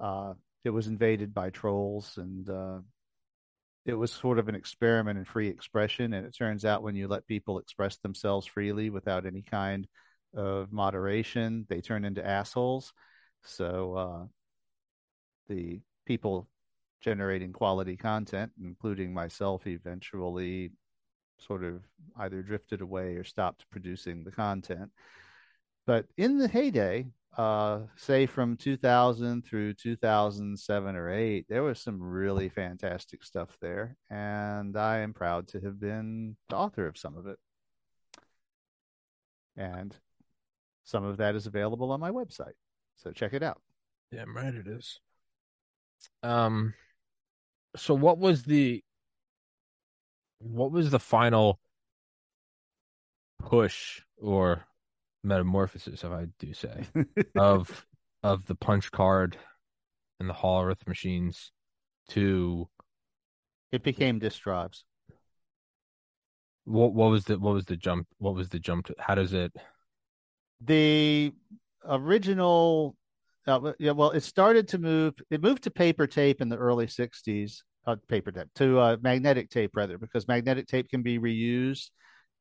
uh, 0.02 0.34
it 0.64 0.70
was 0.70 0.88
invaded 0.88 1.34
by 1.34 1.50
trolls 1.50 2.18
and 2.18 2.50
uh, 2.50 2.80
it 3.86 3.94
was 3.94 4.12
sort 4.12 4.40
of 4.40 4.48
an 4.48 4.56
experiment 4.56 5.18
in 5.18 5.26
free 5.26 5.50
expression. 5.50 6.14
And 6.14 6.26
it 6.26 6.36
turns 6.36 6.66
out 6.66 6.84
when 6.84 6.96
you 6.96 7.08
let 7.08 7.28
people 7.28 7.60
express 7.60 7.98
themselves 7.98 8.46
freely 8.46 8.90
without 8.90 9.26
any 9.26 9.42
kind 9.42 9.88
of 10.36 10.72
moderation, 10.72 11.66
they 11.70 11.82
turn 11.82 12.06
into 12.06 12.26
assholes. 12.26 12.94
So 13.44 13.94
uh, 13.96 14.26
the 15.48 15.80
people 16.06 16.48
generating 17.02 17.54
quality 17.54 17.96
content, 17.96 18.52
including 18.62 19.14
myself, 19.14 19.68
eventually 19.68 20.72
sort 21.40 21.64
of 21.64 21.84
either 22.18 22.42
drifted 22.42 22.82
away 22.82 23.16
or 23.16 23.24
stopped 23.24 23.66
producing 23.72 24.24
the 24.24 24.32
content. 24.32 24.90
But 25.86 26.06
in 26.18 26.38
the 26.38 26.48
heyday, 26.48 27.08
uh, 27.38 27.82
say 27.96 28.26
from 28.26 28.58
2000 28.58 29.46
through 29.46 29.74
2007 29.76 30.96
or 30.96 31.10
8, 31.12 31.46
there 31.48 31.64
was 31.64 31.80
some 31.80 32.02
really 32.02 32.50
fantastic 32.50 33.24
stuff 33.24 33.56
there. 33.62 33.96
And 34.10 34.76
I 34.76 35.00
am 35.00 35.14
proud 35.14 35.48
to 35.50 35.60
have 35.62 35.80
been 35.80 36.36
the 36.50 36.56
author 36.56 36.88
of 36.88 36.98
some 36.98 37.16
of 37.16 37.28
it. 37.28 37.38
And 39.56 39.96
some 40.84 41.04
of 41.04 41.18
that 41.18 41.36
is 41.36 41.48
available 41.48 41.92
on 41.92 42.00
my 42.00 42.12
website. 42.12 42.54
So 42.96 43.12
check 43.12 43.34
it 43.34 43.44
out. 43.44 43.62
Damn 44.12 44.36
right 44.36 44.54
it 44.54 44.68
is. 44.68 45.00
Um, 46.24 46.74
so 47.76 47.94
what 47.94 48.18
was 48.18 48.44
the 48.44 48.84
what 50.40 50.72
was 50.72 50.92
the 50.92 51.00
final 51.00 51.60
push 53.40 54.02
or 54.18 54.66
metamorphosis, 55.24 56.04
if 56.04 56.12
I 56.12 56.28
do 56.40 56.54
say, 56.54 56.86
of 57.36 57.86
of 58.24 58.46
the 58.46 58.56
punch 58.56 58.92
card 58.92 59.38
and 60.20 60.30
the 60.30 60.34
Hollerith 60.34 60.88
machines 60.88 61.52
to 62.10 62.68
it 63.72 63.84
became 63.84 64.20
disk 64.20 64.42
drives. 64.42 64.86
what 66.66 66.94
what 66.94 67.10
was 67.10 67.26
the 67.26 67.40
what 67.40 67.54
was 67.54 67.66
the 67.66 67.78
jump 67.78 68.08
what 68.18 68.36
was 68.36 68.50
the 68.50 68.60
jump 68.60 68.86
to 68.88 68.96
how 69.00 69.16
does 69.16 69.34
it 69.34 69.52
the 70.62 71.32
original 71.86 72.96
uh, 73.48 73.74
yeah 73.80 73.92
well 73.92 74.12
it 74.12 74.22
started 74.22 74.68
to 74.68 74.78
move 74.78 75.14
it 75.30 75.42
moved 75.42 75.64
to 75.64 75.72
paper 75.72 76.08
tape 76.08 76.42
in 76.42 76.50
the 76.50 76.58
early 76.58 76.88
60s 76.88 77.64
uh, 77.86 77.96
paper 78.08 78.32
tape 78.32 78.48
to 78.56 78.80
uh, 78.80 78.98
magnetic 79.02 79.50
tape 79.50 79.72
rather 79.76 79.98
because 79.98 80.28
magnetic 80.28 80.68
tape 80.68 80.90
can 80.90 81.02
be 81.02 81.20
reused 81.20 81.90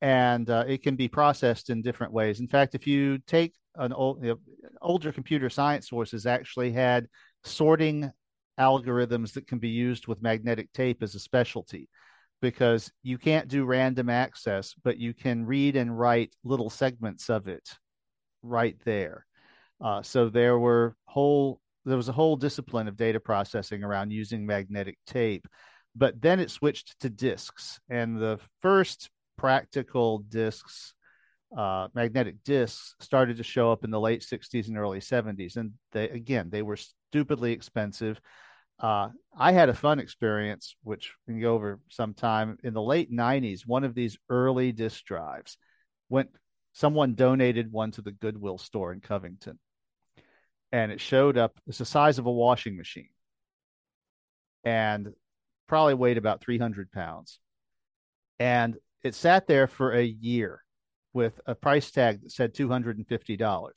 and 0.03 0.51
uh, 0.51 0.65
it 0.69 0.83
can 0.83 0.97
be 0.97 1.09
processed 1.09 1.71
in 1.71 1.83
different 1.83 2.13
ways 2.13 2.41
in 2.41 2.49
fact 2.49 2.75
if 2.75 2.87
you 2.87 3.19
take 3.27 3.55
an 3.77 3.93
old 3.93 4.23
you 4.23 4.31
know, 4.31 4.39
older 4.83 5.13
computer 5.13 5.49
science 5.49 5.89
sources 5.89 6.27
actually 6.27 6.73
had 6.73 7.07
sorting 7.45 8.11
algorithms 8.59 9.33
that 9.33 9.47
can 9.47 9.59
be 9.59 9.69
used 9.69 10.07
with 10.07 10.23
magnetic 10.23 10.73
tape 10.73 11.03
as 11.03 11.15
a 11.15 11.21
specialty 11.21 11.89
because 12.43 12.91
you 13.03 13.19
can't 13.19 13.49
do 13.49 13.65
random 13.65 14.09
access 14.11 14.75
but 14.83 14.99
you 14.99 15.15
can 15.15 15.45
read 15.45 15.77
and 15.77 15.99
write 15.99 16.35
little 16.43 16.71
segments 16.71 17.31
of 17.31 17.49
it 17.49 17.69
right 18.43 18.77
there. 18.85 19.27
Uh, 19.81 20.03
so 20.03 20.29
there 20.29 20.59
were 20.59 20.97
whole 21.07 21.61
there 21.85 21.97
was 21.97 22.09
a 22.09 22.13
whole 22.13 22.37
discipline 22.37 22.89
of 22.89 22.97
data 22.97 23.21
processing 23.21 23.85
around 23.85 24.11
using 24.11 24.45
magnetic 24.45 24.99
tape, 25.07 25.47
but 25.95 26.21
then 26.21 26.41
it 26.41 26.51
switched 26.51 26.99
to 27.01 27.09
disks, 27.09 27.79
and 27.89 28.17
the 28.17 28.41
first 28.61 29.09
practical 29.39 30.19
disks, 30.19 30.95
uh, 31.57 31.89
magnetic 31.95 32.43
disks, 32.45 32.95
started 33.01 33.37
to 33.37 33.45
show 33.45 33.71
up 33.71 33.85
in 33.85 33.91
the 33.91 34.01
late 34.01 34.23
'60s 34.23 34.69
and 34.69 34.79
early 34.79 35.01
'70s, 35.01 35.57
and 35.57 35.73
they 35.93 36.09
again 36.09 36.49
they 36.51 36.63
were 36.63 36.77
stupidly 36.77 37.53
expensive. 37.53 38.21
Uh, 38.79 39.09
I 39.37 39.53
had 39.53 39.69
a 39.69 39.75
fun 39.75 40.01
experience, 40.01 40.75
which 40.83 41.15
we 41.27 41.35
can 41.35 41.41
go 41.41 41.55
over 41.55 41.81
sometime 41.89 42.59
in 42.65 42.75
the 42.75 42.83
late 42.83 43.13
'90s. 43.13 43.67
One 43.67 43.85
of 43.85 43.95
these 43.95 44.19
early 44.29 44.73
disk 44.73 45.05
drives 45.05 45.57
went 46.09 46.31
someone 46.73 47.15
donated 47.15 47.73
one 47.73 47.91
to 47.93 48.03
the 48.03 48.13
Goodwill 48.13 48.59
store 48.59 48.93
in 48.93 49.01
Covington. 49.01 49.59
And 50.77 50.93
it 50.93 51.01
showed 51.01 51.39
up, 51.39 51.59
it's 51.67 51.79
the 51.79 51.87
size 51.87 52.19
of 52.19 52.27
a 52.27 52.31
washing 52.31 52.77
machine 52.77 53.09
and 54.63 55.09
probably 55.69 55.95
weighed 55.95 56.19
about 56.19 56.43
300 56.43 56.93
pounds. 56.93 57.41
And 58.39 58.77
it 59.03 59.15
sat 59.15 59.47
there 59.47 59.69
for 59.69 59.93
a 59.93 60.03
year 60.05 60.63
with 61.15 61.41
a 61.47 61.55
price 61.55 61.91
tag 61.91 62.21
that 62.21 62.31
said 62.31 62.53
$250. 62.53 63.71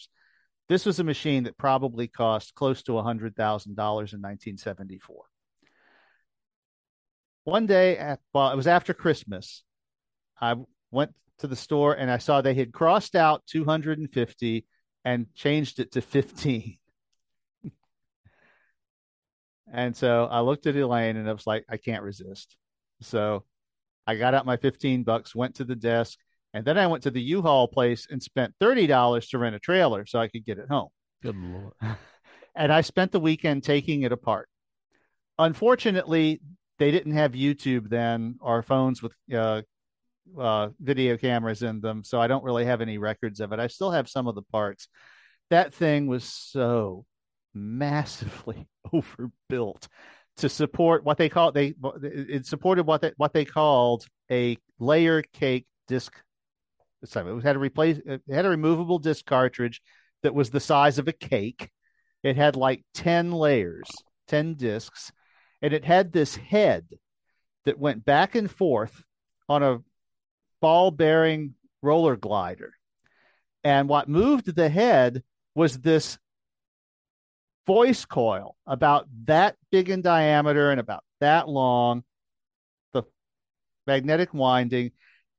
This 0.67 0.85
was 0.85 0.99
a 0.99 1.05
machine 1.05 1.43
that 1.43 1.57
probably 1.57 2.09
cost 2.09 2.53
close 2.53 2.83
to 2.83 2.91
$100,000 2.91 3.29
in 3.65 3.77
1974. 3.77 5.23
One 7.45 7.65
day, 7.65 7.97
at, 7.97 8.19
well, 8.33 8.51
it 8.51 8.57
was 8.57 8.67
after 8.67 8.93
Christmas, 8.93 9.63
I 10.41 10.55
went 10.91 11.13
to 11.37 11.47
the 11.47 11.55
store 11.55 11.93
and 11.93 12.11
I 12.11 12.17
saw 12.17 12.41
they 12.41 12.55
had 12.55 12.73
crossed 12.73 13.15
out 13.15 13.45
250 13.47 14.65
and 15.05 15.33
changed 15.33 15.79
it 15.79 15.93
to 15.93 16.01
15. 16.01 16.77
And 19.71 19.95
so 19.95 20.25
I 20.25 20.41
looked 20.41 20.67
at 20.67 20.75
Elaine 20.75 21.17
and 21.17 21.29
I 21.29 21.33
was 21.33 21.47
like, 21.47 21.65
I 21.69 21.77
can't 21.77 22.03
resist. 22.03 22.55
So 23.01 23.43
I 24.07 24.15
got 24.15 24.33
out 24.33 24.45
my 24.45 24.57
15 24.57 25.03
bucks, 25.03 25.35
went 25.35 25.55
to 25.55 25.63
the 25.63 25.75
desk, 25.75 26.17
and 26.53 26.65
then 26.65 26.77
I 26.77 26.87
went 26.87 27.03
to 27.03 27.11
the 27.11 27.21
U-Haul 27.21 27.67
place 27.67 28.07
and 28.09 28.21
spent 28.21 28.53
$30 28.61 29.29
to 29.29 29.37
rent 29.37 29.55
a 29.55 29.59
trailer 29.59 30.05
so 30.05 30.19
I 30.19 30.27
could 30.27 30.45
get 30.45 30.57
it 30.57 30.67
home. 30.69 30.89
Good 31.21 31.35
lord. 31.35 31.73
and 32.55 32.73
I 32.73 32.81
spent 32.81 33.11
the 33.11 33.19
weekend 33.19 33.63
taking 33.63 34.01
it 34.01 34.11
apart. 34.11 34.49
Unfortunately, 35.37 36.41
they 36.79 36.91
didn't 36.91 37.13
have 37.13 37.33
YouTube 37.33 37.89
then 37.89 38.37
or 38.41 38.63
phones 38.63 39.03
with 39.03 39.13
uh, 39.33 39.61
uh, 40.37 40.69
video 40.79 41.17
cameras 41.17 41.61
in 41.61 41.81
them, 41.81 42.03
so 42.03 42.19
I 42.19 42.27
don't 42.27 42.43
really 42.43 42.65
have 42.65 42.81
any 42.81 42.97
records 42.97 43.39
of 43.39 43.51
it. 43.53 43.59
I 43.59 43.67
still 43.67 43.91
have 43.91 44.09
some 44.09 44.27
of 44.27 44.35
the 44.35 44.41
parts. 44.41 44.87
That 45.49 45.73
thing 45.73 46.07
was 46.07 46.23
so 46.23 47.05
massively 47.53 48.67
overbuilt 48.93 49.87
to 50.37 50.49
support 50.49 51.03
what 51.03 51.17
they 51.17 51.27
call 51.27 51.51
they 51.51 51.73
it 52.01 52.45
supported 52.45 52.85
what 52.85 53.01
they 53.01 53.11
what 53.17 53.33
they 53.33 53.45
called 53.45 54.05
a 54.31 54.57
layer 54.79 55.21
cake 55.33 55.65
disc. 55.87 56.13
It 57.01 57.13
had 57.43 57.55
a 57.55 57.59
replace 57.59 57.99
it 58.05 58.21
had 58.29 58.45
a 58.45 58.49
removable 58.49 58.99
disc 58.99 59.25
cartridge 59.25 59.81
that 60.23 60.33
was 60.33 60.49
the 60.49 60.59
size 60.59 60.97
of 60.97 61.07
a 61.07 61.13
cake. 61.13 61.69
It 62.23 62.35
had 62.35 62.55
like 62.55 62.83
10 62.93 63.31
layers, 63.31 63.89
10 64.27 64.55
discs, 64.55 65.11
and 65.61 65.73
it 65.73 65.85
had 65.85 66.11
this 66.11 66.35
head 66.35 66.87
that 67.65 67.79
went 67.79 68.05
back 68.05 68.35
and 68.35 68.49
forth 68.49 69.03
on 69.47 69.63
a 69.63 69.79
ball 70.61 70.91
bearing 70.91 71.55
roller 71.81 72.15
glider. 72.15 72.73
And 73.63 73.89
what 73.89 74.09
moved 74.09 74.53
the 74.53 74.69
head 74.69 75.23
was 75.55 75.79
this 75.79 76.17
voice 77.69 78.03
coil 78.03 78.55
about 78.65 79.07
that 79.25 79.55
big 79.71 79.91
in 79.91 80.01
diameter 80.01 80.71
and 80.71 80.79
about 80.79 81.03
that 81.19 81.47
long, 81.47 82.03
the 82.93 83.03
magnetic 83.85 84.33
winding 84.33 84.89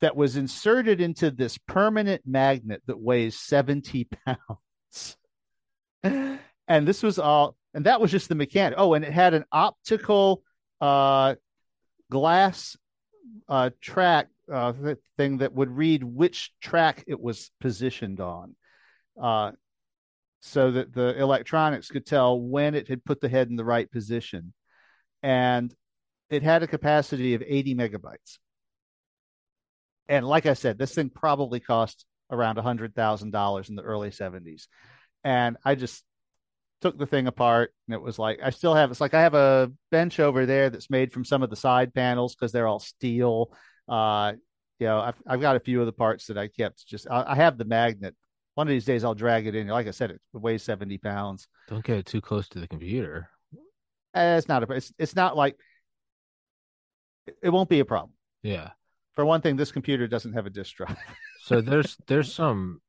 that 0.01 0.15
was 0.15 0.36
inserted 0.36 1.01
into 1.01 1.32
this 1.32 1.59
permanent 1.59 2.23
magnet 2.24 2.82
that 2.86 3.01
weighs 3.01 3.36
70 3.36 4.07
pounds. 4.24 5.16
and 6.05 6.86
this 6.86 7.02
was 7.02 7.19
all, 7.19 7.57
and 7.74 7.86
that 7.86 8.01
was 8.01 8.12
just 8.12 8.28
the 8.28 8.36
mechanic. 8.36 8.78
Oh, 8.78 8.94
and 8.94 9.05
it 9.05 9.12
had 9.12 9.35
an 9.35 9.44
optical 9.51 10.44
uh, 10.81 11.35
glass 12.12 12.77
uh, 13.48 13.70
track 13.81 14.28
uh, 14.52 14.73
thing 15.16 15.39
that 15.39 15.52
would 15.52 15.77
read 15.77 16.05
which 16.05 16.52
track 16.61 17.02
it 17.09 17.20
was 17.20 17.51
positioned 17.61 18.20
on. 18.20 18.55
Uh, 19.20 19.51
so 20.41 20.71
that 20.73 20.93
the 20.93 21.19
electronics 21.21 21.89
could 21.89 22.07
tell 22.07 22.41
when 22.41 22.75
it 22.75 22.89
had 22.89 23.05
put 23.05 23.21
the 23.21 23.29
head 23.29 23.49
in 23.49 23.57
the 23.57 23.65
right 23.65 23.91
position. 23.91 24.53
And 25.23 25.73
it 26.31 26.43
had 26.43 26.62
a 26.62 26.67
capacity 26.67 27.35
of 27.35 27.43
80 27.47 27.75
megabytes. 27.75 28.39
And 30.09 30.27
like 30.27 30.47
I 30.47 30.55
said, 30.55 30.79
this 30.79 30.95
thing 30.95 31.11
probably 31.11 31.61
cost 31.61 32.05
around 32.31 32.57
$100,000 32.57 33.69
in 33.69 33.77
the 33.77 33.83
early 33.83 34.11
70s. 34.11 34.67
And 35.25 35.57
I 35.65 35.75
just 35.75 36.03
took 36.81 36.99
the 36.99 37.07
thing 37.07 37.27
apart 37.27 37.75
and 37.87 37.95
it 37.95 38.01
was 38.01 38.19
like, 38.19 38.41
I 38.43 38.51
still 38.51 38.75
have, 38.75 38.91
it's 38.91 39.01
like 39.01 39.12
I 39.12 39.21
have 39.21 39.35
a 39.35 39.71
bench 39.91 40.19
over 40.19 40.47
there 40.47 40.71
that's 40.71 40.89
made 40.89 41.12
from 41.12 41.25
some 41.25 41.43
of 41.43 41.51
the 41.51 41.57
side 41.57 41.93
panels 41.93 42.35
because 42.35 42.53
they're 42.53 42.67
all 42.67 42.81
steel. 42.81 43.53
Uh, 43.87 44.33
you 44.79 44.87
know, 44.87 44.99
I've, 45.01 45.23
I've 45.27 45.41
got 45.43 45.57
a 45.57 45.61
few 45.61 45.81
of 45.81 45.87
the 45.87 45.93
parts 45.93 46.27
that 46.27 46.39
I 46.39 46.49
kept 46.49 46.87
just, 46.87 47.07
I, 47.11 47.25
I 47.29 47.35
have 47.35 47.59
the 47.59 47.67
magnet 47.67 48.17
one 48.61 48.66
of 48.66 48.73
these 48.73 48.85
days 48.85 49.05
I'll 49.05 49.15
drag 49.15 49.47
it 49.47 49.55
in. 49.55 49.69
Like 49.69 49.87
I 49.87 49.91
said, 49.91 50.11
it 50.11 50.20
weighs 50.35 50.62
70 50.62 50.99
pounds. 50.99 51.49
Don't 51.66 51.82
get 51.82 51.97
it 51.97 52.05
too 52.05 52.20
close 52.20 52.47
to 52.51 52.61
the 52.61 52.69
computer. 52.69 53.31
Uh, 54.15 54.37
it's 54.37 54.49
not 54.49 54.69
a, 54.69 54.73
it's, 54.74 54.93
it's 54.99 55.16
not 55.16 55.35
like, 55.35 55.57
it 57.43 57.49
won't 57.49 57.70
be 57.70 57.81
a 57.81 57.87
problem. 57.87 58.12
Yeah. 58.43 58.73
For 59.15 59.24
one 59.24 59.41
thing, 59.41 59.57
this 59.57 59.73
computer 59.73 60.07
doesn't 60.07 60.35
have 60.35 60.45
a 60.45 60.51
disk 60.51 60.77
drive. 60.77 60.99
so 61.41 61.62
there's, 61.62 61.97
there's 62.07 62.35
some, 62.35 62.82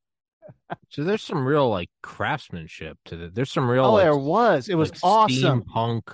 so 0.89 1.05
there's 1.05 1.23
some 1.23 1.47
real 1.47 1.69
like 1.69 1.89
craftsmanship 2.03 2.97
to 3.05 3.23
it. 3.23 3.33
There's 3.33 3.49
some 3.49 3.69
real. 3.69 3.85
Oh, 3.85 3.93
like, 3.93 4.03
there 4.03 4.17
was. 4.17 4.67
It 4.67 4.75
was 4.75 4.91
like 4.91 4.99
awesome. 5.03 5.63
Steampunk, 5.63 6.13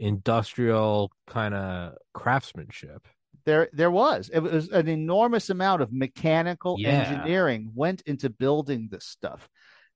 industrial 0.00 1.12
kind 1.28 1.54
of 1.54 1.94
craftsmanship 2.14 3.06
there 3.44 3.68
there 3.72 3.90
was 3.90 4.28
it 4.32 4.40
was 4.40 4.68
an 4.68 4.88
enormous 4.88 5.50
amount 5.50 5.82
of 5.82 5.92
mechanical 5.92 6.76
Yeah. 6.78 6.90
engineering 6.90 7.70
went 7.74 8.02
into 8.02 8.28
building 8.30 8.88
this 8.90 9.04
stuff 9.04 9.48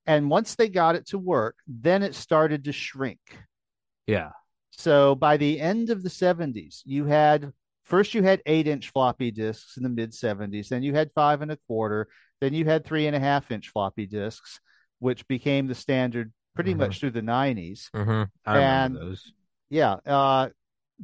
and 0.07 0.31
once 0.31 0.55
they 0.55 0.69
got 0.69 0.95
it 0.97 1.07
to 1.09 1.19
work 1.19 1.57
then 1.67 2.03
it 2.03 2.15
started 2.15 2.65
to 2.65 2.73
shrink 2.73 3.21
Yeah. 4.07 4.31
so 4.71 5.15
by 5.15 5.37
the 5.37 5.61
end 5.61 5.91
of 5.91 6.03
the 6.03 6.09
70s 6.11 6.83
you 6.85 7.05
had 7.07 7.53
first 7.85 8.15
you 8.15 8.23
had 8.23 8.43
eight 8.47 8.67
inch 8.67 8.91
floppy 8.91 9.31
disks 9.31 9.77
in 9.77 9.83
the 9.83 9.89
mid 9.89 10.13
70s 10.13 10.69
then 10.69 10.83
you 10.83 10.95
had 10.95 11.11
five 11.15 11.43
and 11.43 11.51
a 11.53 11.59
quarter 11.67 12.09
then 12.41 12.53
you 12.55 12.65
had 12.65 12.85
three 12.85 13.07
and 13.07 13.17
a 13.17 13.21
half 13.21 13.51
inch 13.51 13.69
floppy 13.71 14.07
disks 14.07 14.61
which 14.99 15.27
became 15.29 15.67
the 15.67 15.75
standard 15.75 16.33
pretty 16.55 16.75
Mhm. 16.75 16.79
much 16.79 17.01
through 17.01 17.11
the 17.11 17.21
90s 17.23 17.91
Mm-hmm. 17.95 18.25
I 18.49 18.59
And- 18.61 18.95
remember 18.95 19.11
those. 19.11 19.33
yeah. 19.69 19.95
Uh, 20.07 20.49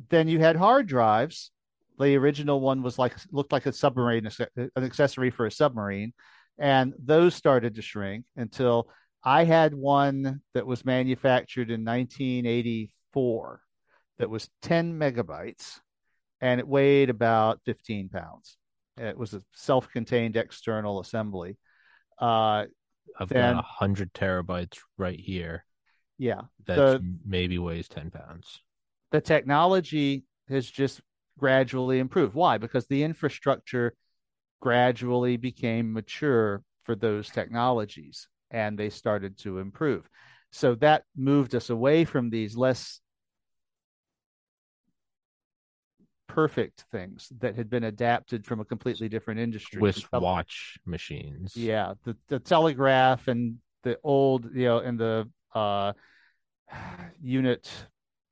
then 0.09 0.27
you 0.27 0.39
had 0.39 0.57
hard 0.57 0.87
drives. 0.87 1.51
The 1.99 2.17
original 2.17 2.61
one 2.61 2.83
was 2.83 2.99
like 2.99 3.15
looked 3.31 3.53
like 3.53 3.67
a 3.67 3.73
submarine, 3.73 4.29
an 4.57 4.71
accessory 4.77 5.31
for 5.31 5.47
a 5.47 5.53
submarine, 5.53 6.13
and 6.59 6.95
those 6.99 7.35
started 7.35 7.75
to 7.77 7.83
shrink 7.83 8.25
until 8.37 8.89
I 9.25 9.45
had 9.45 9.75
one 9.75 10.41
that 10.55 10.67
was 10.67 10.85
manufactured 10.85 11.71
in 11.71 11.85
1984 11.85 13.61
that 14.19 14.31
was 14.31 14.49
10 14.63 14.99
megabytes, 14.99 15.81
and 16.41 16.61
it 16.61 16.67
weighed 16.67 17.11
about 17.11 17.61
15 17.65 18.09
pounds. 18.09 18.57
It 18.97 19.17
was 19.17 19.33
a 19.35 19.43
self-contained 19.55 20.37
external 20.37 21.01
assembly. 21.01 21.57
Uh, 22.21 22.67
I've 23.19 23.29
then- 23.29 23.55
got 23.55 23.61
a 23.65 23.67
hundred 23.67 24.13
terabytes 24.13 24.79
right 24.99 25.19
here. 25.19 25.65
yeah, 26.19 26.43
That 26.67 27.01
maybe 27.25 27.59
weighs 27.59 27.89
ten 27.89 28.11
pounds. 28.11 28.61
the 29.11 29.21
technology 29.21 30.25
has 30.49 30.71
just 30.71 31.01
gradually 31.39 31.99
improved. 31.99 32.35
Why? 32.35 32.59
Because 32.59 32.87
the 32.87 33.03
infrastructure 33.03 33.95
gradually 34.61 35.37
became 35.37 35.93
mature 35.93 36.63
for 36.85 36.95
those 36.95 37.29
technologies 37.31 38.29
and 38.51 38.79
they 38.79 38.91
started 38.91 39.39
to 39.39 39.59
improve. 39.59 40.09
So 40.51 40.75
that 40.77 41.05
moved 41.17 41.55
us 41.55 41.71
away 41.71 42.05
from 42.05 42.31
these 42.31 42.57
less 42.57 43.01
perfect 46.29 46.85
things 46.91 47.31
that 47.41 47.57
had 47.57 47.69
been 47.69 47.85
adapted 47.85 48.45
from 48.45 48.61
a 48.61 48.65
completely 48.65 49.09
different 49.09 49.41
industry. 49.41 49.81
Swiss 49.81 49.97
The 49.97 50.09
tel- 50.09 50.21
watch 50.21 50.79
machines. 50.87 51.55
yeah, 51.57 51.95
the 52.05 52.17
the 52.29 52.39
telegraph 52.39 53.29
and 53.29 53.59
the 53.83 53.99
old, 54.03 54.55
you 54.55 54.65
know, 54.65 54.79
and 54.79 54.99
the 54.99 55.29
uh, 55.55 55.93
unit 57.23 57.71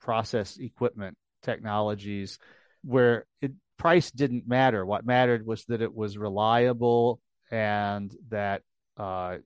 process 0.01 0.56
equipment 0.56 1.16
technologies, 1.43 2.39
where 2.82 3.27
it 3.40 3.52
price 3.78 4.11
didn't 4.11 4.47
matter. 4.47 4.85
What 4.85 5.07
mattered 5.07 5.47
was 5.47 5.65
that 5.66 5.82
it 5.82 5.94
was 5.94 6.19
reliable 6.19 7.20
and 7.51 8.15
that 8.28 8.62
uh, 8.97 9.39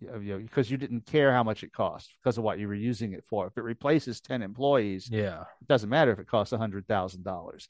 you 0.00 0.08
know, 0.32 0.38
because 0.38 0.70
you 0.70 0.76
didn't 0.76 1.06
care 1.06 1.32
how 1.32 1.42
much 1.44 1.62
it 1.62 1.72
cost 1.72 2.10
because 2.22 2.36
of 2.36 2.44
what 2.44 2.58
you 2.58 2.66
were 2.66 2.74
using 2.74 3.12
it 3.12 3.24
for. 3.28 3.46
If 3.46 3.56
it 3.56 3.62
replaces 3.62 4.20
ten 4.20 4.42
employees, 4.42 5.08
Yeah. 5.10 5.42
it 5.60 5.68
doesn't 5.68 5.88
matter 5.88 6.10
if 6.10 6.18
it 6.18 6.26
costs 6.26 6.52
$100,000. 6.52 7.68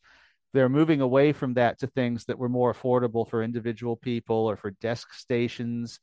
They're 0.54 0.68
moving 0.68 1.00
away 1.00 1.32
from 1.32 1.54
that 1.54 1.78
to 1.80 1.86
things 1.86 2.24
that 2.26 2.38
were 2.38 2.48
more 2.48 2.72
affordable 2.74 3.28
for 3.28 3.42
individual 3.42 3.96
people 3.96 4.36
or 4.36 4.56
for 4.56 4.70
desk 4.72 5.12
stations. 5.14 6.00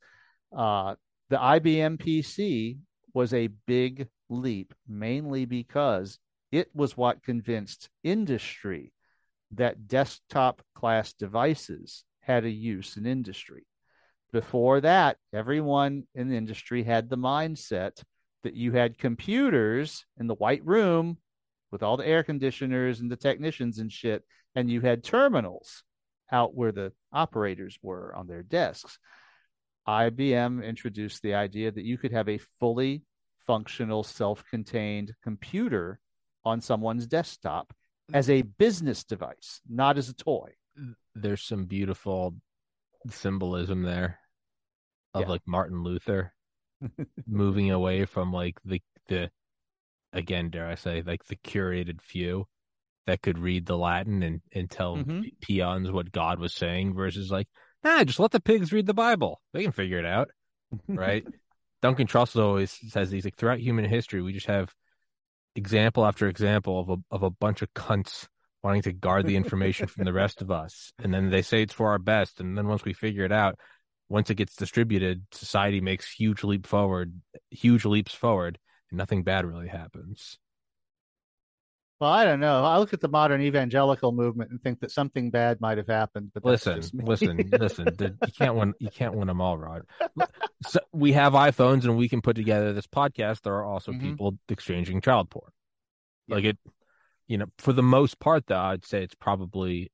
Uh, 0.56 0.96
the 1.30 1.38
IBM 1.38 1.98
PC 1.98 2.78
was 3.14 3.34
a 3.34 3.50
big 3.68 4.08
leap, 4.30 4.74
mainly 4.88 5.46
because 5.46 6.20
it 6.52 6.70
was 6.74 6.98
what 6.98 7.24
convinced 7.24 7.90
industry 8.04 8.94
that 9.52 9.88
desktop 9.88 10.62
class 10.76 11.14
devices 11.14 12.04
had 12.22 12.46
a 12.46 12.50
use 12.50 12.98
in 12.98 13.06
industry. 13.06 13.66
before 14.32 14.80
that, 14.82 15.18
everyone 15.34 16.04
in 16.14 16.30
the 16.30 16.38
industry 16.38 16.84
had 16.84 17.10
the 17.10 17.18
mindset 17.18 18.04
that 18.44 18.54
you 18.54 18.72
had 18.72 18.98
computers 18.98 20.06
in 20.20 20.28
the 20.28 20.36
white 20.36 20.64
room 20.64 21.18
with 21.72 21.82
all 21.82 21.98
the 21.98 22.08
air 22.08 22.24
conditioners 22.24 23.00
and 23.00 23.12
the 23.12 23.16
technicians 23.16 23.80
and 23.80 23.92
shit, 23.92 24.24
and 24.56 24.70
you 24.70 24.82
had 24.82 25.04
terminals 25.04 25.84
out 26.32 26.54
where 26.56 26.72
the 26.72 26.92
operators 27.12 27.78
were 27.82 28.14
on 28.16 28.28
their 28.28 28.44
desks. 28.44 29.00
IBM 29.88 30.64
introduced 30.64 31.24
the 31.24 31.34
idea 31.34 31.72
that 31.72 31.84
you 31.84 31.98
could 31.98 32.12
have 32.12 32.30
a 32.30 32.40
fully 32.60 33.02
functional, 33.48 34.04
self 34.04 34.44
contained 34.52 35.14
computer 35.24 36.00
on 36.46 36.62
someone's 36.62 37.08
desktop 37.08 37.74
as 38.14 38.30
a 38.30 38.42
business 38.42 39.04
device, 39.04 39.62
not 39.70 39.98
as 39.98 40.10
a 40.10 40.14
toy. 40.14 40.52
There's 41.16 41.44
some 41.44 41.66
beautiful 41.66 42.36
symbolism 43.10 43.84
there 43.84 44.20
of 45.14 45.22
Yeah. 45.24 45.28
like 45.30 45.42
Martin 45.48 45.84
Luther 45.84 46.34
moving 47.28 47.72
away 47.72 48.06
from 48.06 48.32
like 48.32 48.58
the 48.64 48.82
the 49.08 49.32
again 50.14 50.50
dare 50.50 50.68
I 50.68 50.76
say 50.76 51.02
like 51.02 51.26
the 51.26 51.36
curated 51.36 52.02
few 52.02 52.46
that 53.06 53.22
could 53.22 53.38
read 53.40 53.66
the 53.66 53.78
Latin 53.78 54.22
and 54.24 54.42
and 54.54 54.70
tell 54.70 54.98
Mhm. 54.98 55.40
peons 55.42 55.92
what 55.92 56.12
God 56.12 56.40
was 56.40 56.54
saying 56.54 56.94
versus 56.96 57.32
like 57.32 57.48
nah 57.84 58.04
just 58.04 58.20
let 58.20 58.32
the 58.32 58.40
pigs 58.42 58.72
read 58.72 58.86
the 58.86 58.94
Bible 58.94 59.42
they 59.54 59.64
can 59.64 59.72
figure 59.72 60.00
it 60.00 60.06
out 60.06 60.30
right 60.88 61.26
Duncan 61.82 62.08
Trussell 62.08 62.42
always 62.44 62.72
says 62.92 63.10
these 63.10 63.26
like 63.26 63.36
throughout 63.36 63.60
human 63.60 63.86
history 63.86 64.22
we 64.22 64.34
just 64.34 64.48
have 64.48 64.74
example 65.56 66.06
after 66.06 66.28
example 66.28 66.80
of 66.80 66.90
a 66.90 66.98
of 67.12 67.24
a 67.24 67.30
bunch 67.30 67.62
of 67.62 67.74
cunts 67.74 68.28
wanting 68.64 68.82
to 68.84 68.94
guard 68.94 69.26
the 69.26 69.38
information 69.38 69.88
from 69.88 70.04
the 70.06 70.14
rest 70.14 70.42
of 70.42 70.52
us. 70.52 70.92
And 71.02 71.14
then 71.14 71.30
they 71.30 71.42
say 71.42 71.62
it's 71.62 71.74
for 71.74 71.92
our 71.92 72.00
best. 72.00 72.42
And 72.42 72.58
then 72.58 72.68
once 72.68 72.84
we 72.84 72.94
figure 72.94 73.24
it 73.24 73.32
out 73.32 73.58
once 74.10 74.30
it 74.30 74.36
gets 74.36 74.56
distributed 74.56 75.24
society 75.32 75.80
makes 75.80 76.12
huge 76.12 76.44
leap 76.44 76.66
forward 76.66 77.22
huge 77.52 77.86
leaps 77.86 78.14
forward 78.14 78.58
and 78.90 78.98
nothing 78.98 79.24
bad 79.24 79.46
really 79.46 79.68
happens 79.68 80.38
Well, 82.00 82.10
I 82.12 82.24
don't 82.24 82.40
know. 82.40 82.64
I 82.64 82.78
look 82.78 82.94
at 82.94 83.02
the 83.02 83.10
modern 83.10 83.42
evangelical 83.42 84.14
movement 84.14 84.52
and 84.52 84.62
think 84.64 84.80
that 84.80 84.90
something 84.92 85.32
bad 85.32 85.60
might 85.60 85.78
have 85.78 85.88
happened. 85.88 86.32
But 86.34 86.46
listen 86.46 86.82
listen 86.94 87.50
listen 87.52 87.96
you 88.00 88.32
can't 88.38 88.56
win 88.56 88.74
you 88.80 88.90
can't 88.90 89.16
win 89.16 89.28
them 89.28 89.42
all 89.42 89.58
rod 89.58 89.84
so 90.66 90.80
we 90.94 91.12
have 91.14 91.34
iphones 91.34 91.84
and 91.84 91.98
we 91.98 92.08
can 92.08 92.22
put 92.22 92.36
together 92.36 92.72
this 92.74 92.88
podcast 92.88 93.42
there 93.42 93.54
are 93.56 93.66
also 93.66 93.92
Mhm. 93.92 94.02
people 94.02 94.38
exchanging 94.48 95.02
child 95.02 95.30
porn 95.30 95.52
Yeah. 96.28 96.36
like 96.36 96.46
it 96.46 96.58
you 97.28 97.38
know 97.38 97.48
for 97.58 97.74
the 97.74 97.84
most 97.84 98.20
part 98.20 98.48
though 98.48 98.58
i'd 98.58 98.86
say 98.86 99.04
it's 99.04 99.16
probably 99.16 99.92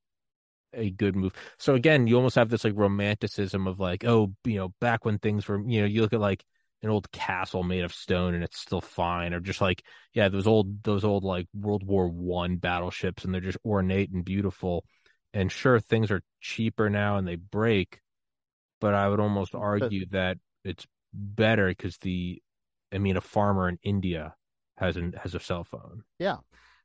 a 0.74 0.90
good 0.92 1.16
move 1.16 1.34
so 1.58 1.74
again 1.76 2.06
you 2.08 2.16
almost 2.18 2.36
have 2.36 2.50
this 2.50 2.64
like 2.64 2.74
romanticism 2.76 3.66
of 3.68 3.80
like 3.80 4.04
oh 4.06 4.34
you 4.44 4.56
know 4.58 4.74
back 4.80 5.06
when 5.06 5.18
things 5.20 5.48
were 5.48 5.60
you 5.68 5.82
know 5.82 5.88
you 5.88 6.02
look 6.02 6.14
at 6.14 6.20
like 6.20 6.44
an 6.86 6.92
old 6.92 7.12
castle 7.12 7.64
made 7.64 7.84
of 7.84 7.94
stone 7.94 8.34
and 8.34 8.44
it's 8.44 8.60
still 8.60 8.80
fine 8.80 9.34
or 9.34 9.40
just 9.40 9.60
like 9.60 9.84
yeah 10.14 10.30
those 10.30 10.48
old 10.48 10.84
those 10.84 11.04
old 11.04 11.24
like 11.24 11.48
world 11.54 11.84
war 11.86 12.08
one 12.08 12.58
battleships 12.58 13.26
and 13.26 13.34
they're 13.34 13.42
just 13.42 13.58
ornate 13.66 14.12
and 14.12 14.24
beautiful 14.24 14.86
and 15.34 15.52
sure 15.52 15.80
things 15.80 16.12
are 16.12 16.22
cheaper 16.40 16.90
now 16.90 17.18
and 17.18 17.28
they 17.28 17.36
break 17.36 18.00
but 18.80 18.94
i 18.94 19.10
would 19.10 19.20
almost 19.20 19.56
argue 19.56 20.06
that 20.12 20.38
it's 20.64 20.86
better 21.14 21.68
because 21.68 21.98
the 21.98 22.42
i 22.94 22.98
mean 22.98 23.18
a 23.18 23.22
farmer 23.22 23.68
in 23.68 23.78
india 23.84 24.36
has 24.78 24.96
an 24.96 25.14
has 25.22 25.36
a 25.36 25.40
cell 25.40 25.64
phone 25.64 26.04
Yeah. 26.20 26.38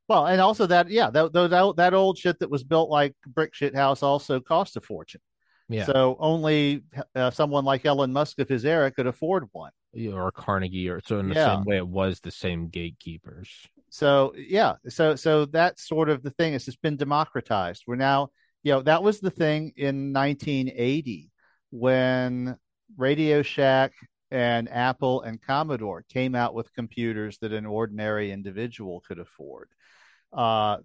Well, 0.08 0.26
and 0.26 0.40
also 0.40 0.66
that, 0.66 0.90
yeah, 0.90 1.08
that, 1.10 1.32
that 1.32 1.74
that 1.76 1.94
old 1.94 2.18
shit 2.18 2.40
that 2.40 2.50
was 2.50 2.64
built 2.64 2.90
like 2.90 3.14
brick 3.28 3.54
shit 3.54 3.76
house 3.76 4.02
also 4.02 4.40
cost 4.40 4.76
a 4.76 4.80
fortune. 4.80 5.20
yeah 5.68 5.86
So 5.86 6.16
only 6.18 6.82
uh, 7.14 7.30
someone 7.30 7.64
like 7.64 7.86
Elon 7.86 8.12
Musk 8.12 8.40
of 8.40 8.48
his 8.48 8.64
era 8.64 8.90
could 8.90 9.06
afford 9.06 9.44
one. 9.52 9.70
Or 9.94 10.30
carnegie 10.32 10.88
or 10.88 11.00
so 11.04 11.18
in 11.18 11.28
the 11.28 11.34
Yeah. 11.34 11.56
same 11.56 11.64
way 11.64 11.76
it 11.76 11.86
was 11.88 12.20
the 12.20 12.30
same 12.30 12.68
gatekeepers 12.68 13.66
So 13.90 14.32
yeah, 14.36 14.76
so 14.88 15.16
so 15.16 15.46
that's 15.46 15.88
sort 15.88 16.08
of 16.10 16.22
the 16.22 16.30
thing. 16.30 16.54
It's 16.54 16.64
just 16.64 16.80
been 16.80 16.96
democratized. 16.96 17.82
We're 17.88 17.96
now, 17.96 18.28
you 18.62 18.70
know, 18.72 18.82
that 18.82 19.02
was 19.02 19.18
the 19.18 19.32
thing 19.32 19.72
in 19.76 20.12
1980 20.12 21.32
when 21.70 22.56
Radio 22.96 23.42
Shack 23.42 23.92
and 24.30 24.68
Apple 24.68 25.22
and 25.22 25.42
Commodore 25.42 26.04
came 26.08 26.36
out 26.36 26.54
with 26.54 26.72
computers 26.72 27.38
that 27.38 27.52
an 27.52 27.66
ordinary 27.66 28.30
individual 28.30 29.00
could 29.00 29.18
afford. 29.18 29.68
Uh, 30.32 30.76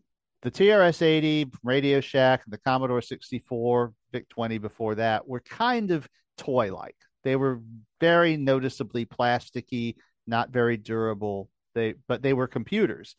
the 0.41 0.49
TRS-80, 0.49 1.53
Radio 1.63 2.01
Shack, 2.01 2.41
the 2.47 2.57
Commodore 2.57 3.01
64, 3.01 3.93
VIC-20 4.13 4.59
before 4.61 4.95
that 4.95 5.27
were 5.27 5.41
kind 5.41 5.91
of 5.91 6.07
toy-like. 6.39 6.97
They 7.25 7.35
were 7.35 7.59
very 7.99 8.37
noticeably 8.37 9.05
plasticky, 9.05 9.95
not 10.27 10.51
very 10.51 10.77
durable. 10.77 11.49
They 11.73 11.95
but 12.07 12.21
they 12.21 12.33
were 12.33 12.47
computers. 12.47 13.15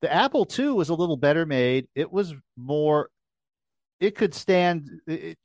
The 0.00 0.12
Apple 0.12 0.48
II 0.58 0.70
was 0.70 0.88
a 0.88 0.94
little 0.94 1.18
better 1.18 1.46
made. 1.46 1.86
It 1.94 2.10
was 2.10 2.34
more. 2.56 3.10
It 4.00 4.16
could 4.16 4.34
stand. 4.34 4.88
It, 5.06 5.38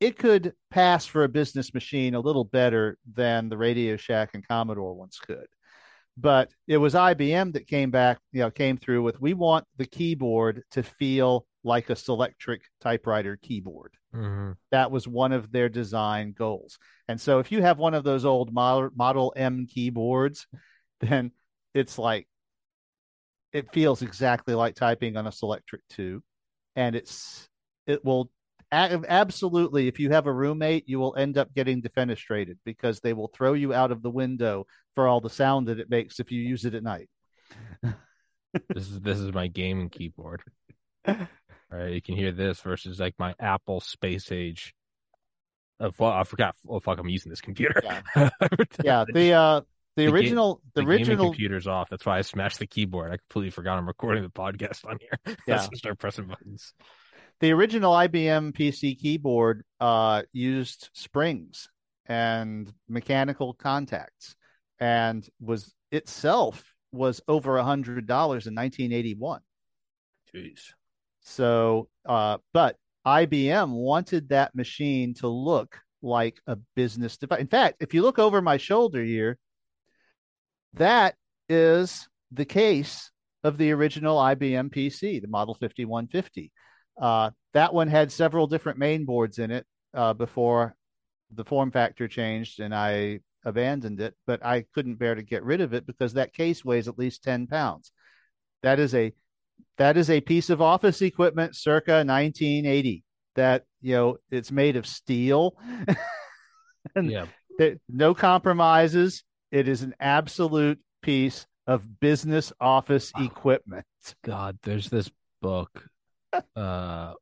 it, 0.00 0.18
could 0.18 0.54
pass 0.70 1.04
for 1.04 1.24
a 1.24 1.28
business 1.28 1.74
machine 1.74 2.14
a 2.14 2.20
little 2.20 2.44
better 2.44 2.96
than 3.14 3.50
the 3.50 3.58
Radio 3.58 3.98
Shack 3.98 4.30
and 4.32 4.46
Commodore 4.48 4.94
ones 4.94 5.18
could. 5.18 5.46
But 6.16 6.50
it 6.66 6.78
was 6.78 6.94
IBM 6.94 7.52
that 7.52 7.66
came 7.66 7.90
back, 7.90 8.18
you 8.32 8.40
know, 8.40 8.50
came 8.50 8.78
through 8.78 9.02
with 9.02 9.20
we 9.20 9.34
want 9.34 9.66
the 9.76 9.86
keyboard 9.86 10.62
to 10.70 10.82
feel 10.82 11.44
like 11.62 11.90
a 11.90 11.94
Selectric 11.94 12.60
typewriter 12.80 13.36
keyboard. 13.36 13.94
Mhm. 14.14 14.56
That 14.70 14.90
was 14.90 15.06
one 15.06 15.32
of 15.32 15.52
their 15.52 15.68
design 15.68 16.32
goals. 16.32 16.78
And 17.08 17.20
so 17.20 17.38
if 17.38 17.52
you 17.52 17.62
have 17.62 17.78
one 17.78 17.94
of 17.94 18.04
those 18.04 18.24
old 18.24 18.52
Model, 18.52 18.90
Model 18.94 19.32
M 19.36 19.66
keyboards, 19.66 20.46
then 21.00 21.32
it's 21.74 21.98
like 21.98 22.28
it 23.52 23.72
feels 23.72 24.02
exactly 24.02 24.54
like 24.54 24.74
typing 24.74 25.16
on 25.16 25.26
a 25.26 25.30
Selectric 25.30 25.80
2 25.90 26.22
and 26.76 26.94
it's 26.94 27.48
it 27.86 28.04
will 28.04 28.30
absolutely 28.72 29.88
if 29.88 29.98
you 29.98 30.10
have 30.10 30.26
a 30.26 30.32
roommate 30.32 30.88
you 30.88 31.00
will 31.00 31.16
end 31.16 31.36
up 31.36 31.52
getting 31.54 31.82
defenestrated 31.82 32.56
because 32.64 33.00
they 33.00 33.12
will 33.12 33.30
throw 33.34 33.52
you 33.54 33.74
out 33.74 33.90
of 33.90 34.02
the 34.02 34.10
window 34.10 34.64
for 34.94 35.08
all 35.08 35.20
the 35.20 35.30
sound 35.30 35.66
that 35.66 35.80
it 35.80 35.90
makes 35.90 36.20
if 36.20 36.30
you 36.30 36.40
use 36.40 36.64
it 36.64 36.74
at 36.74 36.84
night. 36.84 37.08
this 38.68 38.88
is 38.88 39.00
this 39.00 39.18
is 39.18 39.32
my 39.32 39.48
gaming 39.48 39.88
keyboard 39.88 40.42
right? 41.70 41.92
You 41.92 42.02
can 42.02 42.16
hear 42.16 42.32
this 42.32 42.60
versus 42.60 42.98
like 43.00 43.14
my 43.18 43.34
apple 43.38 43.80
space 43.80 44.30
age. 44.32 44.74
Oh, 45.78 45.90
fu- 45.90 46.04
i 46.04 46.24
forgot 46.24 46.56
oh 46.68 46.78
fuck 46.80 46.98
i'm 46.98 47.08
using 47.08 47.30
this 47.30 47.40
computer. 47.40 47.80
Yeah. 47.82 48.30
Yeah, 48.84 49.04
the 49.10 49.32
uh 49.32 49.60
the, 49.96 50.06
original 50.08 50.60
the, 50.74 50.82
the 50.82 50.88
original 50.88 51.26
computer's 51.26 51.66
off. 51.66 51.88
That's 51.90 52.04
why 52.06 52.18
i 52.18 52.20
smashed 52.22 52.58
the 52.58 52.66
keyboard. 52.66 53.12
I 53.12 53.16
completely 53.16 53.50
forgot 53.50 53.78
i'm 53.78 53.86
recording 53.86 54.22
the 54.22 54.30
podcast 54.30 54.84
on 54.84 54.98
here. 55.00 55.36
Yeah. 55.46 55.56
let's 55.62 55.78
start 55.78 55.98
pressing 55.98 56.26
buttons. 56.26 56.74
The 57.40 57.52
original 57.52 57.94
IBM 57.94 58.52
PC 58.52 58.98
keyboard 58.98 59.64
uh, 59.80 60.22
used 60.32 60.90
springs 60.92 61.70
and 62.04 62.70
mechanical 62.86 63.54
contacts, 63.54 64.36
and 64.78 65.26
was 65.40 65.72
itself 65.90 66.62
was 66.92 67.22
over 67.28 67.56
a 67.56 67.64
hundred 67.64 68.06
dollars 68.06 68.46
in 68.46 68.54
1981. 68.54 69.40
jeez 70.34 70.72
So, 71.20 71.88
uh, 72.06 72.38
but 72.52 72.76
IBM 73.06 73.70
wanted 73.70 74.28
that 74.30 74.54
machine 74.54 75.14
to 75.14 75.28
look 75.28 75.78
like 76.02 76.40
a 76.46 76.56
business 76.76 77.16
device. 77.16 77.40
In 77.40 77.46
fact, 77.46 77.76
if 77.80 77.94
you 77.94 78.02
look 78.02 78.18
over 78.18 78.40
my 78.40 78.56
shoulder 78.56 79.02
here, 79.02 79.38
that 80.74 81.14
is 81.48 82.08
the 82.32 82.44
case 82.44 83.10
of 83.42 83.58
the 83.58 83.72
original 83.72 84.16
IBM 84.16 84.70
PC, 84.70 85.20
the 85.20 85.28
Model 85.28 85.54
5150. 85.54 86.52
Uh, 87.00 87.30
that 87.54 87.72
one 87.72 87.88
had 87.88 88.12
several 88.12 88.46
different 88.46 88.78
main 88.78 89.04
boards 89.04 89.38
in 89.38 89.50
it 89.50 89.66
uh, 89.94 90.12
before 90.12 90.74
the 91.34 91.44
form 91.44 91.70
factor 91.70 92.08
changed 92.08 92.60
and 92.60 92.74
I 92.74 93.20
abandoned 93.44 94.00
it, 94.00 94.14
but 94.26 94.44
I 94.44 94.64
couldn't 94.74 94.98
bear 94.98 95.14
to 95.14 95.22
get 95.22 95.44
rid 95.44 95.60
of 95.60 95.72
it 95.72 95.86
because 95.86 96.14
that 96.14 96.34
case 96.34 96.64
weighs 96.64 96.88
at 96.88 96.98
least 96.98 97.24
10 97.24 97.46
pounds. 97.46 97.92
That 98.62 98.78
is 98.78 98.94
a 98.94 99.12
that 99.78 99.96
is 99.96 100.10
a 100.10 100.20
piece 100.20 100.50
of 100.50 100.60
office 100.62 101.02
equipment 101.02 101.54
circa 101.56 101.92
1980 102.04 103.04
that 103.36 103.64
you 103.80 103.94
know 103.94 104.16
it's 104.30 104.50
made 104.52 104.76
of 104.76 104.86
steel. 104.86 105.56
And 106.94 107.10
yeah. 107.10 107.26
there, 107.58 107.76
no 107.88 108.14
compromises. 108.14 109.22
It 109.52 109.68
is 109.68 109.82
an 109.82 109.94
absolute 110.00 110.80
piece 111.02 111.46
of 111.66 112.00
business 112.00 112.52
office 112.58 113.12
Wow. 113.14 113.24
equipment. 113.24 113.84
God 114.24 114.58
there's 114.62 114.88
this 114.88 115.10
book 115.42 115.86
uh 116.56 117.14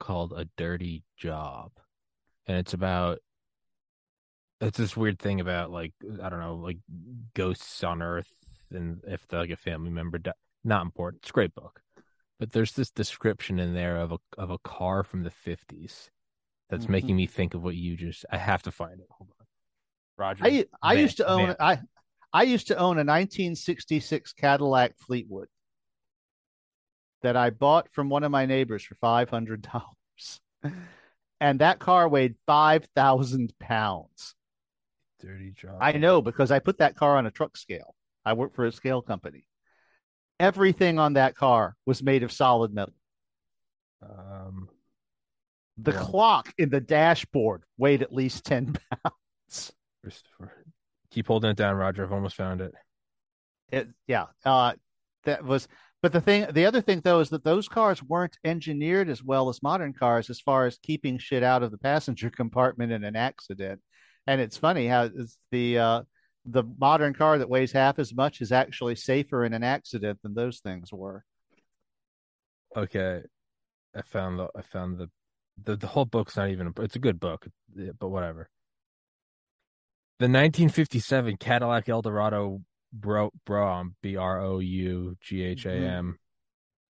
called 0.00 0.32
a 0.32 0.48
dirty 0.56 1.04
job. 1.16 1.72
And 2.46 2.56
it's 2.58 2.72
about 2.72 3.18
it's 4.60 4.78
this 4.78 4.96
weird 4.96 5.18
thing 5.18 5.40
about 5.40 5.70
like 5.70 5.92
i 6.22 6.28
don't 6.28 6.40
know 6.40 6.54
like 6.56 6.78
ghosts 7.34 7.84
on 7.84 8.00
earth 8.00 8.32
and 8.70 9.00
if 9.06 9.20
like 9.32 9.50
a 9.50 9.56
family 9.56 9.90
member 9.90 10.16
di- 10.18 10.32
not 10.64 10.82
important 10.82 11.22
it's 11.22 11.30
a 11.30 11.32
great 11.32 11.54
book 11.54 11.80
but 12.40 12.50
there's 12.52 12.72
this 12.72 12.90
description 12.90 13.58
in 13.60 13.74
there 13.74 13.96
of 13.98 14.10
a 14.12 14.18
of 14.36 14.50
a 14.50 14.58
car 14.58 15.04
from 15.04 15.22
the 15.22 15.30
50s 15.30 16.10
that's 16.70 16.86
Mhm. 16.86 16.90
making 16.90 17.16
me 17.16 17.26
think 17.26 17.54
of 17.54 17.62
what 17.62 17.76
you 17.76 17.96
just. 17.96 18.24
I 18.32 18.38
have 18.38 18.62
to 18.62 18.72
find 18.72 18.98
it. 18.98 19.06
Hold 19.10 19.30
on, 19.38 19.46
Roger. 20.16 20.44
I 20.44 20.64
I 20.82 20.94
Van- 20.94 21.02
used 21.02 21.16
to 21.18 21.28
own 21.28 21.46
Van- 21.48 21.56
I 21.60 21.78
I 22.32 22.42
used 22.42 22.66
to 22.68 22.76
own 22.76 22.98
a 22.98 23.04
1966 23.04 24.32
Cadillac 24.32 24.96
Fleetwood 24.98 25.48
that 27.22 27.36
I 27.36 27.50
bought 27.50 27.88
from 27.92 28.08
one 28.08 28.24
of 28.24 28.30
my 28.32 28.46
neighbors 28.46 28.82
for 28.82 28.94
five 28.96 29.30
hundred 29.30 29.62
dollars, 29.62 30.40
and 31.40 31.60
that 31.60 31.78
car 31.78 32.08
weighed 32.08 32.34
five 32.46 32.86
thousand 32.96 33.56
pounds. 33.58 34.34
dirty 35.20 35.52
job. 35.52 35.78
I 35.80 35.92
know 35.92 36.20
because 36.20 36.50
I 36.50 36.58
put 36.58 36.78
that 36.78 36.96
car 36.96 37.16
on 37.16 37.26
a 37.26 37.30
truck 37.30 37.56
scale. 37.56 37.94
I 38.24 38.32
work 38.32 38.54
for 38.54 38.64
a 38.66 38.72
scale 38.72 39.00
company. 39.02 39.46
Everything 40.44 40.98
on 40.98 41.14
that 41.14 41.34
car 41.34 41.74
was 41.86 42.02
made 42.02 42.22
of 42.22 42.30
solid 42.30 42.74
metal. 42.74 42.92
Um, 44.02 44.68
The 45.78 45.92
Yeah. 45.92 46.00
clock 46.00 46.52
in 46.58 46.68
the 46.68 46.80
dashboard 46.82 47.64
weighed 47.78 48.02
at 48.02 48.12
least 48.12 48.44
10 48.44 48.74
pounds. 48.74 49.72
Christopher. 50.02 50.64
Keep 51.10 51.28
holding 51.28 51.50
it 51.50 51.56
down, 51.56 51.76
Roger. 51.76 52.04
I've 52.04 52.12
almost 52.12 52.36
found 52.36 52.60
it. 52.60 52.74
It, 53.72 53.88
yeah. 54.06 54.26
Uh, 54.44 54.74
that 55.24 55.42
was, 55.44 55.66
but 56.02 56.12
the 56.12 56.20
thing, 56.20 56.46
the 56.52 56.66
other 56.66 56.82
thing 56.82 57.00
though, 57.00 57.20
is 57.20 57.30
that 57.30 57.42
those 57.42 57.66
cars 57.66 58.02
weren't 58.02 58.36
engineered 58.44 59.08
as 59.08 59.22
well 59.22 59.48
as 59.48 59.62
modern 59.62 59.94
cars 59.94 60.28
as 60.28 60.40
far 60.40 60.66
as 60.66 60.76
keeping 60.78 61.16
shit 61.18 61.42
out 61.42 61.62
of 61.62 61.70
the 61.70 61.78
passenger 61.78 62.28
compartment 62.42 62.92
in 62.92 63.02
an 63.02 63.16
accident. 63.16 63.80
And 64.26 64.42
it's 64.42 64.58
funny 64.58 64.86
how 64.86 65.04
it's 65.04 65.38
the, 65.50 65.78
uh, 65.78 66.02
the 66.46 66.64
modern 66.78 67.14
car 67.14 67.38
that 67.38 67.48
weighs 67.48 67.72
half 67.72 67.98
as 67.98 68.14
much 68.14 68.40
is 68.40 68.52
actually 68.52 68.96
safer 68.96 69.44
in 69.44 69.54
an 69.54 69.62
accident 69.62 70.20
than 70.22 70.34
those 70.34 70.60
things 70.60 70.92
were. 70.92 71.24
Okay, 72.76 73.22
I 73.96 74.02
found 74.02 74.38
the. 74.38 74.48
I 74.56 74.62
found 74.62 74.98
the. 74.98 75.10
The, 75.62 75.76
the 75.76 75.86
whole 75.86 76.04
book's 76.04 76.36
not 76.36 76.50
even. 76.50 76.66
A, 76.66 76.82
it's 76.82 76.96
a 76.96 77.00
good 77.00 77.20
book, 77.20 77.46
but 77.98 78.08
whatever. 78.08 78.48
The 80.18 80.24
1957 80.24 81.36
Cadillac 81.36 81.88
Eldorado 81.88 82.60
Bro 82.92 83.30
Brougham 83.46 83.94
B 84.02 84.16
R 84.16 84.40
O 84.40 84.58
U 84.58 85.16
G 85.20 85.42
H 85.42 85.66
A 85.66 85.72
M 85.72 86.18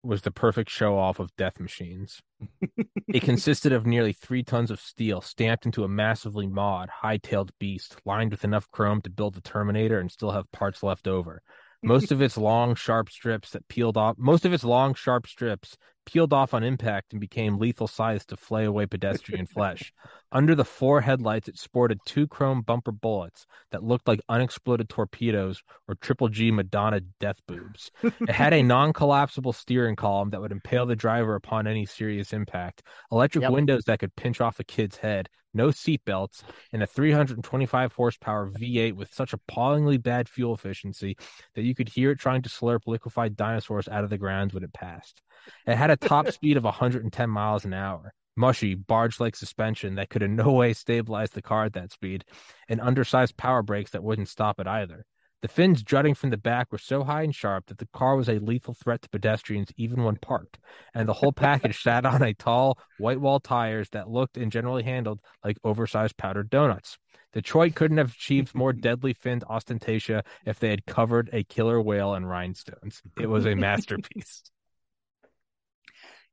was 0.03 0.23
the 0.23 0.31
perfect 0.31 0.71
show 0.71 0.97
off 0.97 1.19
of 1.19 1.35
death 1.37 1.59
machines. 1.61 2.21
it 3.09 3.23
consisted 3.23 3.73
of 3.73 3.87
nearly 3.87 4.13
three 4.13 4.43
tons 4.43 4.71
of 4.71 4.81
steel 4.81 5.21
stamped 5.21 5.67
into 5.67 5.85
a 5.85 5.89
massively 5.89 6.47
mod, 6.47 6.89
high-tailed 6.89 7.51
beast, 7.59 7.97
lined 8.05 8.31
with 8.31 8.45
enough 8.45 8.71
chrome 8.71 9.01
to 9.03 9.11
build 9.11 9.35
the 9.35 9.41
Terminator 9.41 9.99
and 9.99 10.11
still 10.11 10.31
have 10.31 10.51
parts 10.53 10.83
left 10.83 11.09
over. 11.09 11.43
Most 11.83 12.11
of 12.11 12.21
its 12.21 12.37
long, 12.37 12.75
sharp 12.75 13.09
strips 13.11 13.51
that 13.51 13.69
peeled 13.69 13.97
off, 13.97 14.17
most 14.19 14.45
of 14.45 14.53
its 14.53 14.65
long, 14.65 14.95
sharp 14.95 15.27
strips 15.27 15.77
peeled 16.11 16.33
off 16.33 16.55
on 16.55 16.65
impact 16.65 17.13
and 17.13 17.21
became 17.21 17.59
lethal 17.59 17.87
size 17.87 18.25
to 18.27 18.37
flay 18.37 18.65
away 18.65 18.87
pedestrian 18.87 19.47
flesh. 19.55 19.93
Under 20.33 20.55
the 20.55 20.65
four 20.65 21.03
headlights, 21.03 21.49
it 21.49 21.59
sported 21.59 22.01
two 22.07 22.27
chrome 22.27 22.63
bumper 22.63 22.93
bullets 22.93 23.47
that 23.73 23.85
looked 23.85 24.09
like 24.09 24.21
unexploded 24.29 24.89
torpedoes 24.89 25.63
or 25.87 25.95
Triple 25.97 26.29
G 26.29 26.51
Madonna 26.51 27.01
death 27.21 27.41
boobs. 27.47 27.91
It 28.27 28.35
had 28.35 28.55
a 28.55 28.63
non 28.63 28.93
collapsible 28.95 29.53
steering 29.53 29.97
column 29.97 30.31
that 30.31 30.41
would 30.41 30.53
impale 30.53 30.87
the 30.87 30.97
driver 30.97 31.35
upon 31.35 31.67
any 31.67 31.85
serious 31.85 32.33
impact, 32.33 32.83
electric 33.13 33.43
Yep. 33.43 33.53
windows 33.53 33.85
that 33.87 33.99
could 33.99 34.17
pinch 34.17 34.41
off 34.41 34.61
a 34.61 34.65
kid's 34.65 34.97
head, 34.97 35.29
no 35.55 35.69
seatbelts, 35.69 36.43
and 36.73 36.83
a 36.83 36.87
325 36.87 37.93
horsepower 37.93 38.51
V8 38.51 38.95
with 38.95 39.13
such 39.13 39.33
appallingly 39.35 39.99
bad 39.99 40.29
fuel 40.29 40.55
efficiency 40.55 41.17
that 41.55 41.63
you 41.65 41.75
could 41.75 41.89
hear 41.89 42.11
it 42.13 42.19
trying 42.19 42.43
to 42.43 42.49
slurp 42.49 42.81
liquefied 42.87 43.37
dinosaurs 43.37 43.89
out 43.89 44.05
of 44.05 44.11
the 44.11 44.19
ground 44.19 44.53
when 44.53 44.63
it 44.65 44.73
passed. 44.73 45.23
It 45.67 45.77
had 45.77 45.91
a 45.91 45.97
top 45.97 46.31
speed 46.31 46.57
of 46.57 46.65
110 46.65 47.31
miles 47.31 47.65
an 47.65 47.75
hour, 47.75 48.13
mushy, 48.37 48.75
barge 48.75 49.21
like 49.21 49.37
suspension 49.37 49.97
that 49.97 50.11
could 50.11 50.23
in 50.23 50.37
no 50.37 50.53
way 50.53 50.73
stabilize 50.73 51.31
the 51.31 51.43
car 51.43 51.65
at 51.65 51.73
that 51.75 51.93
speed, 51.93 52.25
and 52.69 52.81
undersized 52.81 53.37
power 53.37 53.63
brakes 53.63 53.91
that 53.93 54.03
wouldn't 54.03 54.29
stop 54.29 54.61
it 54.61 54.67
either. 54.67 55.05
The 55.41 55.49
fins 55.49 55.85
jutting 55.85 56.15
from 56.15 56.31
the 56.31 56.37
back 56.37 56.73
were 56.73 56.79
so 56.79 57.05
high 57.05 57.23
and 57.23 57.33
sharp 57.33 57.67
that 57.67 57.79
the 57.79 57.89
car 57.93 58.17
was 58.17 58.29
a 58.29 58.41
lethal 58.41 58.75
threat 58.75 59.03
to 59.03 59.09
pedestrians 59.09 59.69
even 59.77 60.03
when 60.03 60.17
parked, 60.17 60.59
and 60.95 61.09
the 61.09 61.13
whole 61.13 61.33
package 61.33 61.81
sat 61.83 62.05
on 62.05 62.23
a 62.23 62.35
tall, 62.35 62.77
white 62.99 63.21
wall 63.21 63.39
tires 63.39 63.89
that 63.91 64.11
looked 64.11 64.37
and 64.37 64.51
generally 64.51 64.83
handled 64.83 65.21
like 65.45 65.57
oversized 65.63 66.17
powdered 66.17 66.51
donuts. 66.51 66.99
Detroit 67.33 67.77
couldn't 67.77 67.99
have 67.99 68.13
achieved 68.13 68.55
more 68.55 68.73
deadly 68.73 69.13
finned 69.13 69.45
ostentation 69.49 70.23
if 70.45 70.59
they 70.59 70.71
had 70.71 70.87
covered 70.87 71.31
a 71.33 71.45
killer 71.45 71.81
whale 71.81 72.15
in 72.15 72.27
rhinestones. 72.27 73.01
It 73.21 73.29
was 73.29 73.47
a 73.47 73.55
masterpiece. 73.55 74.43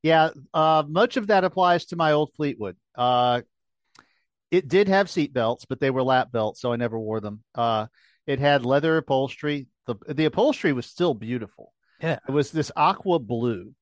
Yeah, 0.05 0.29
uh, 0.53 0.83
much 0.87 1.17
of 1.17 1.25
that 1.27 1.43
applies 1.45 1.85
to 1.85 1.95
my 1.95 2.11
old 2.11 2.31
Fleetwood. 2.35 2.75
Uh, 2.93 3.41
it 4.51 4.67
did 4.67 4.87
have 4.87 5.09
seat 5.09 5.33
belts, 5.33 5.65
but 5.65 5.79
they 5.79 5.89
were 5.89 6.03
lap 6.03 6.31
belts, 6.31 6.61
so 6.61 6.71
I 6.71 6.75
never 6.75 6.99
wore 6.99 7.19
them. 7.19 7.43
Uh, 7.55 7.87
it 8.27 8.39
had 8.39 8.67
leather 8.67 8.97
upholstery. 8.97 9.65
The 9.87 9.95
the 10.07 10.25
upholstery 10.25 10.73
was 10.73 10.85
still 10.85 11.15
beautiful. 11.15 11.73
Yeah. 12.03 12.19
It 12.29 12.31
was 12.31 12.51
this 12.51 12.71
aqua 12.75 13.17
blue, 13.17 13.73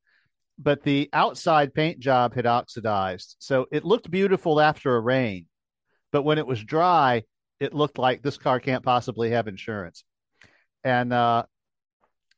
but 0.58 0.84
the 0.84 1.10
outside 1.12 1.74
paint 1.74 2.00
job 2.00 2.34
had 2.34 2.46
oxidized. 2.46 3.36
So 3.40 3.66
it 3.70 3.84
looked 3.84 4.10
beautiful 4.10 4.62
after 4.62 4.96
a 4.96 5.02
rain, 5.02 5.48
but 6.14 6.24
when 6.24 6.38
it 6.38 6.48
was 6.48 6.64
dry, 6.64 7.24
it 7.60 7.74
looked 7.74 7.98
like 7.98 8.22
this 8.22 8.38
car 8.38 8.62
can't 8.62 8.86
possibly 8.86 9.32
have 9.32 9.50
insurance. 9.50 10.06
And 10.86 11.12
uh, 11.12 11.44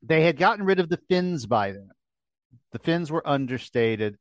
they 0.02 0.24
had 0.24 0.38
gotten 0.38 0.66
rid 0.66 0.80
of 0.80 0.90
the 0.90 0.99
fins 1.07 1.45
by 1.45 1.74
then. 1.74 1.90
The 2.76 2.80
fins 2.80 3.10
were 3.10 3.26
understated, 3.26 4.18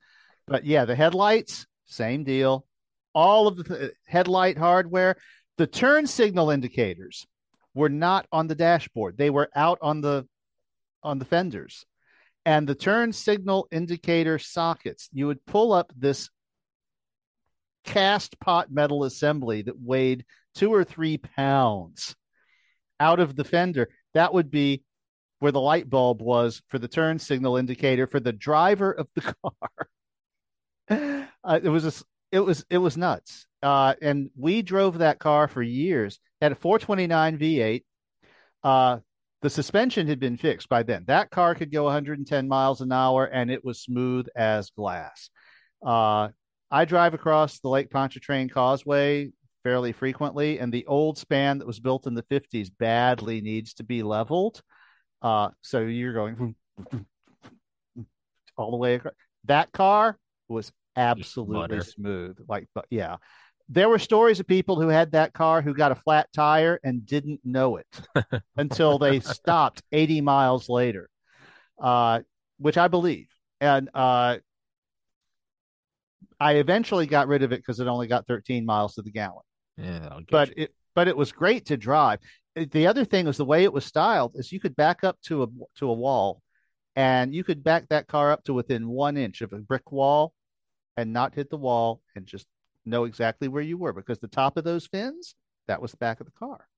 but 0.47 0.65
yeah, 0.65 0.85
the 0.85 0.95
headlights, 0.95 1.67
same 1.87 2.23
deal. 2.23 2.65
All 3.13 3.49
of 3.49 3.57
the 3.57 3.65
th- 3.65 3.91
headlight 4.07 4.57
hardware, 4.57 5.17
the 5.59 5.67
turn 5.67 6.07
signal 6.07 6.51
indicators 6.51 7.27
were 7.75 7.89
not 7.89 8.29
on 8.31 8.47
the 8.47 8.55
dashboard. 8.55 9.19
They 9.19 9.29
were 9.29 9.51
out 9.57 9.81
on 9.83 10.03
the 10.03 10.29
on 11.03 11.19
the 11.19 11.25
fenders. 11.25 11.85
And 12.47 12.69
the 12.69 12.77
turn 12.77 13.13
signal 13.13 13.67
indicator 13.73 14.39
sockets, 14.39 15.09
you 15.13 15.27
would 15.27 15.45
pull 15.47 15.73
up 15.73 15.93
this 15.97 16.31
cast 17.85 18.39
pot 18.39 18.71
metal 18.71 19.03
assembly 19.03 19.63
that 19.63 19.81
weighed 19.81 20.25
two 20.55 20.73
or 20.73 20.85
three 20.85 21.19
pounds 21.19 22.15
out 23.01 23.19
of 23.19 23.35
the 23.35 23.43
fender. 23.43 23.89
That 24.13 24.33
would 24.33 24.53
be 24.53 24.85
where 25.39 25.53
the 25.53 25.61
light 25.61 25.89
bulb 25.89 26.23
was 26.23 26.63
for 26.69 26.79
the 26.79 26.89
turn 26.89 27.19
signal 27.19 27.57
indicator 27.57 28.07
for 28.07 28.21
the 28.21 28.33
driver 28.33 28.93
of 28.93 29.09
the 29.15 29.21
car. 29.43 31.27
uh, 31.45 31.61
it 31.63 31.69
was 31.69 31.85
a, 31.85 32.05
it 32.33 32.41
was 32.41 32.65
it 32.71 32.79
was 32.79 32.97
nuts. 32.97 33.47
Uh, 33.63 33.95
and 34.03 34.31
we 34.39 34.63
drove 34.63 34.99
that 34.99 35.19
car 35.19 35.49
for 35.49 35.63
years. 35.63 36.19
Had 36.41 36.53
a 36.53 36.57
429 36.57 37.39
V8. 37.39 37.85
Uh, 38.63 38.99
the 39.41 39.51
suspension 39.51 40.07
had 40.07 40.21
been 40.21 40.37
fixed 40.37 40.69
by 40.69 40.83
then. 40.83 41.05
That 41.07 41.31
car 41.31 41.55
could 41.55 41.71
go 41.71 41.85
110 41.85 42.49
miles 42.49 42.81
an 42.81 42.93
hour, 42.93 43.27
and 43.27 43.51
it 43.51 43.65
was 43.65 43.83
smooth 43.83 44.27
as 44.35 44.71
glass. 44.71 45.31
Uh, 45.85 46.29
I 46.71 46.87
drive 46.87 47.15
across 47.15 47.61
the 47.61 47.69
Lake 47.69 47.91
Pontchartrain 47.91 48.49
Causeway 48.49 49.31
fairly 49.63 49.93
frequently, 49.93 50.59
and 50.59 50.73
the 50.73 50.87
old 50.87 51.19
span 51.19 51.59
that 51.59 51.67
was 51.67 51.81
built 51.81 52.07
in 52.07 52.15
the 52.15 52.23
50s 52.25 52.71
badly 52.79 53.41
needs 53.41 53.75
to 53.75 53.85
be 53.85 54.03
leveled. 54.03 54.63
Uh, 55.25 55.49
so 55.63 55.81
you're 55.81 56.13
going 56.13 56.55
all 58.59 58.71
the 58.71 58.77
way 58.77 58.97
across. 58.97 59.15
That 59.45 59.73
car 59.73 60.19
was 60.49 60.71
absolutely 60.97 61.81
smooth. 61.81 62.37
Like, 62.47 62.69
but 62.75 62.85
yeah, 62.91 63.17
there 63.71 63.89
were 63.89 63.99
stories 63.99 64.39
of 64.39 64.47
people 64.47 64.79
who 64.81 64.89
had 64.89 65.13
that 65.13 65.33
car 65.33 65.63
who 65.63 65.73
got 65.73 65.93
a 65.93 65.95
flat 65.95 66.29
tire 66.35 66.79
and 66.85 67.07
didn't 67.07 67.41
know 67.43 67.79
it 67.79 67.87
until 68.57 68.99
they 68.99 69.21
stopped 69.21 69.83
80 69.93 70.21
miles 70.21 70.69
later, 70.69 71.09
uh, 71.81 72.21
which 72.59 72.77
I 72.77 72.89
believe. 72.89 73.29
And 73.63 73.89
uh, 73.95 74.37
I 76.39 76.53
eventually 76.57 77.07
got 77.07 77.29
rid 77.29 77.43
of 77.43 77.53
it 77.53 77.61
because 77.61 77.81
it 77.81 77.87
only 77.87 78.09
got 78.09 78.27
13 78.27 78.67
miles 78.67 78.97
to 78.97 79.03
the 79.03 79.11
gallon 79.11 79.43
Yeah, 79.79 80.19
but 80.31 80.49
you. 80.49 80.65
it 80.65 80.75
but 80.95 81.09
it 81.09 81.17
was 81.17 81.33
great 81.33 81.67
to 81.67 81.77
drive. 81.77 82.21
The 82.57 82.87
other 82.87 83.05
thing 83.05 83.27
was 83.27 83.37
the 83.37 83.45
way 83.45 83.65
it 83.65 83.73
was 83.73 83.85
styled 83.85 84.37
is 84.37 84.53
you 84.53 84.61
could 84.61 84.77
back 84.77 85.03
up 85.03 85.21
to 85.23 85.43
a 85.43 85.47
to 85.77 85.91
a 85.91 85.93
wall, 85.93 86.41
and 86.95 87.35
you 87.35 87.43
could 87.43 87.65
back 87.65 87.89
that 87.89 88.07
car 88.07 88.31
up 88.31 88.45
to 88.45 88.55
within 88.55 88.89
one 88.89 89.17
inch 89.17 89.41
of 89.41 89.53
a 89.53 89.59
brick 89.59 89.91
wall, 89.91 90.33
and 90.97 91.13
not 91.13 91.35
hit 91.35 91.51
the 91.51 91.57
wall, 91.57 92.01
and 92.15 92.27
just 92.27 92.47
know 92.85 93.05
exactly 93.05 93.49
where 93.49 93.63
you 93.63 93.77
were 93.77 93.93
because 93.93 94.19
the 94.19 94.29
top 94.29 94.57
of 94.57 94.65
those 94.65 94.87
fins 94.87 95.35
that 95.67 95.83
was 95.83 95.91
the 95.91 95.97
back 95.97 96.21
of 96.21 96.27
the 96.27 96.33
car. 96.33 96.69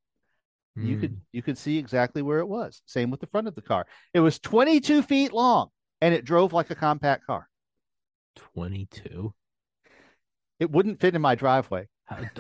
You 0.77 0.97
Mm. 0.97 1.01
could 1.01 1.20
you 1.32 1.43
could 1.43 1.59
see 1.59 1.78
exactly 1.78 2.23
where 2.23 2.39
it 2.39 2.48
was. 2.48 2.82
Same 2.86 3.11
with 3.11 3.20
the 3.20 3.27
front 3.27 3.48
of 3.48 3.55
the 3.55 3.62
car. 3.62 3.86
It 4.15 4.20
was 4.20 4.39
22 4.39 5.03
feet 5.03 5.32
long, 5.32 5.69
and 6.01 6.15
it 6.15 6.24
drove 6.24 6.53
like 6.53 6.70
a 6.70 6.74
compact 6.74 7.27
car. 7.27 7.48
22. 8.36 9.35
It 10.59 10.70
wouldn't 10.70 11.01
fit 11.01 11.15
in 11.15 11.23
my 11.23 11.35
driveway. 11.35 11.89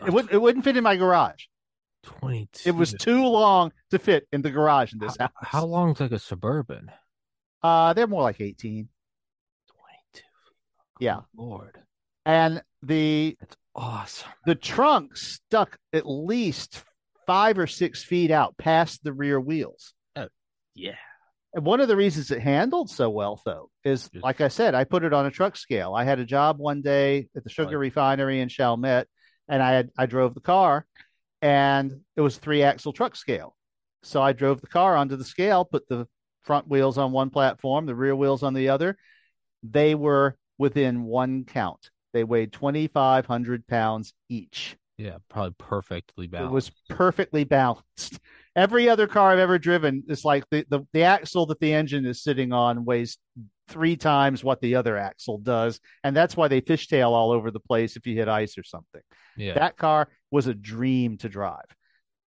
It 0.06 0.12
wouldn't 0.12 0.32
it 0.32 0.40
wouldn't 0.40 0.64
fit 0.64 0.76
in 0.76 0.84
my 0.84 0.96
garage. 0.96 1.44
22. 2.06 2.68
It 2.68 2.74
was 2.74 2.92
too 2.92 3.24
long 3.26 3.72
to 3.90 3.98
fit 3.98 4.26
in 4.32 4.42
the 4.42 4.50
garage 4.50 4.92
in 4.92 4.98
this 4.98 5.16
how, 5.18 5.28
house. 5.34 5.50
how 5.50 5.64
long's 5.64 6.00
like 6.00 6.12
a 6.12 6.18
suburban? 6.18 6.90
Uh, 7.62 7.92
they're 7.92 8.06
more 8.06 8.22
like 8.22 8.40
18. 8.40 8.88
22. 9.68 10.24
Yeah. 11.00 11.20
Lord. 11.36 11.78
And 12.24 12.62
the 12.82 13.36
awesome. 13.74 14.30
The 14.46 14.54
trunk 14.54 15.16
stuck 15.16 15.76
at 15.92 16.08
least 16.08 16.82
five 17.26 17.58
or 17.58 17.66
six 17.66 18.02
feet 18.02 18.30
out 18.30 18.56
past 18.56 19.02
the 19.02 19.12
rear 19.12 19.40
wheels. 19.40 19.94
Oh, 20.14 20.28
yeah. 20.74 20.96
And 21.54 21.64
one 21.64 21.80
of 21.80 21.88
the 21.88 21.96
reasons 21.96 22.30
it 22.30 22.40
handled 22.40 22.90
so 22.90 23.08
well, 23.10 23.40
though, 23.44 23.70
is 23.84 24.08
Just- 24.10 24.24
like 24.24 24.40
I 24.40 24.48
said, 24.48 24.74
I 24.74 24.84
put 24.84 25.04
it 25.04 25.12
on 25.12 25.26
a 25.26 25.30
truck 25.30 25.56
scale. 25.56 25.94
I 25.94 26.04
had 26.04 26.18
a 26.18 26.24
job 26.24 26.58
one 26.58 26.82
day 26.82 27.28
at 27.36 27.44
the 27.44 27.50
sugar 27.50 27.78
refinery 27.78 28.40
in 28.40 28.48
Chalmette, 28.48 29.06
and 29.48 29.62
I 29.62 29.72
had 29.72 29.90
I 29.96 30.06
drove 30.06 30.34
the 30.34 30.40
car, 30.40 30.86
and 31.42 32.00
it 32.16 32.20
was 32.20 32.38
three 32.38 32.62
axle 32.62 32.92
truck 32.92 33.16
scale. 33.16 33.56
So 34.02 34.22
I 34.22 34.32
drove 34.32 34.60
the 34.60 34.66
car 34.66 34.96
onto 34.96 35.16
the 35.16 35.24
scale, 35.24 35.64
put 35.64 35.88
the 35.88 36.06
front 36.42 36.68
wheels 36.68 36.96
on 36.98 37.12
one 37.12 37.30
platform, 37.30 37.86
the 37.86 37.94
rear 37.94 38.14
wheels 38.14 38.42
on 38.42 38.54
the 38.54 38.68
other. 38.68 38.96
They 39.62 39.94
were 39.94 40.36
within 40.58 41.02
one 41.02 41.44
count. 41.44 41.90
They 42.12 42.24
weighed 42.24 42.52
twenty 42.52 42.86
five 42.86 43.26
hundred 43.26 43.66
pounds 43.66 44.14
each. 44.28 44.76
Yeah, 44.96 45.18
probably 45.28 45.54
perfectly 45.58 46.26
balanced. 46.26 46.50
It 46.50 46.54
was 46.54 46.70
perfectly 46.88 47.44
balanced. 47.44 48.18
Every 48.54 48.88
other 48.88 49.06
car 49.06 49.30
I've 49.30 49.38
ever 49.38 49.58
driven 49.58 50.04
is 50.08 50.24
like 50.24 50.44
the, 50.50 50.64
the, 50.70 50.80
the 50.94 51.02
axle 51.02 51.44
that 51.46 51.60
the 51.60 51.74
engine 51.74 52.06
is 52.06 52.22
sitting 52.22 52.54
on 52.54 52.86
weighs 52.86 53.18
three 53.68 53.96
times 53.96 54.44
what 54.44 54.60
the 54.60 54.76
other 54.76 54.96
axle 54.96 55.38
does. 55.38 55.80
And 56.04 56.16
that's 56.16 56.36
why 56.36 56.48
they 56.48 56.60
fishtail 56.60 57.10
all 57.10 57.32
over 57.32 57.50
the 57.50 57.60
place 57.60 57.96
if 57.96 58.06
you 58.06 58.14
hit 58.14 58.28
ice 58.28 58.58
or 58.58 58.64
something. 58.64 59.02
yeah. 59.36 59.54
That 59.54 59.76
car 59.76 60.08
was 60.30 60.46
a 60.46 60.54
dream 60.54 61.18
to 61.18 61.28
drive. 61.28 61.66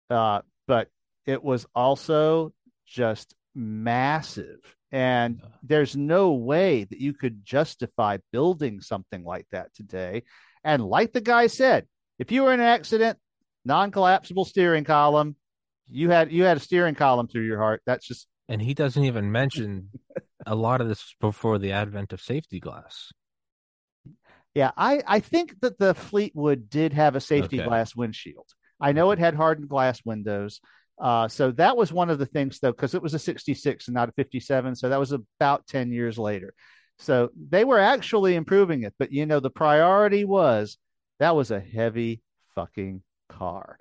Uh, 0.09 0.41
but 0.67 0.89
it 1.25 1.43
was 1.43 1.65
also 1.75 2.53
just 2.85 3.35
massive. 3.55 4.59
And 4.91 5.41
there's 5.61 5.95
no 5.95 6.33
way 6.33 6.83
that 6.83 6.99
you 6.99 7.13
could 7.13 7.45
justify 7.45 8.17
building 8.31 8.81
something 8.81 9.23
like 9.23 9.45
that 9.51 9.73
today. 9.75 10.23
And 10.63 10.83
like 10.83 11.13
the 11.13 11.21
guy 11.21 11.47
said, 11.47 11.87
if 12.17 12.31
you 12.31 12.43
were 12.43 12.53
in 12.53 12.59
an 12.59 12.65
accident, 12.65 13.17
non-collapsible 13.65 14.45
steering 14.45 14.83
column, 14.83 15.35
you 15.89 16.09
had 16.09 16.31
you 16.31 16.43
had 16.43 16.57
a 16.57 16.59
steering 16.59 16.95
column 16.95 17.27
through 17.27 17.45
your 17.45 17.59
heart. 17.59 17.81
That's 17.85 18.07
just 18.07 18.27
and 18.47 18.61
he 18.61 18.73
doesn't 18.73 19.03
even 19.03 19.31
mention 19.31 19.89
a 20.45 20.55
lot 20.55 20.81
of 20.81 20.87
this 20.87 20.99
was 20.99 21.15
before 21.19 21.57
the 21.59 21.71
advent 21.71 22.13
of 22.13 22.21
safety 22.21 22.59
glass. 22.59 23.11
yeah. 24.53 24.71
I 24.77 25.01
I 25.07 25.19
think 25.19 25.59
that 25.61 25.77
the 25.79 25.93
Fleetwood 25.93 26.69
did 26.69 26.93
have 26.93 27.15
a 27.15 27.21
safety 27.21 27.57
Okay. 27.57 27.63
glass 27.65 27.95
windshield. 27.95 28.47
I 28.81 28.91
know 28.91 29.11
it 29.11 29.19
had 29.19 29.35
hardened 29.35 29.69
glass 29.69 30.01
windows. 30.05 30.59
Uh, 30.99 31.27
so 31.27 31.51
that 31.51 31.77
was 31.77 31.93
one 31.93 32.09
of 32.09 32.19
the 32.19 32.25
things 32.25 32.59
though, 32.59 32.71
because 32.71 32.93
it 32.93 33.01
was 33.01 33.13
a 33.13 33.19
66 33.19 33.87
and 33.87 33.95
not 33.95 34.09
a 34.09 34.13
57. 34.13 34.75
So 34.75 34.89
that 34.89 34.99
was 34.99 35.11
about 35.13 35.65
10 35.67 35.91
years 35.91 36.17
later. 36.17 36.53
So 36.97 37.29
they 37.49 37.63
were 37.63 37.79
actually 37.79 38.35
improving 38.35 38.83
it, 38.83 38.93
but 38.99 39.11
you 39.11 39.25
know, 39.25 39.39
the 39.39 39.49
priority 39.49 40.25
was 40.25 40.77
that 41.19 41.35
was 41.35 41.51
a 41.51 41.59
heavy 41.59 42.21
fucking 42.55 43.01
car. 43.29 43.77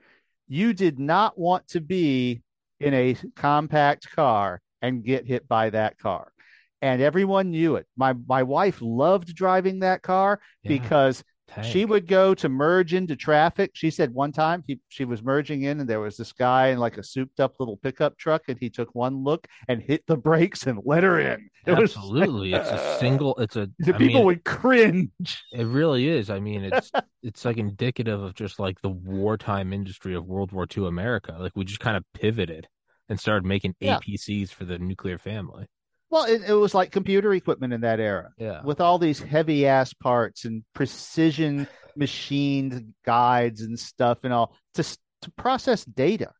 You 0.47 0.73
did 0.73 0.99
not 0.99 1.39
want 1.39 1.67
to 1.69 1.81
be 1.81 2.43
in 2.81 2.95
a 2.95 3.17
compact 3.37 4.11
car 4.11 4.61
and 4.83 5.05
get 5.05 5.27
hit 5.27 5.49
by 5.49 5.71
that 5.71 5.99
car. 5.99 6.33
And 6.81 7.03
everyone 7.03 7.51
knew 7.51 7.77
it. 7.77 7.87
My 7.97 8.15
my 8.27 8.43
wife 8.45 8.79
loved 8.81 9.35
driving 9.35 9.81
that 9.81 10.03
car 10.03 10.41
Yeah, 10.63 10.69
because 10.69 11.25
tank. 11.49 11.67
she 11.67 11.85
would 11.85 12.07
go 12.07 12.35
to 12.35 12.49
merge 12.49 12.95
into 12.95 13.17
traffic. 13.17 13.73
She 13.75 13.91
said 13.91 14.15
one 14.15 14.31
time 14.31 14.63
he, 14.67 14.79
she 14.89 15.05
was 15.05 15.21
merging 15.23 15.63
in 15.63 15.81
and 15.81 15.89
there 15.91 15.99
was 15.99 16.17
this 16.17 16.33
guy 16.33 16.69
in 16.69 16.79
like 16.79 16.97
a 16.97 17.03
souped 17.03 17.41
up 17.41 17.55
little 17.59 17.77
pickup 17.79 18.17
truck 18.17 18.43
and 18.49 18.57
he 18.61 18.71
took 18.71 18.95
one 18.95 19.25
look 19.25 19.49
and 19.67 19.83
hit 19.83 20.05
the 20.07 20.17
brakes 20.17 20.69
and 20.69 20.79
let 20.85 21.03
her 21.03 21.19
in. 21.19 21.49
It 21.67 21.73
was 21.73 21.97
like- 21.97 22.05
Absolutely. 22.05 22.53
it's 22.55 22.71
a 22.71 22.97
single 23.01 23.35
it's 23.39 23.57
a 23.57 23.69
the 23.81 23.95
I 23.95 23.99
people 23.99 24.21
mean, 24.21 24.27
would 24.27 24.45
cringe. 24.45 25.43
It 25.53 25.67
really 25.67 26.07
is. 26.09 26.31
I 26.31 26.39
mean, 26.39 26.63
it's 26.65 26.93
it's 27.25 27.45
like 27.45 27.57
indicative 27.57 28.23
of 28.23 28.35
just 28.35 28.61
like 28.61 28.81
the 28.83 28.89
wartime 28.91 29.73
industry 29.73 30.15
of 30.15 30.27
World 30.27 30.53
War 30.53 30.67
II 30.77 30.87
America. 30.87 31.37
Like 31.41 31.53
we 31.57 31.65
just 31.65 31.81
kind 31.81 31.97
of 31.97 32.05
pivoted 32.15 32.69
and 33.09 33.19
started 33.19 33.45
making 33.47 33.75
Yeah. 33.81 33.99
APCs 33.99 34.51
for 34.51 34.65
the 34.65 34.79
nuclear 34.79 35.19
family. 35.19 35.67
Well, 36.11 36.25
it, 36.25 36.43
it 36.49 36.55
was 36.55 36.75
like 36.75 36.91
computer 36.91 37.33
equipment 37.35 37.73
in 37.73 37.83
that 37.83 38.01
era 38.01 38.31
Yeah. 38.39 38.63
with 38.63 38.81
all 38.81 38.99
these 38.99 39.21
heavy 39.21 39.67
ass 39.67 39.93
parts 39.93 40.45
and 40.45 40.65
precision 40.75 41.69
machined 41.97 42.95
guides 43.05 43.61
and 43.63 43.79
stuff 43.79 44.19
and 44.25 44.33
all 44.33 44.55
to 44.75 44.83
to 45.23 45.31
process 45.33 45.85
data. 45.85 46.31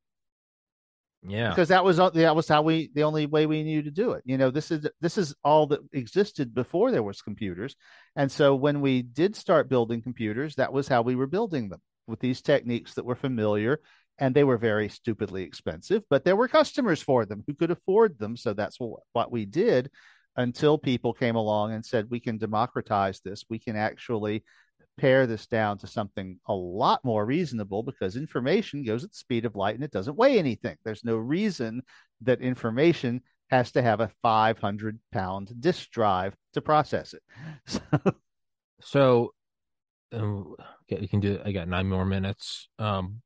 Yeah. 1.27 1.49
because 1.49 1.69
that 1.69 1.85
was 1.85 1.99
uh, 1.99 2.11
that 2.11 2.37
was 2.37 2.47
how 2.47 2.63
we 2.63 2.91
the 2.95 3.03
only 3.03 3.27
way 3.27 3.47
we 3.47 3.65
knew 3.65 3.83
to 3.83 3.91
do 3.91 4.13
it. 4.13 4.23
You 4.25 4.39
know, 4.39 4.51
this 4.53 4.71
is 4.71 4.87
this 5.01 5.19
is 5.19 5.35
all 5.43 5.67
that 5.67 5.81
existed 5.93 6.55
before 6.55 6.93
there 6.93 7.03
was 7.03 7.23
computers, 7.23 7.75
and 8.15 8.31
so 8.31 8.55
when 8.55 8.81
we 8.81 9.03
did 9.03 9.35
start 9.35 9.69
building 9.69 10.01
computers, 10.01 10.55
that 10.55 10.73
was 10.73 10.87
how 10.87 11.03
we 11.03 11.17
were 11.17 11.27
building 11.27 11.71
them 11.71 11.81
with 12.07 12.21
these 12.21 12.41
techniques 12.41 12.95
that 12.95 13.05
were 13.05 13.17
familiar, 13.17 13.81
and 14.19 14.35
they 14.35 14.45
were 14.45 14.59
very 14.59 14.89
stupidly 14.89 15.43
expensive, 15.43 16.03
but 16.11 16.25
there 16.25 16.37
were 16.37 16.49
customers 16.49 17.03
for 17.03 17.25
them 17.25 17.45
who 17.47 17.55
could 17.55 17.71
afford 17.71 18.19
them, 18.19 18.37
so 18.37 18.53
that's 18.53 18.79
what 18.79 19.33
we 19.33 19.45
did 19.45 19.91
until 20.37 20.79
people 20.79 21.13
came 21.13 21.35
along 21.37 21.73
and 21.73 21.85
said 21.85 22.07
we 22.09 22.21
can 22.21 22.39
democratize 22.39 23.21
this, 23.21 23.45
we 23.51 23.59
can 23.59 23.77
actually 23.77 24.45
pare 24.97 25.27
this 25.27 25.47
down 25.47 25.79
to 25.79 25.87
something 25.87 26.39
a 26.47 26.55
lot 26.55 27.05
more 27.05 27.25
reasonable 27.25 27.83
because 27.83 28.17
information 28.17 28.85
goes 28.85 29.05
at 29.05 29.11
the 29.11 29.17
speed 29.17 29.45
of 29.45 29.57
light 29.57 29.75
and 29.75 29.85
it 29.85 29.91
doesn't 29.91 30.17
weigh 30.17 30.39
anything. 30.39 30.77
There's 30.85 31.05
no 31.05 31.17
reason 31.17 31.83
that 32.23 32.41
information 32.41 33.23
has 33.51 33.73
to 33.73 33.83
have 33.83 34.01
a 34.01 34.11
500 34.23 34.99
pound 35.13 35.53
disk 35.61 35.91
drive 35.91 36.35
to 36.55 36.61
process 36.61 37.15
it. 37.15 37.23
So, 38.81 39.31
So 40.13 40.19
um, 40.21 40.55
okay, 40.85 41.01
we 41.01 41.09
can 41.09 41.21
do 41.21 41.41
I 41.45 41.53
got 41.53 41.69
nine 41.69 41.89
more 41.89 42.05
minutes. 42.05 42.69
Um 42.79 43.23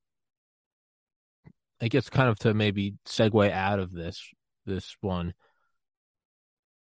I 1.83 1.89
guess 1.89 2.09
kind 2.09 2.29
of 2.29 2.39
to 2.41 2.55
maybe 2.55 2.95
segue 3.07 3.51
out 3.51 3.81
of 3.81 3.93
this 3.93 4.23
this 4.65 4.97
one. 5.01 5.35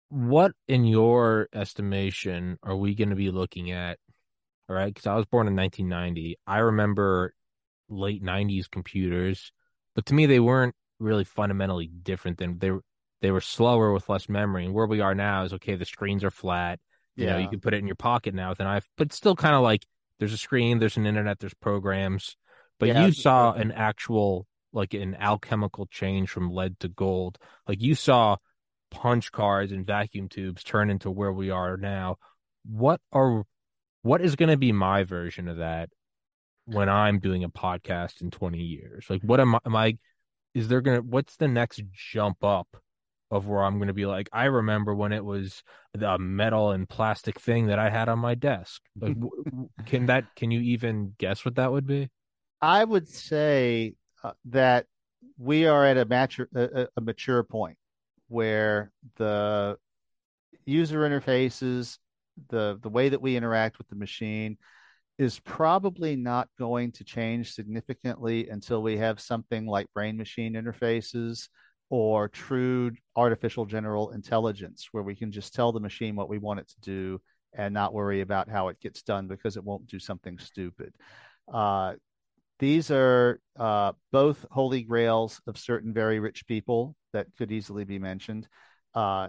What 0.09 0.51
in 0.67 0.85
your 0.85 1.49
estimation 1.53 2.59
are 2.61 2.75
we 2.75 2.93
going 2.93 3.09
to 3.09 3.15
be 3.15 3.31
looking 3.31 3.71
at? 3.71 3.97
All 4.69 4.75
right, 4.75 4.93
because 4.93 5.07
I 5.07 5.15
was 5.15 5.25
born 5.25 5.47
in 5.47 5.55
1990. 5.55 6.37
I 6.45 6.59
remember 6.59 7.33
late 7.89 8.23
90s 8.23 8.69
computers, 8.69 9.51
but 9.95 10.05
to 10.05 10.13
me 10.13 10.27
they 10.27 10.39
weren't 10.39 10.75
really 10.99 11.23
fundamentally 11.23 11.87
different 11.87 12.37
than 12.37 12.59
they 12.59 12.71
were 12.71 12.83
they 13.21 13.31
were 13.31 13.41
slower 13.41 13.91
with 13.91 14.09
less 14.09 14.29
memory. 14.29 14.65
And 14.65 14.73
where 14.73 14.85
we 14.85 14.99
are 15.01 15.15
now 15.15 15.43
is 15.43 15.53
okay, 15.53 15.75
the 15.75 15.85
screens 15.85 16.23
are 16.23 16.31
flat. 16.31 16.79
You 17.15 17.25
know, 17.27 17.37
you 17.37 17.47
can 17.47 17.59
put 17.59 17.73
it 17.73 17.77
in 17.77 17.87
your 17.87 17.95
pocket 17.95 18.33
now 18.33 18.49
with 18.49 18.59
an 18.59 18.67
iPhone, 18.67 18.87
but 18.97 19.13
still 19.13 19.35
kind 19.35 19.55
of 19.55 19.61
like 19.61 19.85
there's 20.19 20.33
a 20.33 20.37
screen, 20.37 20.79
there's 20.79 20.97
an 20.97 21.05
internet, 21.05 21.39
there's 21.39 21.53
programs. 21.55 22.35
But 22.79 22.89
Yeah. 22.89 23.05
you 23.05 23.13
saw 23.13 23.53
an 23.53 23.71
actual 23.71 24.45
like 24.73 24.93
an 24.93 25.15
alchemical 25.15 25.85
change 25.85 26.29
from 26.29 26.51
lead 26.51 26.79
to 26.79 26.89
gold. 26.89 27.37
Like 27.67 27.81
you 27.81 27.95
saw 27.95 28.37
punch 28.91 29.31
cards 29.31 29.71
and 29.71 29.85
vacuum 29.85 30.29
tubes 30.29 30.63
turn 30.63 30.89
into 30.89 31.09
where 31.09 31.31
we 31.31 31.49
are 31.49 31.77
now. 31.77 32.17
What 32.65 33.01
are 33.11 33.43
what 34.01 34.21
is 34.21 34.35
going 34.35 34.49
to 34.49 34.57
be 34.57 34.71
my 34.71 35.03
version 35.03 35.47
of 35.47 35.57
that 35.57 35.89
when 36.65 36.89
I'm 36.89 37.19
doing 37.19 37.43
a 37.43 37.49
podcast 37.49 38.21
in 38.21 38.31
20 38.31 38.59
years? 38.59 39.05
Like 39.09 39.21
what 39.21 39.39
am 39.39 39.55
I 39.55 39.59
am 39.65 39.75
I 39.75 39.97
is 40.53 40.67
there 40.67 40.81
going 40.81 40.97
to 40.97 41.07
what's 41.07 41.35
the 41.37 41.47
next 41.47 41.81
jump 41.91 42.43
up 42.43 42.67
of 43.31 43.47
where 43.47 43.63
I'm 43.63 43.77
going 43.77 43.87
to 43.87 43.93
be 43.93 44.05
like 44.05 44.29
I 44.31 44.45
remember 44.45 44.93
when 44.93 45.11
it 45.11 45.25
was 45.25 45.63
the 45.93 46.17
metal 46.19 46.71
and 46.71 46.87
plastic 46.87 47.39
thing 47.39 47.67
that 47.67 47.79
I 47.79 47.89
had 47.89 48.09
on 48.09 48.19
my 48.19 48.35
desk. 48.35 48.81
Like 48.99 49.17
can 49.85 50.07
that 50.07 50.25
can 50.35 50.51
you 50.51 50.61
even 50.61 51.15
guess 51.17 51.43
what 51.43 51.55
that 51.55 51.71
would 51.71 51.87
be? 51.87 52.09
I 52.61 52.83
would 52.83 53.09
say 53.09 53.95
uh, 54.23 54.31
that 54.45 54.85
we 55.37 55.65
are 55.65 55.85
at 55.85 55.97
a 55.97 56.05
mature 56.05 56.47
a, 56.55 56.87
a 56.95 57.01
mature 57.01 57.43
point 57.43 57.77
where 58.27 58.91
the 59.17 59.77
user 60.65 60.99
interfaces, 61.01 61.97
the 62.49 62.79
the 62.81 62.89
way 62.89 63.09
that 63.09 63.21
we 63.21 63.35
interact 63.35 63.77
with 63.77 63.87
the 63.87 63.95
machine 63.95 64.57
is 65.19 65.39
probably 65.41 66.15
not 66.15 66.49
going 66.57 66.91
to 66.91 67.03
change 67.03 67.53
significantly 67.53 68.49
until 68.49 68.81
we 68.81 68.97
have 68.97 69.19
something 69.19 69.67
like 69.67 69.85
brain 69.93 70.17
machine 70.17 70.53
interfaces 70.53 71.49
or 71.89 72.27
true 72.27 72.91
artificial 73.15 73.65
general 73.65 74.11
intelligence 74.11 74.87
where 74.91 75.03
we 75.03 75.15
can 75.15 75.31
just 75.31 75.53
tell 75.53 75.71
the 75.71 75.79
machine 75.79 76.15
what 76.15 76.29
we 76.29 76.39
want 76.39 76.59
it 76.59 76.67
to 76.67 76.81
do 76.81 77.21
and 77.55 77.71
not 77.73 77.93
worry 77.93 78.21
about 78.21 78.49
how 78.49 78.69
it 78.69 78.79
gets 78.79 79.03
done 79.03 79.27
because 79.27 79.55
it 79.57 79.63
won't 79.63 79.85
do 79.85 79.99
something 79.99 80.39
stupid. 80.39 80.91
Uh, 81.53 81.93
these 82.63 82.89
are 82.91 83.41
uh, 83.59 83.91
both 84.13 84.45
holy 84.49 84.83
grails 84.83 85.41
of 85.47 85.57
certain 85.57 85.93
very 85.93 86.21
rich 86.21 86.47
people 86.47 86.95
that 87.11 87.27
could 87.37 87.51
easily 87.51 87.83
be 87.83 87.99
mentioned. 87.99 88.47
Uh, 88.95 89.27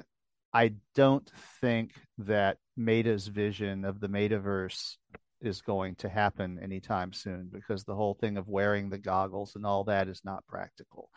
I 0.53 0.75
don't 0.95 1.29
think 1.61 1.95
that 2.19 2.59
Meta's 2.77 3.27
vision 3.27 3.85
of 3.85 3.99
the 3.99 4.09
metaverse 4.09 4.99
is 5.41 5.63
going 5.63 5.97
to 5.97 6.09
happen 6.09 6.61
anytime 6.63 7.13
soon 7.13 7.51
because 7.53 7.83
the 7.83 7.97
whole 7.97 8.15
thing 8.15 8.37
of 8.37 8.47
wearing 8.47 8.89
the 8.89 8.99
goggles 8.99 9.57
and 9.57 9.67
all 9.67 9.83
that 9.83 10.07
is 10.07 10.21
not 10.23 10.47
practical. 10.47 11.11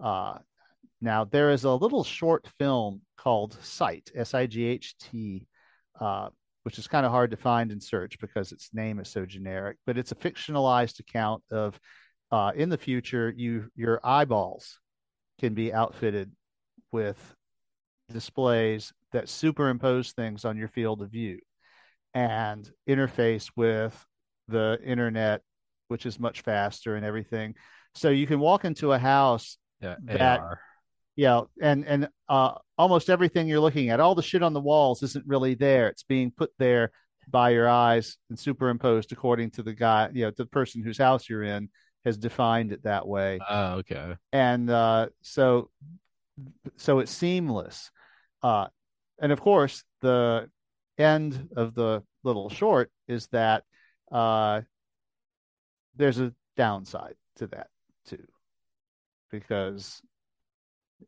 Uh, 0.00 0.38
now, 1.00 1.24
there 1.24 1.50
is 1.50 1.64
a 1.64 1.72
little 1.72 2.04
short 2.04 2.46
film 2.60 3.00
called 3.16 3.58
Sight, 3.60 4.08
S 4.14 4.34
I 4.34 4.46
G 4.46 4.66
H 4.66 4.94
T, 4.98 5.48
uh, 6.00 6.28
which 6.66 6.80
is 6.80 6.88
kind 6.88 7.06
of 7.06 7.12
hard 7.12 7.30
to 7.30 7.36
find 7.36 7.70
and 7.70 7.80
search 7.80 8.18
because 8.18 8.50
its 8.50 8.70
name 8.74 8.98
is 8.98 9.08
so 9.08 9.24
generic. 9.24 9.76
But 9.86 9.96
it's 9.96 10.10
a 10.10 10.16
fictionalized 10.16 10.98
account 10.98 11.44
of 11.52 11.78
uh, 12.32 12.50
in 12.56 12.70
the 12.70 12.76
future, 12.76 13.32
you 13.36 13.70
your 13.76 14.00
eyeballs 14.02 14.80
can 15.38 15.54
be 15.54 15.72
outfitted 15.72 16.32
with 16.90 17.16
displays 18.12 18.92
that 19.12 19.28
superimpose 19.28 20.10
things 20.10 20.44
on 20.44 20.56
your 20.56 20.66
field 20.66 21.02
of 21.02 21.12
view 21.12 21.38
and 22.14 22.68
interface 22.88 23.48
with 23.54 24.04
the 24.48 24.80
internet, 24.84 25.42
which 25.86 26.04
is 26.04 26.18
much 26.18 26.40
faster 26.40 26.96
and 26.96 27.06
everything. 27.06 27.54
So 27.94 28.10
you 28.10 28.26
can 28.26 28.40
walk 28.40 28.64
into 28.64 28.92
a 28.92 28.98
house 28.98 29.56
Yeah, 29.80 29.94
that 30.06 30.40
AR. 30.40 30.60
Yeah, 31.16 31.40
and 31.60 31.84
and 31.86 32.08
uh, 32.28 32.52
almost 32.78 33.10
everything 33.10 33.48
you're 33.48 33.60
looking 33.60 33.90
at, 33.90 34.00
all 34.00 34.14
the 34.14 34.22
shit 34.22 34.42
on 34.42 34.52
the 34.52 34.60
walls 34.60 35.02
isn't 35.02 35.26
really 35.26 35.54
there. 35.54 35.88
It's 35.88 36.04
being 36.04 36.30
put 36.30 36.50
there 36.58 36.92
by 37.28 37.50
your 37.50 37.68
eyes 37.68 38.18
and 38.28 38.38
superimposed 38.38 39.10
according 39.12 39.50
to 39.52 39.62
the 39.62 39.72
guy, 39.72 40.10
you 40.12 40.24
know, 40.24 40.30
the 40.36 40.46
person 40.46 40.82
whose 40.82 40.98
house 40.98 41.28
you're 41.28 41.42
in 41.42 41.68
has 42.04 42.16
defined 42.16 42.70
it 42.70 42.84
that 42.84 43.06
way. 43.08 43.40
Oh, 43.48 43.74
okay. 43.78 44.14
And 44.32 44.70
uh, 44.70 45.08
so 45.22 45.70
so 46.76 47.00
it's 47.00 47.10
seamless. 47.10 47.90
Uh, 48.42 48.66
and 49.20 49.32
of 49.32 49.40
course, 49.40 49.82
the 50.02 50.48
end 50.98 51.48
of 51.56 51.74
the 51.74 52.02
little 52.22 52.48
short 52.48 52.90
is 53.08 53.26
that 53.28 53.64
uh, 54.12 54.60
there's 55.96 56.20
a 56.20 56.32
downside 56.56 57.14
to 57.36 57.46
that 57.48 57.68
too, 58.06 58.24
because 59.30 60.00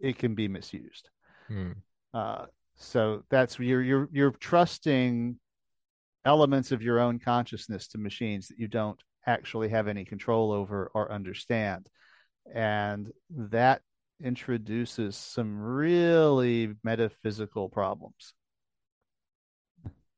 it 0.01 0.19
can 0.19 0.35
be 0.35 0.49
misused. 0.49 1.09
Hmm. 1.49 1.73
Uh, 2.13 2.47
so 2.77 3.25
that's 3.29 3.59
you're 3.59 3.83
you're 3.83 4.09
you're 4.13 4.31
trusting 4.31 5.39
elements 6.25 6.73
of 6.73 6.83
your 6.83 7.01
own 7.01 7.19
consciousness 7.19 7.89
to 7.89 7.99
machines 7.99 8.49
that 8.49 8.59
you 8.59 8.69
don't 8.69 9.01
actually 9.27 9.69
have 9.69 9.89
any 9.89 10.05
control 10.05 10.53
over 10.53 10.91
or 10.95 11.13
understand, 11.13 11.89
and 12.55 13.11
that 13.31 13.83
introduces 14.23 15.17
some 15.17 15.59
really 15.59 16.75
metaphysical 16.83 17.69
problems. 17.69 18.35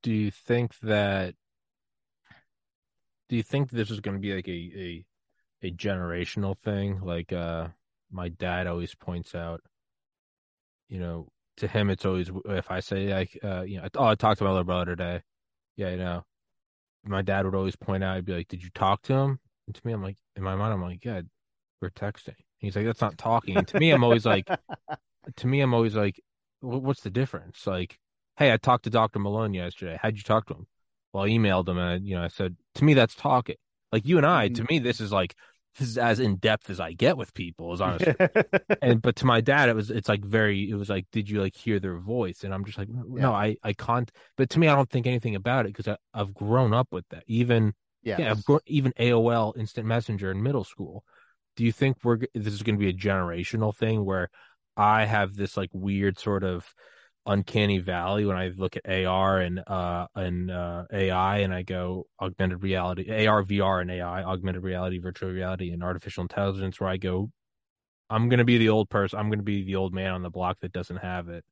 Do 0.02 0.12
you 0.12 0.30
think 0.30 0.78
that? 0.80 1.34
Do 3.28 3.36
you 3.36 3.42
think 3.42 3.70
this 3.70 3.90
is 3.90 4.00
going 4.00 4.16
to 4.16 4.20
be 4.20 4.34
like 4.34 4.48
a 4.48 4.50
a 4.50 5.06
a 5.62 5.72
generational 5.72 6.58
thing? 6.58 7.00
Like, 7.00 7.32
uh, 7.32 7.68
my 8.10 8.28
dad 8.28 8.66
always 8.66 8.94
points 8.94 9.34
out, 9.34 9.60
you 10.88 10.98
know, 10.98 11.28
to 11.58 11.68
him 11.68 11.90
it's 11.90 12.04
always 12.04 12.30
if 12.46 12.70
I 12.70 12.80
say 12.80 13.12
like, 13.14 13.38
uh, 13.42 13.62
you 13.62 13.80
know, 13.80 13.88
oh, 13.96 14.06
I 14.06 14.14
talked 14.14 14.38
to 14.38 14.44
my 14.44 14.50
little 14.50 14.64
brother 14.64 14.96
today. 14.96 15.22
Yeah, 15.76 15.90
you 15.90 15.96
know, 15.98 16.24
my 17.04 17.22
dad 17.22 17.44
would 17.44 17.54
always 17.54 17.76
point 17.76 18.04
out, 18.04 18.16
I'd 18.16 18.24
be 18.24 18.34
like, 18.34 18.48
"Did 18.48 18.62
you 18.62 18.70
talk 18.74 19.02
to 19.02 19.14
him?" 19.14 19.40
And 19.66 19.74
to 19.74 19.86
me, 19.86 19.92
I'm 19.92 20.02
like, 20.02 20.16
in 20.36 20.42
my 20.42 20.56
mind, 20.56 20.72
I'm 20.72 20.82
like, 20.82 21.04
"Yeah, 21.04 21.22
we're 21.80 21.90
texting." 21.90 22.34
He's 22.58 22.76
like, 22.76 22.86
"That's 22.86 23.00
not 23.00 23.18
talking." 23.18 23.56
And 23.56 23.68
to 23.68 23.78
me, 23.78 23.90
I'm 23.90 24.04
always 24.04 24.26
like, 24.26 24.48
to 25.36 25.46
me, 25.46 25.60
I'm 25.60 25.74
always 25.74 25.94
like, 25.94 26.20
"What's 26.60 27.02
the 27.02 27.10
difference?" 27.10 27.66
Like, 27.66 27.98
hey, 28.36 28.52
I 28.52 28.56
talked 28.56 28.84
to 28.84 28.90
Doctor 28.90 29.18
Malone 29.18 29.54
yesterday. 29.54 29.98
How'd 30.00 30.16
you 30.16 30.22
talk 30.22 30.46
to 30.46 30.54
him? 30.54 30.66
Well, 31.12 31.24
I 31.24 31.28
emailed 31.28 31.68
him, 31.68 31.78
and 31.78 32.06
you 32.06 32.16
know, 32.16 32.22
I 32.22 32.28
said, 32.28 32.56
to 32.76 32.84
me, 32.84 32.94
that's 32.94 33.14
talking. 33.14 33.56
Like 33.92 34.06
you 34.06 34.18
and 34.18 34.26
I, 34.26 34.48
to 34.48 34.64
me, 34.68 34.78
this 34.78 35.00
is 35.00 35.12
like 35.12 35.34
is 35.78 35.98
as 35.98 36.20
in 36.20 36.36
depth 36.36 36.68
as 36.70 36.80
I 36.80 36.92
get 36.92 37.16
with 37.16 37.32
people. 37.34 37.72
Is 37.72 37.80
honestly, 37.80 38.14
and 38.82 39.00
but 39.00 39.16
to 39.16 39.26
my 39.26 39.40
dad 39.40 39.68
it 39.68 39.76
was 39.76 39.90
it's 39.90 40.08
like 40.08 40.24
very 40.24 40.68
it 40.68 40.74
was 40.74 40.88
like 40.88 41.06
did 41.12 41.28
you 41.28 41.40
like 41.40 41.56
hear 41.56 41.78
their 41.78 41.98
voice 41.98 42.44
and 42.44 42.52
i'm 42.52 42.64
just 42.64 42.78
like 42.78 42.88
no 42.88 43.04
Yeah. 43.18 43.30
i 43.30 43.56
i 43.62 43.72
can't 43.72 44.10
but 44.36 44.50
to 44.50 44.58
me 44.58 44.68
i 44.68 44.74
don't 44.74 44.90
think 44.90 45.06
anything 45.06 45.34
about 45.36 45.66
it 45.66 45.74
because 45.74 45.94
i've 46.14 46.34
grown 46.34 46.72
up 46.72 46.88
with 46.90 47.04
that 47.10 47.24
even 47.26 47.74
yes. 48.02 48.18
yeah 48.18 48.30
I've 48.30 48.44
grown, 48.44 48.60
even 48.66 48.92
aol 48.98 49.56
instant 49.56 49.86
messenger 49.86 50.30
in 50.30 50.42
middle 50.42 50.64
school 50.64 51.04
do 51.56 51.64
you 51.64 51.72
think 51.72 51.98
we're 52.02 52.18
this 52.34 52.52
is 52.54 52.62
going 52.62 52.76
to 52.76 52.80
be 52.84 52.88
a 52.90 52.92
generational 52.92 53.74
thing 53.74 54.04
where 54.04 54.30
i 54.76 55.04
have 55.04 55.34
this 55.36 55.56
like 55.56 55.70
weird 55.72 56.18
sort 56.18 56.44
of 56.44 56.74
uncanny 57.26 57.78
valley 57.78 58.24
when 58.24 58.36
i 58.36 58.48
look 58.56 58.76
at 58.76 59.04
ar 59.04 59.40
and 59.40 59.62
uh 59.66 60.06
and 60.14 60.50
uh 60.50 60.84
ai 60.92 61.38
and 61.38 61.52
i 61.52 61.62
go 61.62 62.06
augmented 62.20 62.62
reality 62.62 63.26
ar 63.26 63.42
vr 63.42 63.80
and 63.80 63.90
ai 63.90 64.22
augmented 64.22 64.62
reality 64.62 64.98
virtual 64.98 65.30
reality 65.30 65.70
and 65.70 65.82
artificial 65.84 66.22
intelligence 66.22 66.80
where 66.80 66.88
i 66.88 66.96
go 66.96 67.30
I'm 68.10 68.28
gonna 68.28 68.44
be 68.44 68.58
the 68.58 68.68
old 68.70 68.90
person. 68.90 69.18
I'm 69.18 69.30
gonna 69.30 69.44
be 69.44 69.64
the 69.64 69.76
old 69.76 69.94
man 69.94 70.12
on 70.12 70.22
the 70.22 70.30
block 70.30 70.58
that 70.60 70.72
doesn't 70.72 70.96
have 70.96 71.28
it. 71.28 71.44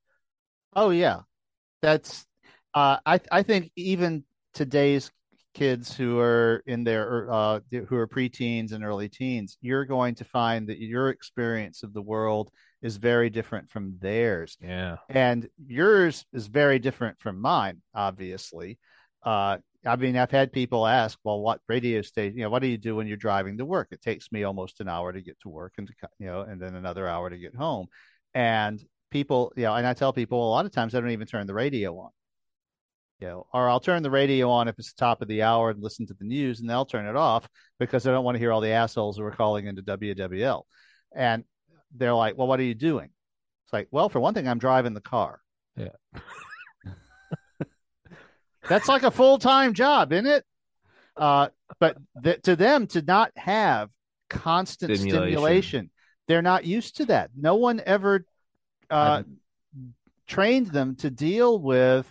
Oh 0.74 0.90
yeah, 0.90 1.20
that's. 1.80 2.26
Uh, 2.74 2.98
I 3.06 3.20
I 3.30 3.42
think 3.44 3.70
even 3.76 4.24
today's 4.54 5.10
kids 5.54 5.96
who 5.96 6.18
are 6.18 6.62
in 6.66 6.84
their 6.84 7.32
uh, 7.32 7.60
who 7.70 7.96
are 7.96 8.08
preteens 8.08 8.72
and 8.72 8.84
early 8.84 9.08
teens, 9.08 9.56
you're 9.60 9.84
going 9.84 10.16
to 10.16 10.24
find 10.24 10.68
that 10.68 10.78
your 10.78 11.10
experience 11.10 11.84
of 11.84 11.94
the 11.94 12.02
world 12.02 12.50
is 12.82 12.96
very 12.96 13.30
different 13.30 13.70
from 13.70 13.98
theirs, 14.00 14.56
Yeah, 14.60 14.96
and 15.08 15.48
yours 15.66 16.24
is 16.32 16.46
very 16.46 16.78
different 16.78 17.18
from 17.20 17.40
mine. 17.40 17.82
Obviously, 17.94 18.78
uh, 19.24 19.58
I 19.86 19.96
mean, 19.96 20.16
I've 20.16 20.30
had 20.30 20.52
people 20.52 20.86
ask, 20.86 21.18
"Well, 21.24 21.40
what 21.40 21.60
radio 21.68 22.02
station? 22.02 22.36
You 22.36 22.44
know, 22.44 22.50
what 22.50 22.62
do 22.62 22.68
you 22.68 22.78
do 22.78 22.96
when 22.96 23.06
you're 23.06 23.16
driving 23.16 23.58
to 23.58 23.64
work?" 23.64 23.88
It 23.90 24.02
takes 24.02 24.30
me 24.32 24.44
almost 24.44 24.80
an 24.80 24.88
hour 24.88 25.12
to 25.12 25.22
get 25.22 25.38
to 25.40 25.48
work, 25.48 25.74
and 25.78 25.86
to 25.86 25.94
you 26.18 26.26
know, 26.26 26.42
and 26.42 26.60
then 26.60 26.74
another 26.74 27.08
hour 27.08 27.30
to 27.30 27.38
get 27.38 27.54
home, 27.54 27.86
and 28.34 28.80
people, 29.10 29.52
you 29.56 29.64
know, 29.64 29.74
and 29.74 29.86
I 29.86 29.94
tell 29.94 30.12
people 30.12 30.46
a 30.46 30.50
lot 30.50 30.66
of 30.66 30.72
times 30.72 30.94
I 30.94 31.00
don't 31.00 31.10
even 31.10 31.26
turn 31.26 31.46
the 31.46 31.54
radio 31.54 31.98
on. 31.98 32.10
You 33.20 33.26
know, 33.26 33.46
or 33.52 33.68
I'll 33.68 33.80
turn 33.80 34.04
the 34.04 34.10
radio 34.10 34.48
on 34.50 34.68
if 34.68 34.78
it's 34.78 34.92
the 34.92 35.00
top 35.00 35.22
of 35.22 35.28
the 35.28 35.42
hour 35.42 35.70
and 35.70 35.82
listen 35.82 36.06
to 36.06 36.14
the 36.14 36.24
news, 36.24 36.60
and 36.60 36.70
they'll 36.70 36.84
turn 36.84 37.06
it 37.06 37.16
off 37.16 37.48
because 37.80 38.06
I 38.06 38.12
don't 38.12 38.24
want 38.24 38.36
to 38.36 38.38
hear 38.38 38.52
all 38.52 38.60
the 38.60 38.70
assholes 38.70 39.16
who 39.16 39.24
are 39.24 39.32
calling 39.32 39.66
into 39.66 39.82
WWL. 39.82 40.62
And 41.16 41.44
they're 41.94 42.14
like, 42.14 42.36
"Well, 42.38 42.46
what 42.46 42.60
are 42.60 42.64
you 42.64 42.74
doing?" 42.74 43.10
It's 43.64 43.72
like, 43.72 43.88
"Well, 43.90 44.08
for 44.08 44.20
one 44.20 44.34
thing, 44.34 44.48
I'm 44.48 44.58
driving 44.58 44.94
the 44.94 45.00
car." 45.00 45.40
Yeah. 45.76 45.88
That's 48.68 48.88
like 48.88 49.02
a 49.02 49.10
full 49.10 49.38
time 49.38 49.72
job, 49.74 50.12
isn't 50.12 50.26
it? 50.26 50.44
Uh, 51.16 51.48
but 51.80 51.96
th- 52.22 52.42
to 52.42 52.54
them, 52.56 52.86
to 52.88 53.02
not 53.02 53.32
have 53.36 53.88
constant 54.28 54.94
Stimulation. 54.96 55.26
stimulation, 55.30 55.90
they're 56.26 56.42
not 56.42 56.64
used 56.64 56.96
to 56.98 57.06
that. 57.06 57.30
No 57.36 57.54
one 57.56 57.80
ever 57.84 58.24
uh, 58.90 59.22
trained 60.26 60.66
them 60.68 60.96
to 60.96 61.10
deal 61.10 61.58
with 61.58 62.06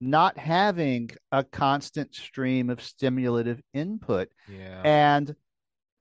not 0.00 0.36
having 0.36 1.10
a 1.32 1.42
constant 1.44 2.14
stream 2.14 2.68
of 2.68 2.82
stimulative 2.82 3.62
input. 3.72 4.28
yeah, 4.48 4.82
And 4.84 5.34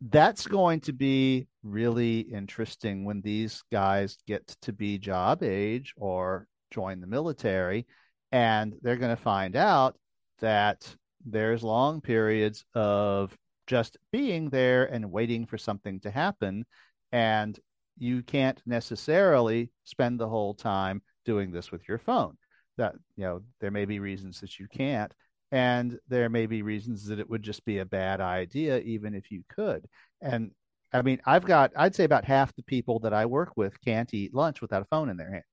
that's 0.09 0.47
going 0.47 0.81
to 0.81 0.93
be 0.93 1.47
really 1.63 2.19
interesting 2.19 3.05
when 3.05 3.21
these 3.21 3.63
guys 3.71 4.17
get 4.27 4.45
to 4.61 4.73
be 4.73 4.97
job 4.97 5.43
age 5.43 5.93
or 5.95 6.47
join 6.71 6.99
the 6.99 7.07
military. 7.07 7.85
And 8.31 8.75
they're 8.81 8.97
going 8.97 9.15
to 9.15 9.21
find 9.21 9.55
out 9.55 9.95
that 10.39 10.93
there's 11.25 11.63
long 11.63 12.01
periods 12.01 12.65
of 12.73 13.37
just 13.67 13.97
being 14.11 14.49
there 14.49 14.85
and 14.85 15.11
waiting 15.11 15.45
for 15.45 15.57
something 15.57 15.99
to 16.01 16.11
happen. 16.11 16.65
And 17.11 17.57
you 17.97 18.23
can't 18.23 18.61
necessarily 18.65 19.71
spend 19.85 20.19
the 20.19 20.27
whole 20.27 20.53
time 20.53 21.01
doing 21.23 21.51
this 21.51 21.71
with 21.71 21.87
your 21.87 21.99
phone. 21.99 22.37
That, 22.77 22.95
you 23.15 23.23
know, 23.23 23.41
there 23.61 23.71
may 23.71 23.85
be 23.85 23.99
reasons 23.99 24.41
that 24.41 24.59
you 24.59 24.67
can't. 24.67 25.13
And 25.53 25.99
there 26.09 26.29
may 26.29 26.47
be 26.47 26.63
reasons 26.63 27.05
that 27.07 27.19
it 27.19 27.29
would 27.29 27.43
just 27.43 27.63
be 27.65 27.79
a 27.79 27.85
bad 27.85 28.21
idea, 28.21 28.79
even 28.79 29.15
if 29.15 29.31
you 29.31 29.43
could. 29.49 29.87
And 30.21 30.51
I 30.93 31.01
mean, 31.03 31.21
I've 31.25 31.45
got, 31.45 31.71
I'd 31.77 31.95
say 31.95 32.05
about 32.05 32.25
half 32.25 32.55
the 32.55 32.63
people 32.63 32.99
that 33.01 33.13
I 33.13 33.27
work 33.27 33.53
with 33.57 33.79
can't 33.81 34.13
eat 34.13 34.33
lunch 34.35 34.61
without 34.61 34.81
a 34.83 34.85
phone 34.85 35.09
in 35.09 35.17
their 35.17 35.31
hand. 35.31 35.43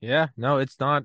yeah. 0.00 0.28
No, 0.36 0.58
it's 0.58 0.78
not. 0.80 1.04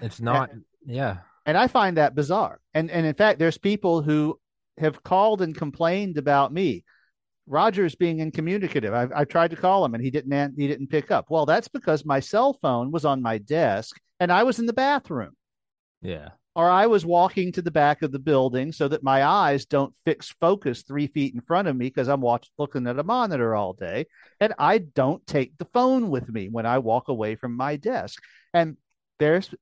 It's 0.00 0.20
not. 0.20 0.50
Yeah, 0.86 1.18
And 1.46 1.56
I 1.58 1.68
find 1.68 1.96
that 1.96 2.14
bizarre. 2.14 2.60
And 2.74 2.90
and 2.90 3.06
in 3.06 3.14
fact, 3.14 3.38
there's 3.38 3.58
people 3.58 4.02
who 4.02 4.38
have 4.78 5.02
called 5.02 5.42
and 5.42 5.56
complained 5.56 6.18
about 6.18 6.52
me. 6.52 6.84
Roger's 7.46 7.94
being 7.96 8.18
incommunicative. 8.20 8.92
I've, 8.94 9.12
I've 9.14 9.28
tried 9.28 9.50
to 9.52 9.56
call 9.56 9.84
him 9.84 9.94
and 9.94 10.04
he 10.04 10.10
didn't 10.10 10.54
he 10.58 10.68
didn't 10.68 10.88
pick 10.88 11.10
up. 11.10 11.26
Well, 11.30 11.46
that's 11.46 11.68
because 11.68 12.04
my 12.04 12.20
cell 12.20 12.54
phone 12.62 12.92
was 12.92 13.04
on 13.04 13.22
my 13.22 13.38
desk 13.38 13.96
and 14.20 14.32
I 14.32 14.44
was 14.44 14.58
in 14.60 14.66
the 14.66 14.72
bathroom. 14.72 15.36
yeah, 16.02 16.30
or 16.56 16.70
I 16.70 16.86
was 16.86 17.04
walking 17.04 17.52
to 17.52 17.62
the 17.62 17.70
back 17.70 18.00
of 18.00 18.12
the 18.12 18.18
building 18.18 18.72
so 18.72 18.88
that 18.88 19.02
my 19.02 19.22
eyes 19.22 19.66
don't 19.66 19.94
fix 20.06 20.34
focus 20.40 20.82
three 20.82 21.06
feet 21.06 21.34
in 21.34 21.42
front 21.42 21.68
of 21.68 21.76
me 21.76 21.86
because 21.86 22.08
I'm 22.08 22.22
watching 22.22 22.50
looking 22.58 22.86
at 22.86 22.98
a 22.98 23.04
monitor 23.04 23.54
all 23.54 23.74
day. 23.74 24.06
And 24.40 24.54
I 24.58 24.78
don't 24.78 25.24
take 25.26 25.58
the 25.58 25.66
phone 25.66 26.08
with 26.08 26.28
me 26.30 26.48
when 26.48 26.64
I 26.64 26.78
walk 26.78 27.08
away 27.08 27.36
from 27.36 27.54
my 27.54 27.76
desk. 27.76 28.22
And 28.54 28.78
there's 29.18 29.54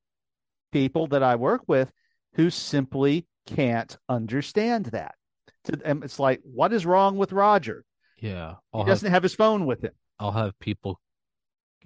people 0.71 1.09
that 1.09 1.25
I 1.25 1.35
work 1.35 1.63
with 1.67 1.91
who 2.35 2.49
simply 2.49 3.27
can't 3.47 3.97
understand 4.09 4.87
that. 4.87 5.17
To 5.65 5.73
them, 5.73 6.03
it's 6.05 6.21
like, 6.21 6.41
what 6.45 6.73
is 6.73 6.87
wrong 6.87 7.17
with 7.17 7.33
Roger? 7.33 7.85
yeah. 8.19 8.51
He 8.51 8.57
I'll 8.73 8.81
have, 8.83 8.87
doesn't 8.87 9.11
have 9.11 9.23
his 9.25 9.35
phone 9.35 9.67
with 9.67 9.83
him. 9.83 9.93
I'll 10.21 10.31
have 10.31 10.57
people. 10.61 11.01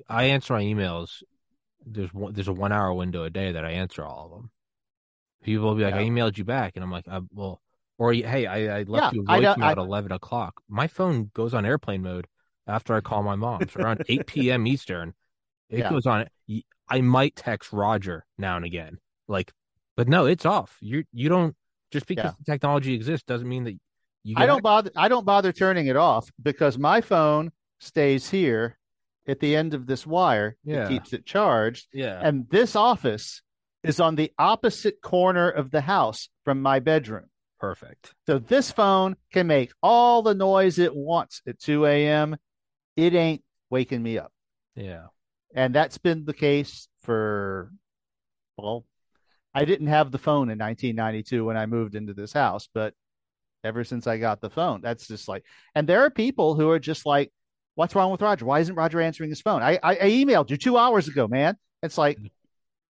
I 0.07 0.25
answer 0.25 0.53
my 0.53 0.63
emails 0.63 1.23
there's 1.87 2.13
one 2.13 2.35
there's 2.35 2.49
a 2.49 2.53
one 2.53 2.73
hour 2.73 2.93
window 2.93 3.25
a 3.25 3.31
day 3.31 3.53
that 3.53 3.65
I 3.65 3.71
answer 3.71 4.05
all 4.05 4.27
of 4.27 4.31
them. 4.33 4.51
People 5.43 5.67
will 5.67 5.75
be 5.77 5.85
like, 5.85 5.95
Yeah. 5.95 6.01
I 6.01 6.05
emailed 6.05 6.37
you 6.37 6.45
back, 6.45 6.73
and 6.77 6.85
I'm 6.85 6.91
like, 6.91 7.07
I, 7.09 7.21
well, 7.33 7.61
or 7.99 8.13
hey, 8.13 8.47
I, 8.47 8.79
I 8.79 8.83
left 8.85 9.15
Yeah, 9.15 9.21
you 9.21 9.25
a 9.29 9.33
I 9.33 9.41
voicemail 9.41 9.63
I- 9.63 9.73
at 9.73 9.79
eleven 9.79 10.13
o'clock. 10.13 10.61
My 10.69 10.87
phone 10.87 11.31
goes 11.35 11.55
on 11.55 11.65
airplane 11.67 12.03
mode 12.03 12.27
after 12.67 12.95
I 12.95 13.01
call 13.01 13.23
my 13.23 13.37
mom. 13.37 13.61
So 13.69 13.81
around 13.81 14.03
eight 14.09 14.27
p.m. 14.27 14.67
Eastern, 14.67 15.15
it 15.71 15.81
Yeah. 15.81 15.91
goes 15.91 16.07
on. 16.07 16.27
I 16.91 17.01
might 17.03 17.37
text 17.37 17.73
Roger 17.73 18.25
now 18.39 18.57
and 18.57 18.65
again, 18.65 18.99
like, 19.27 19.53
but 19.97 20.09
no, 20.09 20.27
it's 20.27 20.47
off. 20.47 20.77
You 20.81 21.05
you 21.13 21.29
don't 21.29 21.55
just 21.91 22.07
because 22.07 22.33
Yeah. 22.47 22.53
technology 22.53 22.95
exists 22.95 23.25
doesn't 23.27 23.49
mean 23.49 23.65
that 23.65 23.75
you. 24.25 24.35
I 24.37 24.47
don't 24.47 24.63
bother. 24.63 24.91
I 24.97 25.09
don't 25.09 25.25
bother 25.27 25.53
turning 25.53 25.87
it 25.87 25.97
off 25.97 26.31
because 26.43 26.79
my 26.79 27.01
phone 27.01 27.51
stays 27.81 28.29
here 28.29 28.79
at 29.27 29.41
the 29.41 29.55
end 29.57 29.75
of 29.75 29.87
this 29.87 30.07
wire. 30.07 30.57
Yeah. 30.65 30.85
It 30.87 30.89
keeps 30.89 31.13
it 31.13 31.27
charged, 31.27 31.89
Yeah, 31.93 32.21
and 32.23 32.49
this 32.51 32.75
office 32.77 33.43
is 33.83 34.01
on 34.01 34.17
the 34.17 34.33
opposite 34.39 35.01
corner 35.01 35.49
of 35.49 35.71
the 35.71 35.81
house 35.81 36.29
from 36.45 36.61
my 36.63 36.81
bedroom. 36.81 37.27
perfect. 37.61 38.15
So 38.27 38.39
this 38.39 38.71
phone 38.71 39.17
can 39.33 39.47
make 39.47 39.73
all 39.83 40.23
the 40.23 40.35
noise 40.35 40.79
it 40.79 40.95
wants 40.95 41.43
at 41.47 41.59
2 41.61 41.87
a.m. 41.87 42.37
It 42.97 43.15
ain't 43.15 43.43
waking 43.71 44.03
me 44.03 44.19
up. 44.19 44.33
Yeah, 44.75 45.07
And 45.55 45.75
that's 45.75 45.99
been 45.99 46.25
the 46.25 46.33
case 46.33 46.89
for, 47.03 47.73
well, 48.57 48.85
I 49.55 49.65
didn't 49.65 49.89
have 49.89 50.13
the 50.13 50.19
phone 50.19 50.51
in 50.51 50.59
1992 50.59 51.45
when 51.45 51.57
I 51.57 51.67
moved 51.67 51.97
into 51.97 52.15
this 52.15 52.33
house, 52.33 52.69
but 52.73 52.95
ever 53.65 53.83
since 53.83 54.07
I 54.07 54.19
got 54.19 54.41
the 54.41 54.51
phone, 54.51 54.81
that's 54.83 55.09
just 55.09 55.27
like, 55.27 55.45
and 55.75 55.89
there 55.89 56.03
are 56.03 56.11
people 56.11 56.55
who 56.55 56.71
are 56.71 56.79
just 56.79 57.07
like, 57.07 57.33
what's 57.75 57.95
wrong 57.95 58.13
with 58.13 58.23
Roger? 58.23 58.45
Why 58.45 58.61
isn't 58.61 58.75
Roger 58.75 59.01
answering 59.01 59.31
his 59.31 59.41
phone? 59.41 59.63
I, 59.63 59.81
I, 59.83 59.97
I 59.97 60.11
emailed 60.11 60.51
you 60.51 60.57
two 60.57 60.77
hours 60.79 61.09
ago, 61.09 61.27
man. 61.27 61.57
It's 61.83 61.99
like, 61.99 62.19
mm-hmm. 62.19 62.27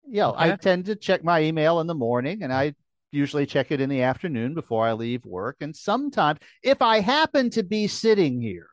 Yo, 0.10 0.34
I 0.38 0.50
Okay. 0.50 0.58
tend 0.62 0.86
to 0.86 0.96
check 0.96 1.24
my 1.24 1.42
email 1.42 1.80
in 1.80 1.88
the 1.88 1.96
morning 1.96 2.44
and 2.44 2.54
I 2.54 2.74
usually 3.12 3.46
check 3.46 3.72
it 3.72 3.82
in 3.82 3.90
the 3.90 4.02
afternoon 4.02 4.54
before 4.54 4.86
I 4.86 4.94
leave 4.94 5.26
work. 5.26 5.58
And 5.62 5.76
sometimes 5.76 6.40
if 6.64 6.82
I 6.82 7.00
happen 7.00 7.50
to 7.52 7.64
be 7.64 7.88
sitting 7.88 8.42
here 8.42 8.70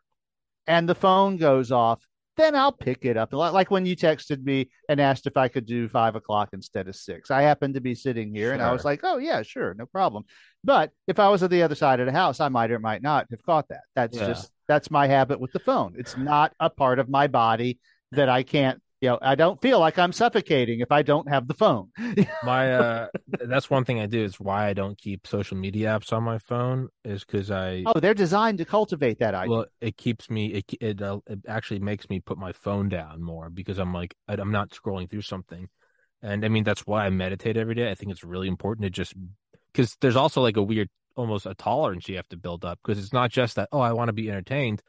and 0.66 0.88
the 0.88 0.94
phone 0.94 1.36
goes 1.36 1.70
off, 1.70 2.04
then 2.36 2.56
I'll 2.56 2.72
pick 2.72 3.04
it 3.04 3.16
up. 3.16 3.32
Like 3.32 3.70
when 3.70 3.86
you 3.86 3.94
texted 3.94 4.42
me 4.42 4.68
and 4.88 5.00
asked 5.00 5.28
if 5.28 5.36
I 5.36 5.46
could 5.46 5.66
do 5.66 5.88
five 5.88 6.16
o'clock 6.16 6.48
instead 6.52 6.88
of 6.88 6.96
six. 6.96 7.30
I 7.30 7.42
happened 7.42 7.74
to 7.74 7.80
be 7.80 7.94
sitting 7.94 8.34
here 8.34 8.52
and 8.52 8.60
I 8.60 8.72
was 8.72 8.84
like, 8.84 9.00
oh, 9.04 9.18
yeah, 9.18 9.42
sure, 9.42 9.72
no 9.74 9.86
problem. 9.86 10.24
But 10.64 10.90
if 11.06 11.20
I 11.20 11.28
was 11.28 11.44
at 11.44 11.50
the 11.50 11.62
other 11.62 11.76
side 11.76 12.00
of 12.00 12.06
the 12.06 12.12
house, 12.12 12.40
I 12.40 12.48
might 12.48 12.72
or 12.72 12.80
might 12.80 13.02
not 13.02 13.28
have 13.30 13.44
caught 13.44 13.68
that. 13.68 13.82
That's 13.94 14.16
Yeah. 14.16 14.26
just, 14.26 14.50
that's 14.66 14.90
my 14.90 15.06
habit 15.06 15.38
with 15.38 15.52
the 15.52 15.60
phone. 15.60 15.94
It's 15.96 16.16
not 16.16 16.52
a 16.58 16.70
part 16.70 16.98
of 16.98 17.08
my 17.08 17.28
body 17.28 17.78
that 18.10 18.28
I 18.28 18.42
can't, 18.42 18.82
you 19.04 19.10
know, 19.10 19.18
I 19.20 19.34
don't 19.34 19.60
feel 19.60 19.78
like 19.78 19.98
I'm 19.98 20.12
suffocating 20.12 20.80
if 20.80 20.90
I 20.90 21.02
don't 21.02 21.28
have 21.28 21.46
the 21.46 21.52
phone. 21.52 21.88
my 22.42 22.72
uh, 22.72 23.08
that's 23.46 23.68
one 23.68 23.84
thing 23.84 24.00
I 24.00 24.06
do. 24.06 24.24
Is 24.24 24.40
why 24.40 24.66
I 24.66 24.72
don't 24.72 24.96
keep 24.96 25.26
social 25.26 25.58
media 25.58 25.88
apps 25.88 26.10
on 26.12 26.22
my 26.22 26.38
phone. 26.38 26.88
Is 27.04 27.22
because 27.22 27.50
I 27.50 27.84
Oh, 27.86 28.00
they're 28.00 28.14
designed 28.14 28.58
to 28.58 28.64
cultivate 28.64 29.18
that 29.18 29.34
idea. 29.34 29.50
Well, 29.50 29.66
it 29.82 29.98
keeps 29.98 30.30
me. 30.30 30.46
It 30.54 30.64
it, 30.80 31.02
uh, 31.02 31.20
it 31.26 31.40
actually 31.46 31.80
makes 31.80 32.08
me 32.08 32.20
put 32.20 32.38
my 32.38 32.52
phone 32.52 32.88
down 32.88 33.22
more 33.22 33.50
because 33.50 33.78
I'm 33.78 33.92
like 33.92 34.14
I- 34.26 34.36
I'm 34.38 34.52
not 34.52 34.70
scrolling 34.70 35.10
through 35.10 35.22
something, 35.22 35.68
and 36.22 36.42
I 36.42 36.48
mean 36.48 36.64
that's 36.64 36.86
why 36.86 37.04
I 37.04 37.10
meditate 37.10 37.58
every 37.58 37.74
day. 37.74 37.90
I 37.90 37.94
think 37.94 38.10
it's 38.10 38.24
really 38.24 38.48
important 38.48 38.84
to 38.84 38.90
just 38.90 39.12
because 39.70 39.96
there's 40.00 40.16
also 40.16 40.40
like 40.40 40.56
a 40.56 40.62
weird, 40.62 40.88
almost 41.14 41.44
a 41.44 41.54
tolerance 41.54 42.08
you 42.08 42.16
have 42.16 42.28
to 42.30 42.38
build 42.38 42.64
up 42.64 42.78
because 42.82 43.02
it's 43.02 43.12
not 43.12 43.30
just 43.30 43.56
that 43.56 43.68
oh 43.70 43.80
I 43.80 43.92
want 43.92 44.08
to 44.08 44.14
be 44.14 44.30
entertained. 44.30 44.80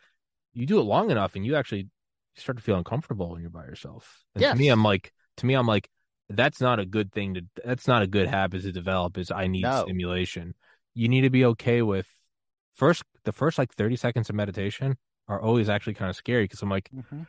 You 0.53 0.65
do 0.65 0.79
it 0.79 0.83
long 0.83 1.11
enough, 1.11 1.35
and 1.35 1.45
you 1.45 1.57
actually 1.57 1.89
start 2.35 2.57
to 2.57 2.63
feel 2.63 2.77
uncomfortable 2.77 3.29
when 3.31 3.41
you're 3.41 3.49
by 3.49 3.65
yourself. 3.65 4.23
And 4.35 4.43
to 4.43 4.55
me, 4.55 4.69
I'm 4.69 4.83
like 4.83 5.11
to 5.37 5.45
me, 5.45 5.53
I'm 5.53 5.67
like 5.67 5.89
that's 6.29 6.59
not 6.59 6.79
a 6.79 6.85
good 6.85 7.11
thing 7.11 7.35
to. 7.35 7.41
That's 7.63 7.87
not 7.87 8.01
a 8.01 8.07
good 8.07 8.27
habit 8.27 8.63
to 8.63 8.71
develop. 8.71 9.17
Is 9.17 9.31
I 9.31 9.47
need 9.47 9.63
No. 9.63 9.83
stimulation. 9.83 10.55
You 10.93 11.07
need 11.07 11.21
to 11.21 11.29
be 11.29 11.45
okay 11.45 11.81
with 11.81 12.07
first 12.73 13.03
the 13.23 13.31
first 13.31 13.57
like 13.57 13.73
30 13.73 13.95
seconds 13.95 14.29
of 14.29 14.35
meditation 14.35 14.97
are 15.27 15.41
always 15.41 15.69
actually 15.69 15.93
kind 15.93 16.09
of 16.09 16.15
scary 16.15 16.43
because 16.45 16.61
I'm 16.61 16.69
like, 16.69 16.89
Mhm. 16.93 17.27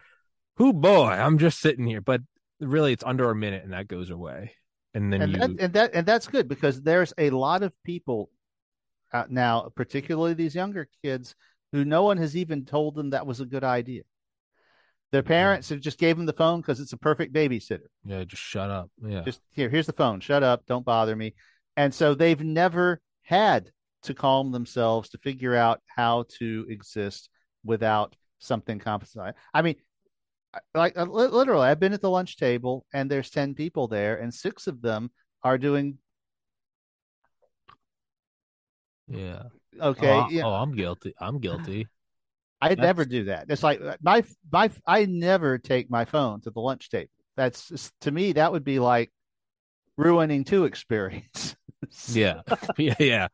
who 0.57 0.73
boy, 0.73 1.09
I'm 1.09 1.39
just 1.39 1.61
sitting 1.61 1.87
here. 1.87 2.01
But 2.01 2.23
really 2.61 2.93
it's 2.93 3.05
under 3.05 3.31
a 3.31 3.35
minute 3.35 3.65
and 3.65 3.73
that 3.73 3.89
goes 3.89 4.11
away. 4.11 4.53
And 4.95 5.13
then 5.13 5.23
and 5.23 5.33
you 5.33 5.39
that 5.39 5.51
and 5.61 5.73
that 5.75 5.91
and 5.95 6.07
that's 6.07 6.27
good 6.27 6.49
because 6.49 6.81
there's 6.81 7.13
a 7.19 7.31
lot 7.31 7.63
of 7.63 7.73
people 7.85 8.31
out 9.13 9.31
now, 9.31 9.71
particularly 9.75 10.35
these 10.35 10.55
younger 10.55 10.89
kids, 11.03 11.35
who 11.73 11.85
no 11.85 12.03
one 12.03 12.17
has 12.17 12.37
even 12.37 12.65
told 12.65 12.95
them 12.95 13.11
that 13.11 13.27
was 13.27 13.41
a 13.41 13.47
good 13.47 13.65
idea. 13.65 14.03
Their 15.13 15.23
parents 15.23 15.69
have 15.71 15.81
just 15.81 15.99
gave 15.99 16.17
them 16.17 16.27
the 16.27 16.33
phone 16.33 16.61
because 16.61 16.81
it's 16.81 16.93
a 16.93 16.97
perfect 16.99 17.33
babysitter. 17.33 17.87
yeah, 18.05 18.25
just 18.25 18.43
shut 18.43 18.71
up. 18.71 18.91
Yeah. 19.03 19.23
Just 19.23 19.41
here, 19.53 19.69
here's 19.69 19.87
the 19.87 19.93
phone. 19.93 20.21
Shut 20.21 20.43
up. 20.43 20.67
Don't 20.67 20.85
bother 20.85 21.15
me. 21.17 21.35
And 21.77 21.95
so 21.95 22.15
they've 22.15 22.41
never 22.41 23.01
had 23.23 23.71
to 24.03 24.15
calm 24.15 24.53
themselves 24.53 25.09
to 25.11 25.19
figure 25.19 25.55
out 25.55 25.81
how 25.87 26.25
to 26.39 26.67
exist 26.69 27.29
without 27.65 28.17
something 28.39 28.79
compensating. 28.79 29.35
I 29.55 29.63
mean, 29.63 29.77
like 30.75 30.97
uh, 30.99 31.05
literally, 31.05 31.67
I've 31.69 31.81
been 31.81 31.93
at 31.93 32.01
the 32.03 32.11
lunch 32.11 32.37
table 32.37 32.85
and 32.93 33.11
there's 33.11 33.31
10 33.31 33.55
people 33.55 33.89
there, 33.89 34.17
and 34.17 34.33
six 34.33 34.67
of 34.67 34.83
them 34.83 35.11
are 35.43 35.59
doing 35.59 35.99
yeah. 39.09 39.45
okay. 39.81 40.11
Oh, 40.11 40.21
I- 40.21 40.29
yeah, 40.31 40.43
oh, 40.45 40.55
I'm 40.55 40.73
guilty. 40.75 41.15
I'm 41.21 41.39
guilty. 41.39 41.87
I 42.61 42.69
that's- 42.71 42.85
never 42.85 43.05
do 43.05 43.25
that. 43.25 43.47
It's 43.51 43.63
like 43.63 43.81
uh, 43.81 43.97
my 44.03 44.25
my 44.51 44.71
I 44.87 45.05
never 45.07 45.59
take 45.59 45.91
my 45.91 46.05
phone 46.05 46.41
to 46.43 46.51
the 46.51 46.61
lunch 46.61 46.91
table. 46.91 47.11
That's 47.37 47.93
to 48.03 48.11
me 48.11 48.33
that 48.33 48.53
would 48.53 48.65
be 48.65 48.79
like 48.79 49.11
ruining 49.97 50.45
two 50.45 50.65
experience. 50.67 51.57
Yeah. 52.13 52.43
yeah. 52.79 52.95
Yeah. 52.99 53.29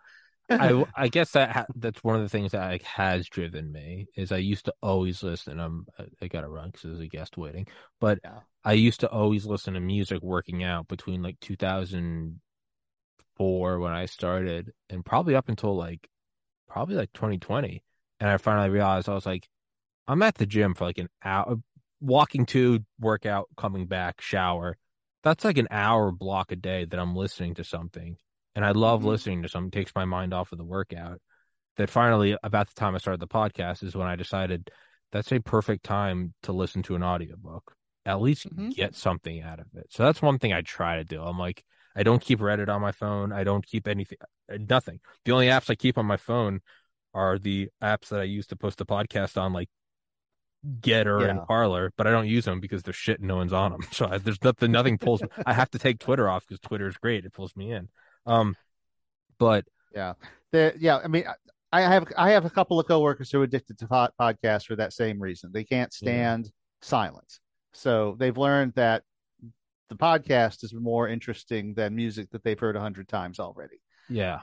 I 0.50 0.84
I 0.96 1.08
guess 1.08 1.30
that 1.32 1.50
ha- 1.52 1.66
that's 1.76 2.02
one 2.04 2.16
of 2.16 2.22
the 2.22 2.28
things 2.28 2.52
that 2.52 2.68
like, 2.68 2.82
has 2.82 3.26
driven 3.28 3.70
me 3.72 4.06
is 4.16 4.32
I 4.32 4.36
used 4.38 4.64
to 4.66 4.74
always 4.82 5.22
listen. 5.22 5.58
I'm 5.60 5.86
I- 5.98 6.08
I 6.22 6.26
got 6.28 6.40
to 6.42 6.48
run 6.48 6.68
because 6.70 6.82
there's 6.82 7.00
a 7.00 7.06
guest 7.06 7.36
waiting, 7.38 7.66
but 8.00 8.18
Yeah. 8.24 8.40
I 8.64 8.72
used 8.74 9.00
to 9.00 9.08
always 9.08 9.46
listen 9.46 9.74
to 9.74 9.80
music 9.80 10.20
working 10.22 10.62
out 10.64 10.88
between 10.88 11.22
like 11.22 11.38
2004 11.40 13.80
when 13.80 13.92
I 13.92 14.06
started 14.06 14.72
and 14.90 15.04
probably 15.04 15.34
up 15.36 15.48
until 15.48 15.76
like 15.76 16.08
probably 16.68 16.96
like 16.96 17.12
2020, 17.12 17.82
and 18.22 18.30
I 18.30 18.36
finally 18.36 18.70
realized 18.70 19.08
I 19.08 19.14
was 19.14 19.26
like, 19.26 19.48
I'm 20.06 20.22
at 20.22 20.36
the 20.36 20.46
gym 20.46 20.74
for 20.74 20.84
like 20.84 20.98
an 20.98 21.08
hour, 21.24 21.56
walking 22.00 22.46
to 22.46 22.78
workout, 23.00 23.48
coming 23.56 23.86
back, 23.86 24.20
shower. 24.20 24.78
That's 25.24 25.44
like 25.44 25.58
an 25.58 25.66
hour 25.72 26.12
block 26.12 26.52
a 26.52 26.56
day 26.56 26.84
that 26.84 27.00
I'm 27.00 27.16
listening 27.16 27.54
to 27.56 27.64
something 27.64 28.16
and 28.54 28.64
I 28.64 28.70
love 28.70 29.02
Mhm. 29.02 29.06
listening 29.06 29.42
to 29.42 29.48
something. 29.48 29.76
It 29.76 29.82
takes 29.82 29.92
my 29.96 30.04
mind 30.04 30.32
off 30.32 30.52
of 30.52 30.58
the 30.58 30.64
workout. 30.64 31.20
That 31.78 31.90
finally, 31.90 32.36
about 32.44 32.68
the 32.68 32.74
time 32.74 32.94
I 32.94 32.98
started 32.98 33.18
the 33.18 33.26
podcast, 33.26 33.82
is 33.82 33.96
when 33.96 34.06
I 34.06 34.14
decided 34.14 34.70
that's 35.10 35.32
a 35.32 35.40
perfect 35.40 35.82
time 35.84 36.32
to 36.44 36.52
listen 36.52 36.84
to 36.84 36.94
an 36.94 37.02
audiobook. 37.02 37.74
At 38.06 38.20
least 38.20 38.48
Mhm. 38.50 38.72
get 38.72 38.94
something 38.94 39.42
out 39.42 39.58
of 39.58 39.66
it. 39.74 39.88
So 39.90 40.04
that's 40.04 40.22
one 40.22 40.38
thing 40.38 40.52
I 40.52 40.60
try 40.60 40.98
to 40.98 41.04
do. 41.04 41.20
I'm 41.20 41.40
like, 41.40 41.64
I 41.96 42.04
don't 42.04 42.22
keep 42.22 42.38
Reddit 42.38 42.68
on 42.68 42.80
my 42.80 42.92
phone. 42.92 43.32
I 43.32 43.42
don't 43.42 43.66
keep 43.66 43.88
anything, 43.88 44.18
uh, 44.48 44.58
nothing. 44.68 45.00
The 45.24 45.32
only 45.32 45.48
apps 45.48 45.70
I 45.70 45.74
keep 45.74 45.98
on 45.98 46.06
my 46.06 46.16
phone 46.16 46.60
are 47.14 47.38
the 47.38 47.68
apps 47.82 48.08
that 48.08 48.20
I 48.20 48.24
use 48.24 48.46
to 48.48 48.56
post 48.56 48.78
the 48.78 48.86
podcast 48.86 49.40
on, 49.40 49.52
like 49.52 49.68
GETTR 50.80 51.22
Yeah. 51.22 51.28
and 51.28 51.42
Parler, 51.46 51.92
but 51.96 52.06
I 52.06 52.10
don't 52.10 52.28
use 52.28 52.44
them 52.44 52.60
because 52.60 52.82
they're 52.82 52.92
shit 52.92 53.18
and 53.18 53.28
no 53.28 53.36
one's 53.36 53.52
on 53.52 53.72
them. 53.72 53.80
So 53.92 54.06
I, 54.06 54.18
there's 54.18 54.42
nothing, 54.44 54.70
nothing 54.72 54.98
pulls. 54.98 55.22
Me. 55.22 55.28
I 55.44 55.52
have 55.52 55.70
to 55.70 55.78
take 55.78 55.98
Twitter 55.98 56.28
off 56.28 56.46
because 56.46 56.60
Twitter 56.60 56.86
is 56.86 56.96
great. 56.96 57.24
It 57.24 57.32
pulls 57.32 57.54
me 57.56 57.72
in. 57.72 57.88
Um, 58.26 58.54
but 59.38 59.64
Yeah, 59.94 60.14
the, 60.52 60.74
yeah. 60.78 60.98
I 61.02 61.08
mean, 61.08 61.24
I 61.72 61.80
have 61.82 62.06
I 62.16 62.30
have 62.30 62.44
a 62.44 62.50
couple 62.50 62.78
of 62.78 62.86
coworkers 62.86 63.30
who 63.30 63.40
are 63.40 63.44
addicted 63.44 63.78
to 63.78 63.88
pod, 63.88 64.12
podcasts 64.20 64.66
for 64.66 64.76
that 64.76 64.92
same 64.92 65.18
reason. 65.20 65.50
They 65.52 65.64
can't 65.64 65.92
stand 65.92 66.50
silence, 66.82 67.40
so 67.72 68.14
they've 68.18 68.36
learned 68.36 68.74
that 68.74 69.02
the 69.88 69.96
podcast 69.96 70.64
is 70.64 70.72
more 70.74 71.08
interesting 71.08 71.72
than 71.74 71.96
music 71.96 72.30
that 72.30 72.44
they've 72.44 72.58
heard 72.60 72.76
a 72.76 72.80
hundred 72.80 73.08
times 73.08 73.40
already. 73.40 73.80
yeah, 74.10 74.40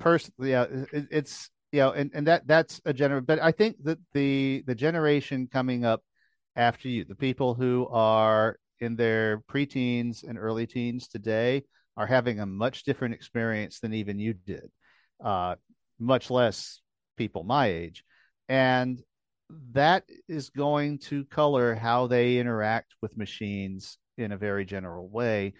Personally, 0.00 0.50
yeah, 0.50 0.64
it, 0.92 1.06
it's 1.10 1.48
you 1.74 1.80
know, 1.80 1.90
and 1.90 2.12
and 2.14 2.28
that 2.28 2.46
that's 2.46 2.80
a 2.84 2.92
general. 2.92 3.20
But 3.20 3.42
I 3.42 3.50
think 3.50 3.82
that 3.82 3.98
the 4.12 4.62
the 4.64 4.76
generation 4.76 5.48
coming 5.52 5.84
up 5.84 6.02
after 6.54 6.88
you, 6.88 7.04
the 7.04 7.16
people 7.16 7.54
who 7.54 7.88
are 7.90 8.60
in 8.78 8.94
their 8.94 9.40
preteens 9.50 10.22
and 10.22 10.38
early 10.38 10.68
teens 10.68 11.08
today, 11.08 11.64
are 11.96 12.06
having 12.06 12.38
a 12.38 12.46
much 12.46 12.84
different 12.84 13.14
experience 13.14 13.80
than 13.80 13.92
even 13.92 14.20
you 14.20 14.34
did. 14.34 14.70
Uh, 15.22 15.56
much 15.98 16.30
less 16.30 16.80
people 17.16 17.42
my 17.42 17.66
age. 17.66 18.04
And 18.48 19.02
that 19.72 20.04
is 20.28 20.50
going 20.50 20.98
to 21.10 21.24
color 21.24 21.74
how 21.74 22.06
they 22.06 22.38
interact 22.38 22.94
with 23.02 23.16
machines 23.16 23.98
in 24.16 24.30
a 24.30 24.36
very 24.36 24.64
general 24.64 25.08
way, 25.08 25.54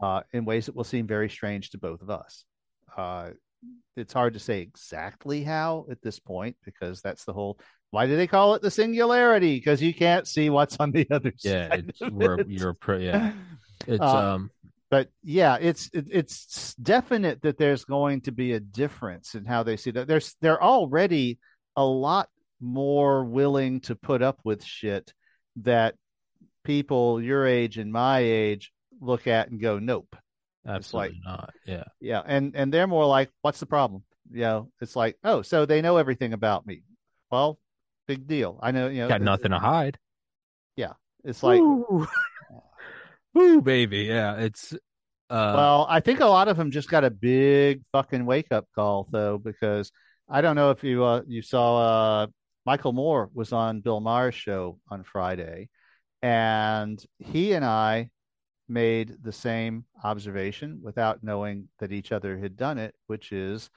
uh, 0.00 0.20
in 0.32 0.44
ways 0.44 0.66
that 0.66 0.76
will 0.76 0.84
seem 0.84 1.08
very 1.08 1.28
strange 1.28 1.70
to 1.70 1.78
both 1.78 2.02
of 2.02 2.10
us. 2.10 2.44
Uh, 2.96 3.30
it's 3.96 4.12
hard 4.12 4.34
to 4.34 4.38
say 4.40 4.60
exactly 4.60 5.42
how 5.42 5.86
at 5.90 6.02
this 6.02 6.18
point 6.18 6.56
because 6.64 7.00
that's 7.00 7.24
the 7.24 7.32
whole 7.32 7.58
why 7.90 8.06
do 8.06 8.16
they 8.16 8.26
call 8.26 8.54
it 8.54 8.62
the 8.62 8.70
singularity? 8.70 9.56
Because 9.56 9.80
you 9.80 9.94
can't 9.94 10.26
see 10.26 10.50
what's 10.50 10.76
on 10.78 10.90
the 10.90 11.06
other 11.10 11.32
Yeah, 11.42 11.68
side. 11.70 11.84
it's 11.88 12.00
we're 12.10 12.40
it. 12.40 12.48
you're 12.48 12.74
pro, 12.74 12.98
yeah. 12.98 13.32
It's 13.86 14.00
Uh, 14.00 14.34
um 14.34 14.50
but 14.90 15.08
yeah, 15.22 15.56
it's 15.60 15.90
it, 15.92 16.06
it's 16.10 16.74
definite 16.76 17.42
that 17.42 17.58
there's 17.58 17.84
going 17.84 18.20
to 18.22 18.32
be 18.32 18.52
a 18.52 18.60
difference 18.60 19.34
in 19.34 19.44
how 19.44 19.62
they 19.62 19.76
see 19.76 19.90
that. 19.92 20.06
There's 20.08 20.34
they're 20.40 20.62
already 20.62 21.38
a 21.76 21.84
lot 21.84 22.28
more 22.60 23.24
willing 23.24 23.80
to 23.80 23.94
put 23.94 24.22
up 24.22 24.40
with 24.44 24.64
shit 24.64 25.12
that 25.56 25.94
people 26.64 27.20
your 27.22 27.46
age 27.46 27.78
and 27.78 27.92
my 27.92 28.18
age 28.20 28.72
look 29.00 29.26
at 29.26 29.50
and 29.50 29.60
go, 29.60 29.78
nope. 29.78 30.16
Absolutely 30.66 31.20
not. 31.24 31.52
Yeah. 31.66 31.84
Yeah, 32.00 32.22
and 32.24 32.54
and 32.54 32.72
they're 32.72 32.86
more 32.86 33.06
like, 33.06 33.30
what's 33.42 33.60
the 33.60 33.66
problem? 33.66 34.02
You 34.30 34.40
know, 34.40 34.68
it's 34.80 34.96
like, 34.96 35.16
oh, 35.22 35.42
so 35.42 35.66
they 35.66 35.82
know 35.82 35.96
everything 35.96 36.32
about 36.32 36.66
me. 36.66 36.82
Well, 37.30 37.58
big 38.06 38.26
deal. 38.26 38.58
I 38.62 38.70
know, 38.70 38.88
you 38.88 39.02
know, 39.02 39.08
Got 39.08 39.22
nothing 39.22 39.50
to 39.52 39.58
hide. 39.58 39.98
Yeah. 40.76 40.94
It's 41.24 41.42
like, 41.42 41.60
Woo. 41.60 42.06
Woo, 43.34 43.60
baby. 43.60 44.04
Yeah, 44.04 44.36
it's 44.36 44.72
uh 45.28 45.52
well, 45.56 45.86
I 45.88 46.00
think 46.00 46.20
a 46.20 46.26
lot 46.26 46.48
of 46.48 46.56
them 46.56 46.70
just 46.70 46.88
got 46.88 47.04
a 47.04 47.10
big 47.10 47.82
fucking 47.92 48.24
wake 48.24 48.46
up 48.50 48.66
call 48.74 49.08
though, 49.10 49.38
because 49.38 49.90
I 50.28 50.40
don't 50.40 50.56
know 50.56 50.70
if 50.70 50.82
you 50.82 51.04
uh, 51.04 51.22
you 51.26 51.42
saw 51.42 52.22
uh, 52.22 52.26
Michael 52.64 52.92
Moore 52.92 53.30
was 53.34 53.52
on 53.52 53.80
Bill 53.80 54.00
Maher's 54.00 54.34
show 54.34 54.78
on 54.88 55.04
Friday, 55.04 55.68
and 56.22 57.02
he 57.18 57.52
and 57.52 57.64
I 57.64 58.10
made 58.68 59.16
the 59.22 59.32
same 59.32 59.84
observation 60.04 60.80
without 60.82 61.22
knowing 61.22 61.68
that 61.78 61.92
each 61.92 62.12
other 62.12 62.38
had 62.38 62.56
done 62.56 62.78
it, 62.78 62.94
which 63.06 63.32
is 63.32 63.70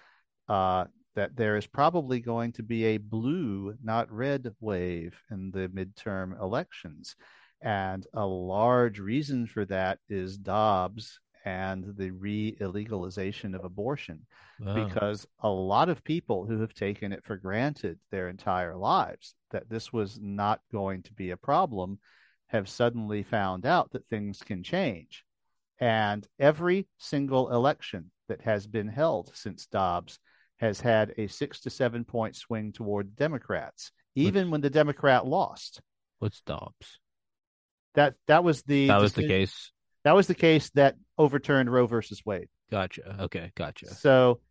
uh, 0.47 0.85
that 1.15 1.35
there 1.35 1.57
is 1.57 1.67
probably 1.67 2.19
going 2.19 2.51
to 2.53 2.63
be 2.63 2.85
a 2.85 2.97
blue, 2.97 3.75
not 3.83 4.11
red 4.11 4.53
wave 4.59 5.21
in 5.31 5.51
the 5.51 5.67
midterm 5.69 6.39
elections. 6.41 7.15
And 7.61 8.05
a 8.13 8.25
large 8.25 8.99
reason 8.99 9.45
for 9.45 9.65
that 9.65 9.99
is 10.07 10.37
Dobbs 10.37 11.19
and 11.45 11.93
the 11.97 12.11
re 12.11 12.55
illegalization 12.59 13.55
of 13.55 13.63
abortion 13.63 14.25
oh, 14.65 14.73
because 14.85 15.25
a 15.39 15.49
lot 15.49 15.89
of 15.89 16.03
people 16.03 16.45
who 16.45 16.59
have 16.61 16.73
taken 16.73 17.11
it 17.11 17.23
for 17.23 17.37
granted 17.37 17.97
their 18.11 18.29
entire 18.29 18.75
lives 18.75 19.35
that 19.51 19.69
this 19.69 19.91
was 19.93 20.19
not 20.21 20.61
going 20.71 21.01
to 21.03 21.13
be 21.13 21.31
a 21.31 21.37
problem 21.37 21.97
have 22.49 22.69
suddenly 22.69 23.23
found 23.23 23.65
out 23.65 23.91
that 23.91 24.07
things 24.07 24.41
can 24.43 24.63
change. 24.63 25.23
And 25.79 26.27
every 26.39 26.87
single 26.97 27.51
election 27.51 28.11
that 28.27 28.41
has 28.41 28.67
been 28.67 28.87
held 28.87 29.31
since 29.33 29.65
Dobbs 29.67 30.19
has 30.57 30.81
had 30.81 31.13
a 31.17 31.27
six 31.27 31.61
to 31.61 31.69
seven 31.69 32.03
point 32.03 32.35
swing 32.35 32.73
toward 32.73 33.15
Democrats, 33.15 33.91
even 34.15 34.47
Which- 34.47 34.51
when 34.51 34.61
the 34.61 34.69
Democrat 34.69 35.25
lost. 35.25 35.81
what's 36.19 36.41
Dobbs? 36.41 36.99
That 37.95 38.15
that 38.27 38.43
was 38.43 38.61
the 38.63 38.87
That 38.87 39.01
was 39.01 39.13
the 39.13 39.27
case. 39.27 39.71
That 40.03 40.15
was 40.15 40.27
the 40.27 40.35
case 40.35 40.69
that 40.71 40.95
overturned 41.17 41.71
Roe 41.71 41.87
versus 41.87 42.25
Wade. 42.25 42.49
Gotcha. 42.71 43.23
Okay, 43.23 43.51
gotcha. 43.55 43.87
So 43.87 44.41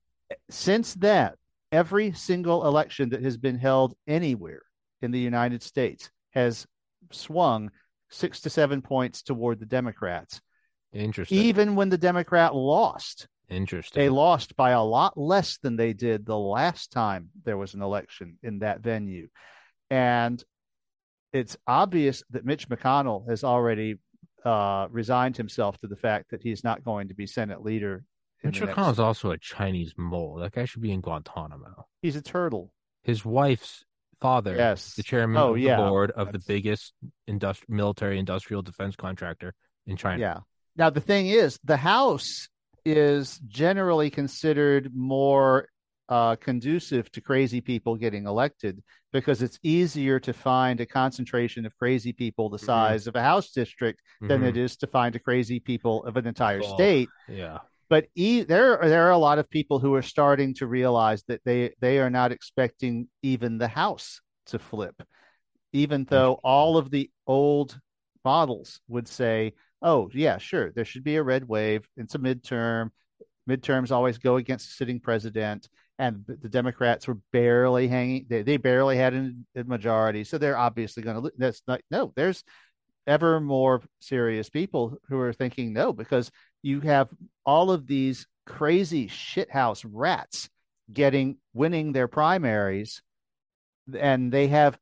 since 0.50 0.94
that, 0.94 1.36
every 1.72 2.12
single 2.12 2.66
election 2.66 3.10
that 3.10 3.22
has 3.22 3.36
been 3.36 3.58
held 3.58 3.94
anywhere 4.06 4.62
in 5.02 5.10
the 5.10 5.20
United 5.20 5.62
States 5.62 6.10
has 6.30 6.66
swung 7.12 7.70
six 8.10 8.40
to 8.42 8.50
seven 8.50 8.82
points 8.82 9.22
toward 9.22 9.60
the 9.60 9.66
Democrats. 9.66 10.40
Interesting. 10.92 11.38
Even 11.38 11.76
when 11.76 11.88
the 11.90 11.98
Democrat 11.98 12.54
lost, 12.54 13.28
Interesting. 13.50 14.00
they 14.00 14.08
lost 14.08 14.56
by 14.56 14.70
a 14.70 14.82
lot 14.82 15.18
less 15.18 15.58
than 15.58 15.76
they 15.76 15.92
did 15.92 16.24
the 16.24 16.36
last 16.38 16.90
time 16.90 17.28
there 17.44 17.56
was 17.58 17.74
an 17.74 17.82
election 17.82 18.38
in 18.42 18.60
that 18.60 18.80
venue. 18.80 19.28
And 19.90 20.42
it's 21.32 21.56
obvious 21.66 22.22
that 22.30 22.44
Mitch 22.46 22.68
McConnell 22.68 23.28
has 23.28 23.44
already 23.44 23.96
uh, 24.44 24.86
resigned 24.90 25.36
himself 25.36 25.78
to 25.78 25.86
the 25.86 25.96
fact 25.96 26.30
that 26.30 26.42
he's 26.42 26.64
not 26.64 26.82
going 26.84 27.08
to 27.08 27.14
be 27.14 27.26
Senate 27.26 27.62
leader. 27.62 28.04
Mitch 28.42 28.60
the 28.60 28.66
next- 28.66 28.78
McConnell's 28.78 28.98
also 29.00 29.32
a 29.32 29.38
Chinese 29.38 29.92
mole. 29.98 30.36
That 30.36 30.52
guy 30.52 30.64
should 30.64 30.80
be 30.82 30.92
in 30.92 31.00
Guantanamo. 31.02 31.86
He's 32.00 32.16
a 32.16 32.22
turtle. 32.22 32.72
His 33.02 33.24
wife's 33.24 33.84
father, 34.20 34.54
Yes. 34.56 34.94
the 34.94 35.02
chairman 35.02 35.36
Oh, 35.36 35.54
of 35.54 35.60
the 35.60 35.74
board 35.76 36.10
of 36.12 36.32
the 36.32 36.40
biggest 36.46 36.92
industri- 37.28 37.68
military 37.68 38.18
industrial 38.18 38.62
defense 38.62 38.96
contractor 38.96 39.54
in 39.86 39.96
China. 39.96 40.20
Yeah. 40.20 40.38
Now 40.76 40.90
the 40.90 41.00
thing 41.00 41.26
is, 41.28 41.58
the 41.64 41.76
House 41.76 42.48
is 42.84 43.38
generally 43.48 44.10
considered 44.10 44.94
more 44.94 45.68
uh, 46.10 46.36
conducive 46.36 47.10
to 47.12 47.20
crazy 47.20 47.60
people 47.60 47.94
getting 47.94 48.26
elected 48.26 48.82
because 49.12 49.42
it's 49.42 49.58
easier 49.62 50.18
to 50.18 50.32
find 50.32 50.80
a 50.80 50.86
concentration 50.86 51.66
of 51.66 51.76
crazy 51.76 52.14
people 52.14 52.48
the 52.48 52.58
size 52.58 53.06
of 53.06 53.14
a 53.14 53.20
House 53.22 53.50
district 53.50 54.00
than 54.22 54.40
Mhm. 54.40 54.48
it 54.48 54.56
is 54.56 54.76
to 54.78 54.86
find 54.86 55.14
a 55.16 55.18
crazy 55.18 55.60
people 55.60 56.02
of 56.04 56.16
an 56.16 56.26
entire 56.26 56.62
Oh. 56.64 56.74
state. 56.74 57.10
Yeah. 57.28 57.58
But 57.88 58.06
e- 58.14 58.42
there, 58.42 58.78
are, 58.80 58.88
there 58.88 59.06
are 59.06 59.12
a 59.12 59.18
lot 59.18 59.38
of 59.38 59.48
people 59.48 59.78
who 59.78 59.94
are 59.94 60.02
starting 60.02 60.54
to 60.54 60.66
realize 60.66 61.22
that 61.28 61.40
they 61.44 61.72
they 61.80 61.98
are 61.98 62.10
not 62.10 62.32
expecting 62.32 63.08
even 63.22 63.58
the 63.58 63.68
House 63.68 64.20
to 64.46 64.58
flip, 64.58 65.00
even 65.72 66.04
though 66.04 66.34
all 66.44 66.76
of 66.76 66.90
the 66.90 67.10
old 67.26 67.78
models 68.24 68.80
would 68.88 69.08
say, 69.08 69.54
"Oh, 69.82 70.10
yeah, 70.14 70.38
sure, 70.38 70.72
there 70.72 70.84
should 70.84 71.04
be 71.04 71.16
a 71.16 71.22
red 71.22 71.48
wave. 71.48 71.88
It's 71.96 72.14
a 72.14 72.18
midterm. 72.18 72.90
Midterms 73.48 73.90
always 73.90 74.18
go 74.18 74.36
against 74.36 74.68
the 74.68 74.74
sitting 74.74 75.00
president." 75.00 75.68
And 75.98 76.24
the 76.26 76.48
Democrats 76.48 77.08
were 77.08 77.18
barely 77.32 77.88
hanging; 77.88 78.26
they, 78.28 78.42
they 78.42 78.56
barely 78.58 78.96
had 78.96 79.14
a 79.14 79.64
majority, 79.64 80.24
so 80.24 80.38
they're 80.38 80.58
obviously 80.58 81.02
going 81.02 81.22
to. 81.22 81.32
That's 81.38 81.62
not 81.66 81.80
no. 81.90 82.12
There's 82.16 82.44
ever 83.06 83.40
more 83.40 83.82
serious 84.00 84.50
people 84.50 84.98
who 85.08 85.18
are 85.20 85.32
thinking 85.32 85.72
no 85.72 85.92
because 85.92 86.30
you 86.62 86.80
have 86.80 87.08
all 87.44 87.70
of 87.70 87.86
these 87.86 88.26
crazy 88.46 89.08
shithouse 89.08 89.84
rats 89.88 90.48
getting 90.92 91.36
winning 91.54 91.92
their 91.92 92.08
primaries 92.08 93.02
and 93.98 94.32
they 94.32 94.48
have 94.48 94.78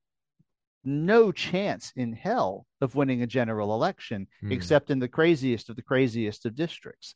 no 0.85 1.33
chance 1.33 1.93
in 1.97 2.13
hell 2.13 2.65
of 2.81 2.95
winning 2.95 3.23
a 3.23 3.27
general 3.27 3.75
election 3.75 4.29
Hmm. 4.41 4.53
except 4.53 4.91
in 4.91 5.01
the 5.01 5.09
craziest 5.09 5.69
of 5.69 5.77
the 5.77 5.83
craziest 5.83 6.47
of 6.47 6.55
districts 6.55 7.15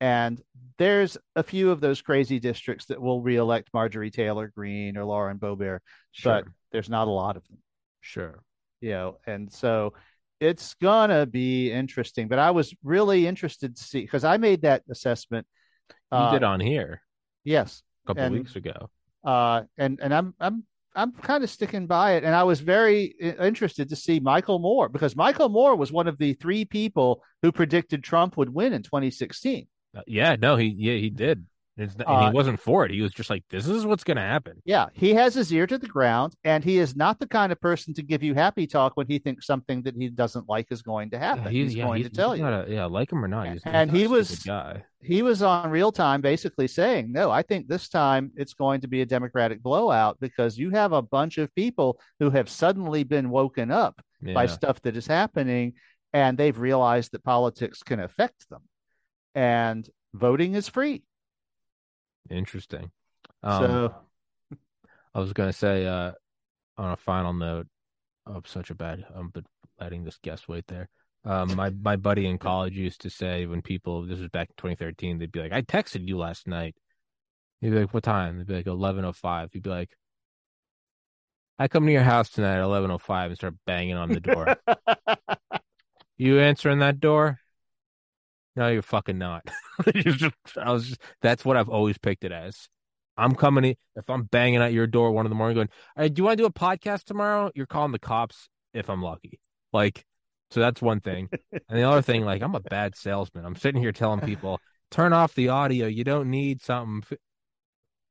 and 0.00 0.42
there's 0.78 1.16
a 1.36 1.44
few 1.44 1.70
of 1.70 1.80
those 1.80 2.02
crazy 2.02 2.40
districts 2.40 2.86
that 2.86 3.00
will 3.00 3.22
reelect 3.22 3.70
Marjorie 3.72 4.10
Taylor 4.10 4.48
Greene 4.52 4.96
or 4.96 5.04
Lauren 5.04 5.38
Boebert, 5.38 5.78
Sure. 6.10 6.42
but 6.42 6.46
there's 6.72 6.90
not 6.90 7.06
a 7.06 7.10
lot 7.12 7.36
of 7.36 7.46
them 7.46 7.58
sure. 8.00 8.42
you 8.80 8.90
know, 8.90 9.18
and 9.26 9.52
so 9.52 9.94
it's 10.42 10.74
gonna 10.74 11.24
be 11.24 11.70
interesting. 11.70 12.28
But 12.28 12.38
I 12.38 12.50
was 12.50 12.74
really 12.82 13.26
interested 13.26 13.76
to 13.76 13.82
see 13.82 14.00
because 14.00 14.24
I 14.24 14.36
made 14.36 14.62
that 14.62 14.82
assessment. 14.90 15.46
You 16.10 16.18
uh, 16.18 16.32
did 16.32 16.42
on 16.42 16.60
here 16.60 17.00
yes, 17.44 17.82
a 18.04 18.08
couple 18.08 18.24
and- 18.24 18.34
weeks 18.34 18.56
ago. 18.56 18.90
uh, 19.24 19.62
and 19.78 20.00
and 20.00 20.12
I'm 20.12 20.34
I'm 20.40 20.64
I'm 20.94 21.12
kind 21.12 21.42
of 21.42 21.48
sticking 21.48 21.86
by 21.86 22.14
it, 22.16 22.24
and 22.24 22.34
I 22.34 22.42
was 22.42 22.60
very 22.60 23.04
interested 23.40 23.88
to 23.88 23.96
see 23.96 24.20
Michael 24.20 24.58
Moore 24.58 24.88
because 24.88 25.16
Michael 25.16 25.48
Moore 25.48 25.76
was 25.76 25.90
one 25.90 26.06
of 26.06 26.18
the 26.18 26.34
three 26.34 26.64
people 26.64 27.22
who 27.40 27.50
predicted 27.50 28.04
Trump 28.04 28.36
would 28.36 28.50
win 28.50 28.72
in 28.72 28.82
2016. 28.82 29.66
Uh, 29.96 30.00
yeah, 30.06 30.36
no, 30.38 30.56
he 30.56 30.74
yeah, 30.76 30.94
he 30.94 31.08
did. 31.08 31.46
It's, 31.78 31.94
and 31.94 32.04
Uh, 32.06 32.28
he 32.30 32.34
wasn't 32.34 32.60
for 32.60 32.84
it. 32.84 32.90
He 32.90 33.00
was 33.00 33.12
just 33.12 33.30
like, 33.30 33.44
"This 33.48 33.66
is 33.66 33.86
what's 33.86 34.04
going 34.04 34.18
to 34.18 34.22
happen." 34.22 34.60
Yeah, 34.66 34.86
he 34.92 35.14
has 35.14 35.34
his 35.34 35.50
ear 35.52 35.66
to 35.66 35.78
the 35.78 35.86
ground, 35.86 36.34
and 36.44 36.62
he 36.62 36.78
is 36.78 36.94
not 36.94 37.18
the 37.18 37.26
kind 37.26 37.50
of 37.50 37.58
person 37.62 37.94
to 37.94 38.02
give 38.02 38.22
you 38.22 38.34
happy 38.34 38.66
talk 38.66 38.94
when 38.96 39.06
he 39.06 39.18
thinks 39.18 39.46
something 39.46 39.82
that 39.84 39.94
he 39.96 40.10
doesn't 40.10 40.48
like 40.50 40.66
is 40.70 40.82
going 40.82 41.08
to 41.10 41.18
happen. 41.18 41.44
Yeah, 41.44 41.50
he's, 41.50 41.74
yeah, 41.74 41.84
going 41.86 42.02
to 42.02 42.10
tell 42.10 42.36
you. 42.36 42.42
Not 42.42 42.68
a, 42.68 42.70
yeah, 42.70 42.84
like 42.84 43.10
him 43.10 43.24
or 43.24 43.28
not. 43.28 43.46
He's, 43.46 43.62
he's 43.64 43.72
And 43.72 43.90
not 43.90 43.96
he 43.98 44.06
was- 44.06 44.38
guy. 44.40 44.84
he 45.02 45.22
was 45.22 45.42
on 45.42 45.70
real 45.70 45.90
time 45.92 46.20
basically 46.20 46.68
saying, 46.68 47.10
no, 47.10 47.30
I 47.30 47.40
think 47.42 47.68
this 47.68 47.88
time 47.88 48.32
it's 48.36 48.52
going 48.54 48.82
to 48.82 48.86
be 48.88 49.00
a 49.00 49.06
Democratic 49.06 49.62
blowout 49.62 50.18
because 50.20 50.58
you 50.58 50.70
have 50.70 50.92
a 50.92 51.02
bunch 51.02 51.38
of 51.38 51.52
people 51.54 51.98
who 52.20 52.28
have 52.30 52.48
suddenly 52.50 53.02
been 53.02 53.30
woken 53.30 53.70
up 53.70 54.00
by 54.34 54.46
stuff 54.46 54.80
that 54.82 54.94
is 54.96 55.06
happening 55.06 55.72
and 56.12 56.36
they've 56.36 56.58
realized 56.58 57.12
that 57.12 57.24
politics 57.24 57.82
can 57.82 57.98
affect 57.98 58.48
them. 58.50 58.60
And 59.34 59.88
voting 60.14 60.54
is 60.54 60.68
free. 60.68 61.02
Interesting. 62.32 62.90
Um, 63.42 63.62
so, 63.62 63.94
I 65.14 65.20
was 65.20 65.32
going 65.32 65.50
to 65.50 65.52
say, 65.56 65.86
uh, 65.86 66.12
on 66.78 66.92
a 66.92 66.96
final 66.96 67.32
note, 67.32 67.66
I'm 68.26 68.44
such 68.46 68.70
a 68.70 68.74
bad, 68.74 69.04
I'm 69.14 69.28
but 69.28 69.44
letting 69.78 70.04
this 70.04 70.18
guest 70.22 70.48
wait 70.48 70.66
there. 70.66 70.88
Um, 71.24 71.54
my 71.54 71.70
my 71.70 71.94
buddy 71.96 72.26
in 72.26 72.38
college 72.38 72.76
used 72.76 73.02
to 73.02 73.10
say 73.10 73.46
when 73.46 73.62
people, 73.62 74.06
this 74.06 74.18
was 74.18 74.28
back 74.28 74.48
in 74.48 74.54
2013, 74.56 75.18
they'd 75.18 75.30
be 75.30 75.40
like, 75.40 75.52
"I 75.52 75.62
texted 75.62 76.08
you 76.08 76.18
last 76.18 76.48
night." 76.48 76.74
He'd 77.60 77.70
be 77.70 77.78
like, 77.80 77.94
"What 77.94 78.02
time?" 78.02 78.38
They'd 78.38 78.46
be 78.46 78.54
like, 78.54 78.66
"11:05." 78.66 79.52
He'd 79.52 79.62
be 79.62 79.70
like, 79.70 79.90
"I 81.60 81.68
come 81.68 81.86
to 81.86 81.92
your 81.92 82.02
house 82.02 82.30
tonight 82.30 82.56
at 82.56 82.64
11:05 82.64 83.30
and 83.30 83.36
start 83.36 83.54
banging 83.66 83.94
on 83.96 84.08
the 84.08 84.20
door. 84.20 84.56
you 86.16 86.40
answering 86.40 86.80
that 86.80 86.98
door?" 86.98 87.41
No, 88.54 88.68
you're 88.68 88.82
fucking 88.82 89.18
not. 89.18 89.46
Just- 89.94 90.34
I 90.60 90.72
was 90.72 90.88
just, 90.88 91.00
that's 91.22 91.44
what 91.44 91.56
I've 91.56 91.68
always 91.70 91.96
picked 91.98 92.24
it 92.24 92.32
as. 92.32 92.68
I'm 93.16 93.34
coming 93.34 93.64
in, 93.64 93.74
if 93.96 94.08
I'm 94.08 94.24
banging 94.24 94.60
at 94.62 94.72
your 94.72 94.86
door 94.86 95.12
one 95.12 95.26
in 95.26 95.30
the 95.30 95.36
morning 95.36 95.54
going, 95.54 95.68
hey, 95.96 96.08
do 96.08 96.20
you 96.20 96.24
want 96.24 96.38
to 96.38 96.42
do 96.42 96.46
a 96.46 96.52
podcast 96.52 97.04
tomorrow? 97.04 97.50
You're 97.54 97.66
calling 97.66 97.92
the 97.92 97.98
cops 97.98 98.48
if 98.74 98.88
I'm 98.88 99.02
lucky. 99.02 99.38
Like, 99.72 100.04
so 100.50 100.60
that's 100.60 100.80
one 100.82 101.00
thing. 101.00 101.28
and 101.52 101.78
the 101.78 101.82
other 101.82 102.02
thing, 102.02 102.24
like, 102.24 102.42
I'm 102.42 102.54
a 102.54 102.60
bad 102.60 102.96
salesman. 102.96 103.44
I'm 103.44 103.56
sitting 103.56 103.80
here 103.82 103.92
telling 103.92 104.20
people, 104.20 104.60
turn 104.90 105.12
off 105.12 105.34
the 105.34 105.48
audio. 105.50 105.86
You 105.86 106.04
don't 106.04 106.30
need 106.30 106.62
something. 106.62 107.18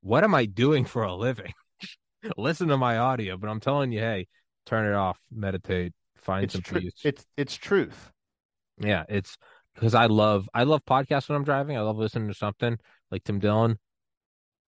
What 0.02 0.24
am 0.24 0.34
I 0.34 0.46
doing 0.46 0.84
for 0.84 1.02
a 1.04 1.14
living? 1.14 1.52
Listen 2.36 2.68
to 2.68 2.76
my 2.76 2.98
audio, 2.98 3.36
but 3.36 3.48
I'm 3.48 3.60
telling 3.60 3.92
you, 3.92 4.00
hey, 4.00 4.26
turn 4.66 4.86
it 4.86 4.94
off, 4.94 5.18
meditate, 5.32 5.92
find 6.16 6.44
It's 6.44 6.54
some 6.54 6.62
tru- 6.62 6.80
peace. 6.80 6.94
it's 7.04 7.24
it's 7.36 7.56
truth. 7.56 8.10
Yeah, 8.78 9.04
it's 9.08 9.36
because 9.74 9.94
I 9.94 10.06
love 10.06 10.48
I 10.54 10.64
love 10.64 10.84
podcasts 10.84 11.28
when 11.28 11.36
I'm 11.36 11.44
driving. 11.44 11.76
I 11.76 11.80
love 11.80 11.96
listening 11.98 12.28
to 12.28 12.34
something 12.34 12.78
like 13.10 13.24
Tim 13.24 13.38
Dillon. 13.38 13.78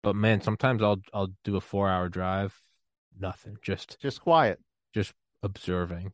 But 0.02 0.16
man, 0.16 0.40
sometimes 0.40 0.82
I'll 0.82 1.00
I'll 1.12 1.32
do 1.44 1.56
a 1.56 1.60
four 1.60 1.88
hour 1.88 2.08
drive, 2.08 2.60
nothing, 3.18 3.58
just 3.62 3.98
Just 4.00 4.20
quiet. 4.20 4.60
just 4.94 5.12
observing, 5.42 6.12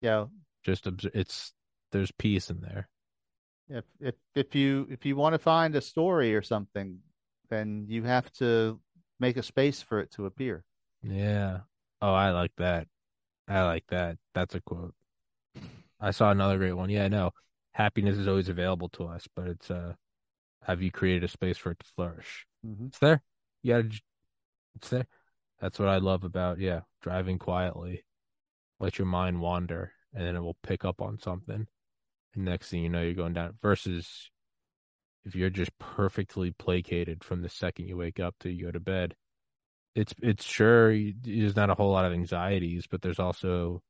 Yeah. 0.00 0.26
just 0.62 0.86
obs- 0.86 1.06
It's 1.14 1.52
there's 1.92 2.12
peace 2.12 2.50
in 2.50 2.60
there. 2.60 2.88
If 3.68 3.84
if 4.00 4.14
if 4.34 4.54
you 4.54 4.86
if 4.90 5.04
you 5.04 5.16
want 5.16 5.34
to 5.34 5.38
find 5.38 5.74
a 5.74 5.80
story 5.80 6.34
or 6.34 6.42
something, 6.42 7.00
then 7.50 7.86
you 7.88 8.04
have 8.04 8.30
to 8.34 8.80
make 9.18 9.36
a 9.36 9.42
space 9.42 9.82
for 9.82 9.98
it 10.00 10.10
to 10.12 10.26
appear. 10.26 10.64
Yeah. 11.02 11.60
Oh, 12.02 12.12
I 12.12 12.30
like 12.30 12.52
that. 12.56 12.86
I 13.48 13.62
like 13.64 13.86
that. 13.88 14.18
That's 14.34 14.54
a 14.54 14.60
quote. 14.60 14.94
I 16.00 16.10
saw 16.10 16.30
another 16.30 16.58
great 16.58 16.72
one. 16.74 16.90
Yeah, 16.90 17.04
I 17.04 17.08
know. 17.08 17.32
Happiness 17.76 18.16
is 18.16 18.26
always 18.26 18.48
available 18.48 18.88
to 18.88 19.04
us, 19.04 19.28
but 19.36 19.48
it's 19.48 19.70
uh, 19.70 19.92
have 20.62 20.80
you 20.80 20.90
created 20.90 21.24
a 21.24 21.28
space 21.28 21.58
for 21.58 21.72
it 21.72 21.78
to 21.78 21.86
flourish? 21.94 22.46
Mm-hmm. 22.66 22.86
It's 22.86 22.98
there. 23.00 23.22
You 23.62 23.74
gotta, 23.74 24.00
it's 24.76 24.88
there. 24.88 25.06
That's 25.60 25.78
what 25.78 25.90
I 25.90 25.98
love 25.98 26.24
about, 26.24 26.58
yeah, 26.58 26.80
driving 27.02 27.38
quietly. 27.38 28.06
Let 28.80 28.98
your 28.98 29.04
mind 29.04 29.42
wander 29.42 29.92
and 30.14 30.26
then 30.26 30.36
it 30.36 30.40
will 30.40 30.56
pick 30.62 30.86
up 30.86 31.02
on 31.02 31.18
something. 31.18 31.66
And 32.34 32.44
next 32.46 32.70
thing 32.70 32.82
you 32.82 32.88
know, 32.88 33.02
you're 33.02 33.12
going 33.12 33.34
down 33.34 33.58
versus 33.60 34.30
if 35.26 35.34
you're 35.34 35.50
just 35.50 35.76
perfectly 35.78 36.52
placated 36.52 37.24
from 37.24 37.42
the 37.42 37.50
second 37.50 37.88
you 37.88 37.98
wake 37.98 38.20
up 38.20 38.36
till 38.40 38.52
you 38.52 38.64
go 38.64 38.70
to 38.70 38.80
bed. 38.80 39.14
It's, 39.94 40.14
it's 40.22 40.46
sure 40.46 40.96
there's 41.20 41.56
not 41.56 41.68
a 41.68 41.74
whole 41.74 41.92
lot 41.92 42.06
of 42.06 42.14
anxieties, 42.14 42.86
but 42.90 43.02
there's 43.02 43.18
also, 43.18 43.82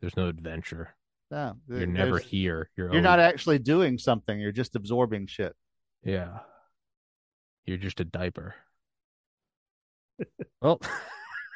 there's 0.00 0.16
no 0.16 0.28
adventure. 0.28 0.94
Yeah, 1.32 1.52
You're 1.66 1.86
never 1.86 2.18
here. 2.18 2.68
You're, 2.76 2.92
You're 2.92 3.00
not 3.00 3.18
actually 3.18 3.58
doing 3.58 3.96
something. 3.96 4.38
You're 4.38 4.52
just 4.52 4.76
absorbing 4.76 5.26
shit. 5.28 5.54
Yeah. 6.04 6.40
You're 7.64 7.78
just 7.78 8.00
a 8.00 8.04
diaper. 8.04 8.54
well, 10.60 10.78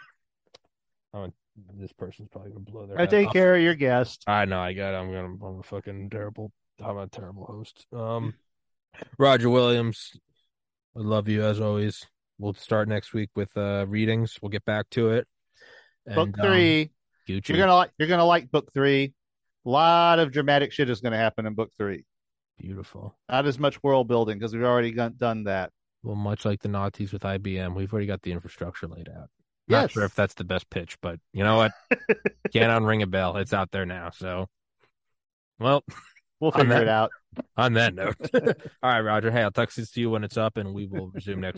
oh, 1.15 1.31
this 1.75 1.93
person's 1.93 2.29
probably 2.33 2.53
gonna 2.53 2.65
blow 2.65 2.87
their 2.87 2.97
I 2.97 3.03
head 3.03 3.11
take 3.11 3.27
off. 3.29 3.33
care 3.35 3.55
of 3.55 3.61
your 3.61 3.75
guest. 3.75 4.25
I 4.27 4.47
know. 4.47 4.61
I 4.61 4.73
got. 4.73 4.95
I'm 4.95 5.13
gonna. 5.13 5.47
I'm 5.47 5.61
a 5.61 5.63
fucking 5.63 6.09
terrible. 6.09 6.53
I'm 6.83 6.97
a 6.97 7.07
terrible 7.07 7.45
host. 7.45 7.87
Um, 7.93 8.33
Roger 9.19 9.51
Williams. 9.51 10.13
I 10.97 11.01
love 11.01 11.29
you 11.29 11.43
as 11.43 11.61
always. 11.61 12.07
We'll 12.39 12.55
start 12.55 12.89
next 12.89 13.13
week 13.13 13.29
with 13.37 13.55
uh 13.59 13.85
readings. 13.87 14.39
We'll 14.41 14.51
get 14.51 14.65
back 14.65 14.89
to 14.93 15.11
it. 15.11 15.27
Book 16.07 16.29
And, 16.29 16.41
um, 16.41 16.47
three. 16.47 16.93
Gucci. 17.29 17.51
You're 17.51 17.59
gonna 17.59 17.75
like. 17.75 17.91
You're 17.99 18.09
gonna 18.09 18.25
like 18.25 18.51
book 18.51 18.73
three. 18.73 19.13
A 19.67 19.69
lot 19.69 20.19
of 20.21 20.31
dramatic 20.33 20.73
shit 20.73 20.89
is 20.89 21.01
gonna 21.01 21.17
happen 21.17 21.45
in 21.47 21.55
book 21.55 21.73
three. 21.77 22.05
Beautiful. 22.59 23.17
Not 23.29 23.47
as 23.47 23.59
much 23.59 23.83
world 23.83 24.09
building 24.09 24.39
because 24.39 24.55
we've 24.55 24.63
already 24.65 24.93
got, 24.93 25.19
done 25.19 25.45
that. 25.45 25.73
Well, 26.03 26.15
much 26.15 26.45
like 26.45 26.61
the 26.63 26.69
Nazis 26.69 27.13
with 27.13 27.23
IBM, 27.23 27.75
we've 27.75 27.93
already 27.93 28.07
got 28.07 28.23
the 28.23 28.33
infrastructure 28.33 28.87
laid 28.87 29.09
out. 29.09 29.29
Not 29.69 29.83
Yes. 29.83 29.91
sure 29.93 30.05
if 30.05 30.15
that's 30.15 30.35
the 30.35 30.45
best 30.45 30.71
pitch, 30.71 30.97
but 31.03 31.19
you 31.33 31.43
know 31.43 31.57
what? 31.57 31.73
Can't 32.53 32.71
unring 32.85 33.03
a 33.03 33.07
bell. 33.07 33.37
It's 33.39 33.53
out 33.53 33.73
there 33.73 33.85
now. 33.85 34.11
So, 34.11 34.47
well, 35.59 35.83
We'll 36.39 36.53
figure 36.53 36.69
that- 36.69 36.83
it 36.83 36.89
out. 36.89 37.11
on 37.57 37.75
that 37.75 37.95
note, 37.95 38.15
all 38.83 38.91
right, 38.91 39.01
Roger. 39.01 39.31
Hey, 39.31 39.43
I'll 39.43 39.51
text 39.51 39.77
this 39.77 39.91
to 39.91 40.01
you 40.01 40.09
when 40.09 40.25
it's 40.25 40.39
up, 40.39 40.57
and 40.57 40.73
we 40.73 40.87
will 40.87 41.09
resume 41.09 41.41
next 41.41 41.51
week. 41.51 41.55